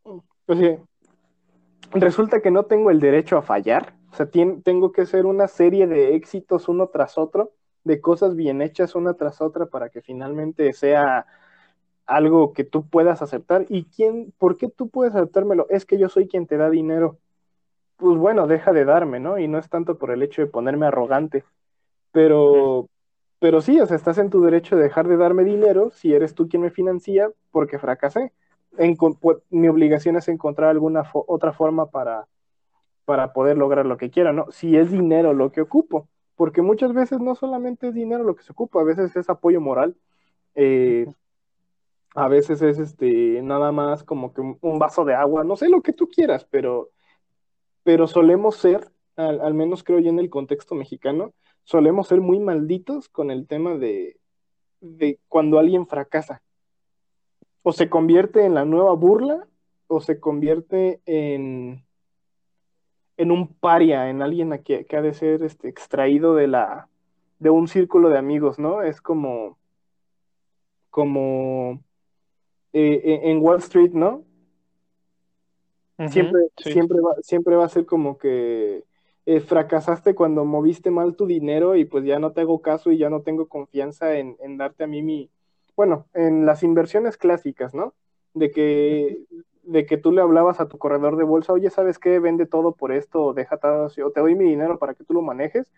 O 0.02 0.54
sea, 0.54 0.78
resulta 1.92 2.40
que 2.40 2.50
no 2.50 2.64
tengo 2.64 2.90
el 2.90 3.00
derecho 3.00 3.36
a 3.36 3.42
fallar. 3.42 3.94
O 4.12 4.16
sea, 4.16 4.28
tengo 4.30 4.92
que 4.92 5.02
hacer 5.02 5.26
una 5.26 5.48
serie 5.48 5.86
de 5.86 6.14
éxitos 6.14 6.68
uno 6.68 6.88
tras 6.88 7.18
otro 7.18 7.52
de 7.84 8.00
cosas 8.00 8.36
bien 8.36 8.62
hechas 8.62 8.94
una 8.94 9.14
tras 9.14 9.40
otra 9.40 9.66
para 9.66 9.88
que 9.88 10.02
finalmente 10.02 10.72
sea 10.72 11.26
algo 12.06 12.52
que 12.52 12.64
tú 12.64 12.88
puedas 12.88 13.22
aceptar. 13.22 13.66
¿Y 13.68 13.84
quién, 13.84 14.32
por 14.38 14.56
qué 14.56 14.68
tú 14.68 14.88
puedes 14.88 15.14
aceptármelo? 15.14 15.66
Es 15.70 15.86
que 15.86 15.98
yo 15.98 16.08
soy 16.08 16.26
quien 16.28 16.46
te 16.46 16.56
da 16.56 16.68
dinero. 16.70 17.18
Pues 17.96 18.16
bueno, 18.16 18.46
deja 18.46 18.72
de 18.72 18.84
darme, 18.84 19.20
¿no? 19.20 19.38
Y 19.38 19.46
no 19.46 19.58
es 19.58 19.68
tanto 19.68 19.98
por 19.98 20.10
el 20.10 20.22
hecho 20.22 20.42
de 20.42 20.48
ponerme 20.48 20.86
arrogante, 20.86 21.44
pero, 22.12 22.88
pero 23.38 23.60
sí, 23.60 23.80
o 23.80 23.86
sea, 23.86 23.96
estás 23.96 24.18
en 24.18 24.30
tu 24.30 24.42
derecho 24.42 24.76
de 24.76 24.84
dejar 24.84 25.08
de 25.08 25.16
darme 25.16 25.44
dinero 25.44 25.90
si 25.90 26.12
eres 26.14 26.34
tú 26.34 26.48
quien 26.48 26.62
me 26.62 26.70
financia 26.70 27.30
porque 27.50 27.78
fracasé. 27.78 28.32
En, 28.78 28.96
mi 29.50 29.68
obligación 29.68 30.16
es 30.16 30.28
encontrar 30.28 30.70
alguna 30.70 31.04
otra 31.12 31.52
forma 31.52 31.90
para, 31.90 32.26
para 33.04 33.32
poder 33.32 33.58
lograr 33.58 33.86
lo 33.86 33.96
que 33.96 34.10
quiera, 34.10 34.32
¿no? 34.32 34.46
Si 34.50 34.76
es 34.76 34.90
dinero 34.90 35.32
lo 35.32 35.52
que 35.52 35.62
ocupo 35.62 36.08
porque 36.40 36.62
muchas 36.62 36.94
veces 36.94 37.20
no 37.20 37.34
solamente 37.34 37.88
es 37.88 37.94
dinero 37.94 38.24
lo 38.24 38.34
que 38.34 38.42
se 38.42 38.52
ocupa, 38.52 38.80
a 38.80 38.84
veces 38.84 39.14
es 39.14 39.28
apoyo 39.28 39.60
moral, 39.60 39.94
eh, 40.54 41.06
a 42.14 42.28
veces 42.28 42.62
es 42.62 42.78
este 42.78 43.42
nada 43.42 43.72
más 43.72 44.04
como 44.04 44.32
que 44.32 44.40
un, 44.40 44.78
vaso 44.78 45.04
de 45.04 45.14
agua, 45.14 45.44
no 45.44 45.54
sé 45.56 45.68
lo 45.68 45.82
que 45.82 45.92
tú 45.92 46.08
quieras, 46.08 46.46
pero, 46.50 46.92
pero 47.82 48.06
solemos 48.06 48.56
ser, 48.56 48.90
al, 49.16 49.52
menos 49.52 49.84
creo 49.84 49.98
yo 49.98 50.08
en 50.08 50.18
el 50.18 50.30
contexto 50.30 50.74
mexicano, 50.74 51.34
solemos 51.64 52.08
ser 52.08 52.20
muy 52.20 52.40
malditos 52.40 53.08
con 53.08 53.30
el 53.30 53.46
tema 53.46 53.76
de, 53.76 54.18
de 54.80 55.18
cuando 55.28 55.58
alguien 55.58 55.86
fracasa. 55.86 56.42
O 57.62 57.72
se 57.72 57.90
convierte 57.90 58.44
en 58.44 58.54
la 58.54 58.64
nueva 58.64 58.94
burla, 58.94 59.46
o 59.86 60.00
se 60.00 60.18
convierte 60.20 61.00
en, 61.04 61.84
en 63.16 63.30
un 63.30 63.48
paria, 63.48 64.08
en 64.08 64.22
alguien 64.22 64.52
a 64.52 64.58
que, 64.58 64.86
ha 64.90 65.02
de 65.02 65.14
ser 65.14 65.42
este, 65.42 65.68
extraído 65.68 66.34
de 66.34 66.46
la 66.46 66.88
de 67.38 67.48
un 67.48 67.68
círculo 67.68 68.10
de 68.10 68.18
amigos, 68.18 68.58
¿no? 68.58 68.82
Es 68.82 69.00
como 69.00 69.58
como 70.90 71.82
eh, 72.72 73.00
eh, 73.04 73.20
en 73.24 73.38
Wall 73.42 73.58
Street, 73.58 73.92
¿no? 73.92 74.24
siempre, 76.08 76.40
siempre, 76.56 76.98
va, 77.00 77.14
siempre 77.20 77.56
va 77.56 77.66
a 77.66 77.68
ser 77.68 77.84
como 77.84 78.16
que 78.16 78.84
eh, 79.30 79.40
fracasaste 79.40 80.16
cuando 80.16 80.44
moviste 80.44 80.90
mal 80.90 81.14
tu 81.14 81.26
dinero 81.26 81.76
y 81.76 81.84
pues 81.84 82.04
ya 82.04 82.18
no 82.18 82.32
te 82.32 82.40
hago 82.40 82.60
caso 82.62 82.90
y 82.90 82.98
ya 82.98 83.10
no 83.10 83.22
tengo 83.22 83.48
confianza 83.48 84.16
en, 84.16 84.36
darte 84.58 84.82
a 84.84 84.86
mí 84.88 85.02
mi, 85.02 85.30
bueno, 85.76 86.06
en 86.14 86.46
las 86.46 86.64
inversiones 86.64 87.16
clásicas, 87.16 87.72
¿no? 87.72 87.94
De 88.34 88.50
que 88.50 89.24
de 89.62 89.86
que 89.86 89.98
tú 89.98 90.10
le 90.10 90.20
hablabas 90.20 90.58
a 90.58 90.66
tu 90.66 90.78
corredor 90.78 91.16
de 91.16 91.22
bolsa, 91.22 91.52
oye, 91.52 91.70
¿sabes 91.70 92.00
qué? 92.00 92.18
Vende 92.18 92.46
todo 92.46 92.72
por 92.72 92.90
esto, 92.90 93.22
o 93.26 93.34
deja 93.34 93.58
todo, 93.58 93.86
o 93.86 94.10
te 94.10 94.20
doy 94.20 94.34
mi 94.34 94.44
dinero 94.46 94.78
para 94.80 94.94
que 94.94 95.04
tú 95.04 95.14
lo 95.14 95.22
manejes, 95.22 95.70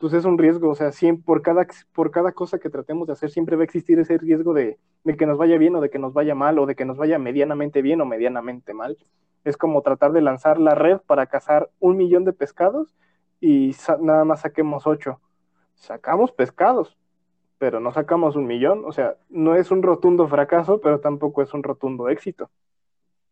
pues 0.00 0.14
es 0.14 0.24
un 0.24 0.38
riesgo, 0.38 0.70
o 0.70 0.74
sea, 0.74 0.92
siempre, 0.92 1.24
por, 1.24 1.42
cada, 1.42 1.66
por 1.92 2.10
cada 2.10 2.32
cosa 2.32 2.58
que 2.58 2.70
tratemos 2.70 3.06
de 3.06 3.12
hacer, 3.12 3.30
siempre 3.30 3.56
va 3.56 3.62
a 3.62 3.64
existir 3.64 3.98
ese 3.98 4.16
riesgo 4.16 4.54
de, 4.54 4.78
de, 5.04 5.16
que 5.16 5.26
nos 5.26 5.36
vaya 5.36 5.58
bien 5.58 5.76
o 5.76 5.80
de 5.82 5.90
que 5.90 5.98
nos 5.98 6.14
vaya 6.14 6.34
mal, 6.34 6.58
o 6.58 6.64
de 6.64 6.74
que 6.74 6.86
nos 6.86 6.96
vaya 6.96 7.18
medianamente 7.18 7.82
bien 7.82 8.00
o 8.00 8.06
medianamente 8.06 8.72
mal. 8.72 8.96
Es 9.44 9.58
como 9.58 9.82
tratar 9.82 10.12
de 10.12 10.22
lanzar 10.22 10.58
la 10.58 10.74
red 10.74 10.98
para 11.06 11.26
cazar 11.26 11.70
un 11.80 11.98
millón 11.98 12.24
de 12.24 12.32
pescados 12.32 12.96
y 13.40 13.76
nada 14.00 14.24
más 14.24 14.40
saquemos 14.40 14.86
ocho. 14.86 15.20
Sacamos 15.74 16.32
pescados, 16.32 16.96
pero 17.58 17.78
no 17.78 17.92
sacamos 17.92 18.36
un 18.36 18.46
millón. 18.46 18.84
O 18.86 18.92
sea, 18.92 19.16
no 19.28 19.54
es 19.54 19.70
un 19.70 19.82
rotundo 19.82 20.28
fracaso, 20.28 20.80
pero 20.80 21.00
tampoco 21.00 21.42
es 21.42 21.52
un 21.52 21.62
rotundo 21.62 22.08
éxito. 22.08 22.50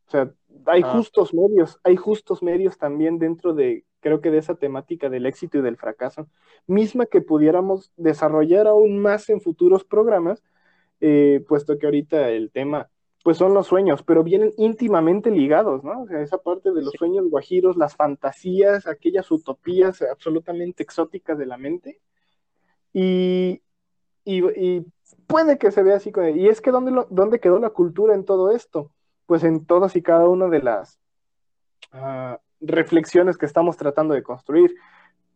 O 0.06 0.10
sea, 0.10 0.30
hay 0.66 0.82
ah. 0.84 0.92
justos 0.92 1.32
medios, 1.32 1.80
hay 1.82 1.96
justos 1.96 2.42
medios 2.42 2.76
también 2.76 3.18
dentro 3.18 3.54
de, 3.54 3.84
creo 4.00 4.20
que 4.20 4.30
de 4.30 4.38
esa 4.38 4.54
temática 4.56 5.08
del 5.08 5.26
éxito 5.26 5.58
y 5.58 5.62
del 5.62 5.76
fracaso, 5.76 6.28
misma 6.66 7.06
que 7.06 7.20
pudiéramos 7.20 7.92
desarrollar 7.96 8.66
aún 8.66 8.98
más 9.00 9.28
en 9.30 9.40
futuros 9.40 9.84
programas, 9.84 10.42
eh, 11.00 11.44
puesto 11.48 11.78
que 11.78 11.86
ahorita 11.86 12.30
el 12.30 12.50
tema, 12.50 12.90
pues 13.24 13.36
son 13.36 13.54
los 13.54 13.66
sueños, 13.66 14.02
pero 14.02 14.24
vienen 14.24 14.52
íntimamente 14.56 15.30
ligados, 15.30 15.84
¿no? 15.84 16.02
O 16.02 16.06
sea, 16.06 16.20
esa 16.22 16.38
parte 16.38 16.72
de 16.72 16.82
los 16.82 16.92
sueños 16.94 17.28
guajiros, 17.28 17.76
las 17.76 17.96
fantasías, 17.96 18.86
aquellas 18.86 19.30
utopías 19.30 20.02
absolutamente 20.02 20.82
exóticas 20.82 21.38
de 21.38 21.46
la 21.46 21.58
mente. 21.58 22.00
Y, 22.92 23.62
y, 24.24 24.82
puede 25.26 25.58
que 25.58 25.70
se 25.70 25.82
vea 25.82 25.96
así, 25.96 26.12
y 26.34 26.48
es 26.48 26.60
que 26.60 26.70
¿dónde, 26.70 27.04
¿dónde 27.10 27.40
quedó 27.40 27.58
la 27.58 27.70
cultura 27.70 28.14
en 28.14 28.24
todo 28.24 28.50
esto? 28.50 28.92
pues 29.28 29.44
en 29.44 29.66
todas 29.66 29.94
y 29.94 30.02
cada 30.02 30.26
una 30.26 30.48
de 30.48 30.62
las 30.62 30.98
ah, 31.92 32.40
reflexiones 32.60 33.38
que 33.38 33.46
estamos 33.46 33.76
tratando 33.76 34.14
de 34.14 34.22
construir, 34.22 34.74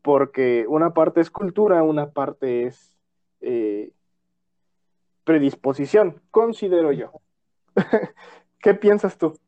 porque 0.02 0.64
una 0.68 0.94
parte 0.94 1.20
es 1.20 1.30
cultura, 1.30 1.82
una 1.82 2.10
parte 2.10 2.66
es 2.66 2.98
eh, 3.40 3.92
predisposición, 5.24 6.20
considero 6.30 6.92
yo. 6.92 7.12
¿Qué 8.58 8.74
piensas 8.74 9.18
tú? 9.18 9.38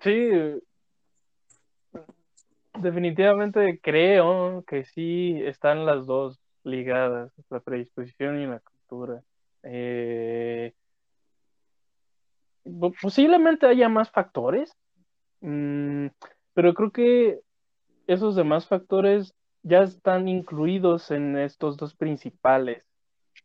Sí, 0.00 0.30
definitivamente 2.80 3.80
creo 3.80 4.64
que 4.66 4.84
sí 4.84 5.40
están 5.44 5.86
las 5.86 6.06
dos 6.06 6.40
ligadas, 6.64 7.32
la 7.50 7.60
predisposición 7.60 8.40
y 8.40 8.46
la 8.46 8.60
cultura. 8.60 9.22
Eh, 9.62 10.74
posiblemente 13.00 13.66
haya 13.66 13.88
más 13.88 14.10
factores, 14.10 14.76
mm, 15.40 16.06
pero 16.54 16.74
creo 16.74 16.90
que 16.90 17.40
esos 18.06 18.36
demás 18.36 18.66
factores 18.66 19.34
ya 19.62 19.82
están 19.82 20.28
incluidos 20.28 21.10
en 21.10 21.36
estos 21.38 21.76
dos 21.76 21.94
principales, 21.94 22.84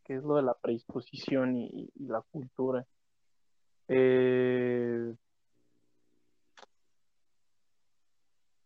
que 0.04 0.16
es 0.16 0.24
lo 0.24 0.36
de 0.36 0.44
la 0.44 0.56
predisposición 0.56 1.56
y, 1.56 1.90
la 2.00 2.22
cultura. 2.32 2.86
Eh, 3.88 5.16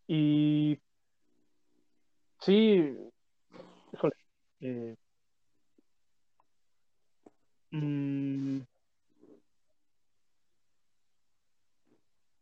y 0.06 0.78
sí, 2.40 2.96
híjole, 3.92 4.14
eh, 4.60 4.96
mm, 7.70 8.60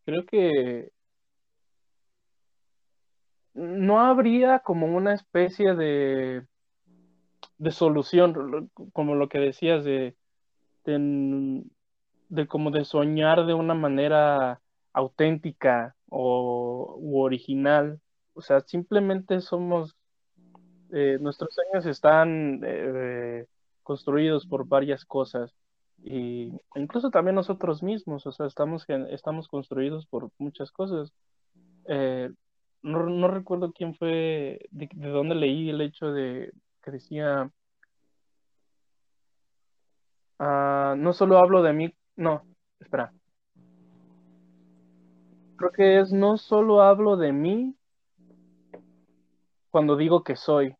creo 0.04 0.24
que 0.26 0.90
no 3.54 4.00
habría 4.00 4.60
como 4.60 4.86
una 4.86 5.14
especie 5.14 5.74
de, 5.74 6.46
de 7.58 7.70
solución, 7.70 8.70
como 8.92 9.14
lo 9.14 9.28
que 9.28 9.38
decías, 9.38 9.84
de, 9.84 10.16
de, 10.84 12.46
como 12.46 12.70
de 12.70 12.84
soñar 12.84 13.46
de 13.46 13.54
una 13.54 13.74
manera 13.74 14.60
auténtica 14.92 15.94
o 16.08 16.96
u 16.98 17.20
original. 17.20 18.00
O 18.34 18.40
sea, 18.40 18.60
simplemente 18.60 19.40
somos, 19.40 19.96
eh, 20.92 21.18
nuestros 21.20 21.54
sueños 21.54 21.86
están 21.86 22.60
eh, 22.64 23.46
construidos 23.82 24.46
por 24.46 24.66
varias 24.66 25.04
cosas 25.04 25.54
y 26.02 26.52
incluso 26.74 27.10
también 27.10 27.34
nosotros 27.34 27.82
mismos, 27.82 28.26
o 28.26 28.32
sea, 28.32 28.46
estamos, 28.46 28.86
estamos 29.10 29.48
construidos 29.48 30.06
por 30.06 30.30
muchas 30.38 30.70
cosas. 30.70 31.12
Eh, 31.86 32.30
no, 32.82 33.28
recuerdo 33.28 33.72
quién 33.72 33.94
fue, 33.94 34.60
de, 34.70 34.88
dónde 34.92 35.34
leí 35.34 35.70
el 35.70 35.80
hecho 35.80 36.12
de 36.12 36.52
que 36.82 36.90
decía, 36.90 37.50
ah, 40.38 40.94
no 40.96 41.12
solo 41.12 41.38
hablo 41.38 41.62
de 41.62 41.72
mí, 41.72 41.94
no, 42.16 42.42
espera. 42.78 43.12
Creo 45.56 45.72
que 45.72 46.00
es 46.00 46.12
no 46.12 46.38
solo 46.38 46.80
hablo 46.82 47.18
de 47.18 47.32
mí 47.32 47.76
cuando 49.70 49.96
digo 49.96 50.24
que 50.24 50.36
soy. 50.36 50.70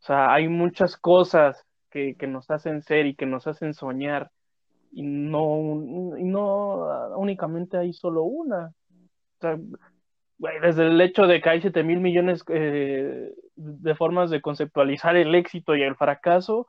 O 0.00 0.04
sea, 0.04 0.34
hay 0.34 0.48
muchas 0.48 0.96
cosas 0.96 1.64
que, 1.90 2.14
nos 2.26 2.50
hacen 2.50 2.82
ser 2.82 3.06
y 3.06 3.14
que 3.14 3.24
nos 3.24 3.46
hacen 3.46 3.72
soñar. 3.72 4.30
Y 4.90 5.02
no, 5.02 5.56
no 6.18 7.16
únicamente 7.16 7.78
hay 7.78 7.92
solo 7.92 8.24
una. 8.24 8.74
Desde 10.60 10.86
el 10.86 11.00
hecho 11.00 11.26
de 11.26 11.40
que 11.40 11.50
hay 11.50 11.60
7 11.60 11.82
mil 11.82 12.00
millones 12.00 12.44
eh, 12.48 13.32
de 13.56 13.94
formas 13.94 14.30
de 14.30 14.40
conceptualizar 14.40 15.16
el 15.16 15.34
éxito 15.34 15.76
y 15.76 15.82
el 15.82 15.96
fracaso, 15.96 16.66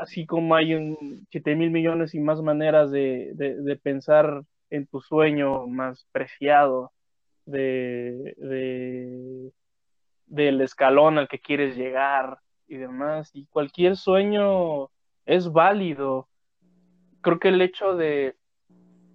así 0.00 0.26
como 0.26 0.54
hay 0.54 0.74
un 0.74 1.26
7 1.30 1.54
mil 1.56 1.70
millones 1.70 2.14
y 2.14 2.20
más 2.20 2.42
maneras 2.42 2.90
de, 2.90 3.78
pensar 3.82 4.42
en 4.70 4.86
tu 4.86 5.00
sueño 5.00 5.66
más 5.66 6.06
preciado, 6.12 6.92
de, 7.46 8.34
del 10.26 10.60
escalón 10.60 11.18
al 11.18 11.28
que 11.28 11.38
quieres 11.38 11.76
llegar, 11.76 12.38
y 12.66 12.76
demás. 12.76 13.30
Y 13.34 13.46
cualquier 13.46 13.96
sueño 13.96 14.90
es 15.26 15.50
válido. 15.52 16.28
Creo 17.20 17.38
que 17.38 17.48
el 17.48 17.62
hecho 17.62 17.94
de, 17.96 18.36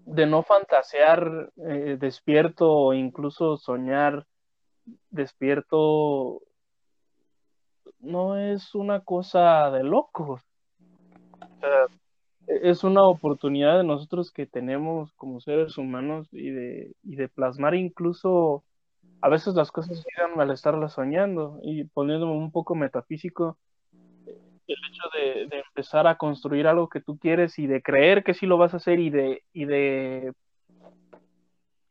de 0.10 0.26
no 0.26 0.44
fantasear 0.44 1.52
eh, 1.58 1.98
despierto 2.00 2.72
o 2.72 2.94
incluso 2.94 3.58
soñar 3.58 4.26
despierto 5.12 6.42
no 8.00 8.38
es 8.38 8.74
una 8.74 9.02
cosa 9.02 9.70
de 9.72 9.84
locos. 9.84 10.42
es 12.48 12.84
una 12.84 13.04
oportunidad 13.04 13.78
de 13.78 13.84
nosotros 13.84 14.32
que 14.32 14.48
tenemos 14.48 15.14
como 15.14 15.42
seres 15.42 15.78
humanos 15.78 16.28
y 16.32 16.50
de, 16.50 16.96
y 17.04 17.16
de 17.16 17.28
plasmar 17.30 17.76
incluso 17.76 18.64
a 19.22 19.30
veces 19.30 19.54
las 19.54 19.72
cosas 19.72 20.04
llegan 20.04 20.40
al 20.40 20.52
estarlas 20.52 20.94
soñando 20.94 21.60
y 21.62 21.84
poniéndome 21.84 22.32
un 22.32 22.52
poco 22.52 22.74
metafísico, 22.74 23.58
el 24.74 24.80
hecho 24.90 25.48
de, 25.50 25.60
empezar 25.60 26.08
a 26.08 26.16
construir 26.16 26.68
algo 26.68 26.90
que 26.90 27.02
tú 27.02 27.18
quieres 27.18 27.58
y 27.60 27.68
de 27.68 27.82
creer 27.82 28.24
que 28.24 28.34
sí 28.34 28.46
lo 28.46 28.58
vas 28.58 28.74
a 28.74 28.78
hacer 28.78 29.00
y 29.00 29.10
de, 29.10 29.44
y 29.54 29.66
de, 29.66 30.34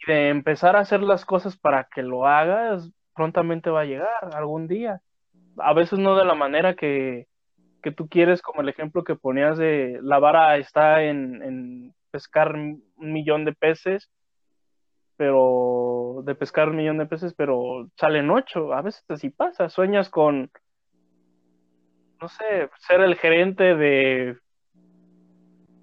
de 0.07 0.29
empezar 0.29 0.77
a 0.77 0.81
hacer 0.81 1.03
las 1.03 1.25
cosas 1.25 1.57
para 1.57 1.85
que 1.85 2.03
lo 2.03 2.27
hagas, 2.27 2.91
prontamente 3.15 3.71
va 3.71 3.83
a 3.83 3.87
llegar 3.87 4.31
algún 4.35 4.69
día. 4.69 5.01
A 5.59 5.73
veces 5.75 5.99
no 5.99 6.17
de 6.17 6.25
la 6.25 6.35
manera 6.35 6.75
que, 6.75 7.27
que 7.83 7.91
tú 7.91 8.09
quieres, 8.09 8.43
como 8.43 8.63
el 8.63 8.69
ejemplo 8.69 9.05
que 9.05 9.17
ponías 9.17 9.59
de 9.59 9.99
la 10.03 10.19
vara 10.19 10.57
está 10.57 11.03
en, 11.03 11.43
en 11.43 11.95
pescar 12.11 12.55
un 12.55 12.83
millón 12.97 13.45
de 13.45 13.53
peces 13.53 14.11
pero 15.19 16.23
de 16.25 16.37
pescar 16.37 16.69
un 16.69 16.77
millón 16.77 16.97
de 16.97 17.07
peces, 17.07 17.35
pero 17.35 17.91
salen 17.97 18.31
ocho, 18.31 18.73
a 18.73 18.83
veces 18.83 19.05
así 19.09 19.31
pasa, 19.31 19.69
sueñas 19.69 20.09
con, 20.09 20.49
no 22.20 22.28
sé, 22.28 22.70
ser 22.86 23.01
el 23.01 23.16
gerente 23.16 23.74
de, 23.74 24.36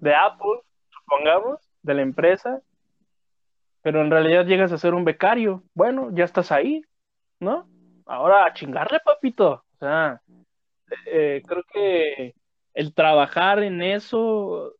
de 0.00 0.14
Apple, 0.14 0.60
supongamos, 0.90 1.60
de 1.82 1.94
la 1.94 2.02
empresa, 2.02 2.60
pero 3.82 4.00
en 4.00 4.10
realidad 4.10 4.46
llegas 4.46 4.72
a 4.72 4.78
ser 4.78 4.94
un 4.94 5.04
becario, 5.04 5.62
bueno, 5.74 6.10
ya 6.12 6.24
estás 6.24 6.50
ahí, 6.52 6.82
¿no? 7.38 7.68
Ahora 8.04 8.44
a 8.44 8.52
chingarle, 8.52 9.00
papito, 9.04 9.64
o 9.74 9.78
sea, 9.78 10.20
eh, 11.06 11.42
creo 11.46 11.62
que 11.72 12.34
el 12.74 12.94
trabajar 12.94 13.62
en 13.62 13.82
eso, 13.82 14.74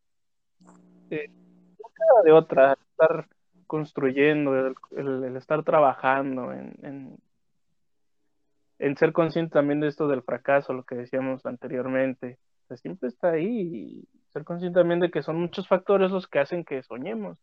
eh, 1.10 1.28
no 1.28 1.88
queda 1.94 2.22
de 2.24 2.32
otra, 2.32 2.76
estar 2.90 3.28
construyendo, 3.66 4.74
el, 4.90 5.36
estar 5.36 5.62
trabajando, 5.62 6.52
en, 6.52 6.74
en, 6.82 7.18
ser 8.96 9.12
consciente 9.12 9.52
también 9.52 9.80
de 9.80 9.88
esto 9.88 10.08
del 10.08 10.22
fracaso, 10.22 10.72
lo 10.72 10.84
que 10.84 10.96
decíamos 10.96 11.46
anteriormente. 11.46 12.38
siempre 12.74 13.08
está 13.08 13.30
ahí 13.30 13.46
y 13.46 14.08
ser 14.32 14.44
consciente 14.44 14.80
también 14.80 15.00
de 15.00 15.10
que 15.10 15.22
son 15.22 15.40
muchos 15.40 15.68
factores 15.68 16.10
los 16.10 16.26
que 16.26 16.38
hacen 16.38 16.64
que 16.64 16.82
soñemos. 16.82 17.38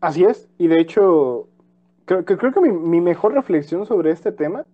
Así 0.00 0.24
es, 0.24 0.48
y 0.58 0.68
de 0.68 0.80
hecho, 0.80 1.48
creo, 2.04 2.24
que, 2.24 2.36
creo 2.36 2.52
que 2.52 2.60
mi, 2.60 3.00
mejor 3.00 3.32
reflexión 3.32 3.86
sobre 3.86 4.10
este 4.10 4.30
tema, 4.30 4.66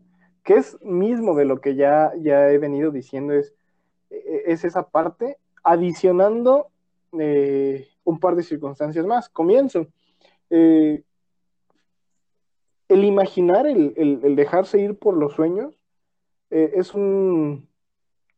que 0.42 0.54
es 0.54 0.80
mismo 0.82 1.36
de 1.36 1.44
lo 1.44 1.60
que 1.60 1.76
ya, 1.76 2.12
ya 2.20 2.50
he 2.50 2.58
venido 2.58 2.90
diciendo, 2.90 3.32
es, 3.32 3.54
e, 4.10 4.42
es 4.46 4.64
esa 4.64 4.88
parte, 4.88 5.38
adicionando 5.62 6.66
eh, 7.18 7.88
un 8.04 8.18
par 8.18 8.34
de 8.34 8.42
circunstancias 8.42 9.06
más. 9.06 9.28
Comienzo. 9.28 9.86
Eh, 10.50 11.04
el 12.92 13.04
imaginar, 13.04 13.66
el, 13.66 14.36
dejarse 14.36 14.80
ir 14.80 14.98
por 14.98 15.16
los 15.16 15.34
sueños, 15.34 15.78
eh, 16.50 16.72
es 16.76 16.94
un, 16.94 17.68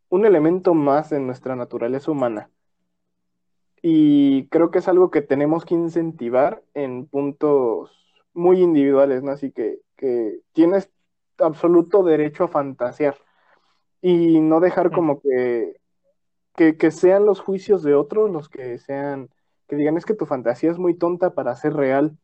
un 0.09 0.26
elemento 0.26 0.74
más 0.74 1.12
en 1.12 1.26
nuestra 1.26 1.56
naturaleza 1.56 2.10
humana. 2.10 2.51
Y 3.82 4.48
creo 4.48 4.70
que 4.70 4.78
es 4.78 4.89
algo 4.89 5.10
que 5.10 5.22
tenemos 5.22 5.64
que 5.64 5.74
incentivar 5.74 6.62
en 6.74 7.06
puntos 7.06 7.93
muy 8.32 8.60
individuales, 8.62 9.22
¿no? 9.22 9.32
Así 9.32 9.52
que, 9.52 9.81
que 9.97 10.40
tienes 10.52 10.90
absoluto 11.39 12.02
derecho 12.02 12.44
a 12.44 12.48
fantasear 12.48 13.16
y 14.01 14.40
no 14.40 14.60
dejar 14.60 14.90
como 14.90 15.20
que, 15.20 15.81
que, 16.56 16.90
sean 16.90 17.24
los 17.26 17.40
juicios 17.40 17.82
de 17.82 17.94
otros 17.94 18.31
los 18.31 18.48
que 18.48 18.78
sean, 18.78 19.31
que 19.68 19.76
digan 19.76 19.97
es 19.97 20.05
que 20.05 20.14
tu 20.14 20.26
fantasía 20.26 20.70
es 20.70 20.78
muy 20.78 20.94
tonta 20.94 21.35
para 21.35 21.56
ser 21.56 21.74
real. 21.74 22.16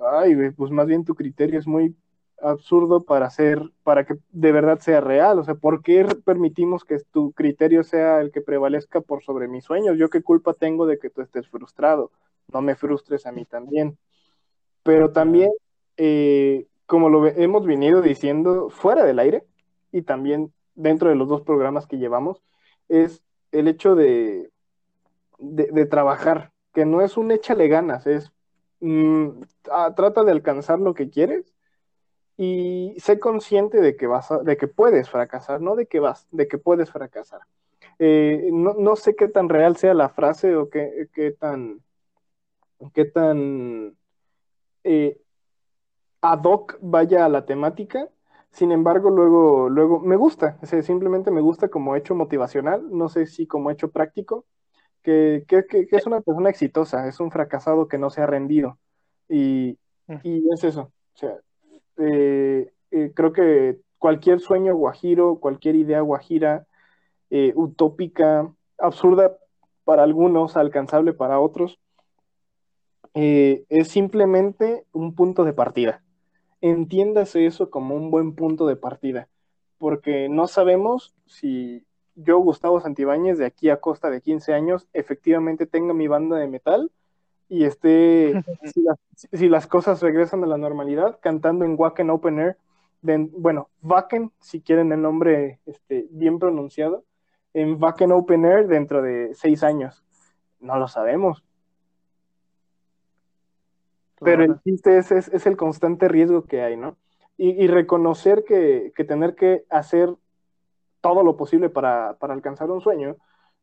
Ay, 0.00 0.50
pues 0.52 0.70
más 0.70 0.86
bien 0.86 1.04
tu 1.04 1.14
criterio 1.14 1.58
es 1.58 1.66
muy 1.66 1.96
absurdo 2.40 3.04
para 3.04 3.30
ser, 3.30 3.62
para 3.82 4.04
que 4.04 4.14
de 4.30 4.52
verdad 4.52 4.78
sea 4.80 5.00
real. 5.00 5.38
O 5.38 5.44
sea, 5.44 5.54
¿por 5.54 5.82
qué 5.82 6.04
permitimos 6.24 6.84
que 6.84 6.98
tu 7.10 7.32
criterio 7.32 7.82
sea 7.82 8.20
el 8.20 8.30
que 8.30 8.40
prevalezca 8.40 9.00
por 9.00 9.22
sobre 9.22 9.48
mis 9.48 9.64
sueños? 9.64 9.96
Yo 9.98 10.10
qué 10.10 10.22
culpa 10.22 10.54
tengo 10.54 10.86
de 10.86 10.98
que 10.98 11.10
tú 11.10 11.22
estés 11.22 11.48
frustrado. 11.48 12.10
No 12.52 12.62
me 12.62 12.76
frustres 12.76 13.26
a 13.26 13.32
mí 13.32 13.44
también. 13.44 13.98
Pero 14.82 15.12
también, 15.12 15.50
eh, 15.96 16.66
como 16.86 17.08
lo 17.08 17.26
hemos 17.26 17.66
venido 17.66 18.02
diciendo 18.02 18.70
fuera 18.70 19.04
del 19.04 19.18
aire 19.18 19.44
y 19.92 20.02
también 20.02 20.52
dentro 20.74 21.08
de 21.08 21.16
los 21.16 21.28
dos 21.28 21.42
programas 21.42 21.86
que 21.86 21.98
llevamos, 21.98 22.42
es 22.88 23.22
el 23.50 23.68
hecho 23.68 23.94
de, 23.94 24.50
de, 25.38 25.86
trabajar, 25.86 26.52
que 26.72 26.84
no 26.84 27.00
es 27.00 27.16
un 27.16 27.30
échale 27.30 27.68
ganas, 27.68 28.06
es 28.06 28.32
mm, 28.80 29.28
ah, 29.70 29.94
trata 29.96 30.24
de 30.24 30.32
alcanzar 30.32 30.78
lo 30.78 30.94
que 30.94 31.10
quieres 31.10 31.54
y 32.36 32.94
sé 32.98 33.18
consciente 33.18 33.80
de 33.80 33.96
que 33.96 34.06
vas 34.06 34.28
de 34.44 34.56
que 34.56 34.68
puedes 34.68 35.10
fracasar, 35.10 35.60
no 35.60 35.76
de 35.76 35.86
que 35.86 36.00
vas, 36.00 36.26
de 36.30 36.48
que 36.48 36.58
puedes 36.58 36.90
fracasar. 36.90 37.40
Eh, 37.98 38.50
no, 38.52 38.96
sé 38.96 39.16
qué 39.16 39.28
tan 39.28 39.48
real 39.48 39.76
sea 39.76 39.94
la 39.94 40.10
frase 40.10 40.56
o 40.56 40.68
qué, 40.68 41.08
qué 41.14 41.32
tan 41.32 41.80
qué 42.94 43.06
tan 43.06 43.96
eh, 44.84 45.18
ad 46.20 46.42
hoc 46.44 46.78
vaya 46.80 47.24
a 47.24 47.28
la 47.28 47.46
temática. 47.46 48.08
Sin 48.50 48.72
embargo, 48.72 49.10
luego, 49.10 49.68
luego 49.68 50.00
me 50.00 50.16
gusta, 50.16 50.58
simplemente 50.82 51.30
me 51.30 51.42
gusta 51.42 51.68
como 51.68 51.94
hecho 51.94 52.14
motivacional, 52.14 52.86
no 52.90 53.08
sé 53.10 53.26
si 53.26 53.46
como 53.46 53.70
hecho 53.70 53.90
práctico, 53.90 54.46
que, 55.06 55.44
que, 55.46 55.86
que, 55.86 55.86
es 55.96 56.06
una 56.08 56.20
persona 56.20 56.50
exitosa, 56.50 57.06
es 57.06 57.20
un 57.20 57.30
fracasado 57.30 57.86
que 57.86 57.96
no 57.96 58.10
se 58.10 58.22
ha 58.22 58.26
rendido. 58.26 58.76
Y, 59.28 59.78
mm. 60.08 60.16
y 60.24 60.42
es 60.52 60.64
eso. 60.64 60.90
O 61.14 61.16
sea, 61.16 61.38
eh, 61.98 62.72
eh, 62.90 63.12
creo 63.14 63.32
que 63.32 63.78
cualquier 63.98 64.40
sueño 64.40 64.74
guajiro, 64.74 65.38
cualquier 65.38 65.76
idea 65.76 66.00
guajira, 66.00 66.66
eh, 67.30 67.52
utópica, 67.54 68.52
absurda 68.78 69.38
para 69.84 70.02
algunos, 70.02 70.56
alcanzable 70.56 71.12
para 71.12 71.38
otros, 71.38 71.78
es 73.14 73.88
simplemente 73.88 74.84
un 74.92 75.14
punto 75.14 75.44
de 75.44 75.54
partida. 75.54 76.02
Entiéndase 76.60 77.46
eso 77.46 77.70
como 77.70 77.94
un 77.94 78.10
buen 78.10 78.34
punto 78.34 78.66
de 78.66 78.76
partida, 78.76 79.28
porque 79.78 80.28
no 80.28 80.48
sabemos 80.48 81.14
si 81.24 81.85
yo, 82.16 82.38
Gustavo 82.38 82.80
Santibáñez, 82.80 83.38
de 83.38 83.46
aquí 83.46 83.70
a 83.70 83.80
costa 83.80 84.10
de 84.10 84.22
15 84.22 84.54
años, 84.54 84.88
efectivamente 84.92 85.66
tenga 85.66 85.94
mi 85.94 86.08
banda 86.08 86.36
de 86.36 86.48
metal 86.48 86.90
y 87.48 87.64
esté, 87.64 88.32
si, 89.32 89.48
las, 89.48 89.66
cosas 89.66 90.02
regresan 90.02 90.42
a 90.42 90.46
la 90.46 90.58
normalidad, 90.58 91.18
cantando 91.20 91.64
en 91.64 91.76
Wacken 91.78 92.10
Open 92.10 92.38
Air, 92.40 92.56
bueno, 93.02 93.68
Wacken, 93.82 94.32
si 94.40 94.60
quieren 94.60 94.90
el 94.92 95.02
nombre 95.02 95.60
este, 95.66 96.08
bien 96.10 96.38
pronunciado, 96.38 97.04
en 97.54 97.80
Wacken 97.80 98.12
Open 98.12 98.44
Air 98.44 98.66
dentro 98.66 99.00
de 99.02 99.32
seis 99.34 99.62
años. 99.62 100.02
No 100.58 100.78
lo 100.78 100.88
sabemos. 100.88 101.44
Pero 104.20 104.42
el 104.42 104.60
chiste 104.62 104.98
es, 104.98 105.12
es, 105.12 105.46
el 105.46 105.56
constante 105.56 106.08
riesgo 106.08 106.44
que 106.44 106.62
hay, 106.62 106.76
¿no? 106.76 106.96
Y, 107.38 107.66
reconocer 107.66 108.44
que, 108.44 108.92
que, 108.96 109.04
tener 109.04 109.34
que 109.34 109.66
hacer 109.68 110.16
todo 111.08 111.22
lo 111.22 111.36
posible 111.36 111.68
para, 111.68 112.16
para 112.18 112.34
alcanzar 112.34 112.70
un 112.70 112.80
sueño, 112.80 113.16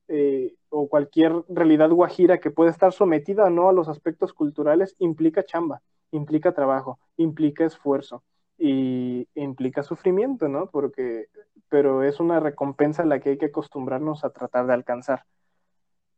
eh, 0.07 0.55
o 0.69 0.89
cualquier 0.89 1.33
realidad 1.47 1.89
guajira 1.89 2.39
que 2.39 2.51
pueda 2.51 2.71
estar 2.71 2.91
sometida 2.91 3.45
o 3.45 3.49
no 3.49 3.69
a 3.69 3.73
los 3.73 3.87
aspectos 3.87 4.33
culturales 4.33 4.95
implica 4.99 5.45
chamba, 5.45 5.81
implica 6.11 6.53
trabajo, 6.53 6.99
implica 7.17 7.65
esfuerzo 7.65 8.23
y 8.57 9.27
implica 9.35 9.81
sufrimiento, 9.83 10.47
¿no? 10.47 10.69
Porque, 10.69 11.27
pero 11.69 12.03
es 12.03 12.19
una 12.19 12.39
recompensa 12.39 13.03
a 13.03 13.05
la 13.05 13.19
que 13.19 13.31
hay 13.31 13.37
que 13.37 13.47
acostumbrarnos 13.47 14.23
a 14.23 14.31
tratar 14.31 14.67
de 14.67 14.73
alcanzar. 14.73 15.23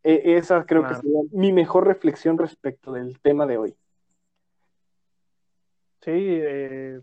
E, 0.03 0.37
esa 0.37 0.65
creo 0.65 0.87
que 0.87 0.95
sería 0.95 1.21
mi 1.31 1.53
mejor 1.53 1.87
reflexión 1.87 2.37
respecto 2.37 2.91
del 2.91 3.19
tema 3.19 3.45
de 3.45 3.57
hoy. 3.57 3.75
Sí, 6.01 6.11
eh, 6.13 7.01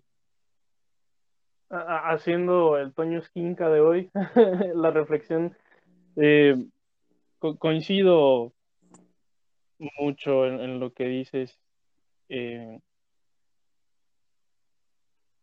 haciendo 1.73 2.79
el 2.79 2.93
Toño 2.93 3.19
Esquinca 3.19 3.69
de 3.71 3.81
hoy, 3.81 4.11
la 4.75 4.91
reflexión 4.91 5.57
eh, 6.17 6.67
coincido 7.59 8.53
mucho 9.99 10.47
en, 10.47 10.79
lo 10.79 10.93
que 10.93 11.05
dices. 11.05 11.59
Eh, 12.29 12.79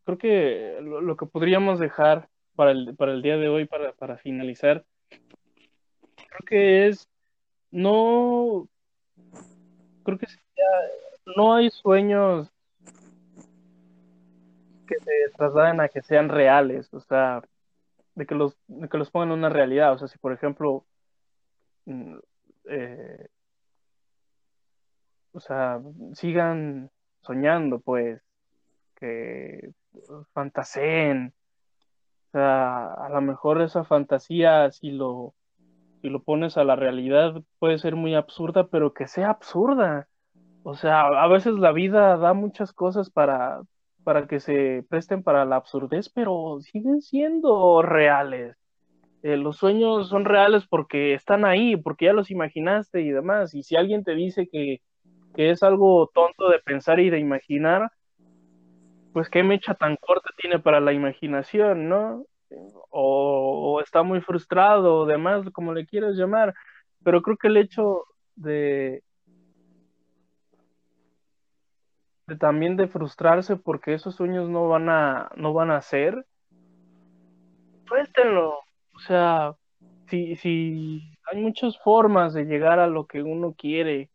creo 0.06 0.18
que 0.18 0.80
lo, 0.82 1.18
que 1.18 1.26
podríamos 1.26 1.80
dejar 1.80 2.30
para 2.56 2.72
el, 2.72 2.96
para 2.96 3.14
el 3.14 3.22
día 3.22 3.38
de 3.38 3.50
hoy, 3.50 3.66
para, 3.66 3.94
para 3.94 4.18
finalizar, 4.18 4.86
creo 5.10 6.46
que 6.46 6.88
es 6.88 7.10
no, 7.72 8.68
creo 10.04 10.18
que 10.18 10.28
no 11.36 11.54
hay 11.54 11.70
sueños 11.70 12.52
que 14.90 15.00
se 15.00 15.12
trasladen 15.38 15.82
a 15.82 15.90
que 15.90 16.02
sean 16.02 16.30
reales, 16.30 16.92
o 16.94 17.00
sea, 17.00 17.42
de 18.16 18.26
que 18.26 18.36
los, 18.36 18.58
de 18.68 18.90
que 18.90 18.98
los 18.98 19.12
pongan 19.12 19.30
en 19.30 19.40
una 19.40 19.50
realidad. 19.50 19.94
O 19.94 20.00
sea, 20.00 20.08
si 20.08 20.18
por 20.18 20.34
ejemplo, 20.34 20.86
mm, 21.86 22.18
eh, 22.70 23.28
o 25.32 25.40
sea, 25.40 25.80
sigan 26.14 26.90
soñando, 27.22 27.80
pues, 27.80 28.22
que 28.96 29.72
fantaseen. 30.34 31.34
O 32.30 32.32
sea, 32.32 32.94
a 32.94 33.10
lo 33.10 33.22
mejor 33.22 33.62
esa 33.62 33.84
fantasía, 33.84 34.72
si 34.72 34.92
lo, 34.92 35.36
si 36.02 36.10
lo 36.10 36.24
pones 36.24 36.58
a 36.58 36.64
la 36.64 36.76
realidad, 36.76 37.42
puede 37.60 37.78
ser 37.80 37.96
muy 37.96 38.16
absurda, 38.16 38.68
pero 38.68 38.94
que 38.94 39.08
sea 39.08 39.30
absurda. 39.30 40.08
O 40.64 40.76
sea, 40.76 41.02
a 41.02 41.28
veces 41.28 41.54
la 41.54 41.72
vida 41.72 42.18
da 42.18 42.34
muchas 42.34 42.74
cosas 42.74 43.10
para, 43.10 43.62
para 44.10 44.26
que 44.26 44.40
se 44.40 44.84
presten 44.90 45.22
para 45.22 45.46
la 45.46 45.58
absurdez, 45.58 46.10
pero 46.10 46.58
siguen 46.62 47.00
siendo 47.00 47.84
reales. 47.84 48.58
Eh, 49.22 49.38
los 49.38 49.58
sueños 49.58 50.10
son 50.10 50.26
reales 50.26 50.66
porque 50.68 51.14
están 51.14 51.46
ahí, 51.46 51.78
porque 51.78 52.06
ya 52.06 52.14
los 52.14 52.32
imaginaste 52.32 53.02
y 53.02 53.12
demás. 53.12 53.54
Y 53.54 53.62
si 53.62 53.76
alguien 53.76 54.04
te 54.04 54.16
dice 54.16 54.50
que, 54.52 54.82
es 55.36 55.62
algo 55.62 56.10
tonto 56.12 56.50
de 56.50 56.58
pensar 56.58 57.00
y 57.00 57.12
de 57.12 57.20
imaginar, 57.20 57.92
pues 59.14 59.30
qué 59.30 59.44
mecha 59.44 59.76
tan 59.76 59.96
corta 59.98 60.32
tiene 60.38 60.58
para 60.58 60.80
la 60.80 60.92
imaginación, 60.92 61.88
¿no? 61.88 62.26
O, 62.90 63.76
o 63.76 63.82
está 63.82 64.02
muy 64.02 64.22
frustrado 64.22 64.96
o 65.02 65.06
demás, 65.06 65.46
como 65.54 65.72
le 65.72 65.86
quieras 65.86 66.16
llamar. 66.16 66.56
Pero 67.04 67.22
creo 67.22 67.38
que 67.38 67.50
el 67.50 67.58
hecho 67.58 68.06
de, 68.36 69.04
también 72.38 72.78
de 72.78 72.88
frustrarse 72.88 73.56
porque 73.56 73.94
esos 73.94 74.16
sueños 74.16 74.50
no 74.50 74.68
van 74.68 74.90
a, 74.90 75.30
no 75.36 75.54
van 75.54 75.72
a 75.72 75.82
ser, 75.82 76.26
suéltenlo. 77.88 78.60
O 78.94 79.00
sea, 79.00 79.54
si, 80.08 80.36
si 80.36 81.18
hay 81.32 81.42
muchas 81.42 81.78
formas 81.80 82.34
de 82.34 82.46
llegar 82.46 82.80
a 82.80 82.88
lo 82.88 83.06
que 83.08 83.24
uno 83.24 83.54
quiere. 83.58 84.10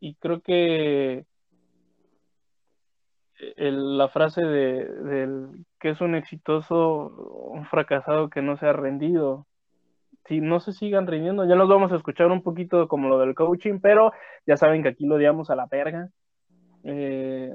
Y 0.00 0.14
creo 0.16 0.40
que 0.40 1.24
la 3.56 4.08
frase 4.08 4.42
de, 4.42 4.84
del 4.86 5.66
que 5.80 5.90
es 5.90 6.00
un 6.00 6.14
exitoso, 6.14 7.48
un 7.50 7.66
fracasado 7.66 8.30
que 8.30 8.42
no 8.42 8.56
se 8.56 8.66
ha 8.66 8.72
rendido. 8.72 9.46
Si 10.26 10.40
no 10.40 10.58
se 10.60 10.72
sigan 10.72 11.06
rindiendo, 11.06 11.44
ya 11.46 11.54
nos 11.54 11.68
vamos 11.68 11.92
a 11.92 11.96
escuchar 11.96 12.28
un 12.32 12.42
poquito 12.42 12.88
como 12.88 13.08
lo 13.08 13.18
del 13.18 13.34
coaching, 13.34 13.78
pero 13.80 14.12
ya 14.46 14.56
saben 14.56 14.82
que 14.82 14.88
aquí 14.88 15.06
lo 15.06 15.16
odiamos 15.16 15.50
a 15.50 15.56
la 15.56 15.68
perga 15.68 16.10
eh, 16.88 17.52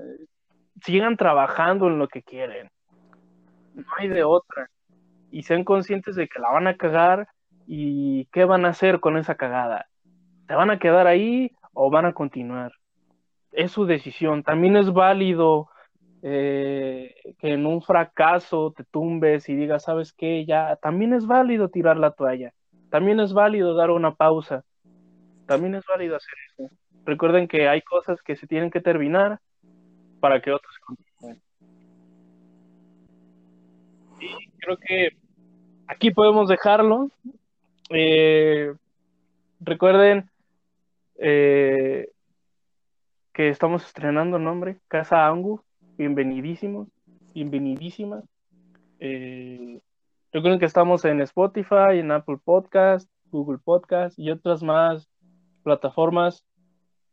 sigan 0.84 1.16
trabajando 1.16 1.88
en 1.88 1.98
lo 1.98 2.08
que 2.08 2.22
quieren. 2.22 2.70
No 3.74 3.86
hay 3.98 4.10
de 4.10 4.24
otra. 4.24 4.70
Y 5.32 5.44
sean 5.44 5.64
conscientes 5.64 6.16
de 6.16 6.28
que 6.28 6.40
la 6.40 6.52
van 6.52 6.68
a 6.68 6.76
cagar 6.76 7.30
y 7.66 8.26
qué 8.26 8.44
van 8.44 8.66
a 8.66 8.70
hacer 8.70 9.00
con 9.00 9.18
esa 9.18 9.36
cagada. 9.36 9.88
¿Se 10.48 10.56
van 10.56 10.70
a 10.70 10.80
quedar 10.80 11.08
ahí 11.08 11.52
o 11.74 11.90
van 11.90 12.06
a 12.06 12.14
continuar? 12.14 12.74
Es 13.54 13.72
su 13.72 13.86
decisión. 13.86 14.44
También 14.44 14.76
es 14.76 14.92
válido 14.92 15.70
eh, 16.24 17.16
que 17.40 17.54
en 17.54 17.66
un 17.66 17.82
fracaso 17.82 18.74
te 18.76 18.84
tumbes 18.84 19.48
y 19.48 19.56
digas, 19.56 19.84
¿sabes 19.84 20.14
qué? 20.14 20.46
Ya, 20.46 20.76
también 20.76 21.14
es 21.14 21.26
válido 21.26 21.70
tirar 21.70 21.98
la 21.98 22.12
toalla, 22.12 22.54
también 22.92 23.20
es 23.20 23.34
válido 23.34 23.74
dar 23.74 23.90
una 23.90 24.14
pausa, 24.14 24.64
también 25.48 25.74
es 25.76 25.84
válido 25.88 26.18
hacer 26.18 26.36
eso. 26.50 26.81
Recuerden 27.06 27.48
que 27.48 27.68
hay 27.68 27.82
cosas 27.82 28.22
que 28.22 28.36
se 28.36 28.48
tienen 28.48 28.70
que 28.70 28.82
terminar 28.82 29.40
para 30.20 30.42
que 30.42 30.52
otras 30.52 30.78
continúen. 30.80 31.42
Y 34.20 34.50
creo 34.60 34.78
que 34.78 35.10
aquí 35.88 36.12
podemos 36.12 36.48
dejarlo. 36.48 37.10
Eh, 37.90 38.74
recuerden 39.60 40.30
eh, 41.18 42.10
que 43.34 43.50
estamos 43.50 43.86
estrenando 43.86 44.38
nombre, 44.38 44.80
Casa 44.88 45.26
Angu. 45.26 45.62
Bienvenidísimos, 45.98 46.88
bienvenidísimas. 47.34 48.24
Eh, 49.00 49.80
recuerden 50.32 50.60
que 50.60 50.66
estamos 50.68 51.04
en 51.06 51.22
Spotify, 51.22 51.98
en 51.98 52.12
Apple 52.12 52.38
Podcast, 52.44 53.10
Google 53.32 53.58
Podcast 53.58 54.18
y 54.20 54.30
otras 54.30 54.62
más 54.62 55.10
plataformas 55.64 56.46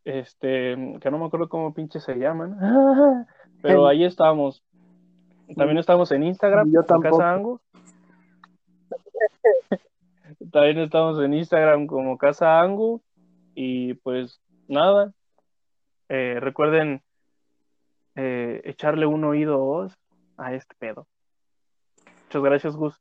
este, 0.09 0.97
que 0.99 1.11
no 1.11 1.19
me 1.19 1.25
acuerdo 1.25 1.49
cómo 1.49 1.73
pinches 1.73 2.03
se 2.03 2.15
llaman, 2.15 2.57
pero 3.61 3.87
ahí 3.87 4.03
estamos. 4.03 4.63
También 5.55 5.77
estamos 5.77 6.11
en 6.11 6.23
Instagram, 6.23 6.71
Yo 6.71 6.83
como 6.85 7.01
Casa 7.01 7.17
tampoco. 7.17 7.23
Angus. 7.23 7.61
También 10.51 10.79
estamos 10.79 11.19
en 11.19 11.33
Instagram 11.33 11.87
como 11.87 12.17
Casa 12.17 12.59
Angu. 12.59 13.01
Y 13.55 13.95
pues 13.95 14.39
nada, 14.67 15.11
eh, 16.07 16.37
recuerden 16.39 17.01
eh, 18.15 18.61
echarle 18.63 19.05
un 19.05 19.23
oído 19.23 19.87
a 20.37 20.53
este 20.53 20.75
pedo. 20.77 21.07
Muchas 22.25 22.43
gracias, 22.43 22.75
Gus. 22.75 22.99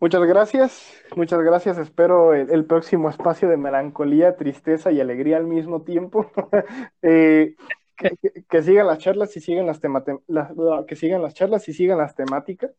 Muchas 0.00 0.22
gracias, 0.22 0.92
muchas 1.16 1.40
gracias. 1.40 1.76
Espero 1.76 2.32
el, 2.32 2.64
próximo 2.66 3.10
espacio 3.10 3.48
de 3.48 3.56
melancolía, 3.56 4.36
tristeza 4.36 4.92
y 4.92 5.00
alegría 5.00 5.36
al 5.36 5.46
mismo 5.46 5.82
tiempo. 5.82 6.30
Eh, 7.02 7.56
que, 8.48 8.62
sigan 8.62 8.86
las 8.86 8.98
charlas 8.98 9.36
y 9.36 9.40
sigan 9.40 9.66
las 9.66 9.80
que 10.86 10.96
sigan 10.96 11.22
las 11.22 11.34
charlas 11.34 11.68
y 11.68 11.72
sigan 11.72 11.98
las 11.98 12.14
temáticas. 12.14 12.70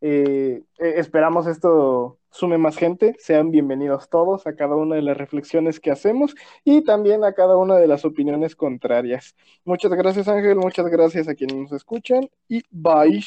Eh, 0.00 0.62
eh, 0.78 0.94
esperamos 0.96 1.48
esto 1.48 2.18
sume 2.30 2.58
más 2.58 2.76
gente. 2.76 3.16
Sean 3.18 3.50
bienvenidos 3.50 4.08
todos 4.08 4.46
a 4.46 4.54
cada 4.54 4.76
una 4.76 4.94
de 4.94 5.02
las 5.02 5.16
reflexiones 5.16 5.80
que 5.80 5.90
hacemos 5.90 6.36
y 6.64 6.84
también 6.84 7.24
a 7.24 7.32
cada 7.32 7.56
una 7.56 7.76
de 7.76 7.88
las 7.88 8.04
opiniones 8.04 8.54
contrarias. 8.54 9.34
Muchas 9.64 9.92
gracias, 9.92 10.28
Ángel. 10.28 10.56
Muchas 10.56 10.86
gracias 10.86 11.28
a 11.28 11.34
quienes 11.34 11.56
nos 11.56 11.72
escuchan 11.72 12.28
y 12.48 12.62
bye. 12.70 13.24